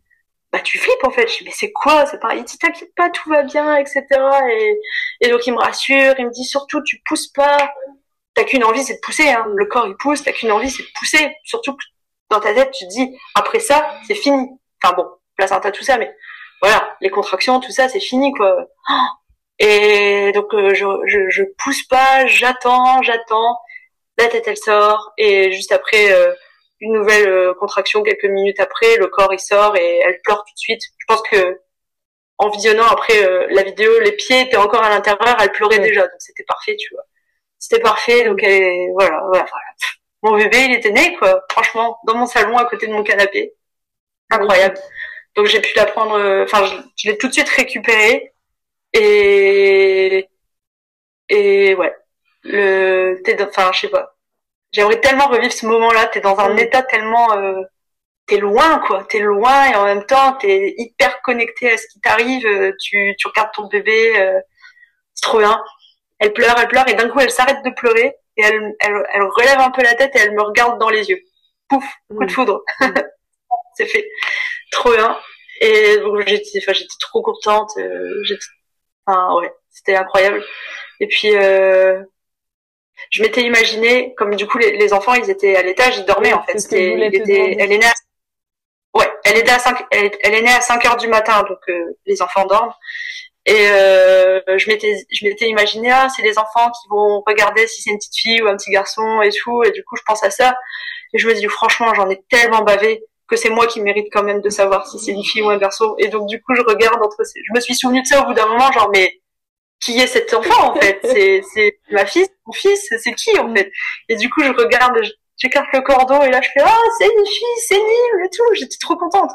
bah 0.53 0.61
tu 0.61 0.79
flippes 0.79 1.05
en 1.05 1.11
fait. 1.11 1.29
Je 1.29 1.39
dis 1.39 1.45
mais 1.45 1.51
c'est 1.53 1.73
quoi? 1.73 2.07
C'est 2.07 2.21
pas, 2.21 2.35
il 2.35 2.45
dit 2.45 2.59
t'inquiète 2.59 2.95
pas, 2.95 3.11
tout 3.11 3.29
va 3.31 3.43
bien, 3.43 3.77
etc. 3.77 4.05
Et, 4.51 4.81
et 5.21 5.29
donc 5.29 5.47
il 5.47 5.53
me 5.53 5.59
rassure, 5.59 6.15
il 6.19 6.27
me 6.27 6.31
dit 6.31 6.45
surtout 6.45 6.83
tu 6.83 7.01
pousses 7.07 7.29
pas. 7.29 7.73
T'as 8.35 8.45
qu'une 8.45 8.65
envie, 8.65 8.85
c'est 8.85 8.95
de 8.95 9.01
pousser. 9.01 9.29
Hein. 9.29 9.47
Le 9.57 9.67
corps 9.67 9.87
il 9.87 9.97
pousse, 9.97 10.23
t'as 10.23 10.33
qu'une 10.33 10.53
envie, 10.53 10.71
c'est 10.71 10.83
de 10.83 10.89
pousser. 10.99 11.31
Surtout 11.45 11.73
que 11.75 11.85
dans 12.31 12.41
ta 12.41 12.55
tête 12.55 12.71
tu 12.73 12.85
te 12.87 12.91
dis 12.91 13.19
après 13.35 13.61
ça 13.61 13.99
c'est 14.07 14.15
fini. 14.15 14.49
Enfin 14.83 14.95
bon, 14.95 15.09
placenta 15.37 15.71
tout 15.73 15.85
ça, 15.85 15.99
mais 15.99 16.15
voilà 16.63 16.97
les 17.01 17.11
contractions, 17.11 17.61
tout 17.61 17.73
ça 17.73 17.89
c'est 17.89 18.01
fini 18.01 18.33
quoi. 18.33 18.67
Et 19.61 20.33
donc 20.33 20.55
euh, 20.55 20.73
je, 20.75 20.87
je, 21.07 21.29
je 21.31 21.43
pousse 21.59 21.83
pas, 21.89 22.27
j'attends, 22.27 23.03
j'attends. 23.03 23.59
La 24.19 24.29
tête 24.29 24.47
elle 24.49 24.57
sort 24.57 25.13
et 25.19 25.53
juste 25.53 25.73
après. 25.73 26.13
Euh, 26.13 26.33
une 26.81 26.93
nouvelle 26.95 27.29
euh, 27.29 27.55
contraction 27.55 28.03
quelques 28.03 28.25
minutes 28.25 28.61
après, 28.61 28.97
le 28.97 29.09
corps 29.09 29.33
il 29.33 29.41
sort 29.41 29.77
et 29.77 30.01
elle 30.05 30.21
pleure 30.23 30.45
tout 30.45 30.55
de 30.55 30.59
suite. 30.59 30.83
Je 30.99 31.05
pense 31.07 31.23
que 31.23 31.61
en 32.39 32.51
visionnant 32.51 32.87
après 32.87 33.25
euh, 33.25 33.47
la 33.51 33.63
vidéo, 33.65 33.99
les 34.01 34.13
pieds 34.13 34.43
étaient 34.43 34.57
encore 34.57 34.83
à 34.85 34.91
l'intérieur, 34.91 35.37
elle 35.41 35.53
pleurait 35.53 35.81
déjà, 35.81 36.03
donc 36.03 36.21
c'était 36.21 36.45
parfait, 36.45 36.77
tu 36.77 36.95
vois. 36.95 37.05
C'était 37.59 37.83
parfait, 37.83 38.25
donc 38.25 38.43
elle, 38.43 38.93
voilà, 38.93 39.21
voilà, 39.29 39.47
Mon 40.23 40.37
bébé, 40.37 40.67
il 40.67 40.75
était 40.75 40.93
né, 40.93 41.17
quoi. 41.17 41.45
Franchement, 41.51 41.99
dans 42.07 42.17
mon 42.17 42.27
salon, 42.27 42.57
à 42.59 42.65
côté 42.67 42.87
de 42.87 42.93
mon 42.93 43.03
canapé. 43.03 43.55
Incroyable. 44.31 44.79
Donc 45.37 45.47
j'ai 45.47 45.61
pu 45.61 45.75
la 45.77 45.87
prendre, 45.87 46.15
euh, 46.19 46.45
enfin, 46.45 46.65
je, 46.97 47.09
l'ai 47.09 47.19
tout 47.19 47.29
de 47.29 47.33
suite 47.33 47.49
récupéré. 47.49 48.33
Et, 48.93 50.29
et 51.29 51.75
ouais. 51.75 51.95
Le, 52.45 53.21
enfin, 53.49 53.71
je 53.73 53.81
sais 53.81 53.89
pas 53.89 54.18
j'aimerais 54.73 55.01
tellement 55.01 55.29
revivre 55.29 55.53
ce 55.53 55.67
moment-là. 55.67 56.07
T'es 56.07 56.21
dans 56.21 56.39
un 56.39 56.57
état 56.57 56.83
tellement, 56.83 57.37
euh, 57.37 57.63
t'es 58.27 58.39
loin 58.39 58.81
quoi, 58.87 59.05
t'es 59.09 59.21
loin 59.21 59.71
et 59.71 59.75
en 59.77 59.85
même 59.85 60.05
temps 60.05 60.35
t'es 60.35 60.75
hyper 60.79 61.23
connecté 61.23 61.73
à 61.73 61.77
ce 61.77 61.87
qui 61.89 62.01
t'arrive. 62.01 62.47
Euh, 62.47 62.73
tu, 62.81 63.15
tu 63.19 63.29
regardes 63.29 63.53
ton 63.53 63.67
bébé, 63.67 64.19
euh, 64.21 64.41
c'est 65.15 65.23
trop 65.23 65.39
bien. 65.39 65.63
Elle 66.19 66.33
pleure, 66.33 66.57
elle 66.59 66.69
pleure 66.69 66.89
et 66.89 66.95
d'un 66.95 67.09
coup 67.09 67.21
elle 67.21 67.31
s'arrête 67.31 67.65
de 67.65 67.71
pleurer 67.71 68.15
et 68.37 68.43
elle, 68.43 68.75
elle, 68.81 69.07
elle 69.13 69.23
relève 69.23 69.61
un 69.61 69.71
peu 69.71 69.83
la 69.83 69.95
tête 69.95 70.15
et 70.17 70.21
elle 70.21 70.35
me 70.35 70.43
regarde 70.43 70.79
dans 70.79 70.91
les 70.91 71.09
yeux. 71.11 71.21
Pouf, 71.69 71.85
coup 72.09 72.25
de 72.25 72.33
foudre. 72.33 72.63
C'est 73.75 73.87
fait. 73.87 74.09
Trop 74.73 74.93
bien. 74.93 75.19
Et 75.61 75.99
donc 75.99 76.27
j'étais, 76.27 76.59
enfin 76.63 76.73
j'étais 76.73 76.89
trop 77.01 77.23
contente. 77.23 77.71
Euh, 77.79 78.23
j'étais, 78.25 78.45
enfin 79.07 79.35
ouais, 79.37 79.53
c'était 79.71 79.97
incroyable. 79.97 80.45
Et 81.01 81.07
puis 81.07 81.35
euh, 81.37 82.03
je 83.11 83.23
m'étais 83.23 83.43
imaginé 83.43 84.15
comme 84.17 84.35
du 84.35 84.47
coup 84.47 84.59
les, 84.59 84.93
enfants 84.93 85.15
ils 85.15 85.31
étaient 85.31 85.57
à 85.57 85.63
l'étage, 85.63 85.99
ils 85.99 86.05
dormaient 86.05 86.33
en 86.33 86.43
fait. 86.43 86.59
C'était, 86.59 86.93
elle 86.93 87.73
est 87.73 87.79
née 87.79 87.87
à, 87.87 88.99
ouais, 88.99 89.11
elle 89.25 89.37
est 89.37 89.49
à 89.49 89.59
5, 89.59 89.87
elle, 89.91 90.11
est 90.23 90.43
née 90.43 90.51
à 90.51 90.61
5 90.61 90.85
heures 90.87 90.97
du 90.97 91.09
matin 91.09 91.45
donc 91.49 91.59
euh, 91.69 91.97
les 92.07 92.23
enfants 92.23 92.47
dorment. 92.47 92.73
Et 93.47 93.71
euh, 93.71 94.41
je 94.59 94.69
m'étais, 94.69 95.07
je 95.11 95.25
m'étais 95.27 95.49
imaginé 95.49 95.91
ah 95.91 96.09
c'est 96.15 96.23
les 96.23 96.39
enfants 96.39 96.71
qui 96.71 96.89
vont 96.91 97.23
regarder 97.27 97.67
si 97.67 97.81
c'est 97.83 97.91
une 97.91 97.97
petite 97.97 98.17
fille 98.17 98.43
ou 98.43 98.49
un 98.49 98.57
petit 98.57 98.71
garçon 98.71 99.23
et 99.23 99.31
tout. 99.31 99.63
Et 99.65 99.71
du 99.71 99.85
coup 99.85 99.97
je 99.97 100.03
pense 100.07 100.23
à 100.23 100.31
ça 100.31 100.55
et 101.15 101.19
je 101.19 101.27
me 101.27 101.35
dis 101.35 101.47
franchement 101.47 101.95
j'en 101.95 102.11
ai 102.11 102.21
tellement 102.29 102.63
bavé 102.63 103.05
que 103.29 103.37
c'est 103.37 103.51
moi 103.51 103.67
qui 103.67 103.81
mérite 103.81 104.09
quand 104.13 104.23
même 104.23 104.41
de 104.41 104.51
savoir 104.51 104.87
si 104.87 104.99
c'est 104.99 105.13
une 105.13 105.25
fille 105.25 105.43
ou 105.43 105.51
un 105.51 105.59
garçon. 105.59 105.95
Et 105.99 106.09
donc 106.09 106.29
du 106.29 106.43
coup 106.43 106.55
je 106.55 106.63
regarde 106.63 107.03
entre 107.03 107.25
ces, 107.25 107.41
je 107.47 107.55
me 107.55 107.61
suis 107.61 107.75
souvenu 107.75 108.03
de 108.03 108.07
ça 108.07 108.23
au 108.23 108.27
bout 108.27 108.35
d'un 108.35 108.47
moment 108.47 108.71
genre 108.73 108.91
mais 108.93 109.21
qui 109.81 109.99
est 109.99 110.07
cet 110.07 110.33
enfant 110.35 110.73
en 110.73 110.81
fait 110.81 110.99
C'est 111.05 111.43
c'est 111.53 111.79
ma 111.91 112.07
fille, 112.07 112.27
mon 112.47 112.53
fils, 112.53 112.89
c'est 112.99 113.13
qui 113.15 113.39
en 113.39 113.55
fait? 113.55 113.71
Et 114.09 114.17
du 114.17 114.29
coup 114.31 114.43
je 114.43 114.51
regarde, 114.53 114.99
j'écarte 115.37 115.69
le 115.73 115.81
cordon 115.83 116.23
et 116.23 116.31
là 116.31 116.41
je 116.43 116.49
fais 116.49 116.61
ah 116.65 116.83
c'est 116.99 117.07
une 117.07 117.27
fille, 117.27 117.59
c'est 117.67 117.77
Nîmes 117.77 118.25
et 118.25 118.31
tout. 118.31 118.55
J'étais 118.55 118.77
trop 118.81 118.97
contente. 118.97 119.31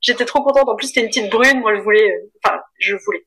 J'étais 0.00 0.24
trop 0.24 0.42
contente. 0.42 0.68
En 0.68 0.76
plus 0.76 0.88
c'était 0.88 1.00
une 1.00 1.08
petite 1.08 1.30
brune, 1.30 1.60
moi 1.60 1.74
je 1.74 1.80
voulais, 1.80 2.10
euh, 2.10 2.30
enfin 2.44 2.60
je 2.78 2.94
voulais. 3.04 3.24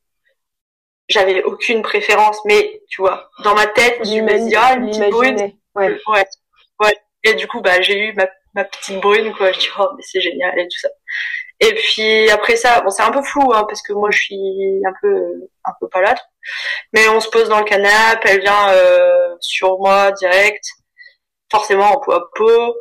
J'avais 1.08 1.42
aucune 1.42 1.82
préférence, 1.82 2.38
mais 2.44 2.82
tu 2.88 3.02
vois, 3.02 3.28
dans 3.42 3.54
ma 3.54 3.66
tête, 3.66 3.98
je 4.04 4.20
me 4.20 4.48
dis 4.48 4.54
ah 4.56 4.74
une 4.76 4.90
petite 4.90 5.10
brune. 5.10 5.52
Ouais. 5.74 5.98
ouais. 6.08 6.26
Ouais. 6.80 6.96
Et 7.24 7.34
du 7.34 7.46
coup 7.48 7.60
bah 7.60 7.80
j'ai 7.80 7.98
eu 7.98 8.12
ma, 8.14 8.26
ma 8.54 8.64
petite 8.64 9.00
brune 9.00 9.32
quoi. 9.34 9.52
Je 9.52 9.58
dis 9.58 9.68
oh 9.78 9.88
mais 9.96 10.02
c'est 10.06 10.20
génial 10.20 10.58
et 10.58 10.64
tout 10.68 10.78
ça. 10.78 10.88
Et 11.60 11.74
puis 11.74 12.30
après 12.30 12.56
ça, 12.56 12.80
bon 12.80 12.90
c'est 12.90 13.02
un 13.02 13.10
peu 13.10 13.22
flou 13.22 13.52
hein, 13.52 13.64
parce 13.68 13.82
que 13.82 13.92
moi 13.92 14.10
je 14.10 14.18
suis 14.18 14.82
un 14.86 14.92
peu 15.02 15.48
un 15.64 15.72
peu 15.80 15.88
palâtre. 15.88 16.22
Mais 16.92 17.08
on 17.08 17.20
se 17.20 17.28
pose 17.28 17.48
dans 17.48 17.58
le 17.58 17.64
canapé, 17.64 18.30
elle 18.30 18.40
vient 18.40 18.70
euh, 18.70 19.36
sur 19.40 19.78
moi 19.78 20.12
direct, 20.12 20.64
forcément 21.50 21.92
en 21.92 22.00
peau 22.00 22.12
à 22.12 22.30
peau. 22.34 22.74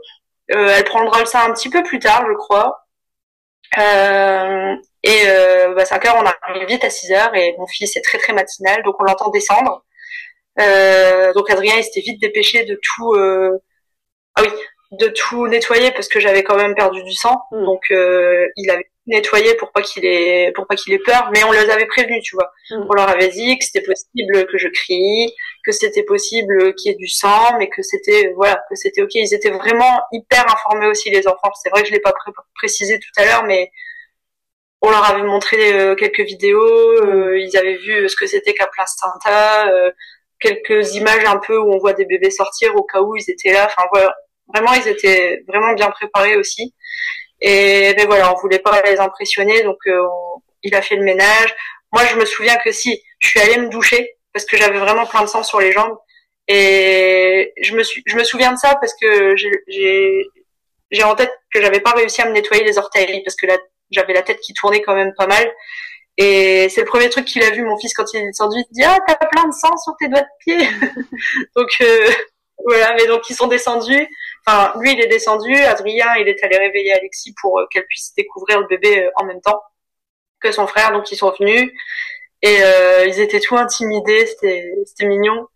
Euh, 0.55 0.73
elle 0.77 0.85
prendra 0.85 1.19
le 1.19 1.25
sein 1.25 1.43
un 1.45 1.53
petit 1.53 1.69
peu 1.69 1.83
plus 1.83 1.99
tard, 1.99 2.25
je 2.27 2.33
crois. 2.35 2.87
Euh, 3.77 4.75
et 5.03 5.21
euh, 5.27 5.73
bah, 5.75 5.85
5 5.85 6.05
heures, 6.05 6.17
on 6.17 6.25
arrive 6.25 6.67
vite 6.67 6.83
à 6.83 6.89
6 6.89 7.11
heures 7.13 7.35
et 7.35 7.55
mon 7.57 7.67
fils 7.67 7.95
est 7.95 8.01
très 8.01 8.17
très 8.17 8.33
matinal, 8.33 8.83
donc 8.83 8.95
on 8.99 9.03
l'entend 9.03 9.29
descendre. 9.29 9.85
Euh, 10.59 11.33
donc 11.33 11.49
Adrien, 11.49 11.75
il 11.77 11.83
s'était 11.83 12.01
vite 12.01 12.21
dépêché 12.21 12.65
de 12.65 12.79
tout, 12.81 13.13
euh, 13.13 13.59
ah 14.35 14.41
oui, 14.43 14.49
de 14.91 15.07
tout 15.07 15.47
nettoyer 15.47 15.91
parce 15.91 16.07
que 16.07 16.19
j'avais 16.19 16.43
quand 16.43 16.57
même 16.57 16.75
perdu 16.75 17.03
du 17.03 17.13
sang. 17.13 17.41
Hmm. 17.51 17.65
Donc 17.65 17.83
il 17.89 18.69
avait 18.69 18.89
nettoyer 19.09 19.55
pour 19.55 19.71
pas 19.71 19.81
qu'il 19.81 20.05
ait 20.05 20.51
pour 20.55 20.67
pas 20.67 20.75
qu'il 20.75 20.93
ait 20.93 20.99
peur 20.99 21.29
mais 21.33 21.43
on 21.43 21.51
les 21.51 21.69
avait 21.69 21.87
prévenus 21.87 22.23
tu 22.23 22.35
vois 22.35 22.51
mm. 22.71 22.85
on 22.89 22.93
leur 22.93 23.09
avait 23.09 23.27
dit 23.27 23.57
que 23.57 23.65
c'était 23.65 23.81
possible 23.81 24.45
que 24.45 24.57
je 24.57 24.67
crie 24.67 25.33
que 25.65 25.71
c'était 25.71 26.03
possible 26.03 26.73
qu'il 26.75 26.91
y 26.91 26.93
ait 26.93 26.97
du 26.97 27.07
sang 27.07 27.57
mais 27.57 27.69
que 27.69 27.81
c'était 27.81 28.31
voilà 28.35 28.61
que 28.69 28.75
c'était 28.75 29.01
ok 29.01 29.15
ils 29.15 29.33
étaient 29.33 29.49
vraiment 29.49 30.01
hyper 30.11 30.45
informés 30.49 30.87
aussi 30.87 31.09
les 31.09 31.27
enfants 31.27 31.51
c'est 31.61 31.69
vrai 31.69 31.81
que 31.81 31.87
je 31.87 31.93
l'ai 31.93 31.99
pas 31.99 32.13
précisé 32.55 32.99
tout 32.99 33.21
à 33.21 33.25
l'heure 33.25 33.43
mais 33.43 33.71
on 34.81 34.91
leur 34.91 35.03
avait 35.03 35.23
montré 35.23 35.73
euh, 35.73 35.95
quelques 35.95 36.21
vidéos 36.21 36.61
euh, 36.61 37.37
ils 37.39 37.57
avaient 37.57 37.77
vu 37.77 38.07
ce 38.07 38.15
que 38.15 38.27
c'était 38.27 38.53
qu'un 38.53 38.67
placenta 38.71 39.69
euh, 39.69 39.91
quelques 40.39 40.95
images 40.95 41.25
un 41.25 41.37
peu 41.37 41.57
où 41.57 41.73
on 41.73 41.79
voit 41.79 41.93
des 41.93 42.05
bébés 42.05 42.29
sortir 42.29 42.75
au 42.75 42.83
cas 42.83 43.01
où 43.01 43.15
ils 43.15 43.29
étaient 43.29 43.53
là 43.53 43.65
enfin 43.65 43.87
voilà 43.91 44.15
vraiment 44.53 44.73
ils 44.73 44.87
étaient 44.87 45.43
vraiment 45.47 45.73
bien 45.73 45.89
préparés 45.91 46.35
aussi 46.35 46.73
et 47.41 47.93
mais 47.95 48.05
voilà, 48.05 48.33
on 48.33 48.39
voulait 48.39 48.59
pas 48.59 48.81
les 48.81 48.99
impressionner, 48.99 49.63
donc 49.63 49.77
euh, 49.87 50.01
il 50.63 50.75
a 50.75 50.81
fait 50.81 50.95
le 50.95 51.03
ménage. 51.03 51.55
Moi, 51.91 52.05
je 52.05 52.15
me 52.15 52.25
souviens 52.25 52.57
que 52.57 52.71
si, 52.71 53.01
je 53.19 53.29
suis 53.29 53.39
allée 53.39 53.57
me 53.57 53.69
doucher 53.69 54.17
parce 54.33 54.45
que 54.45 54.57
j'avais 54.57 54.79
vraiment 54.79 55.05
plein 55.05 55.21
de 55.21 55.27
sang 55.27 55.43
sur 55.43 55.59
les 55.59 55.71
jambes. 55.71 55.97
Et 56.47 57.53
je 57.61 57.75
me 57.75 57.83
suis, 57.83 58.03
je 58.05 58.15
me 58.15 58.23
souviens 58.23 58.51
de 58.53 58.57
ça 58.57 58.75
parce 58.75 58.93
que 58.99 59.35
j'ai, 59.35 60.25
j'ai 60.91 61.03
en 61.03 61.15
tête 61.15 61.31
que 61.53 61.61
j'avais 61.61 61.79
pas 61.79 61.91
réussi 61.91 62.21
à 62.21 62.25
me 62.25 62.33
nettoyer 62.33 62.63
les 62.63 62.77
orteils 62.77 63.23
parce 63.23 63.35
que 63.35 63.47
j'avais 63.91 64.13
la 64.13 64.23
tête 64.23 64.39
qui 64.39 64.53
tournait 64.53 64.81
quand 64.81 64.95
même 64.95 65.13
pas 65.15 65.27
mal. 65.27 65.49
Et 66.17 66.67
c'est 66.69 66.81
le 66.81 66.87
premier 66.87 67.09
truc 67.09 67.25
qu'il 67.25 67.43
a 67.43 67.51
vu, 67.51 67.63
mon 67.63 67.77
fils, 67.77 67.93
quand 67.93 68.03
il 68.13 68.21
est 68.21 68.25
descendu. 68.25 68.57
Il 68.59 68.73
dit, 68.73 68.83
ah, 68.83 68.99
t'as 69.07 69.15
plein 69.15 69.47
de 69.47 69.53
sang 69.53 69.77
sur 69.77 69.93
tes 69.97 70.09
doigts 70.09 70.21
de 70.21 70.27
pied. 70.39 70.57
donc, 71.55 71.69
euh, 71.81 72.09
voilà. 72.65 72.93
Mais 72.95 73.07
donc, 73.07 73.29
ils 73.29 73.35
sont 73.35 73.47
descendus. 73.47 74.07
Enfin, 74.45 74.73
lui, 74.79 74.93
il 74.93 75.01
est 75.01 75.07
descendu. 75.07 75.53
Adrien, 75.55 76.15
il 76.15 76.27
est 76.27 76.43
allé 76.43 76.57
réveiller 76.57 76.93
Alexis 76.93 77.33
pour 77.41 77.59
euh, 77.59 77.65
qu'elle 77.71 77.85
puisse 77.87 78.13
découvrir 78.15 78.59
le 78.59 78.67
bébé 78.67 79.03
euh, 79.03 79.11
en 79.15 79.25
même 79.25 79.41
temps 79.41 79.61
que 80.39 80.51
son 80.51 80.67
frère. 80.67 80.91
Donc, 80.91 81.11
ils 81.11 81.17
sont 81.17 81.33
venus 81.39 81.71
et 82.41 82.63
euh, 82.63 83.05
ils 83.05 83.19
étaient 83.19 83.39
tout 83.39 83.57
intimidés. 83.57 84.25
C'était, 84.27 84.73
c'était 84.85 85.07
mignon. 85.07 85.47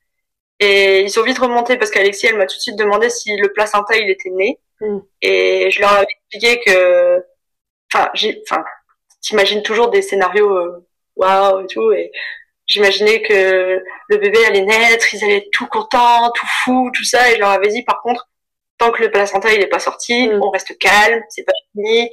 Et 0.60 1.02
ils 1.02 1.10
sont 1.10 1.24
vite 1.24 1.40
remontés 1.40 1.78
parce 1.78 1.92
qu'Alexis, 1.92 2.28
elle 2.28 2.38
m'a 2.38 2.46
tout 2.46 2.56
de 2.58 2.62
suite 2.62 2.78
demandé 2.78 3.10
si 3.10 3.36
le 3.38 3.52
placenta, 3.52 3.98
il 3.98 4.10
était 4.10 4.30
né. 4.30 4.60
Mm. 4.82 5.00
Et 5.22 5.72
je 5.72 5.80
leur 5.82 5.94
avais 5.94 6.08
expliqué 6.10 6.62
que, 6.66 7.24
enfin, 7.94 8.10
j'ai, 8.14 8.42
enfin, 8.50 8.64
t'imagines 9.22 9.64
toujours 9.64 9.90
des 9.90 10.02
scénarios 10.02 10.86
waouh 11.16 11.64
et 11.64 11.68
tout. 11.68 11.92
Et 11.92 12.12
j'imaginais 12.68 13.22
que 13.22 13.82
le 14.10 14.18
bébé 14.18 14.46
allait 14.46 14.62
naître, 14.62 15.14
ils 15.14 15.24
allaient 15.24 15.38
être 15.38 15.52
tout 15.52 15.68
contents, 15.68 16.32
tout 16.32 16.48
fous, 16.64 16.92
tout 16.94 17.04
ça. 17.04 17.32
Et 17.32 17.36
je 17.36 17.40
leur 17.40 17.50
avais 17.50 17.68
dit, 17.68 17.84
par 17.84 18.02
contre, 18.02 18.28
tant 18.78 18.92
que 18.92 19.02
le 19.02 19.12
placenta 19.12 19.54
il 19.54 19.62
est 19.62 19.68
pas 19.68 19.80
sorti, 19.80 20.28
mm. 20.28 20.42
on 20.42 20.50
reste 20.50 20.78
calme, 20.78 21.22
c'est 21.30 21.44
pas 21.44 21.54
fini. 21.72 22.10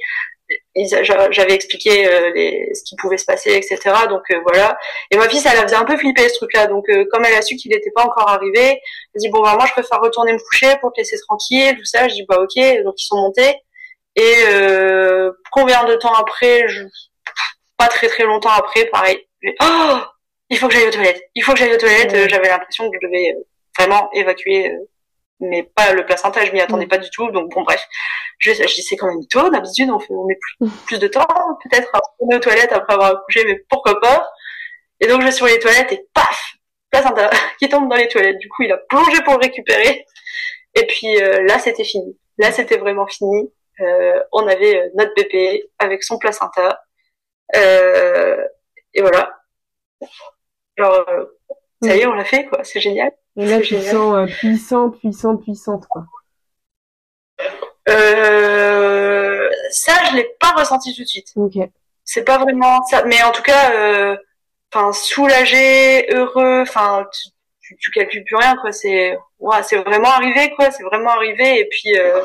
J'avais 1.31 1.53
expliqué 1.53 2.05
euh, 2.05 2.31
les, 2.33 2.73
ce 2.73 2.83
qui 2.83 2.97
pouvait 2.97 3.17
se 3.17 3.23
passer, 3.23 3.53
etc. 3.53 3.79
Donc 4.09 4.23
euh, 4.31 4.39
voilà. 4.43 4.77
Et 5.09 5.17
ma 5.17 5.29
fille, 5.29 5.39
ça 5.39 5.53
la 5.53 5.63
faisait 5.63 5.77
un 5.77 5.85
peu 5.85 5.95
flipper 5.97 6.27
ce 6.27 6.35
truc-là. 6.35 6.67
Donc 6.67 6.89
euh, 6.89 7.05
comme 7.09 7.23
elle 7.23 7.35
a 7.35 7.41
su 7.41 7.55
qu'il 7.55 7.71
n'était 7.71 7.91
pas 7.91 8.03
encore 8.03 8.29
arrivé, 8.29 8.81
elle 9.15 9.19
dit 9.19 9.29
bon 9.29 9.41
bah 9.41 9.55
moi 9.55 9.65
je 9.65 9.71
préfère 9.71 10.01
retourner 10.01 10.33
me 10.33 10.39
coucher 10.39 10.75
pour 10.81 10.91
te 10.91 10.99
laisser 10.99 11.17
tranquille, 11.27 11.77
tout 11.77 11.85
ça. 11.85 12.07
Je 12.09 12.15
dis 12.15 12.25
bah 12.27 12.37
ok. 12.39 12.83
Donc 12.83 12.95
ils 13.01 13.05
sont 13.05 13.17
montés. 13.17 13.55
Et 14.17 14.43
combien 15.51 15.85
de 15.85 15.95
temps 15.95 16.13
après, 16.13 16.67
je... 16.67 16.83
pas 17.77 17.87
très 17.87 18.09
très 18.09 18.23
longtemps 18.23 18.51
après, 18.51 18.85
pareil. 18.87 19.25
Oh, 19.61 19.99
il 20.51 20.57
faut 20.59 20.67
que 20.67 20.75
j'aille 20.75 20.87
aux 20.87 20.91
toilettes. 20.91 21.23
Il 21.33 21.43
faut 21.43 21.53
que 21.53 21.59
j'aille 21.59 21.73
aux 21.73 21.77
toilettes. 21.77 22.29
J'avais 22.29 22.49
l'impression 22.49 22.89
que 22.89 22.97
je 23.01 23.07
devais 23.07 23.35
vraiment 23.77 24.11
évacuer 24.13 24.71
mais 25.41 25.63
pas 25.63 25.91
le 25.93 26.05
placenta, 26.05 26.45
je 26.45 26.51
m'y 26.51 26.61
attendais 26.61 26.85
mm. 26.85 26.89
pas 26.89 26.97
du 26.99 27.09
tout. 27.09 27.29
Donc 27.31 27.51
bon, 27.51 27.63
bref, 27.63 27.83
je, 28.37 28.53
je 28.53 28.63
dis 28.63 28.81
c'est 28.83 28.95
quand 28.95 29.07
même 29.07 29.25
tôt. 29.27 29.49
D'habitude, 29.49 29.89
on 29.89 29.99
fait, 29.99 30.13
on 30.13 30.25
met 30.25 30.37
plus, 30.39 30.67
mm. 30.67 30.71
plus 30.85 30.99
de 30.99 31.07
temps, 31.07 31.25
peut-être 31.63 31.89
à 31.93 31.99
retourner 31.99 32.35
aux 32.35 32.39
toilettes 32.39 32.71
après 32.71 32.93
avoir 32.93 33.11
accouché, 33.11 33.43
mais 33.45 33.63
pourquoi 33.69 33.99
pas? 33.99 34.29
Et 34.99 35.07
donc 35.07 35.21
je 35.21 35.25
vais 35.25 35.31
sur 35.31 35.47
les 35.47 35.59
toilettes 35.59 35.91
et 35.91 36.05
paf, 36.13 36.53
placenta 36.91 37.29
qui 37.59 37.67
tombe 37.67 37.89
dans 37.89 37.95
les 37.95 38.07
toilettes. 38.07 38.37
Du 38.37 38.49
coup, 38.49 38.63
il 38.63 38.71
a 38.71 38.77
plongé 38.77 39.21
pour 39.23 39.33
le 39.33 39.39
récupérer. 39.39 40.05
Et 40.75 40.87
puis 40.87 41.21
euh, 41.21 41.43
là, 41.43 41.59
c'était 41.59 41.83
fini. 41.83 42.17
Là, 42.37 42.51
c'était 42.51 42.77
vraiment 42.77 43.07
fini. 43.07 43.51
Euh, 43.81 44.21
on 44.31 44.47
avait 44.47 44.77
euh, 44.77 44.89
notre 44.95 45.13
bébé 45.15 45.69
avec 45.79 46.03
son 46.03 46.17
placenta. 46.17 46.81
Euh, 47.55 48.37
et 48.93 49.01
voilà. 49.01 49.37
Genre, 50.81 51.05
ça 51.83 51.95
y 51.95 51.99
est, 51.99 52.05
on 52.05 52.13
l'a 52.13 52.25
fait, 52.25 52.45
quoi. 52.45 52.63
C'est 52.63 52.79
génial. 52.79 53.11
Et 53.37 53.45
là, 53.45 53.59
tu 53.59 53.79
sens 53.81 54.15
euh, 54.15 54.25
puissant, 54.25 54.89
puissant, 54.89 55.37
puissante, 55.37 55.85
quoi. 55.87 56.03
Euh, 57.89 59.49
ça, 59.71 59.93
je 60.09 60.15
l'ai 60.15 60.29
pas 60.39 60.51
ressenti 60.51 60.95
tout 60.95 61.03
de 61.03 61.07
suite. 61.07 61.31
Ok. 61.35 61.57
C'est 62.03 62.23
pas 62.23 62.37
vraiment 62.37 62.83
ça, 62.83 63.03
mais 63.05 63.21
en 63.23 63.31
tout 63.31 63.41
cas, 63.41 63.73
euh, 63.73 64.15
enfin, 64.73 64.91
soulagé, 64.91 66.07
heureux, 66.13 66.61
enfin, 66.61 67.07
tu, 67.61 67.75
tu, 67.77 67.91
calcules 67.91 68.23
plus 68.25 68.35
rien, 68.35 68.55
quoi. 68.57 68.71
C'est, 68.71 69.17
ouais, 69.39 69.63
c'est 69.63 69.77
vraiment 69.77 70.09
arrivé, 70.09 70.53
quoi. 70.55 70.71
C'est 70.71 70.83
vraiment 70.83 71.11
arrivé, 71.11 71.59
et 71.59 71.67
puis, 71.69 71.97
euh, 71.97 72.21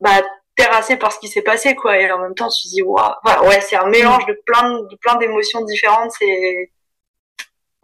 bah, 0.00 0.22
terrassé 0.56 0.96
par 0.96 1.12
ce 1.12 1.18
qui 1.20 1.28
s'est 1.28 1.42
passé, 1.42 1.74
quoi. 1.74 1.98
Et 1.98 2.10
en 2.10 2.18
même 2.18 2.34
temps, 2.34 2.48
tu 2.48 2.64
te 2.64 2.68
dis, 2.68 2.82
waouh, 2.82 3.12
ouais, 3.44 3.60
c'est 3.60 3.76
un 3.76 3.88
mélange 3.88 4.26
de 4.26 4.40
plein, 4.46 4.80
de 4.82 4.96
plein 4.96 5.16
d'émotions 5.16 5.62
différentes. 5.64 6.12
C'est, 6.18 6.70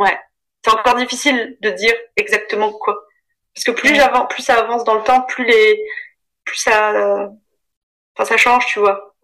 ouais 0.03 0.19
c'est 0.65 0.73
encore 0.73 0.95
difficile 0.95 1.57
de 1.61 1.71
dire 1.71 1.95
exactement 2.17 2.73
quoi. 2.73 3.07
Parce 3.55 3.65
que 3.65 3.73
plus 3.73 3.95
j'avance, 3.95 4.27
plus 4.31 4.43
ça 4.43 4.59
avance 4.59 4.85
dans 4.85 4.95
le 4.95 5.03
temps, 5.03 5.23
plus 5.23 5.45
les, 5.45 5.85
plus 6.45 6.57
ça, 6.57 7.29
enfin 8.15 8.25
ça 8.25 8.37
change, 8.37 8.67
tu 8.67 8.79
vois. 8.79 9.15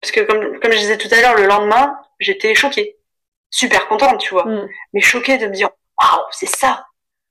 Parce 0.00 0.12
que 0.12 0.20
comme, 0.20 0.60
comme 0.60 0.72
je 0.72 0.78
disais 0.78 0.98
tout 0.98 1.08
à 1.12 1.20
l'heure, 1.20 1.36
le 1.36 1.46
lendemain, 1.46 1.96
j'étais 2.18 2.54
choquée, 2.54 2.98
super 3.50 3.88
contente, 3.88 4.20
tu 4.20 4.34
vois, 4.34 4.44
mm. 4.44 4.68
mais 4.92 5.00
choquée 5.00 5.38
de 5.38 5.46
me 5.46 5.54
dire, 5.54 5.70
waouh, 6.00 6.22
c'est 6.32 6.46
ça. 6.46 6.86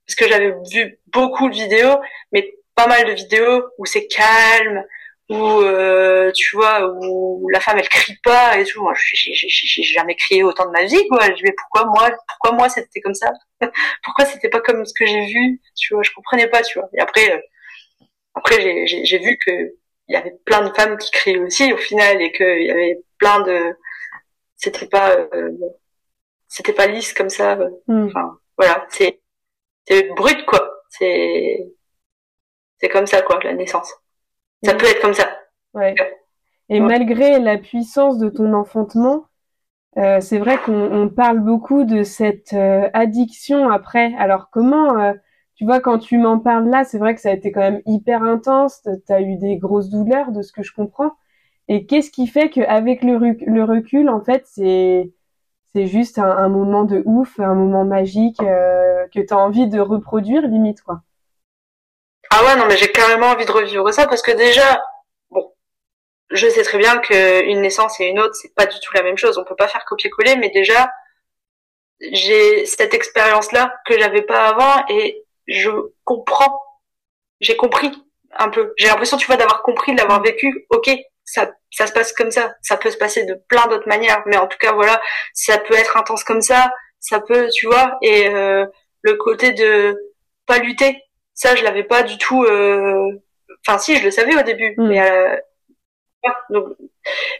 Parce 0.07 0.15
que 0.15 0.27
j'avais 0.27 0.55
vu 0.71 0.99
beaucoup 1.07 1.49
de 1.49 1.53
vidéos, 1.53 1.99
mais 2.31 2.55
pas 2.73 2.87
mal 2.87 3.05
de 3.05 3.11
vidéos 3.11 3.63
où 3.77 3.85
c'est 3.85 4.07
calme, 4.07 4.83
où 5.29 5.61
euh, 5.61 6.31
tu 6.33 6.55
vois 6.55 6.91
où 6.91 7.47
la 7.49 7.59
femme 7.59 7.77
elle 7.77 7.87
crie 7.87 8.17
pas 8.23 8.57
et 8.59 8.65
tout. 8.65 8.81
Moi 8.81 8.93
j'ai 8.95 9.83
jamais 9.83 10.15
crié 10.15 10.43
autant 10.43 10.65
de 10.65 10.71
ma 10.71 10.85
vie 10.85 11.07
quoi. 11.07 11.19
Je 11.35 11.43
mais 11.43 11.53
pourquoi 11.53 11.85
moi 11.85 12.09
pourquoi 12.27 12.51
moi 12.57 12.69
c'était 12.69 13.01
comme 13.01 13.13
ça? 13.13 13.31
Pourquoi 14.03 14.25
c'était 14.25 14.49
pas 14.49 14.61
comme 14.61 14.85
ce 14.85 14.93
que 14.93 15.05
j'ai 15.05 15.25
vu? 15.25 15.61
Tu 15.75 15.93
vois 15.93 16.03
je 16.03 16.11
comprenais 16.11 16.47
pas 16.47 16.61
tu 16.63 16.79
vois. 16.79 16.89
Et 16.97 17.01
après 17.01 17.31
euh, 17.31 17.39
après 18.35 18.87
j'ai 18.87 19.19
vu 19.19 19.37
que 19.45 19.51
il 20.07 20.13
y 20.13 20.15
avait 20.15 20.33
plein 20.45 20.67
de 20.67 20.73
femmes 20.73 20.97
qui 20.97 21.11
criaient 21.11 21.39
aussi 21.39 21.71
au 21.73 21.77
final 21.77 22.21
et 22.21 22.31
qu'il 22.31 22.63
y 22.63 22.71
avait 22.71 22.99
plein 23.19 23.41
de 23.41 23.75
c'était 24.55 24.87
pas 24.87 25.11
euh, 25.11 25.51
c'était 26.47 26.73
pas 26.73 26.87
lisse 26.87 27.13
comme 27.13 27.29
ça 27.29 27.55
hmm. 27.87 28.07
enfin 28.07 28.39
voilà. 28.57 28.87
C'est 28.89 29.21
c'est 29.87 30.03
brut 30.15 30.45
quoi. 30.45 30.83
C'est 30.89 31.67
c'est 32.81 32.89
comme 32.89 33.07
ça 33.07 33.21
quoi 33.21 33.39
la 33.43 33.53
naissance 33.53 33.93
ça 34.63 34.73
peut 34.75 34.85
être 34.85 35.01
comme 35.01 35.13
ça. 35.13 35.29
Ouais. 35.73 35.95
Et 36.69 36.79
malgré 36.79 37.39
la 37.39 37.57
puissance 37.57 38.17
de 38.19 38.29
ton 38.29 38.53
enfantement, 38.53 39.25
euh, 39.97 40.21
c'est 40.21 40.37
vrai 40.37 40.57
qu'on 40.59 41.09
parle 41.09 41.39
beaucoup 41.39 41.83
de 41.83 42.03
cette 42.03 42.53
euh, 42.53 42.89
addiction 42.93 43.69
après. 43.69 44.13
Alors 44.17 44.49
comment, 44.51 44.99
euh, 44.99 45.13
tu 45.55 45.65
vois, 45.65 45.79
quand 45.79 45.97
tu 45.97 46.17
m'en 46.17 46.39
parles 46.39 46.69
là, 46.69 46.83
c'est 46.83 46.99
vrai 46.99 47.15
que 47.15 47.21
ça 47.21 47.29
a 47.29 47.33
été 47.33 47.51
quand 47.51 47.61
même 47.61 47.81
hyper 47.85 48.23
intense. 48.23 48.81
Tu 48.83 49.13
as 49.13 49.21
eu 49.21 49.37
des 49.37 49.57
grosses 49.57 49.89
douleurs, 49.89 50.31
de 50.31 50.41
ce 50.41 50.51
que 50.51 50.63
je 50.63 50.73
comprends. 50.73 51.13
Et 51.67 51.85
qu'est-ce 51.85 52.11
qui 52.11 52.27
fait 52.27 52.49
qu'avec 52.49 53.03
le, 53.03 53.17
le 53.17 53.63
recul, 53.63 54.09
en 54.09 54.21
fait, 54.21 54.43
c'est 54.45 55.11
c'est 55.73 55.85
juste 55.85 56.17
un, 56.17 56.25
un, 56.25 56.49
moment 56.49 56.83
de 56.83 57.03
ouf, 57.05 57.39
un 57.39 57.53
moment 57.53 57.85
magique 57.85 58.37
que 58.39 59.19
tu 59.19 59.33
as 59.33 59.37
envie 59.37 59.67
de 59.67 59.79
reproduire 59.79 60.47
limite, 60.47 60.81
quoi. 60.81 61.01
Ah 62.29 62.43
ouais, 62.45 62.55
non, 62.55 62.65
mais 62.67 62.77
j'ai 62.77 62.91
carrément 62.91 63.27
envie 63.27 63.45
de 63.45 63.51
revivre 63.51 63.91
ça 63.93 64.07
parce 64.07 64.21
que 64.21 64.31
déjà, 64.31 64.83
bon, 65.31 65.53
je 66.31 66.47
sais 66.49 66.63
très 66.63 66.77
bien 66.77 66.99
qu'une 66.99 67.61
naissance 67.61 67.99
et 67.99 68.05
une 68.05 68.19
autre, 68.19 68.35
c'est 68.35 68.53
pas 68.55 68.65
du 68.65 68.79
tout 68.79 68.93
la 68.93 69.03
même 69.03 69.17
chose. 69.17 69.37
On 69.37 69.43
peut 69.43 69.55
pas 69.55 69.67
faire 69.67 69.85
copier-coller, 69.85 70.35
mais 70.37 70.49
déjà, 70.49 70.91
j'ai 72.11 72.65
cette 72.65 72.93
expérience-là 72.93 73.75
que 73.85 73.99
j'avais 73.99 74.21
pas 74.21 74.47
avant 74.47 74.85
et 74.89 75.25
je 75.47 75.69
comprends. 76.03 76.61
J'ai 77.41 77.55
compris 77.57 77.91
un 78.37 78.49
peu. 78.49 78.73
J'ai 78.77 78.87
l'impression, 78.87 79.17
tu 79.17 79.25
vois, 79.27 79.37
d'avoir 79.37 79.63
compris, 79.63 79.93
de 79.93 79.97
l'avoir 79.99 80.21
vécu. 80.21 80.65
Ok, 80.69 80.89
ça, 81.25 81.51
ça 81.71 81.87
se 81.87 81.93
passe 81.93 82.13
comme 82.13 82.31
ça. 82.31 82.53
Ça 82.61 82.77
peut 82.77 82.91
se 82.91 82.97
passer 82.97 83.25
de 83.25 83.35
plein 83.49 83.67
d'autres 83.67 83.87
manières, 83.87 84.23
mais 84.25 84.37
en 84.37 84.47
tout 84.47 84.57
cas, 84.57 84.73
voilà, 84.73 85.01
ça 85.33 85.57
peut 85.57 85.75
être 85.75 85.97
intense 85.97 86.23
comme 86.23 86.41
ça. 86.41 86.71
Ça 86.99 87.19
peut, 87.21 87.49
tu 87.53 87.65
vois, 87.67 87.97
et 88.01 88.27
euh, 88.29 88.65
le 89.01 89.15
côté 89.15 89.53
de 89.53 89.97
pas 90.45 90.59
lutter, 90.59 91.01
ça, 91.39 91.55
je 91.55 91.63
l'avais 91.63 91.85
pas 91.85 92.03
du 92.03 92.17
tout. 92.17 92.43
Euh... 92.43 93.11
Enfin, 93.65 93.77
si, 93.79 93.95
je 93.95 94.03
le 94.03 94.11
savais 94.11 94.35
au 94.35 94.43
début, 94.43 94.75
mm. 94.77 94.87
mais 94.87 95.09
euh... 95.09 95.37
donc... 96.49 96.67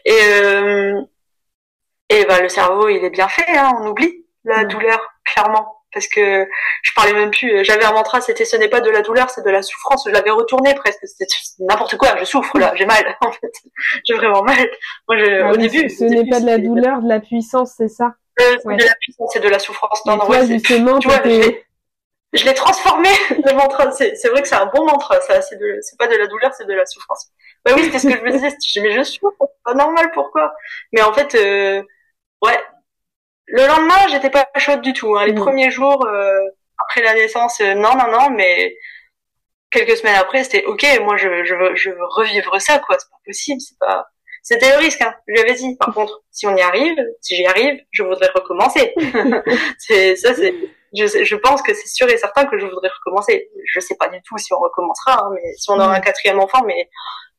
et 0.06 0.18
euh... 0.42 1.02
et 2.08 2.24
bah 2.24 2.40
le 2.40 2.48
cerveau, 2.48 2.88
il 2.88 3.04
est 3.04 3.10
bien 3.10 3.28
fait. 3.28 3.44
Hein, 3.54 3.72
on 3.78 3.88
oublie 3.88 4.24
la 4.44 4.64
mm. 4.64 4.68
douleur 4.68 5.00
clairement. 5.26 5.82
parce 5.92 6.08
que 6.08 6.48
je 6.82 6.90
parlais 6.96 7.12
même 7.12 7.30
plus. 7.30 7.62
J'avais 7.62 7.84
un 7.84 7.92
mantra, 7.92 8.22
c'était 8.22 8.46
ce 8.46 8.56
n'est 8.56 8.70
pas 8.70 8.80
de 8.80 8.88
la 8.88 9.02
douleur, 9.02 9.28
c'est 9.28 9.44
de 9.44 9.50
la 9.50 9.60
souffrance. 9.60 10.04
Je 10.08 10.12
l'avais 10.12 10.30
retourné 10.30 10.74
presque. 10.74 11.00
C'était 11.04 11.26
n'importe 11.58 11.98
quoi. 11.98 12.16
Je 12.18 12.24
souffre 12.24 12.58
là, 12.58 12.72
j'ai 12.76 12.86
mal 12.86 13.04
en 13.20 13.32
fait. 13.32 13.52
J'ai 14.06 14.14
vraiment 14.14 14.42
mal. 14.42 14.66
Moi, 15.08 15.18
je, 15.18 15.42
ah 15.42 15.52
au 15.52 15.56
début, 15.58 15.90
ce 15.90 16.04
n'est 16.04 16.26
pas 16.26 16.40
de 16.40 16.46
la 16.46 16.56
douleur, 16.56 17.02
de 17.02 17.08
la 17.08 17.20
puissance, 17.20 17.74
c'est 17.76 17.88
ça? 17.88 18.14
Euh, 18.40 18.56
de 18.64 18.82
la 18.82 18.94
puissance, 18.94 19.30
c'est 19.34 19.40
de 19.40 19.48
la 19.50 19.58
souffrance. 19.58 20.06
Non, 20.06 20.16
non, 20.16 20.24
toi, 20.24 20.46
justement, 20.46 20.98
tu 20.98 21.08
vois, 21.08 21.20
je 22.32 22.44
l'ai 22.44 22.54
transformé 22.54 23.08
le 23.30 23.52
mantra. 23.54 23.90
C'est 23.92 24.28
vrai 24.28 24.42
que 24.42 24.48
c'est 24.48 24.54
un 24.54 24.66
bon 24.66 24.84
mantra. 24.84 25.20
Ça, 25.20 25.40
c'est 25.42 25.58
c'est 25.82 25.98
pas 25.98 26.06
de 26.06 26.16
la 26.16 26.26
douleur, 26.26 26.52
c'est 26.54 26.66
de 26.66 26.74
la 26.74 26.86
souffrance. 26.86 27.28
Bah 27.64 27.72
oui, 27.74 27.84
c'était 27.84 27.98
ce 27.98 28.08
que 28.08 28.16
je 28.16 28.22
me 28.22 28.30
disais. 28.30 28.48
Mais 28.82 28.92
je 28.92 29.02
souffre, 29.02 29.36
c'est 29.40 29.62
pas 29.64 29.74
normal. 29.74 30.10
Pourquoi? 30.12 30.54
Mais 30.92 31.02
en 31.02 31.12
fait, 31.12 31.34
euh, 31.34 31.82
ouais, 32.42 32.58
le 33.46 33.66
lendemain, 33.66 34.08
j'étais 34.10 34.30
pas 34.30 34.48
chaude 34.56 34.80
du 34.80 34.92
tout. 34.92 35.16
Hein. 35.16 35.26
Les 35.26 35.32
mm. 35.32 35.40
premiers 35.40 35.70
jours 35.70 36.06
euh, 36.06 36.40
après 36.86 37.02
la 37.02 37.14
naissance, 37.14 37.60
euh, 37.60 37.74
non, 37.74 37.96
non, 37.96 38.10
non, 38.10 38.30
mais 38.30 38.76
quelques 39.70 39.96
semaines 39.96 40.16
après, 40.16 40.44
c'était 40.44 40.64
ok. 40.64 40.86
Moi, 41.02 41.16
je, 41.16 41.44
je, 41.44 41.54
veux, 41.54 41.74
je 41.74 41.90
veux 41.90 42.06
revivre 42.10 42.60
ça, 42.60 42.78
quoi. 42.78 42.96
C'est 42.98 43.10
pas 43.10 43.20
possible. 43.26 43.60
C'est 43.60 43.78
pas. 43.78 44.06
C'était 44.42 44.70
le 44.70 44.78
risque. 44.78 45.02
Hein. 45.02 45.14
Je 45.26 45.32
lui 45.32 45.40
avais 45.40 45.54
dit. 45.54 45.76
Par 45.76 45.92
contre, 45.92 46.22
si 46.30 46.46
on 46.46 46.56
y 46.56 46.62
arrive, 46.62 46.96
si 47.20 47.36
j'y 47.36 47.46
arrive, 47.46 47.80
je 47.90 48.04
voudrais 48.04 48.30
recommencer. 48.34 48.94
c'est 49.78 50.16
ça, 50.16 50.32
c'est. 50.34 50.54
Je, 50.96 51.24
je 51.24 51.36
pense 51.36 51.62
que 51.62 51.72
c'est 51.74 51.86
sûr 51.86 52.08
et 52.08 52.18
certain 52.18 52.46
que 52.46 52.58
je 52.58 52.66
voudrais 52.66 52.88
recommencer. 52.88 53.50
Je 53.72 53.80
sais 53.80 53.96
pas 53.96 54.08
du 54.08 54.20
tout 54.22 54.38
si 54.38 54.52
on 54.52 54.58
recommencera, 54.58 55.24
hein, 55.24 55.30
mais 55.34 55.54
si 55.56 55.70
on 55.70 55.74
aura 55.74 55.94
un 55.94 56.00
quatrième 56.00 56.40
enfant, 56.40 56.62
mais 56.66 56.88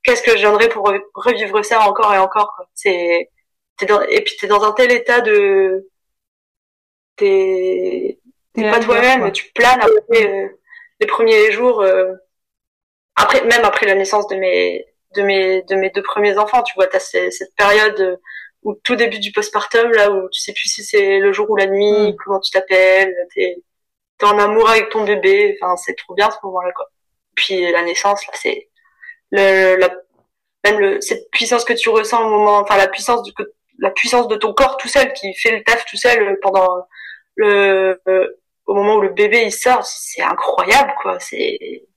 qu'est-ce 0.03 0.23
que 0.23 0.31
je 0.31 0.37
viendrais 0.37 0.69
pour 0.69 0.91
revivre 1.15 1.63
ça 1.65 1.81
encore 1.81 2.13
et 2.13 2.17
encore. 2.17 2.53
C'est 2.73 3.29
et 4.09 4.23
puis 4.23 4.35
t'es 4.39 4.47
dans 4.47 4.63
un 4.63 4.73
tel 4.73 4.91
état 4.91 5.21
de 5.21 5.89
t'es 7.15 8.19
pas 8.55 8.79
toi-même, 8.79 9.31
tu 9.31 9.51
planes 9.53 9.81
après 9.81 10.27
euh, 10.27 10.47
les 10.99 11.07
premiers 11.07 11.51
jours, 11.51 11.81
euh, 11.81 12.13
après 13.15 13.43
même 13.45 13.65
après 13.65 13.85
la 13.87 13.95
naissance 13.95 14.27
de 14.27 14.35
mes 14.35 14.85
de 15.15 15.23
mes 15.23 15.61
de 15.63 15.75
mes 15.75 15.89
deux 15.89 16.03
premiers 16.03 16.37
enfants, 16.37 16.63
tu 16.63 16.73
vois, 16.75 16.87
t'as 16.87 16.99
cette 16.99 17.55
période 17.55 18.19
où 18.63 18.75
tout 18.83 18.95
début 18.95 19.19
du 19.19 19.31
postpartum 19.31 19.91
là 19.91 20.11
où 20.11 20.29
tu 20.29 20.39
sais 20.39 20.53
plus 20.53 20.69
si 20.69 20.83
c'est 20.83 21.19
le 21.19 21.33
jour 21.33 21.49
ou 21.49 21.55
la 21.55 21.67
nuit, 21.67 22.13
mm. 22.13 22.15
comment 22.17 22.39
tu 22.39 22.51
t'appelles, 22.51 23.15
t'es 23.33 23.57
es 24.21 24.25
en 24.25 24.37
amour 24.37 24.69
avec 24.69 24.89
ton 24.89 25.03
bébé, 25.03 25.57
enfin 25.61 25.75
c'est 25.77 25.95
trop 25.95 26.13
bien 26.13 26.29
ce 26.29 26.37
moment-là 26.43 26.71
quoi. 26.73 26.89
Puis 27.35 27.71
la 27.71 27.83
naissance 27.83 28.25
là 28.27 28.33
c'est 28.35 28.69
le 29.31 29.77
la 29.77 29.89
même 30.63 30.79
le, 30.79 31.01
cette 31.01 31.31
puissance 31.31 31.65
que 31.65 31.73
tu 31.73 31.89
ressens 31.89 32.23
au 32.25 32.29
moment, 32.29 32.59
enfin 32.59 32.77
la 32.77 32.87
puissance 32.87 33.23
du 33.23 33.33
la 33.79 33.89
puissance 33.91 34.27
de 34.27 34.35
ton 34.35 34.53
corps 34.53 34.77
tout 34.77 34.87
seul 34.87 35.11
qui 35.13 35.33
fait 35.33 35.57
le 35.57 35.63
taf 35.63 35.85
tout 35.85 35.97
seul 35.97 36.37
pendant 36.41 36.85
le, 37.35 37.99
au 38.65 38.75
moment 38.75 38.97
où 38.97 39.01
le 39.01 39.09
bébé 39.09 39.43
il 39.45 39.51
sort, 39.51 39.83
c'est 39.83 40.21
incroyable 40.21 40.93
quoi, 41.01 41.19
c'est 41.19 41.87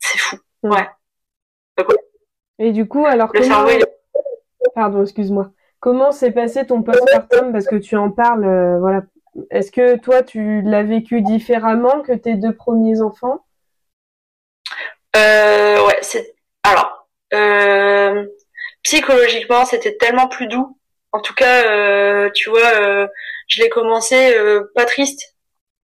c'est 0.00 0.18
fou. 0.18 0.36
Ouais. 0.62 0.88
Et 2.58 2.72
du 2.72 2.88
coup, 2.88 3.06
alors 3.06 3.30
le 3.32 3.40
comment... 3.40 3.66
Pardon, 4.74 5.02
excuse-moi. 5.02 5.52
Comment 5.80 6.12
s'est 6.12 6.32
passé 6.32 6.66
ton 6.66 6.82
postpartum? 6.82 7.52
Parce 7.52 7.66
que 7.66 7.76
tu 7.76 7.96
en 7.96 8.10
parles 8.10 8.44
euh, 8.44 8.78
voilà. 8.78 9.02
Est-ce 9.50 9.70
que 9.70 9.96
toi 9.96 10.22
tu 10.22 10.62
l'as 10.62 10.82
vécu 10.82 11.22
différemment 11.22 12.02
que 12.02 12.12
tes 12.12 12.34
deux 12.34 12.54
premiers 12.54 13.00
enfants? 13.00 13.44
Euh, 15.16 15.86
ouais, 15.86 15.98
c'est 16.02 16.34
alors 16.64 17.08
euh, 17.34 18.26
psychologiquement, 18.82 19.64
c'était 19.64 19.96
tellement 19.96 20.28
plus 20.28 20.46
doux. 20.46 20.78
En 21.12 21.20
tout 21.20 21.34
cas, 21.34 21.64
euh, 21.70 22.30
tu 22.34 22.50
vois, 22.50 22.80
euh, 22.80 23.06
je 23.48 23.62
l'ai 23.62 23.68
commencé 23.68 24.34
euh, 24.34 24.70
pas 24.74 24.84
triste. 24.84 25.36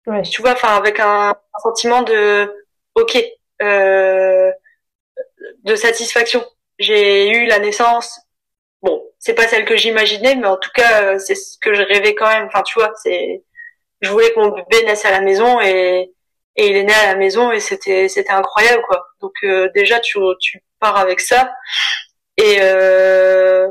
Ouais. 0.07 0.23
Tu 0.23 0.43
vois, 0.43 0.53
enfin 0.53 0.77
avec 0.77 1.01
un, 1.01 1.35
sentiment 1.63 2.03
de 2.03 2.53
ok, 2.95 3.17
euh, 3.63 4.51
de 5.65 5.77
satisfaction. 5.77 6.45
J'ai 6.79 7.31
eu 7.31 7.47
la 7.47 7.59
naissance. 7.59 8.21
C'est 9.25 9.35
pas 9.35 9.49
celle 9.49 9.65
que 9.65 9.77
j'imaginais, 9.77 10.35
mais 10.37 10.47
en 10.47 10.57
tout 10.59 10.71
cas, 10.75 11.19
c'est 11.19 11.35
ce 11.35 11.57
que 11.59 11.75
je 11.75 11.83
rêvais 11.83 12.15
quand 12.15 12.29
même. 12.29 12.47
Enfin, 12.47 12.63
tu 12.63 12.79
vois, 12.79 12.93
c'est, 13.03 13.43
je 14.03 14.11
voulais 14.11 14.33
que 14.33 14.41
mon 14.41 14.51
bébé 14.51 14.85
naisse 14.87 15.05
à 15.05 15.11
la 15.13 15.21
maison 15.21 15.61
et 15.61 16.13
et 16.57 16.69
il 16.69 16.77
est 16.77 16.85
né 16.85 16.93
à 16.95 17.07
la 17.09 17.17
maison 17.17 17.53
et 17.53 17.61
c'était 17.61 18.09
c'était 18.09 18.31
incroyable 18.33 18.83
quoi. 18.89 19.09
Donc 19.21 19.33
euh, 19.45 19.71
déjà 19.75 20.01
tu 20.01 20.19
tu 20.41 20.63
pars 20.81 20.97
avec 20.99 21.21
ça 21.21 21.53
et 22.39 22.59
euh, 22.61 23.69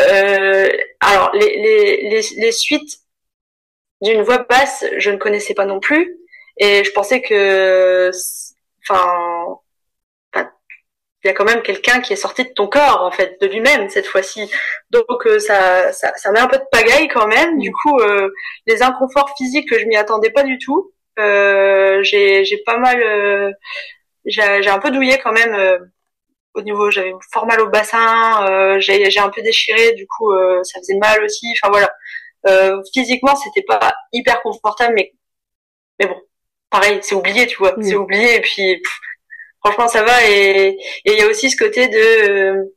euh, 0.00 0.68
alors, 1.00 1.30
les, 1.34 1.56
les, 1.56 2.08
les, 2.10 2.22
les 2.36 2.52
suites 2.52 2.98
d'une 4.02 4.22
voix 4.22 4.38
basse, 4.38 4.84
je 4.98 5.10
ne 5.10 5.16
connaissais 5.16 5.54
pas 5.54 5.66
non 5.66 5.80
plus. 5.80 6.18
Et 6.58 6.84
je 6.84 6.90
pensais 6.92 7.22
que, 7.22 8.10
enfin, 8.82 9.58
il 11.24 11.28
y 11.28 11.30
a 11.30 11.34
quand 11.34 11.44
même 11.44 11.62
quelqu'un 11.62 12.00
qui 12.00 12.12
est 12.12 12.16
sorti 12.16 12.44
de 12.44 12.50
ton 12.50 12.66
corps, 12.68 13.02
en 13.02 13.10
fait, 13.10 13.40
de 13.40 13.46
lui-même 13.46 13.88
cette 13.90 14.06
fois-ci. 14.06 14.50
Donc 14.90 15.26
euh, 15.26 15.38
ça, 15.38 15.92
ça, 15.92 16.12
ça 16.16 16.32
met 16.32 16.40
un 16.40 16.48
peu 16.48 16.58
de 16.58 16.64
pagaille 16.70 17.08
quand 17.08 17.26
même. 17.28 17.58
Du 17.58 17.72
coup, 17.72 17.98
euh, 18.00 18.28
les 18.66 18.82
inconforts 18.82 19.34
physiques, 19.36 19.72
je 19.76 19.86
m'y 19.86 19.96
attendais 19.96 20.30
pas 20.30 20.42
du 20.42 20.58
tout. 20.58 20.92
Euh, 21.18 22.02
j'ai, 22.02 22.44
j'ai 22.44 22.58
pas 22.66 22.78
mal, 22.78 23.02
euh, 23.02 23.52
j'ai, 24.26 24.62
j'ai 24.62 24.70
un 24.70 24.78
peu 24.78 24.90
douillé 24.90 25.18
quand 25.18 25.32
même 25.32 25.90
au 26.54 26.62
niveau, 26.62 26.90
j'avais 26.90 27.12
fort 27.32 27.46
mal 27.46 27.60
au 27.60 27.68
bassin, 27.68 28.46
euh, 28.48 28.80
j'ai, 28.80 29.10
j'ai 29.10 29.20
un 29.20 29.30
peu 29.30 29.42
déchiré, 29.42 29.92
du 29.92 30.06
coup 30.06 30.32
euh, 30.32 30.62
ça 30.64 30.78
faisait 30.80 30.96
mal 30.96 31.22
aussi. 31.24 31.46
Enfin 31.62 31.70
voilà, 31.70 31.90
euh, 32.48 32.82
physiquement 32.92 33.36
c'était 33.36 33.62
pas 33.62 33.94
hyper 34.12 34.42
confortable, 34.42 34.94
mais 34.96 35.12
mais 36.00 36.06
bon, 36.06 36.20
pareil, 36.70 36.98
c'est 37.02 37.14
oublié, 37.14 37.46
tu 37.46 37.56
vois, 37.58 37.74
c'est 37.80 37.94
oublié 37.94 38.36
et 38.36 38.40
puis 38.40 38.82
franchement 39.64 39.88
ça 39.88 40.02
va 40.02 40.28
et 40.28 40.76
il 41.04 41.12
y 41.14 41.22
a 41.22 41.28
aussi 41.28 41.50
ce 41.50 41.56
côté 41.56 41.88
de 41.88 42.74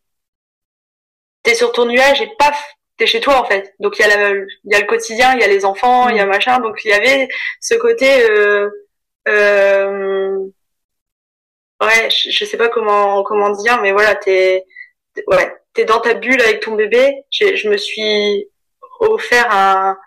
t'es 1.43 1.55
sur 1.55 1.71
ton 1.71 1.85
nuage 1.85 2.21
et 2.21 2.29
paf 2.37 2.75
t'es 2.97 3.07
chez 3.07 3.19
toi 3.21 3.39
en 3.41 3.45
fait. 3.45 3.73
Donc 3.79 3.99
il 3.99 4.03
y 4.03 4.05
a 4.05 4.17
la, 4.17 4.29
il 4.31 4.71
y 4.71 4.75
a 4.75 4.79
le 4.79 4.85
quotidien 4.85 5.33
il 5.35 5.41
y 5.41 5.43
a 5.43 5.47
les 5.47 5.65
enfants 5.65 6.09
il 6.09 6.17
y 6.17 6.19
a 6.19 6.25
machin. 6.25 6.59
Donc 6.59 6.83
il 6.85 6.89
y 6.89 6.93
avait 6.93 7.27
ce 7.61 7.75
côté 7.75 8.23
euh, 8.29 8.69
euh, 9.27 10.37
ouais, 11.81 12.09
je, 12.09 12.29
je, 12.31 12.45
sais 12.45 12.57
pas 12.57 12.69
comment 12.69 13.23
comment 13.23 13.49
dire, 13.51 13.81
mais 13.81 13.91
voilà, 13.91 14.15
t'es 14.15 14.65
ouais, 15.27 15.55
t'es 15.73 15.85
dans 15.85 15.99
ta 15.99 16.13
bulle 16.13 16.41
avec 16.41 16.61
ton 16.61 16.75
bébé. 16.75 17.23
Je 17.31 17.69
me 17.69 17.77
suis 17.77 18.49
offert 18.99 19.51
un 19.51 19.97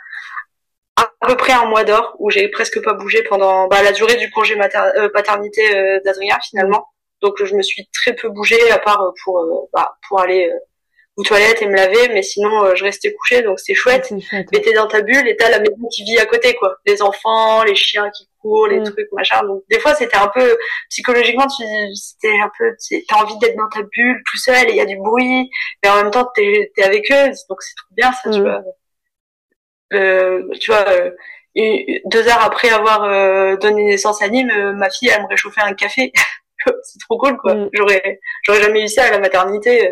à 1.00 1.26
peu 1.26 1.36
près 1.36 1.52
un 1.52 1.66
mois 1.66 1.84
d'or 1.84 2.16
où 2.18 2.30
j'ai 2.30 2.48
presque 2.48 2.82
pas 2.82 2.94
bougé 2.94 3.22
pendant 3.22 3.68
bah, 3.68 3.82
la 3.82 3.92
durée 3.92 4.16
du 4.16 4.30
congé 4.30 4.56
mater 4.56 4.78
euh, 4.96 5.08
paternité 5.08 5.76
euh, 5.76 6.00
d'Adrien 6.04 6.38
finalement. 6.48 6.88
Donc 7.20 7.42
je 7.42 7.54
me 7.54 7.62
suis 7.62 7.88
très 7.92 8.14
peu 8.14 8.28
bougé 8.28 8.70
à 8.70 8.78
part 8.78 9.02
pour 9.24 9.38
euh, 9.38 9.68
bah, 9.72 9.96
pour 10.08 10.20
aller 10.20 10.50
aux 11.16 11.24
toilettes 11.24 11.62
et 11.62 11.66
me 11.66 11.74
laver, 11.74 12.08
mais 12.10 12.22
sinon 12.22 12.74
je 12.76 12.84
restais 12.84 13.12
couchée 13.12 13.42
donc 13.42 13.58
c'est 13.58 13.74
chouette. 13.74 14.12
Mais 14.32 14.60
t'es 14.60 14.72
dans 14.72 14.86
ta 14.86 15.02
bulle 15.02 15.26
et 15.26 15.36
t'as 15.36 15.50
la 15.50 15.58
maison 15.58 15.88
qui 15.92 16.04
vit 16.04 16.18
à 16.18 16.26
côté 16.26 16.54
quoi, 16.54 16.76
les 16.86 17.02
enfants, 17.02 17.64
les 17.64 17.74
chiens 17.74 18.08
qui 18.10 18.28
les 18.68 18.80
mm. 18.80 18.84
trucs, 18.84 19.12
machin. 19.12 19.42
Donc 19.44 19.62
des 19.70 19.78
fois 19.78 19.94
c'était 19.94 20.16
un 20.16 20.28
peu 20.28 20.56
psychologiquement, 20.90 21.46
tu 21.46 21.64
c'était 21.94 22.38
un 22.42 22.50
peu, 22.58 22.74
t'as 23.08 23.16
envie 23.16 23.38
d'être 23.38 23.56
dans 23.56 23.68
ta 23.68 23.82
bulle 23.82 24.22
tout 24.30 24.38
seul 24.38 24.68
et 24.68 24.70
il 24.70 24.76
y 24.76 24.80
a 24.80 24.86
du 24.86 24.96
bruit, 24.96 25.50
mais 25.82 25.90
en 25.90 25.96
même 25.96 26.10
temps 26.10 26.28
t'es 26.34 26.70
es 26.76 26.82
avec 26.82 27.10
eux, 27.10 27.26
donc 27.48 27.62
c'est 27.62 27.74
trop 27.76 27.94
bien 27.96 28.12
ça, 28.12 28.30
tu 28.30 28.40
mm. 28.40 28.42
vois. 28.42 28.62
Euh, 29.92 30.48
tu 30.60 30.70
vois, 30.70 30.84
euh, 30.88 31.10
deux 32.06 32.28
heures 32.28 32.42
après 32.42 32.70
avoir 32.70 33.04
euh, 33.04 33.56
donné 33.56 33.84
naissance 33.84 34.22
à 34.22 34.28
Nîmes, 34.28 34.50
euh, 34.50 34.72
ma 34.72 34.90
fille 34.90 35.08
elle 35.08 35.22
me 35.22 35.28
réchauffait 35.28 35.62
un 35.62 35.74
café. 35.74 36.12
c'est 36.82 36.98
trop 37.00 37.18
cool 37.18 37.36
quoi. 37.38 37.54
Mm. 37.54 37.70
J'aurais 37.72 38.20
j'aurais 38.42 38.62
jamais 38.62 38.84
eu 38.84 38.88
ça 38.88 39.04
à 39.04 39.10
la 39.10 39.18
maternité. 39.18 39.90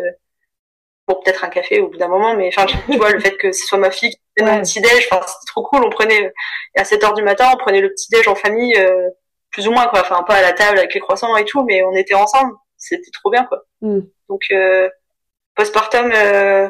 Bon, 1.07 1.15
peut-être 1.23 1.45
un 1.45 1.49
café 1.49 1.79
au 1.79 1.87
bout 1.87 1.97
d'un 1.97 2.09
moment, 2.09 2.35
mais 2.35 2.49
enfin, 2.49 2.65
tu 2.91 2.97
vois, 2.97 3.11
le 3.11 3.19
fait 3.19 3.37
que 3.37 3.51
ce 3.53 3.65
soit 3.65 3.77
ma 3.77 3.91
fille 3.91 4.09
qui 4.09 4.19
prenne 4.35 4.49
un 4.49 4.61
petit 4.61 4.81
déj, 4.81 5.07
enfin, 5.09 5.25
c'était 5.25 5.45
trop 5.47 5.63
cool. 5.63 5.85
On 5.85 5.89
prenait, 5.89 6.33
à 6.75 6.83
7 6.83 7.03
heures 7.05 7.13
du 7.13 7.23
matin, 7.23 7.49
on 7.53 7.57
prenait 7.57 7.79
le 7.79 7.89
petit 7.89 8.09
déj 8.11 8.27
en 8.27 8.35
famille, 8.35 8.75
euh, 8.77 9.09
plus 9.51 9.67
ou 9.69 9.71
moins, 9.71 9.87
quoi. 9.87 10.01
Enfin, 10.01 10.23
pas 10.23 10.35
à 10.35 10.41
la 10.41 10.51
table 10.51 10.77
avec 10.79 10.93
les 10.93 10.99
croissants 10.99 11.35
et 11.37 11.45
tout, 11.45 11.63
mais 11.63 11.81
on 11.83 11.93
était 11.93 12.13
ensemble. 12.13 12.53
C'était 12.75 13.09
trop 13.11 13.31
bien, 13.31 13.45
quoi. 13.45 13.63
Mm. 13.81 14.01
Donc, 14.29 14.41
euh, 14.51 14.89
postpartum, 15.55 16.11
euh, 16.13 16.67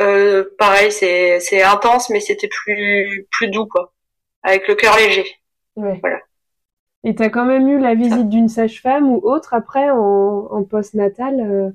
euh, 0.00 0.44
pareil, 0.58 0.90
c'est, 0.92 1.40
c'est 1.40 1.62
intense, 1.62 2.10
mais 2.10 2.20
c'était 2.20 2.48
plus, 2.48 3.26
plus 3.30 3.48
doux, 3.48 3.66
quoi. 3.66 3.92
Avec 4.42 4.68
le 4.68 4.74
cœur 4.74 4.96
léger. 4.96 5.26
Ouais. 5.76 5.98
Voilà. 6.00 6.20
Et 7.04 7.14
t'as 7.14 7.28
quand 7.28 7.44
même 7.44 7.68
eu 7.68 7.78
la 7.78 7.94
visite 7.94 8.28
d'une 8.28 8.48
sage-femme 8.48 9.10
ou 9.10 9.20
autre 9.22 9.52
après 9.52 9.90
en, 9.90 10.48
en 10.50 10.64
post-natal 10.64 11.40
euh, 11.40 11.70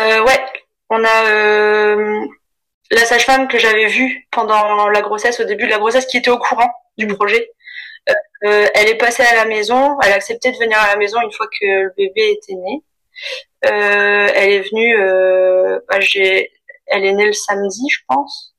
euh, 0.00 0.24
ouais, 0.24 0.46
on 0.90 1.04
a 1.04 1.26
euh, 1.26 2.24
la 2.90 3.04
sage-femme 3.04 3.48
que 3.48 3.58
j'avais 3.58 3.86
vue 3.86 4.26
pendant 4.30 4.88
la 4.88 5.02
grossesse, 5.02 5.40
au 5.40 5.44
début 5.44 5.64
de 5.64 5.70
la 5.70 5.78
grossesse, 5.78 6.06
qui 6.06 6.16
était 6.16 6.30
au 6.30 6.38
courant 6.38 6.70
du 6.96 7.06
projet. 7.06 7.50
Euh, 8.44 8.66
elle 8.74 8.88
est 8.88 8.96
passée 8.96 9.22
à 9.22 9.34
la 9.34 9.44
maison, 9.44 9.98
elle 10.00 10.12
a 10.12 10.16
accepté 10.16 10.52
de 10.52 10.56
venir 10.56 10.78
à 10.78 10.88
la 10.88 10.96
maison 10.96 11.20
une 11.20 11.32
fois 11.32 11.46
que 11.46 11.82
le 11.82 11.92
bébé 11.96 12.30
était 12.30 12.54
né. 12.54 12.82
Elle 13.62 14.52
est 14.52 14.68
venue, 14.70 14.96
bah, 15.88 16.00
j'ai, 16.00 16.50
elle 16.86 17.04
est 17.04 17.12
née 17.12 17.26
le 17.26 17.32
samedi, 17.32 17.86
je 17.90 18.00
pense. 18.08 18.54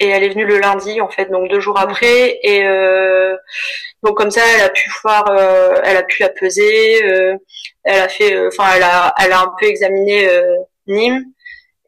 et 0.00 0.08
elle 0.08 0.22
est 0.22 0.28
venue 0.28 0.46
le 0.46 0.58
lundi 0.58 1.00
en 1.00 1.08
fait, 1.08 1.26
donc 1.26 1.50
deux 1.50 1.60
jours 1.60 1.78
après. 1.78 2.38
Et 2.42 2.64
euh, 2.66 3.36
donc 4.02 4.16
comme 4.16 4.30
ça, 4.30 4.42
elle 4.54 4.62
a 4.62 4.68
pu 4.68 4.90
voir, 5.02 5.28
euh, 5.30 5.74
elle 5.84 5.96
a 5.96 6.02
pu 6.02 6.22
la 6.22 6.28
peser. 6.28 7.04
Euh, 7.04 7.36
elle 7.84 8.00
a 8.02 8.08
fait, 8.08 8.46
enfin, 8.46 8.64
elle 8.76 8.82
a, 8.82 9.14
elle 9.18 9.32
a 9.32 9.40
un 9.40 9.52
peu 9.58 9.66
examiné 9.66 10.28
Nîmes 10.86 11.24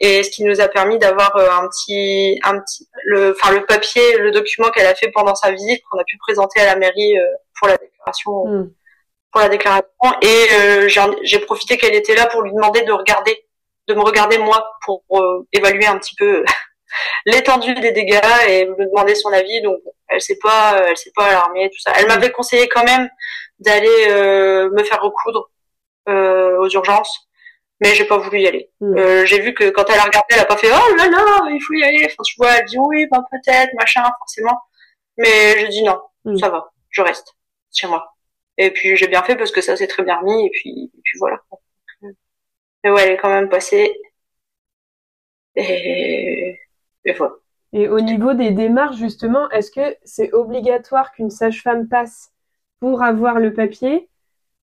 et 0.00 0.22
ce 0.22 0.30
qui 0.30 0.44
nous 0.44 0.60
a 0.60 0.68
permis 0.68 0.98
d'avoir 0.98 1.36
un 1.36 1.68
petit, 1.68 2.38
un 2.42 2.58
petit, 2.60 2.88
le, 3.04 3.32
enfin 3.32 3.52
le 3.52 3.64
papier, 3.66 4.18
le 4.18 4.30
document 4.30 4.70
qu'elle 4.70 4.86
a 4.86 4.94
fait 4.94 5.10
pendant 5.10 5.34
sa 5.34 5.50
visite 5.52 5.82
qu'on 5.90 5.98
a 5.98 6.04
pu 6.04 6.16
présenter 6.18 6.60
à 6.60 6.66
la 6.66 6.76
mairie 6.76 7.14
pour 7.58 7.68
la 7.68 7.76
déclaration. 7.76 8.46
Hmm. 8.46 8.70
Pour 9.32 9.40
la 9.40 9.48
déclaration 9.48 9.86
et 10.22 10.88
j'ai 11.22 11.38
profité 11.38 11.76
qu'elle 11.76 11.94
était 11.94 12.16
là 12.16 12.26
pour 12.26 12.42
lui 12.42 12.52
demander 12.52 12.82
de 12.82 12.90
regarder, 12.90 13.46
de 13.86 13.94
me 13.94 14.02
regarder 14.02 14.38
moi 14.38 14.64
pour 14.84 15.04
évaluer 15.52 15.86
un 15.86 15.98
petit 15.98 16.16
peu 16.16 16.44
l'étendue 17.26 17.74
des 17.74 17.92
dégâts 17.92 18.20
et 18.48 18.66
me 18.66 18.86
demander 18.86 19.14
son 19.14 19.32
avis. 19.32 19.62
Donc 19.62 19.78
elle 20.08 20.20
s'est 20.20 20.38
pas, 20.42 20.82
elle 20.88 20.96
s'est 20.96 21.12
pas 21.14 21.26
alarmée, 21.26 21.70
tout 21.70 21.78
ça. 21.78 21.92
Elle 21.96 22.08
m'avait 22.08 22.32
conseillé 22.32 22.68
quand 22.68 22.84
même 22.84 23.08
d'aller 23.60 24.06
euh, 24.08 24.70
me 24.70 24.82
faire 24.82 25.00
recoudre 25.00 25.50
euh, 26.08 26.58
aux 26.58 26.68
urgences, 26.70 27.28
mais 27.80 27.94
j'ai 27.94 28.04
pas 28.04 28.18
voulu 28.18 28.40
y 28.40 28.48
aller. 28.48 28.70
Hmm. 28.80 28.96
Euh, 28.96 29.26
j'ai 29.26 29.40
vu 29.40 29.54
que 29.54 29.70
quand 29.70 29.84
elle 29.88 29.98
a 29.98 30.04
regardé, 30.04 30.26
elle 30.30 30.40
a 30.40 30.46
pas 30.46 30.56
fait 30.56 30.70
oh 30.72 30.94
là 30.96 31.08
là, 31.08 31.42
il 31.50 31.60
faut 31.60 31.74
y 31.74 31.84
aller. 31.84 32.04
Enfin 32.06 32.22
tu 32.24 32.34
vois, 32.38 32.52
elle 32.52 32.64
dit 32.64 32.78
oui, 32.78 33.06
bah 33.10 33.22
peut-être, 33.30 33.72
machin, 33.78 34.02
forcément. 34.18 34.58
Mais 35.18 35.60
je 35.60 35.66
dis 35.66 35.82
non, 35.82 36.00
hmm. 36.24 36.36
ça 36.38 36.48
va, 36.48 36.72
je 36.88 37.02
reste 37.02 37.34
chez 37.72 37.86
moi. 37.86 38.14
Et 38.60 38.70
puis 38.70 38.94
j'ai 38.96 39.08
bien 39.08 39.22
fait 39.22 39.36
parce 39.36 39.52
que 39.52 39.62
ça 39.62 39.74
s'est 39.74 39.86
très 39.86 40.02
bien 40.04 40.18
remis 40.18 40.46
et 40.46 40.50
puis 40.50 40.90
et 40.94 41.00
puis 41.02 41.18
voilà. 41.18 41.40
Mais 42.84 42.90
ouais, 42.90 43.02
elle 43.04 43.12
est 43.12 43.16
quand 43.16 43.30
même 43.30 43.48
passée. 43.48 43.92
Et 45.56 46.58
et 47.72 47.88
au 47.88 48.00
niveau 48.00 48.34
des 48.34 48.50
démarches, 48.50 48.96
justement, 48.96 49.48
est-ce 49.50 49.70
que 49.70 49.96
c'est 50.04 50.32
obligatoire 50.32 51.12
qu'une 51.12 51.30
sage-femme 51.30 51.88
passe 51.88 52.32
pour 52.80 53.02
avoir 53.02 53.38
le 53.38 53.54
papier 53.54 54.08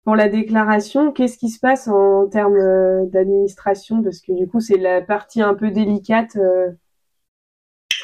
pour 0.03 0.15
la 0.15 0.29
déclaration? 0.29 1.11
Qu'est-ce 1.11 1.37
qui 1.37 1.49
se 1.49 1.59
passe 1.59 1.87
en 1.87 2.27
termes 2.27 2.57
euh, 2.57 3.05
d'administration? 3.07 4.03
Parce 4.03 4.19
que 4.21 4.33
du 4.33 4.47
coup, 4.47 4.59
c'est 4.59 4.77
la 4.77 5.01
partie 5.01 5.41
un 5.41 5.55
peu 5.55 5.71
délicate. 5.71 6.35
Euh, 6.35 6.69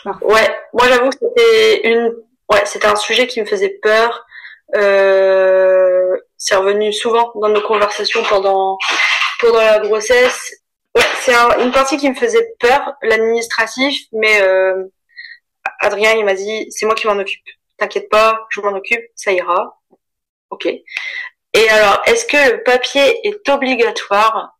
ouais, 0.05 0.49
moi 0.73 0.87
j'avoue 0.87 1.09
que 1.09 1.17
c'était 1.21 1.91
une, 1.91 2.13
ouais, 2.51 2.65
c'était 2.65 2.87
un 2.87 2.95
sujet 2.95 3.27
qui 3.27 3.41
me 3.41 3.45
faisait 3.45 3.77
peur. 3.81 4.25
Euh... 4.75 6.17
C'est 6.37 6.55
revenu 6.55 6.91
souvent 6.91 7.31
dans 7.35 7.49
nos 7.49 7.61
conversations 7.61 8.23
pendant 8.23 8.77
pendant 9.39 9.59
la 9.59 9.79
grossesse 9.79 10.63
c'est 11.21 11.35
une 11.59 11.71
partie 11.71 11.97
qui 11.97 12.09
me 12.09 12.15
faisait 12.15 12.55
peur, 12.59 12.95
l'administratif, 13.01 14.07
mais 14.11 14.41
euh, 14.41 14.85
Adrien, 15.79 16.13
il 16.13 16.25
m'a 16.25 16.35
dit, 16.35 16.67
c'est 16.69 16.85
moi 16.85 16.95
qui 16.95 17.07
m'en 17.07 17.17
occupe. 17.17 17.45
T'inquiète 17.77 18.09
pas, 18.09 18.45
je 18.49 18.61
m'en 18.61 18.75
occupe, 18.75 19.03
ça 19.15 19.31
ira. 19.31 19.81
Ok. 20.49 20.65
Et 20.65 21.69
alors, 21.69 22.01
est-ce 22.05 22.25
que 22.25 22.55
le 22.55 22.63
papier 22.63 23.27
est 23.27 23.47
obligatoire? 23.49 24.57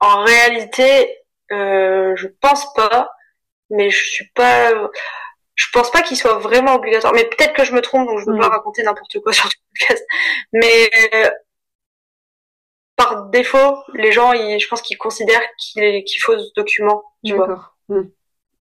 En 0.00 0.24
réalité, 0.24 1.18
euh, 1.50 2.14
je 2.16 2.28
pense 2.40 2.72
pas, 2.74 3.10
mais 3.70 3.90
je 3.90 4.04
suis 4.10 4.28
pas, 4.34 4.72
je 5.62 5.68
pense 5.72 5.90
pas 5.90 6.02
qu'il 6.02 6.16
soit 6.16 6.38
vraiment 6.38 6.74
obligatoire. 6.74 7.12
Mais 7.14 7.24
peut-être 7.24 7.54
que 7.54 7.64
je 7.64 7.72
me 7.72 7.80
trompe, 7.80 8.08
donc 8.08 8.18
je 8.20 8.26
ne 8.26 8.32
veux 8.32 8.40
pas 8.40 8.48
mm. 8.48 8.52
raconter 8.52 8.82
n'importe 8.82 9.20
quoi 9.20 9.32
sur 9.32 9.48
le 9.48 9.78
podcast. 9.78 10.06
Mais 10.52 10.90
par 12.96 13.26
défaut, 13.26 13.76
les 13.94 14.12
gens, 14.12 14.32
je 14.32 14.68
pense 14.68 14.82
qu'ils 14.82 14.98
considèrent 14.98 15.42
qu'il 15.58 16.04
faut 16.20 16.38
ce 16.38 16.50
document, 16.54 17.02
tu 17.24 17.34
vois. 17.34 17.72
Hmm. 17.88 18.08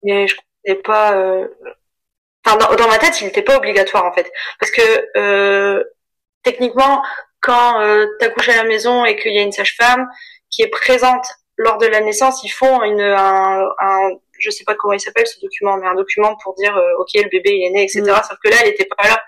Mais 0.03 0.27
je 0.27 0.37
ne 0.69 0.75
pas. 0.75 1.15
Euh... 1.17 1.49
Enfin, 2.45 2.57
dans, 2.77 2.89
ma 2.89 2.99
tête, 2.99 3.21
il 3.21 3.27
n'était 3.27 3.43
pas 3.43 3.59
obligatoire 3.59 4.05
en 4.05 4.13
fait, 4.13 4.31
parce 4.59 4.73
que 4.73 4.81
euh, 5.19 5.85
techniquement, 6.43 7.03
quand 7.43 7.81
euh, 7.81 8.07
tu 8.19 8.25
accouches 8.25 8.49
à 8.49 8.57
la 8.57 8.65
maison 8.65 9.05
et 9.05 9.17
qu'il 9.17 9.35
y 9.35 9.39
a 9.39 9.43
une 9.43 9.53
sage-femme 9.53 10.09
qui 10.49 10.63
est 10.63 10.69
présente 10.69 11.27
lors 11.57 11.77
de 11.77 11.87
la 11.87 12.01
naissance, 12.01 12.43
ils 12.43 12.49
font 12.49 12.83
une, 12.83 13.03
un, 13.03 13.69
un 13.79 14.11
je 14.41 14.51
sais 14.51 14.65
pas 14.65 14.75
comment 14.75 14.95
il 14.95 15.01
s'appelle 15.01 15.27
ce 15.27 15.41
document, 15.41 15.77
mais 15.77 15.87
un 15.87 15.95
document 15.95 16.37
pour 16.43 16.55
dire 16.55 16.77
euh, 16.77 17.01
ok 17.01 17.09
le 17.15 17.29
bébé 17.29 17.51
il 17.57 17.67
est 17.67 17.71
né, 17.71 17.83
etc. 17.85 18.03
Hmm. 18.03 18.23
Sauf 18.29 18.39
que 18.43 18.49
là, 18.51 18.57
elle 18.63 18.71
était 18.71 18.87
pas 18.87 19.09
là, 19.09 19.23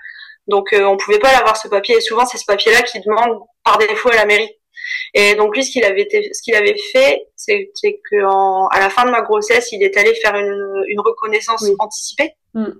donc 0.46 0.72
euh, 0.72 0.84
on 0.84 0.96
pouvait 0.96 1.18
pas 1.18 1.32
l'avoir 1.32 1.56
ce 1.56 1.68
papier. 1.68 1.96
Et 1.96 2.00
souvent, 2.00 2.26
c'est 2.26 2.38
ce 2.38 2.44
papier-là 2.44 2.82
qui 2.82 3.00
demande 3.00 3.38
par 3.64 3.78
défaut 3.78 4.10
à 4.10 4.16
la 4.16 4.26
mairie. 4.26 4.50
Et 5.14 5.34
donc 5.34 5.54
lui, 5.54 5.64
ce 5.64 5.70
qu'il 5.70 5.84
avait, 5.84 6.08
ce 6.10 6.42
qu'il 6.42 6.54
avait 6.54 6.76
fait, 6.92 7.26
c'est, 7.36 7.70
que 8.10 8.74
à 8.74 8.80
la 8.80 8.90
fin 8.90 9.04
de 9.04 9.10
ma 9.10 9.22
grossesse, 9.22 9.70
il 9.72 9.82
est 9.82 9.96
allé 9.96 10.14
faire 10.14 10.34
une, 10.34 10.84
une 10.88 11.00
reconnaissance 11.00 11.64
anticipée. 11.78 12.32
Mm. 12.54 12.70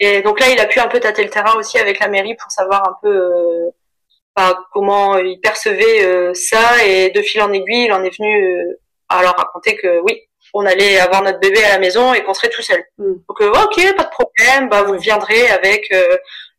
Et 0.00 0.22
donc 0.22 0.38
là, 0.40 0.48
il 0.50 0.60
a 0.60 0.66
pu 0.66 0.78
un 0.78 0.88
peu 0.88 1.00
tâter 1.00 1.24
le 1.24 1.30
terrain 1.30 1.56
aussi 1.56 1.78
avec 1.78 1.98
la 1.98 2.08
mairie 2.08 2.36
pour 2.36 2.50
savoir 2.50 2.88
un 2.88 2.94
peu 3.02 3.08
euh, 3.08 4.54
comment 4.72 5.18
il 5.18 5.40
percevait 5.40 6.04
euh, 6.04 6.34
ça. 6.34 6.84
Et 6.86 7.10
de 7.10 7.22
fil 7.22 7.42
en 7.42 7.52
aiguille, 7.52 7.86
il 7.86 7.92
en 7.92 8.02
est 8.04 8.16
venu 8.16 8.44
euh, 8.44 8.80
à 9.08 9.22
leur 9.22 9.36
raconter 9.36 9.76
que 9.76 10.00
oui, 10.00 10.27
on 10.54 10.64
allait 10.66 10.98
avoir 10.98 11.22
notre 11.22 11.40
bébé 11.40 11.62
à 11.64 11.70
la 11.70 11.78
maison 11.78 12.14
et 12.14 12.22
qu'on 12.22 12.34
serait 12.34 12.48
tout 12.48 12.62
seul. 12.62 12.82
Mm. 12.98 13.14
Donc 13.28 13.40
ok, 13.40 13.96
pas 13.96 14.04
de 14.04 14.10
problème, 14.10 14.68
bah 14.68 14.82
vous 14.82 14.98
viendrez 14.98 15.48
avec 15.48 15.92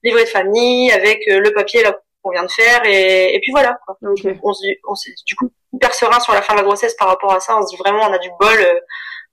livret 0.04 0.24
de 0.24 0.30
famille, 0.30 0.92
avec 0.92 1.24
le 1.28 1.50
papier 1.52 1.84
là 1.84 2.00
qu'on 2.22 2.32
vient 2.32 2.44
de 2.44 2.52
faire 2.52 2.82
et, 2.86 3.36
et 3.36 3.40
puis 3.40 3.52
voilà 3.52 3.78
quoi. 3.86 3.98
On 4.02 4.16
se 4.54 4.62
dit, 4.62 4.76
on 4.88 4.94
du 5.26 5.36
coup 5.36 5.52
hyper 5.74 5.94
serein 5.94 6.20
sur 6.20 6.34
la 6.34 6.42
fin 6.42 6.54
de 6.54 6.60
la 6.60 6.66
grossesse 6.66 6.96
par 6.96 7.08
rapport 7.08 7.34
à 7.34 7.40
ça. 7.40 7.58
On 7.58 7.66
se 7.66 7.76
dit 7.76 7.78
vraiment 7.78 8.04
on 8.10 8.14
a 8.14 8.18
du 8.18 8.30
bol. 8.40 8.60
Euh, 8.60 8.80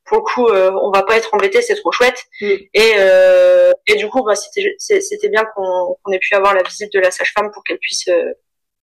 pour 0.07 0.19
le 0.19 0.23
coup, 0.23 0.47
euh, 0.47 0.71
on 0.83 0.91
va 0.91 1.03
pas 1.03 1.17
être 1.17 1.35
embêté, 1.35 1.61
c'est 1.63 1.75
trop 1.75 1.91
chouette. 1.91 2.25
Mm. 2.41 2.47
Et, 2.75 2.93
euh, 2.99 3.73
et 3.87 3.97
du 3.97 4.09
coup, 4.09 4.23
bah, 4.23 4.35
c'était 4.37 4.75
c'était 4.79 5.29
bien 5.29 5.45
qu'on 5.55 5.97
ait 6.13 6.19
pu 6.19 6.35
avoir 6.35 6.55
la 6.55 6.63
visite 6.63 6.93
de 6.93 7.01
la 7.01 7.11
sage-femme 7.11 7.51
pour 7.53 7.65
qu'elle 7.65 7.79
puisse 7.79 8.09
euh, 8.09 8.33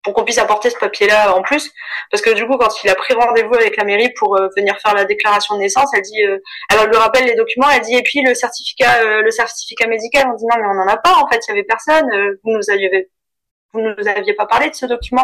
pour 0.04 0.14
qu'on 0.14 0.24
puisse 0.24 0.38
apporter 0.38 0.70
ce 0.70 0.78
papier-là 0.78 1.36
en 1.36 1.42
plus, 1.42 1.72
parce 2.12 2.22
que 2.22 2.32
du 2.32 2.46
coup, 2.46 2.58
quand 2.58 2.84
il 2.84 2.90
a 2.90 2.96
pris 2.96 3.14
rendez-vous 3.14 3.54
avec 3.56 3.78
la 3.78 3.86
mairie 3.86 4.12
pour 4.18 4.38
euh, 4.38 4.50
venir 4.56 4.78
faire 4.80 4.94
la 4.94 5.06
déclaration 5.06 5.56
de 5.56 5.62
naissance, 5.62 5.90
elle 5.94 6.02
dit, 6.02 6.24
euh, 6.24 6.40
elle 6.70 6.90
lui 6.90 6.98
rappelle 6.98 7.26
les 7.26 7.36
documents, 7.36 7.70
elle 7.70 7.82
dit, 7.82 7.96
et 7.96 8.04
puis 8.04 8.22
le 8.22 8.34
certificat, 8.34 9.22
le 9.22 9.32
certificat 9.32 9.88
médical, 9.88 10.28
on 10.32 10.36
dit 10.36 10.46
non 10.46 10.58
mais 10.58 10.68
on 10.68 10.82
en 10.82 10.88
a 10.88 10.98
pas, 10.98 11.16
en 11.16 11.28
fait, 11.30 11.40
il 11.48 11.52
y 11.52 11.54
avait 11.54 11.64
personne, 11.64 12.10
vous 12.44 12.52
nous 12.52 12.70
aviez 12.70 13.10
vous 13.74 13.82
nous 13.82 14.08
aviez 14.08 14.34
pas 14.34 14.46
parlé 14.46 14.70
de 14.70 14.76
ce 14.76 14.86
document. 14.86 15.24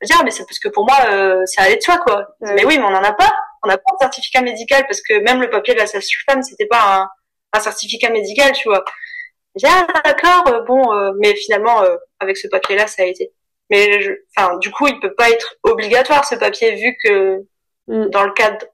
Je 0.00 0.06
dis, 0.06 0.12
ah, 0.18 0.22
mais 0.24 0.30
c'est 0.30 0.44
parce 0.44 0.58
que 0.58 0.68
pour 0.68 0.84
moi, 0.84 0.96
euh, 1.10 1.44
ça 1.46 1.62
allait 1.62 1.76
de 1.76 1.82
soi, 1.82 1.98
quoi. 1.98 2.28
Mais 2.40 2.64
oui, 2.64 2.78
mais 2.78 2.84
on 2.84 2.90
n'en 2.90 3.02
a 3.02 3.12
pas. 3.12 3.30
On 3.62 3.68
n'a 3.68 3.76
pas 3.76 3.92
de 3.92 3.98
certificat 4.00 4.40
médical 4.40 4.84
parce 4.86 5.02
que 5.02 5.18
même 5.20 5.40
le 5.40 5.50
papier 5.50 5.74
de 5.74 5.80
la 5.80 5.86
sage-femme, 5.86 6.42
c'était 6.42 6.66
pas 6.66 6.80
un, 6.80 7.08
un, 7.52 7.60
certificat 7.60 8.10
médical, 8.10 8.52
tu 8.52 8.68
vois. 8.68 8.84
Je 9.56 9.66
dis, 9.66 9.72
ah, 9.74 9.86
d'accord, 10.04 10.46
euh, 10.48 10.62
bon, 10.62 10.92
euh, 10.94 11.12
mais 11.18 11.34
finalement, 11.34 11.82
euh, 11.82 11.96
avec 12.20 12.36
ce 12.36 12.46
papier-là, 12.48 12.86
ça 12.86 13.02
a 13.02 13.06
été. 13.06 13.32
Mais, 13.70 13.98
enfin, 14.36 14.56
du 14.58 14.70
coup, 14.70 14.86
il 14.86 14.98
peut 15.00 15.14
pas 15.14 15.30
être 15.30 15.56
obligatoire, 15.62 16.24
ce 16.24 16.34
papier, 16.36 16.74
vu 16.76 16.96
que 17.02 17.44
mm. 17.88 18.10
dans 18.10 18.24
le 18.24 18.32
cadre 18.32 18.66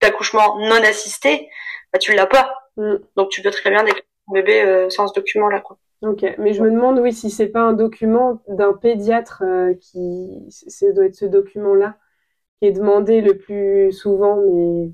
d'accouchement 0.00 0.58
non 0.58 0.82
assisté, 0.84 1.48
bah, 1.92 1.98
tu 1.98 2.14
l'as 2.14 2.26
pas. 2.26 2.52
Mm. 2.76 2.96
Donc, 3.16 3.30
tu 3.30 3.42
peux 3.42 3.50
très 3.50 3.70
bien 3.70 3.84
déclarer 3.84 4.06
ton 4.26 4.32
bébé 4.32 4.86
sans 4.90 5.08
ce 5.08 5.14
document-là, 5.14 5.60
quoi. 5.60 5.78
Ok, 6.02 6.24
mais 6.38 6.52
je 6.52 6.62
me 6.62 6.70
demande, 6.70 6.98
oui, 6.98 7.12
si 7.12 7.30
c'est 7.30 7.48
pas 7.48 7.62
un 7.62 7.72
document 7.72 8.42
d'un 8.48 8.74
pédiatre 8.74 9.42
euh, 9.44 9.74
qui, 9.74 10.46
ça 10.50 10.92
doit 10.92 11.06
être 11.06 11.14
ce 11.14 11.24
document-là 11.24 11.96
qui 12.60 12.68
est 12.68 12.72
demandé 12.72 13.22
le 13.22 13.38
plus 13.38 13.92
souvent, 13.92 14.36
mais 14.36 14.92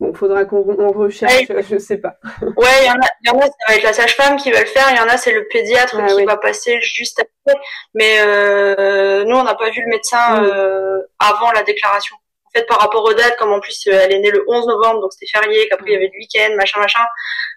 bon, 0.00 0.14
faudra 0.14 0.44
qu'on 0.44 0.92
recherche, 0.92 1.46
je 1.70 1.78
sais 1.78 1.98
pas. 1.98 2.16
Ouais, 2.42 2.82
il 2.82 2.86
y, 2.86 2.90
en 2.90 2.94
a, 2.94 3.06
y 3.24 3.30
en 3.30 3.38
a, 3.38 3.46
ça 3.46 3.52
va 3.68 3.74
être 3.76 3.82
la 3.82 3.92
sage-femme 3.92 4.36
qui 4.36 4.50
va 4.50 4.60
le 4.60 4.66
faire, 4.66 4.86
il 4.90 4.96
y 4.96 5.00
en 5.00 5.08
a, 5.08 5.16
c'est 5.16 5.32
le 5.32 5.46
pédiatre 5.48 5.96
ah 6.00 6.06
qui 6.06 6.24
va 6.24 6.36
passer 6.36 6.80
juste 6.80 7.20
après. 7.20 7.58
Mais 7.94 8.18
euh, 8.20 9.24
nous, 9.24 9.36
on 9.36 9.44
n'a 9.44 9.54
pas 9.54 9.70
vu 9.70 9.82
le 9.82 9.88
médecin 9.88 10.40
mm. 10.40 10.44
euh, 10.44 10.98
avant 11.18 11.52
la 11.52 11.62
déclaration 11.62 12.16
par 12.64 12.78
rapport 12.78 13.04
aux 13.04 13.12
dates, 13.12 13.36
comme 13.36 13.52
en 13.52 13.60
plus 13.60 13.86
euh, 13.88 13.98
elle 14.02 14.12
est 14.12 14.18
née 14.18 14.30
le 14.30 14.44
11 14.46 14.66
novembre, 14.66 15.00
donc 15.00 15.12
c'était 15.12 15.30
férié, 15.38 15.68
qu'après 15.68 15.86
il 15.88 15.92
y 15.92 15.96
avait 15.96 16.10
le 16.12 16.18
week-end, 16.18 16.54
machin, 16.56 16.80
machin. 16.80 17.04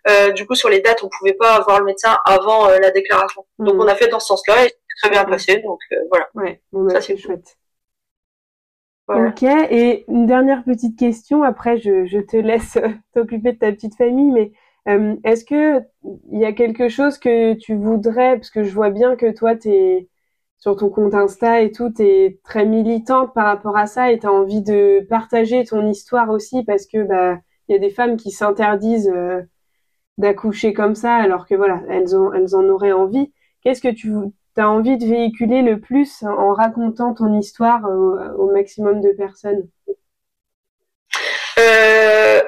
Euh, 0.09 0.31
du 0.31 0.45
coup, 0.45 0.55
sur 0.55 0.69
les 0.69 0.81
dates, 0.81 1.03
on 1.03 1.09
pouvait 1.09 1.33
pas 1.33 1.55
avoir 1.55 1.79
le 1.79 1.85
médecin 1.85 2.17
avant 2.25 2.69
euh, 2.69 2.79
la 2.79 2.91
déclaration. 2.91 3.45
Donc 3.59 3.75
mm. 3.75 3.81
on 3.81 3.87
a 3.87 3.95
fait 3.95 4.07
dans 4.07 4.19
ce 4.19 4.27
sens-là 4.27 4.65
et 4.65 4.69
c'est 4.69 5.01
très 5.01 5.09
bien 5.09 5.23
passé. 5.25 5.57
Donc 5.59 5.79
voilà. 6.09 6.27
Ouais, 6.35 6.61
bon, 6.71 6.85
bah, 6.85 7.01
c'est 7.01 7.17
chouette. 7.17 7.57
Ok, 9.09 9.41
et 9.43 10.05
une 10.07 10.27
dernière 10.27 10.63
petite 10.63 10.97
question, 10.97 11.41
après 11.43 11.77
je, 11.79 12.05
je 12.05 12.19
te 12.19 12.37
laisse 12.37 12.77
t'occuper 13.13 13.53
de 13.53 13.57
ta 13.57 13.71
petite 13.71 13.95
famille, 13.95 14.31
mais 14.31 14.51
est-ce 15.23 15.45
que 15.45 15.79
il 16.31 16.39
y 16.39 16.45
a 16.45 16.53
quelque 16.53 16.89
chose 16.89 17.17
que 17.17 17.53
tu 17.53 17.75
voudrais, 17.75 18.35
parce 18.35 18.49
que 18.51 18.63
je 18.63 18.73
vois 18.73 18.89
bien 18.91 19.15
que 19.15 19.31
toi 19.31 19.55
t'es 19.55 20.07
sur 20.59 20.75
ton 20.75 20.89
compte 20.89 21.13
Insta 21.15 21.61
et 21.61 21.71
tout, 21.71 21.89
t'es 21.89 22.39
très 22.43 22.65
militante 22.65 23.33
par 23.33 23.45
rapport 23.45 23.77
à 23.77 23.87
ça 23.87 24.11
et 24.11 24.19
t'as 24.19 24.29
envie 24.29 24.61
de 24.61 25.05
partager 25.09 25.63
ton 25.63 25.87
histoire 25.87 26.29
aussi 26.29 26.63
parce 26.63 26.85
que 26.85 27.03
bah 27.03 27.39
y 27.69 27.75
a 27.75 27.79
des 27.79 27.89
femmes 27.91 28.17
qui 28.17 28.31
s'interdisent 28.31 29.11
euh, 29.13 29.41
d'accoucher 30.17 30.73
comme 30.73 30.95
ça 30.95 31.15
alors 31.15 31.47
que 31.47 31.55
voilà 31.55 31.81
elles 31.89 32.15
ont 32.15 32.33
elles 32.33 32.55
en 32.55 32.67
auraient 32.69 32.91
envie. 32.91 33.31
Qu'est-ce 33.63 33.81
que 33.81 33.93
tu 33.93 34.13
envie 34.67 34.97
de 34.97 35.05
véhiculer 35.05 35.61
le 35.61 35.79
plus 35.79 36.23
en 36.23 36.53
racontant 36.53 37.13
ton 37.13 37.37
histoire 37.39 37.81
au, 37.83 38.51
maximum 38.51 39.01
de 39.01 39.11
personnes? 39.11 39.67
Euh, 41.57 42.41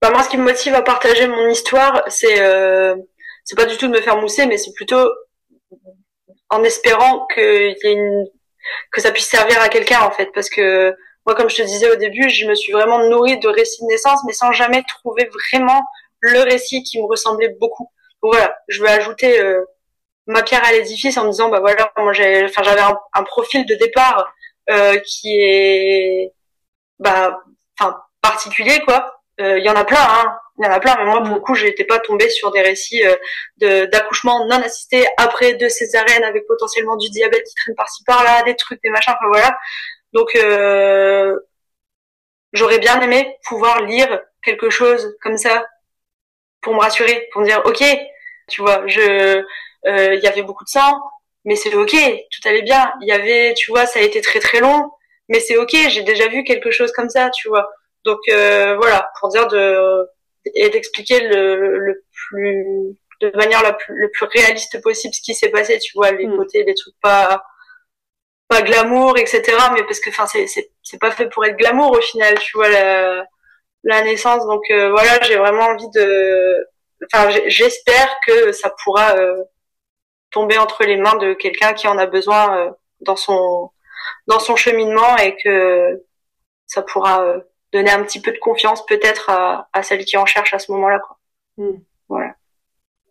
bah 0.00 0.10
moi, 0.10 0.22
ce 0.22 0.28
qui 0.28 0.36
me 0.36 0.44
motive 0.44 0.74
à 0.74 0.82
partager 0.82 1.26
mon 1.26 1.48
histoire, 1.48 2.02
c'est 2.08 2.40
euh, 2.40 2.96
c'est 3.44 3.56
pas 3.56 3.66
du 3.66 3.76
tout 3.76 3.86
de 3.86 3.92
me 3.92 4.00
faire 4.00 4.20
mousser, 4.20 4.46
mais 4.46 4.58
c'est 4.58 4.72
plutôt 4.74 5.08
en 6.50 6.62
espérant 6.64 7.26
que 7.26 7.72
que 8.92 9.00
ça 9.00 9.12
puisse 9.12 9.28
servir 9.28 9.60
à 9.60 9.68
quelqu'un 9.68 10.00
en 10.02 10.10
fait, 10.10 10.30
parce 10.34 10.50
que 10.50 10.94
moi, 11.26 11.34
comme 11.34 11.50
je 11.50 11.56
te 11.56 11.62
disais 11.62 11.90
au 11.90 11.96
début, 11.96 12.30
je 12.30 12.46
me 12.46 12.54
suis 12.54 12.72
vraiment 12.72 13.06
nourrie 13.08 13.38
de 13.38 13.48
récits 13.48 13.82
de 13.82 13.88
naissance, 13.88 14.20
mais 14.26 14.32
sans 14.32 14.50
jamais 14.52 14.82
trouver 14.88 15.28
vraiment 15.50 15.82
le 16.20 16.40
récit 16.40 16.82
qui 16.82 17.00
me 17.02 17.06
ressemblait 17.06 17.54
beaucoup. 17.60 17.90
Voilà, 18.22 18.56
je 18.68 18.82
vais 18.82 18.88
ajouter 18.88 19.38
euh, 19.38 19.62
ma 20.28 20.42
pierre 20.42 20.64
à 20.64 20.72
l'édifice 20.72 21.16
en 21.18 21.24
me 21.24 21.30
disant 21.30 21.48
bah 21.48 21.60
voilà, 21.60 21.92
moi 21.96 22.12
j'ai, 22.12 22.44
enfin 22.44 22.62
j'avais 22.62 22.80
un, 22.80 23.22
profil 23.24 23.66
de 23.66 23.74
départ 23.74 24.32
euh, 24.70 24.98
qui 25.00 25.40
est 25.40 26.32
bah 27.00 27.40
enfin 27.78 28.00
particulier 28.22 28.80
quoi. 28.84 29.14
Euh, 29.40 29.58
il 29.58 29.64
y 29.64 29.70
en 29.70 29.76
a 29.76 29.84
plein, 29.84 30.00
hein. 30.00 30.38
Il 30.58 30.64
y 30.64 30.68
en 30.68 30.72
a 30.72 30.80
plein, 30.80 30.96
mais 30.98 31.04
moi, 31.04 31.22
pour 31.22 31.36
le 31.36 31.40
coup, 31.40 31.54
j'étais 31.54 31.84
pas 31.84 32.00
tombée 32.00 32.28
sur 32.28 32.50
des 32.50 32.60
récits 32.60 33.02
de, 33.58 33.84
d'accouchement 33.86 34.46
non 34.46 34.60
assisté 34.60 35.06
après 35.16 35.54
deux 35.54 35.68
césariennes 35.68 36.24
avec 36.24 36.46
potentiellement 36.48 36.96
du 36.96 37.08
diabète 37.10 37.44
qui 37.44 37.54
traîne 37.54 37.76
par-ci 37.76 38.02
par-là, 38.04 38.42
des 38.42 38.56
trucs, 38.56 38.82
des 38.82 38.90
machins, 38.90 39.14
enfin 39.16 39.28
voilà. 39.28 39.56
Donc, 40.12 40.34
euh, 40.34 41.38
j'aurais 42.52 42.78
bien 42.78 43.00
aimé 43.00 43.36
pouvoir 43.44 43.82
lire 43.82 44.20
quelque 44.42 44.70
chose 44.70 45.16
comme 45.22 45.36
ça 45.36 45.66
pour 46.60 46.74
me 46.74 46.80
rassurer, 46.80 47.28
pour 47.32 47.42
me 47.42 47.46
dire, 47.46 47.62
ok, 47.64 47.84
tu 48.48 48.62
vois, 48.62 48.86
je, 48.86 49.00
euh, 49.00 49.42
il 49.88 50.20
y 50.22 50.26
avait 50.26 50.42
beaucoup 50.42 50.64
de 50.64 50.68
sang, 50.68 51.00
mais 51.44 51.56
c'est 51.56 51.74
ok, 51.74 51.92
tout 51.92 52.48
allait 52.48 52.62
bien. 52.62 52.92
Il 53.00 53.08
y 53.08 53.12
avait, 53.12 53.54
tu 53.54 53.70
vois, 53.70 53.86
ça 53.86 54.00
a 54.00 54.02
été 54.02 54.20
très 54.20 54.40
très 54.40 54.60
long, 54.60 54.90
mais 55.28 55.40
c'est 55.40 55.56
ok, 55.56 55.74
j'ai 55.88 56.02
déjà 56.02 56.28
vu 56.28 56.44
quelque 56.44 56.70
chose 56.70 56.92
comme 56.92 57.08
ça, 57.08 57.30
tu 57.30 57.48
vois. 57.48 57.68
Donc 58.04 58.20
euh, 58.28 58.76
voilà, 58.76 59.10
pour 59.20 59.28
dire 59.30 59.46
de 59.48 60.06
et 60.54 60.70
d'expliquer 60.70 61.20
le, 61.20 61.78
le 61.78 62.04
plus 62.12 62.96
de 63.20 63.30
manière 63.36 63.62
la 63.62 63.72
plus 63.72 63.94
le 63.94 64.10
plus 64.10 64.26
réaliste 64.26 64.80
possible 64.82 65.14
ce 65.14 65.20
qui 65.20 65.34
s'est 65.34 65.50
passé, 65.50 65.78
tu 65.78 65.92
vois, 65.94 66.12
les 66.12 66.26
mm. 66.26 66.36
côtés, 66.36 66.64
les 66.64 66.74
trucs 66.74 66.94
pas 67.02 67.42
pas 68.48 68.62
glamour, 68.62 69.18
etc. 69.18 69.42
Mais 69.74 69.84
parce 69.84 70.00
que, 70.00 70.10
enfin, 70.10 70.26
c'est 70.26 70.46
c'est 70.46 70.98
pas 71.00 71.10
fait 71.10 71.28
pour 71.28 71.44
être 71.44 71.56
glamour 71.56 71.92
au 71.92 72.00
final, 72.00 72.38
tu 72.40 72.56
vois 72.56 72.68
la 72.68 73.24
la 73.84 74.02
naissance. 74.02 74.46
Donc 74.46 74.62
euh, 74.70 74.90
voilà, 74.90 75.20
j'ai 75.22 75.36
vraiment 75.36 75.64
envie 75.64 75.90
de, 75.94 76.66
enfin, 77.12 77.30
j'espère 77.46 78.08
que 78.26 78.52
ça 78.52 78.72
pourra 78.84 79.16
euh, 79.16 79.42
tomber 80.30 80.58
entre 80.58 80.84
les 80.84 80.96
mains 80.96 81.16
de 81.16 81.34
quelqu'un 81.34 81.72
qui 81.72 81.88
en 81.88 81.98
a 81.98 82.06
besoin 82.06 82.56
euh, 82.56 82.70
dans 83.00 83.16
son 83.16 83.70
dans 84.26 84.38
son 84.38 84.56
cheminement 84.56 85.16
et 85.16 85.36
que 85.36 86.04
ça 86.66 86.82
pourra 86.82 87.22
donner 87.72 87.90
un 87.90 88.02
petit 88.02 88.20
peu 88.20 88.32
de 88.32 88.38
confiance 88.38 88.84
peut-être 88.86 89.30
à, 89.30 89.68
à 89.72 89.82
celle 89.82 90.04
qui 90.04 90.16
en 90.16 90.26
cherche 90.26 90.54
à 90.54 90.58
ce 90.58 90.72
moment-là. 90.72 91.00
Hmm. 91.56 91.78
Voilà. 92.08 92.34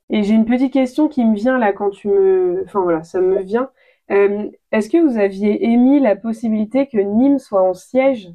Et 0.09 0.23
j'ai 0.23 0.33
une 0.33 0.45
petite 0.45 0.73
question 0.73 1.07
qui 1.07 1.25
me 1.25 1.35
vient 1.35 1.57
là 1.57 1.73
quand 1.73 1.89
tu 1.89 2.07
me, 2.07 2.63
enfin 2.65 2.81
voilà, 2.81 3.03
ça 3.03 3.19
me 3.19 3.41
vient. 3.41 3.69
Euh, 4.09 4.49
est-ce 4.71 4.89
que 4.89 4.97
vous 4.97 5.19
aviez 5.19 5.65
émis 5.65 5.99
la 5.99 6.15
possibilité 6.15 6.87
que 6.87 6.97
Nîmes 6.97 7.39
soit 7.39 7.61
en 7.61 7.73
siège 7.73 8.29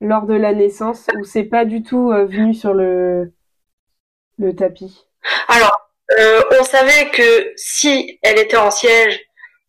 lors 0.00 0.26
de 0.26 0.34
la 0.34 0.52
naissance 0.52 1.06
ou 1.18 1.24
c'est 1.24 1.44
pas 1.44 1.64
du 1.64 1.82
tout 1.82 2.12
euh, 2.12 2.26
venu 2.26 2.52
sur 2.52 2.74
le, 2.74 3.32
le 4.38 4.54
tapis? 4.54 5.06
Alors, 5.48 5.85
euh, 6.18 6.42
on 6.58 6.64
savait 6.64 7.10
que 7.10 7.52
si 7.56 8.18
elle 8.22 8.38
était 8.38 8.56
en 8.56 8.70
siège, 8.70 9.20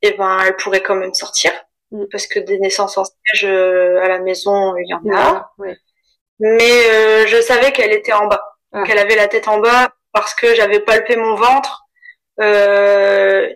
eh 0.02 0.12
ben, 0.12 0.40
elle 0.46 0.56
pourrait 0.56 0.84
quand 0.84 0.96
même 0.96 1.14
sortir. 1.14 1.52
Mm. 1.92 2.06
Parce 2.12 2.28
que 2.28 2.40
des 2.40 2.60
naissances 2.60 2.98
en 2.98 3.04
siège 3.04 3.46
à 3.46 4.08
la 4.08 4.20
maison, 4.20 4.76
il 4.78 4.88
y 4.88 4.94
en 4.94 5.16
a. 5.16 5.52
Mais 6.40 7.28
je 7.28 7.42
savais 7.42 7.72
qu'elle 7.72 7.94
était 7.94 8.14
en 8.14 8.28
bas, 8.28 8.44
ah. 8.72 8.84
qu'elle 8.84 9.00
avait 9.00 9.16
la 9.16 9.28
tête 9.28 9.48
en 9.48 9.60
bas 9.60 9.90
parce 10.14 10.34
que 10.34 10.56
j'avais 10.56 10.80
palpé 10.80 11.16
mon 11.16 11.36
ventre. 11.36 11.84
Euh, 12.40 13.48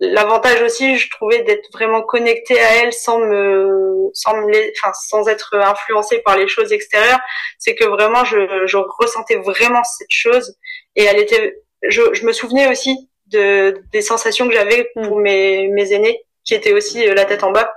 l'avantage 0.00 0.62
aussi, 0.62 0.98
je 0.98 1.10
trouvais 1.10 1.42
d'être 1.42 1.68
vraiment 1.72 2.02
connectée 2.02 2.60
à 2.60 2.76
elle 2.76 2.92
sans 2.92 3.18
me, 3.18 4.10
sans 4.12 4.36
me, 4.36 4.72
enfin, 4.72 4.92
sans 4.94 5.28
être 5.28 5.54
influencée 5.56 6.20
par 6.20 6.36
les 6.36 6.48
choses 6.48 6.72
extérieures, 6.72 7.20
c'est 7.58 7.74
que 7.74 7.84
vraiment 7.84 8.24
je, 8.24 8.66
je 8.66 8.76
ressentais 8.98 9.36
vraiment 9.36 9.84
cette 9.84 10.10
chose 10.10 10.56
et 10.96 11.04
elle 11.04 11.18
était, 11.18 11.62
je, 11.88 12.14
je 12.14 12.24
me 12.24 12.32
souvenais 12.32 12.68
aussi 12.68 13.08
de 13.26 13.82
des 13.92 14.02
sensations 14.02 14.48
que 14.48 14.54
j'avais 14.54 14.90
mm. 14.96 15.08
pour 15.08 15.18
mes 15.18 15.68
mes 15.68 15.92
aînés 15.92 16.22
qui 16.44 16.54
étaient 16.54 16.72
aussi 16.72 17.06
euh, 17.08 17.14
la 17.14 17.24
tête 17.24 17.42
en 17.42 17.50
bas. 17.50 17.72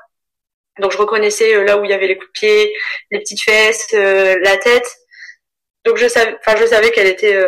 Donc 0.80 0.92
je 0.92 0.98
reconnaissais 0.98 1.56
euh, 1.56 1.64
là 1.64 1.78
où 1.78 1.84
il 1.84 1.92
y 1.92 1.94
avait 1.94 2.08
les 2.08 2.18
coups 2.18 2.30
de 2.30 2.40
pied, 2.40 2.74
les 3.12 3.20
petites 3.20 3.42
fesses, 3.42 3.90
euh, 3.94 4.38
la 4.42 4.58
tête. 4.58 4.88
Donc 5.86 5.98
je 5.98 6.08
savais, 6.08 6.36
enfin 6.40 6.58
je 6.58 6.66
savais 6.66 6.92
qu'elle 6.92 7.08
était, 7.08 7.40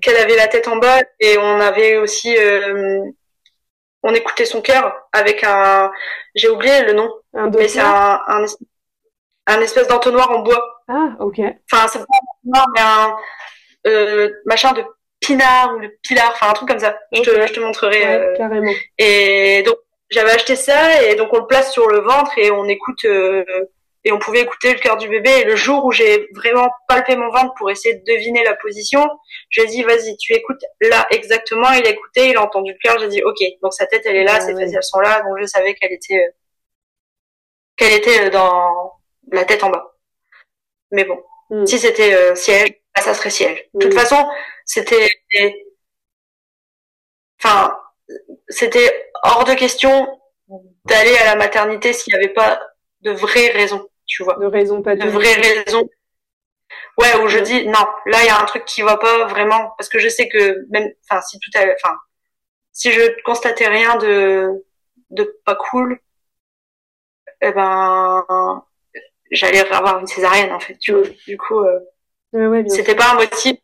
qu'elle 0.00 0.16
avait 0.16 0.36
la 0.36 0.46
tête 0.46 0.68
en 0.68 0.76
bas 0.76 1.00
et 1.18 1.36
on 1.36 1.60
avait 1.60 1.96
aussi 1.96 2.36
on 4.04 4.14
écoutait 4.14 4.44
son 4.44 4.62
cœur 4.62 5.08
avec 5.12 5.42
un, 5.42 5.90
j'ai 6.34 6.48
oublié 6.48 6.82
le 6.84 6.92
nom, 6.92 7.12
mais 7.32 7.66
c'est 7.66 7.80
un, 7.80 8.20
un, 9.46 9.60
espèce 9.60 9.88
d'entonnoir 9.88 10.30
en 10.30 10.40
bois. 10.40 10.62
Ah, 10.86 11.16
ok. 11.18 11.40
Enfin, 11.72 11.88
c'est 11.88 11.98
pas 11.98 12.04
un 12.04 12.52
entonnoir, 12.52 12.66
mais 12.74 12.80
un 12.80 13.16
euh, 13.86 14.30
machin 14.46 14.72
de 14.72 14.82
pinard 15.24 15.74
ou 15.74 15.80
de 15.80 15.88
pilar, 16.02 16.30
enfin 16.32 16.50
un 16.50 16.52
truc 16.52 16.68
comme 16.68 16.78
ça. 16.78 16.96
Je, 17.12 17.20
te, 17.20 17.46
je 17.46 17.52
te 17.52 17.60
montrerai. 17.60 18.06
Euh, 18.06 18.36
carrément. 18.36 18.72
Et 18.98 19.62
donc 19.64 19.76
j'avais 20.10 20.32
acheté 20.32 20.56
ça 20.56 21.02
et 21.02 21.14
donc 21.14 21.32
on 21.32 21.38
le 21.38 21.46
place 21.46 21.72
sur 21.72 21.88
le 21.88 22.00
ventre 22.00 22.32
et 22.36 22.50
on 22.50 22.66
écoute 22.66 23.04
euh, 23.04 23.44
et 24.04 24.12
on 24.12 24.18
pouvait 24.18 24.42
écouter 24.42 24.74
le 24.74 24.80
cœur 24.80 24.96
du 24.96 25.08
bébé. 25.08 25.30
Et 25.40 25.44
le 25.44 25.56
jour 25.56 25.84
où 25.84 25.90
j'ai 25.92 26.28
vraiment 26.34 26.68
palpé 26.88 27.16
mon 27.16 27.30
ventre 27.30 27.54
pour 27.54 27.70
essayer 27.70 27.94
de 27.94 28.04
deviner 28.04 28.44
la 28.44 28.54
position, 28.54 29.08
j'ai 29.48 29.66
dit 29.66 29.82
vas-y, 29.82 30.16
tu 30.18 30.34
écoutes 30.34 30.62
là 30.80 31.06
exactement. 31.10 31.72
Il 31.72 31.86
a 31.86 31.90
écouté, 31.90 32.28
il 32.28 32.36
a 32.36 32.42
entendu 32.42 32.72
le 32.72 32.78
cœur. 32.82 32.98
J'ai 33.00 33.08
dit 33.08 33.22
ok, 33.22 33.38
donc 33.62 33.72
sa 33.72 33.86
tête 33.86 34.02
elle 34.04 34.16
est 34.16 34.24
là, 34.24 34.40
ses 34.40 34.54
fesses 34.54 34.72
elles 34.74 34.82
sont 34.82 35.00
là, 35.00 35.22
donc 35.22 35.38
je 35.40 35.46
savais 35.46 35.74
qu'elle 35.74 35.92
était 35.92 36.18
euh, 36.18 36.30
qu'elle 37.76 37.92
était 37.92 38.26
euh, 38.26 38.30
dans 38.30 38.92
la 39.32 39.44
tête 39.44 39.64
en 39.64 39.70
bas. 39.70 39.94
Mais 40.90 41.04
bon, 41.04 41.20
hmm. 41.50 41.66
si 41.66 41.78
c'était 41.78 42.14
euh, 42.14 42.34
siège, 42.34 42.74
bah, 42.94 43.02
ça 43.02 43.14
serait 43.14 43.30
siège. 43.30 43.64
De 43.74 43.86
toute 43.86 43.98
façon, 43.98 44.28
c'était 44.64 45.08
enfin 47.40 47.76
c'était 48.48 49.10
hors 49.22 49.44
de 49.44 49.54
question 49.54 50.20
d'aller 50.84 51.16
à 51.18 51.24
la 51.24 51.36
maternité 51.36 51.92
s'il 51.92 52.12
n'y 52.12 52.18
avait 52.22 52.32
pas 52.32 52.60
de 53.00 53.10
vraies 53.10 53.50
raisons 53.50 53.88
tu 54.06 54.22
vois. 54.22 54.36
De 54.36 54.46
raison 54.46 54.82
pas 54.82 54.96
de 54.96 55.08
vraies 55.08 55.34
raisons. 55.34 55.88
Ouais, 56.98 57.16
où 57.22 57.28
je 57.28 57.38
dis 57.38 57.66
non, 57.66 57.86
là 58.06 58.22
il 58.22 58.26
y 58.26 58.30
a 58.30 58.40
un 58.40 58.44
truc 58.44 58.64
qui 58.64 58.82
va 58.82 58.96
pas 58.96 59.26
vraiment 59.26 59.72
parce 59.78 59.88
que 59.88 59.98
je 59.98 60.08
sais 60.08 60.28
que 60.28 60.66
même 60.70 60.92
enfin 61.08 61.20
si 61.22 61.38
tout 61.38 61.50
enfin 61.56 61.96
si 62.72 62.92
je 62.92 63.22
constatais 63.22 63.68
rien 63.68 63.96
de 63.96 64.64
de 65.10 65.40
pas 65.44 65.56
cool 65.56 65.98
eh 67.40 67.52
ben 67.52 68.24
j'allais 69.30 69.60
avoir 69.72 69.98
une 69.98 70.06
césarienne 70.06 70.52
en 70.52 70.60
fait, 70.60 70.76
tu 70.78 70.92
vois. 70.92 71.02
Du 71.26 71.36
coup 71.36 71.60
euh, 71.60 72.64
c'était 72.68 72.94
pas 72.94 73.12
un 73.12 73.14
motif 73.14 73.56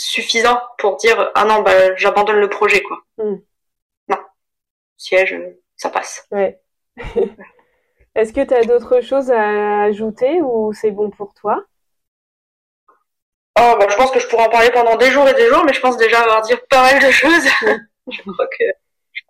suffisant 0.00 0.60
pour 0.78 0.96
dire 0.96 1.30
ah 1.34 1.44
non 1.44 1.62
bah 1.62 1.94
j'abandonne 1.96 2.40
le 2.40 2.48
projet 2.48 2.82
quoi. 2.82 2.98
Hmm. 3.18 3.36
Non. 4.08 4.18
Siège 4.96 5.38
ça 5.76 5.90
passe. 5.90 6.26
Ouais. 6.30 6.60
Est-ce 8.14 8.32
que 8.32 8.44
tu 8.44 8.54
as 8.54 8.64
d'autres 8.64 9.00
choses 9.00 9.30
à 9.30 9.82
ajouter 9.84 10.42
ou 10.42 10.72
c'est 10.72 10.90
bon 10.90 11.10
pour 11.10 11.34
toi? 11.34 11.64
Oh, 13.58 13.76
bah, 13.78 13.86
je 13.90 13.96
pense 13.96 14.10
que 14.10 14.20
je 14.20 14.26
pourrais 14.26 14.44
en 14.46 14.50
parler 14.50 14.70
pendant 14.70 14.96
des 14.96 15.10
jours 15.10 15.28
et 15.28 15.34
des 15.34 15.48
jours, 15.48 15.64
mais 15.64 15.72
je 15.72 15.80
pense 15.80 15.96
déjà 15.96 16.20
avoir 16.20 16.42
dit 16.42 16.54
pas 16.70 16.82
mal 16.82 17.02
de 17.02 17.10
choses. 17.10 17.44
je 18.10 18.22
crois 18.22 18.46
que. 18.46 18.64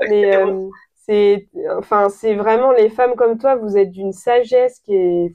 mais 0.09 0.37
euh, 0.37 0.69
c'est, 0.95 1.49
enfin, 1.79 2.09
c'est 2.09 2.35
vraiment 2.35 2.73
les 2.73 2.91
femmes 2.91 3.17
comme 3.17 3.39
toi, 3.39 3.57
vous 3.57 3.77
êtes 3.77 3.91
d'une 3.91 4.13
sagesse 4.13 4.81
qui 4.81 4.95
est, 4.95 5.33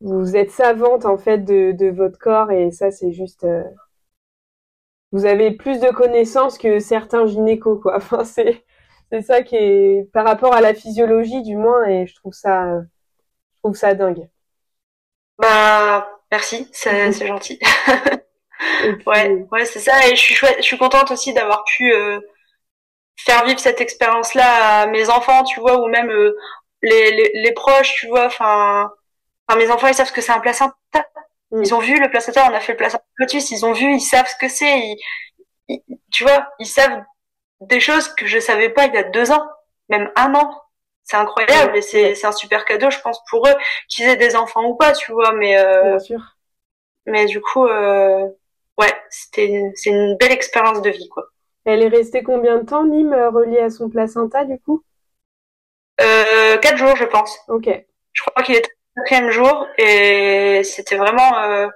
vous 0.00 0.36
êtes 0.36 0.50
savante 0.50 1.04
en 1.04 1.18
fait 1.18 1.38
de, 1.38 1.72
de 1.72 1.88
votre 1.88 2.18
corps 2.18 2.50
et 2.50 2.70
ça 2.70 2.90
c'est 2.90 3.12
juste, 3.12 3.44
euh, 3.44 3.62
vous 5.16 5.26
avez 5.26 5.50
plus 5.52 5.80
de 5.80 5.90
connaissances 5.90 6.58
que 6.58 6.78
certains 6.80 7.26
gynécos 7.26 7.80
quoi. 7.82 7.96
Enfin 7.98 8.24
c'est, 8.24 8.64
c'est 9.12 9.22
ça 9.22 9.42
qui 9.42 9.56
est 9.56 10.10
par 10.12 10.24
rapport 10.26 10.54
à 10.54 10.60
la 10.60 10.74
physiologie 10.74 11.42
du 11.42 11.56
moins 11.56 11.84
et 11.88 12.06
je 12.06 12.14
trouve 12.16 12.32
ça 12.34 12.80
je 13.56 13.60
trouve 13.62 13.76
ça 13.76 13.94
dingue. 13.94 14.28
Bah 15.38 16.08
merci, 16.30 16.68
c'est 16.72 17.12
c'est 17.12 17.26
gentil. 17.26 17.58
Ouais, 19.06 19.46
ouais, 19.52 19.64
c'est 19.64 19.80
ça 19.80 20.06
et 20.08 20.16
je 20.16 20.20
suis 20.20 20.34
chouette, 20.34 20.56
je 20.58 20.62
suis 20.62 20.78
contente 20.78 21.10
aussi 21.10 21.32
d'avoir 21.34 21.64
pu 21.64 21.92
euh, 21.92 22.20
faire 23.16 23.44
vivre 23.46 23.60
cette 23.60 23.80
expérience 23.80 24.34
là 24.34 24.82
à 24.82 24.86
mes 24.86 25.08
enfants, 25.10 25.44
tu 25.44 25.60
vois, 25.60 25.80
ou 25.80 25.88
même 25.88 26.10
euh, 26.10 26.36
les, 26.82 27.12
les, 27.12 27.30
les 27.34 27.52
proches, 27.52 27.94
tu 27.96 28.08
vois, 28.08 28.26
enfin 28.26 28.90
enfin 29.48 29.58
mes 29.58 29.70
enfants 29.70 29.88
ils 29.88 29.94
savent 29.94 30.08
ce 30.08 30.12
que 30.12 30.20
c'est 30.22 30.32
un 30.32 30.40
placenta. 30.40 30.74
Ils 31.52 31.74
ont 31.74 31.78
vu 31.80 31.98
le 32.00 32.10
placenta, 32.10 32.48
on 32.50 32.54
a 32.54 32.60
fait 32.60 32.72
le 32.72 32.78
placenta 32.78 33.04
lotus, 33.18 33.50
ils 33.50 33.64
ont 33.64 33.72
vu, 33.72 33.92
ils 33.94 34.00
savent 34.00 34.26
ce 34.28 34.36
que 34.36 34.48
c'est, 34.48 34.96
tu 36.12 36.24
vois, 36.24 36.48
ils 36.58 36.66
savent 36.66 37.02
des 37.62 37.80
choses 37.80 38.08
que 38.14 38.26
je 38.26 38.38
savais 38.38 38.70
pas 38.70 38.86
il 38.86 38.94
y 38.94 38.98
a 38.98 39.04
deux 39.04 39.32
ans, 39.32 39.46
même 39.88 40.10
un 40.16 40.34
an. 40.34 40.62
C'est 41.04 41.18
incroyable 41.18 41.76
et 41.76 41.82
c'est 41.82 42.14
c'est 42.14 42.26
un 42.26 42.32
super 42.32 42.64
cadeau, 42.64 42.90
je 42.90 43.00
pense, 43.00 43.20
pour 43.30 43.46
eux, 43.48 43.54
qu'ils 43.88 44.06
aient 44.06 44.16
des 44.16 44.36
enfants 44.36 44.64
ou 44.66 44.76
pas, 44.76 44.92
tu 44.92 45.12
vois. 45.12 45.32
Mais 45.34 45.58
euh, 45.58 45.82
Bien 45.90 45.98
sûr. 46.00 46.20
Mais 47.06 47.26
du 47.26 47.40
coup, 47.40 47.66
euh, 47.66 48.26
ouais, 48.78 48.94
c'était 49.10 49.62
c'est 49.74 49.90
une 49.90 50.16
belle 50.18 50.32
expérience 50.32 50.82
de 50.82 50.90
vie, 50.90 51.08
quoi. 51.08 51.26
Elle 51.64 51.82
est 51.82 51.88
restée 51.88 52.22
combien 52.22 52.58
de 52.58 52.66
temps, 52.66 52.84
Nîmes, 52.84 53.14
reliée 53.14 53.60
à 53.60 53.70
son 53.70 53.88
placenta, 53.90 54.44
du 54.44 54.58
coup? 54.60 54.84
Euh, 56.00 56.58
Quatre 56.58 56.76
jours, 56.78 56.96
je 56.96 57.04
pense. 57.04 57.38
Ok. 57.48 57.68
Je 58.12 58.22
crois 58.22 58.42
qu'il 58.42 58.54
le 58.56 58.62
quatrième 58.96 59.30
jour 59.30 59.66
et 59.78 60.62
c'était 60.64 60.96
vraiment 60.96 61.38
euh, 61.42 61.68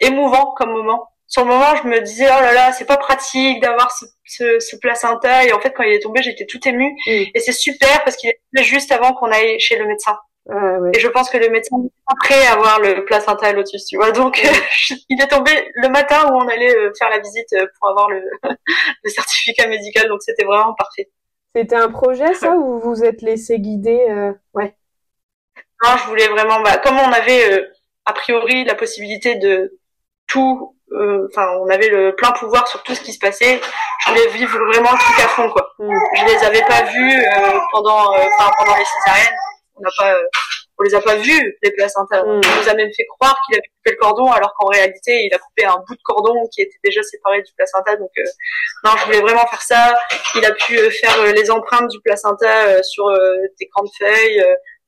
émouvant 0.00 0.52
comme 0.56 0.72
moment. 0.72 1.08
Sur 1.26 1.44
le 1.44 1.50
moment, 1.50 1.76
je 1.76 1.86
me 1.86 2.00
disais 2.00 2.26
oh 2.26 2.40
là 2.40 2.52
là, 2.52 2.72
c'est 2.72 2.86
pas 2.86 2.96
pratique 2.96 3.60
d'avoir 3.60 3.92
ce, 3.92 4.04
ce, 4.24 4.58
ce, 4.58 4.76
placenta 4.76 5.44
et 5.44 5.52
en 5.52 5.60
fait 5.60 5.72
quand 5.72 5.84
il 5.84 5.92
est 5.92 6.00
tombé, 6.00 6.22
j'étais 6.22 6.46
tout 6.46 6.58
émue 6.66 6.92
et 7.06 7.38
c'est 7.38 7.52
super 7.52 8.02
parce 8.04 8.16
qu'il 8.16 8.30
est 8.30 8.40
tombé 8.52 8.64
juste 8.64 8.90
avant 8.90 9.12
qu'on 9.12 9.30
aille 9.30 9.60
chez 9.60 9.78
le 9.78 9.86
médecin. 9.86 10.18
Ah, 10.48 10.78
ouais. 10.80 10.90
Et 10.94 11.00
je 11.00 11.08
pense 11.08 11.30
que 11.30 11.38
le 11.38 11.48
médecin 11.48 11.76
n'est 11.78 11.90
pas 12.06 12.14
prêt 12.18 12.46
à 12.46 12.56
voir 12.56 12.80
le 12.80 13.04
placenta 13.04 13.52
lotus, 13.52 13.84
tu 13.84 13.96
vois. 13.96 14.10
Donc, 14.10 14.42
il 15.08 15.20
est 15.20 15.28
tombé 15.28 15.50
le 15.74 15.88
matin 15.88 16.28
où 16.30 16.36
on 16.36 16.48
allait 16.48 16.74
euh, 16.74 16.90
faire 16.98 17.10
la 17.10 17.20
visite 17.20 17.52
euh, 17.52 17.66
pour 17.78 17.90
avoir 17.90 18.08
le, 18.10 18.22
le 19.04 19.10
certificat 19.10 19.68
médical. 19.68 20.08
Donc, 20.08 20.22
c'était 20.22 20.44
vraiment 20.44 20.74
parfait. 20.74 21.10
C'était 21.54 21.76
un 21.76 21.90
projet, 21.90 22.32
ça, 22.34 22.56
ou 22.56 22.80
vous 22.80 22.94
vous 22.94 23.04
êtes 23.04 23.22
laissé 23.22 23.58
guider 23.58 24.06
euh... 24.08 24.32
Ouais. 24.54 24.74
Non, 25.82 25.96
je 25.96 26.04
voulais 26.06 26.28
vraiment, 26.28 26.60
bah, 26.60 26.76
comme 26.78 26.98
on 26.98 27.12
avait 27.12 27.52
euh, 27.52 27.66
a 28.04 28.12
priori 28.12 28.64
la 28.64 28.74
possibilité 28.74 29.36
de 29.36 29.78
tout, 30.26 30.76
enfin, 30.92 31.48
on 31.60 31.68
avait 31.68 31.88
le 31.88 32.14
plein 32.14 32.32
pouvoir 32.32 32.68
sur 32.68 32.82
tout 32.82 32.94
ce 32.94 33.00
qui 33.00 33.12
se 33.12 33.18
passait. 33.18 33.60
Je 34.00 34.10
voulais 34.10 34.28
vivre 34.28 34.58
vraiment 34.66 34.92
le 34.92 34.98
truc 34.98 35.24
à 35.24 35.28
fond, 35.28 35.50
quoi. 35.50 35.72
Mm. 35.78 35.92
Je 36.16 36.24
les 36.26 36.44
avais 36.44 36.62
pas 36.62 36.82
vus 36.82 37.24
pendant, 37.72 38.10
enfin, 38.10 38.50
pendant 38.58 38.76
les 38.76 38.84
césariennes 38.84 39.36
on 39.80 39.82
n'a 39.82 39.90
pas, 39.96 40.20
on 40.78 40.82
les 40.82 40.94
a 40.94 41.00
pas 41.00 41.16
vus 41.16 41.58
les 41.62 41.70
placentas. 41.72 42.22
Mm. 42.22 42.28
On 42.28 42.36
nous 42.36 42.68
a 42.68 42.74
même 42.74 42.90
fait 42.96 43.06
croire 43.06 43.36
qu'il 43.44 43.56
avait 43.56 43.68
coupé 43.68 43.90
le 43.90 43.96
cordon, 43.96 44.30
alors 44.30 44.54
qu'en 44.54 44.66
réalité, 44.66 45.24
il 45.24 45.34
a 45.34 45.38
coupé 45.38 45.64
un 45.64 45.76
bout 45.86 45.94
de 45.94 46.02
cordon 46.04 46.34
qui 46.52 46.62
était 46.62 46.78
déjà 46.84 47.02
séparé 47.02 47.42
du 47.42 47.52
placenta. 47.56 47.96
Donc, 47.96 48.10
euh, 48.18 48.22
non, 48.84 48.92
je 48.98 49.04
voulais 49.06 49.20
vraiment 49.20 49.46
faire 49.46 49.62
ça. 49.62 49.94
Il 50.34 50.44
a 50.44 50.52
pu 50.52 50.78
euh, 50.78 50.90
faire 50.90 51.18
euh, 51.20 51.32
les 51.32 51.50
empreintes 51.50 51.88
du 51.88 52.00
placenta 52.00 52.66
euh, 52.66 52.82
sur 52.82 53.08
euh, 53.08 53.36
des 53.58 53.66
grandes 53.66 53.90
feuilles. 53.98 54.40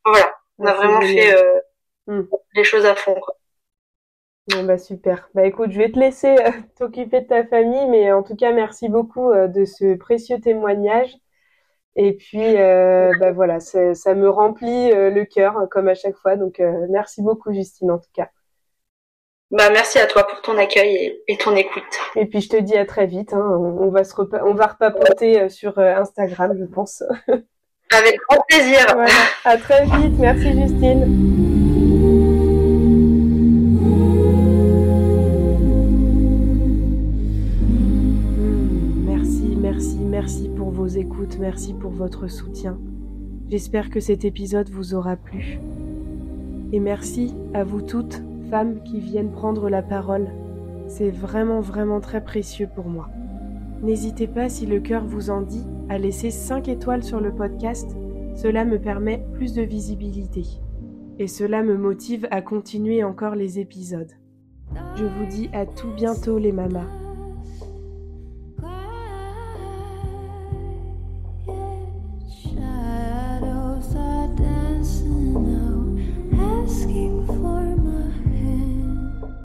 Enfin, 0.04 0.18
voilà, 0.18 0.34
on 0.58 0.66
a 0.66 0.74
vraiment 0.74 1.00
fait 1.00 1.34
euh, 1.34 1.60
Mm. 2.06 2.22
les 2.54 2.64
choses 2.64 2.84
à 2.84 2.94
fond. 2.94 3.14
Quoi. 3.14 3.36
Bon, 4.48 4.64
bah 4.64 4.78
super. 4.78 5.30
Bah 5.34 5.46
écoute, 5.46 5.70
je 5.70 5.78
vais 5.78 5.90
te 5.92 5.98
laisser 5.98 6.28
euh, 6.28 6.50
t'occuper 6.76 7.20
de 7.20 7.26
ta 7.28 7.46
famille, 7.46 7.86
mais 7.86 8.12
en 8.12 8.22
tout 8.22 8.34
cas, 8.34 8.52
merci 8.52 8.88
beaucoup 8.88 9.30
euh, 9.30 9.46
de 9.46 9.64
ce 9.64 9.96
précieux 9.96 10.40
témoignage. 10.40 11.16
Et 11.94 12.14
puis, 12.14 12.54
bah 12.54 13.32
voilà, 13.32 13.60
ça, 13.60 14.14
me 14.14 14.26
remplit 14.30 14.90
le 14.92 15.24
cœur, 15.24 15.68
comme 15.70 15.88
à 15.88 15.94
chaque 15.94 16.16
fois. 16.16 16.36
Donc, 16.36 16.58
merci 16.88 17.20
beaucoup, 17.20 17.52
Justine, 17.52 17.90
en 17.90 17.98
tout 17.98 18.08
cas. 18.14 18.30
Bah, 19.50 19.68
merci 19.68 19.98
à 19.98 20.06
toi 20.06 20.26
pour 20.26 20.40
ton 20.40 20.56
accueil 20.56 20.96
et, 20.96 21.22
et 21.28 21.36
ton 21.36 21.54
écoute. 21.54 21.82
Et 22.16 22.24
puis, 22.24 22.40
je 22.40 22.48
te 22.48 22.56
dis 22.56 22.78
à 22.78 22.86
très 22.86 23.06
vite. 23.06 23.34
Hein. 23.34 23.46
On 23.46 23.90
va 23.90 24.04
se 24.04 24.14
on 24.18 24.54
va 24.54 24.68
repapoter 24.68 25.50
sur 25.50 25.78
Instagram, 25.78 26.56
je 26.58 26.64
pense. 26.64 27.02
Avec 27.96 28.18
grand 28.28 28.42
plaisir. 28.48 28.86
Voilà. 28.94 29.12
À 29.44 29.56
très 29.56 29.84
vite. 29.84 30.18
Merci, 30.18 30.52
Justine. 30.52 31.04
Merci, 39.04 39.56
merci, 39.60 39.98
merci 39.98 40.48
pour 40.56 40.70
vos 40.70 40.86
écoutes, 40.86 41.36
merci 41.38 41.74
pour 41.74 41.90
votre 41.90 42.28
soutien. 42.28 42.78
J'espère 43.50 43.90
que 43.90 44.00
cet 44.00 44.24
épisode 44.24 44.70
vous 44.70 44.94
aura 44.94 45.16
plu. 45.16 45.58
Et 46.72 46.80
merci 46.80 47.34
à 47.52 47.64
vous 47.64 47.82
toutes, 47.82 48.22
femmes 48.50 48.82
qui 48.82 49.00
viennent 49.00 49.30
prendre 49.30 49.68
la 49.68 49.82
parole. 49.82 50.28
C'est 50.88 51.10
vraiment, 51.10 51.60
vraiment 51.60 52.00
très 52.00 52.24
précieux 52.24 52.68
pour 52.74 52.86
moi. 52.86 53.10
N'hésitez 53.82 54.28
pas, 54.28 54.48
si 54.48 54.64
le 54.64 54.78
cœur 54.78 55.04
vous 55.04 55.30
en 55.30 55.42
dit, 55.42 55.66
à 55.88 55.98
laisser 55.98 56.30
5 56.30 56.68
étoiles 56.68 57.02
sur 57.02 57.20
le 57.20 57.34
podcast. 57.34 57.96
Cela 58.36 58.64
me 58.64 58.80
permet 58.80 59.24
plus 59.34 59.54
de 59.54 59.62
visibilité. 59.62 60.44
Et 61.18 61.26
cela 61.26 61.62
me 61.62 61.76
motive 61.76 62.28
à 62.30 62.42
continuer 62.42 63.02
encore 63.02 63.34
les 63.34 63.58
épisodes. 63.58 64.12
Je 64.96 65.04
vous 65.04 65.26
dis 65.26 65.50
à 65.52 65.66
tout 65.66 65.90
bientôt 65.90 66.38
les 66.38 66.52
mamas. 66.52 66.86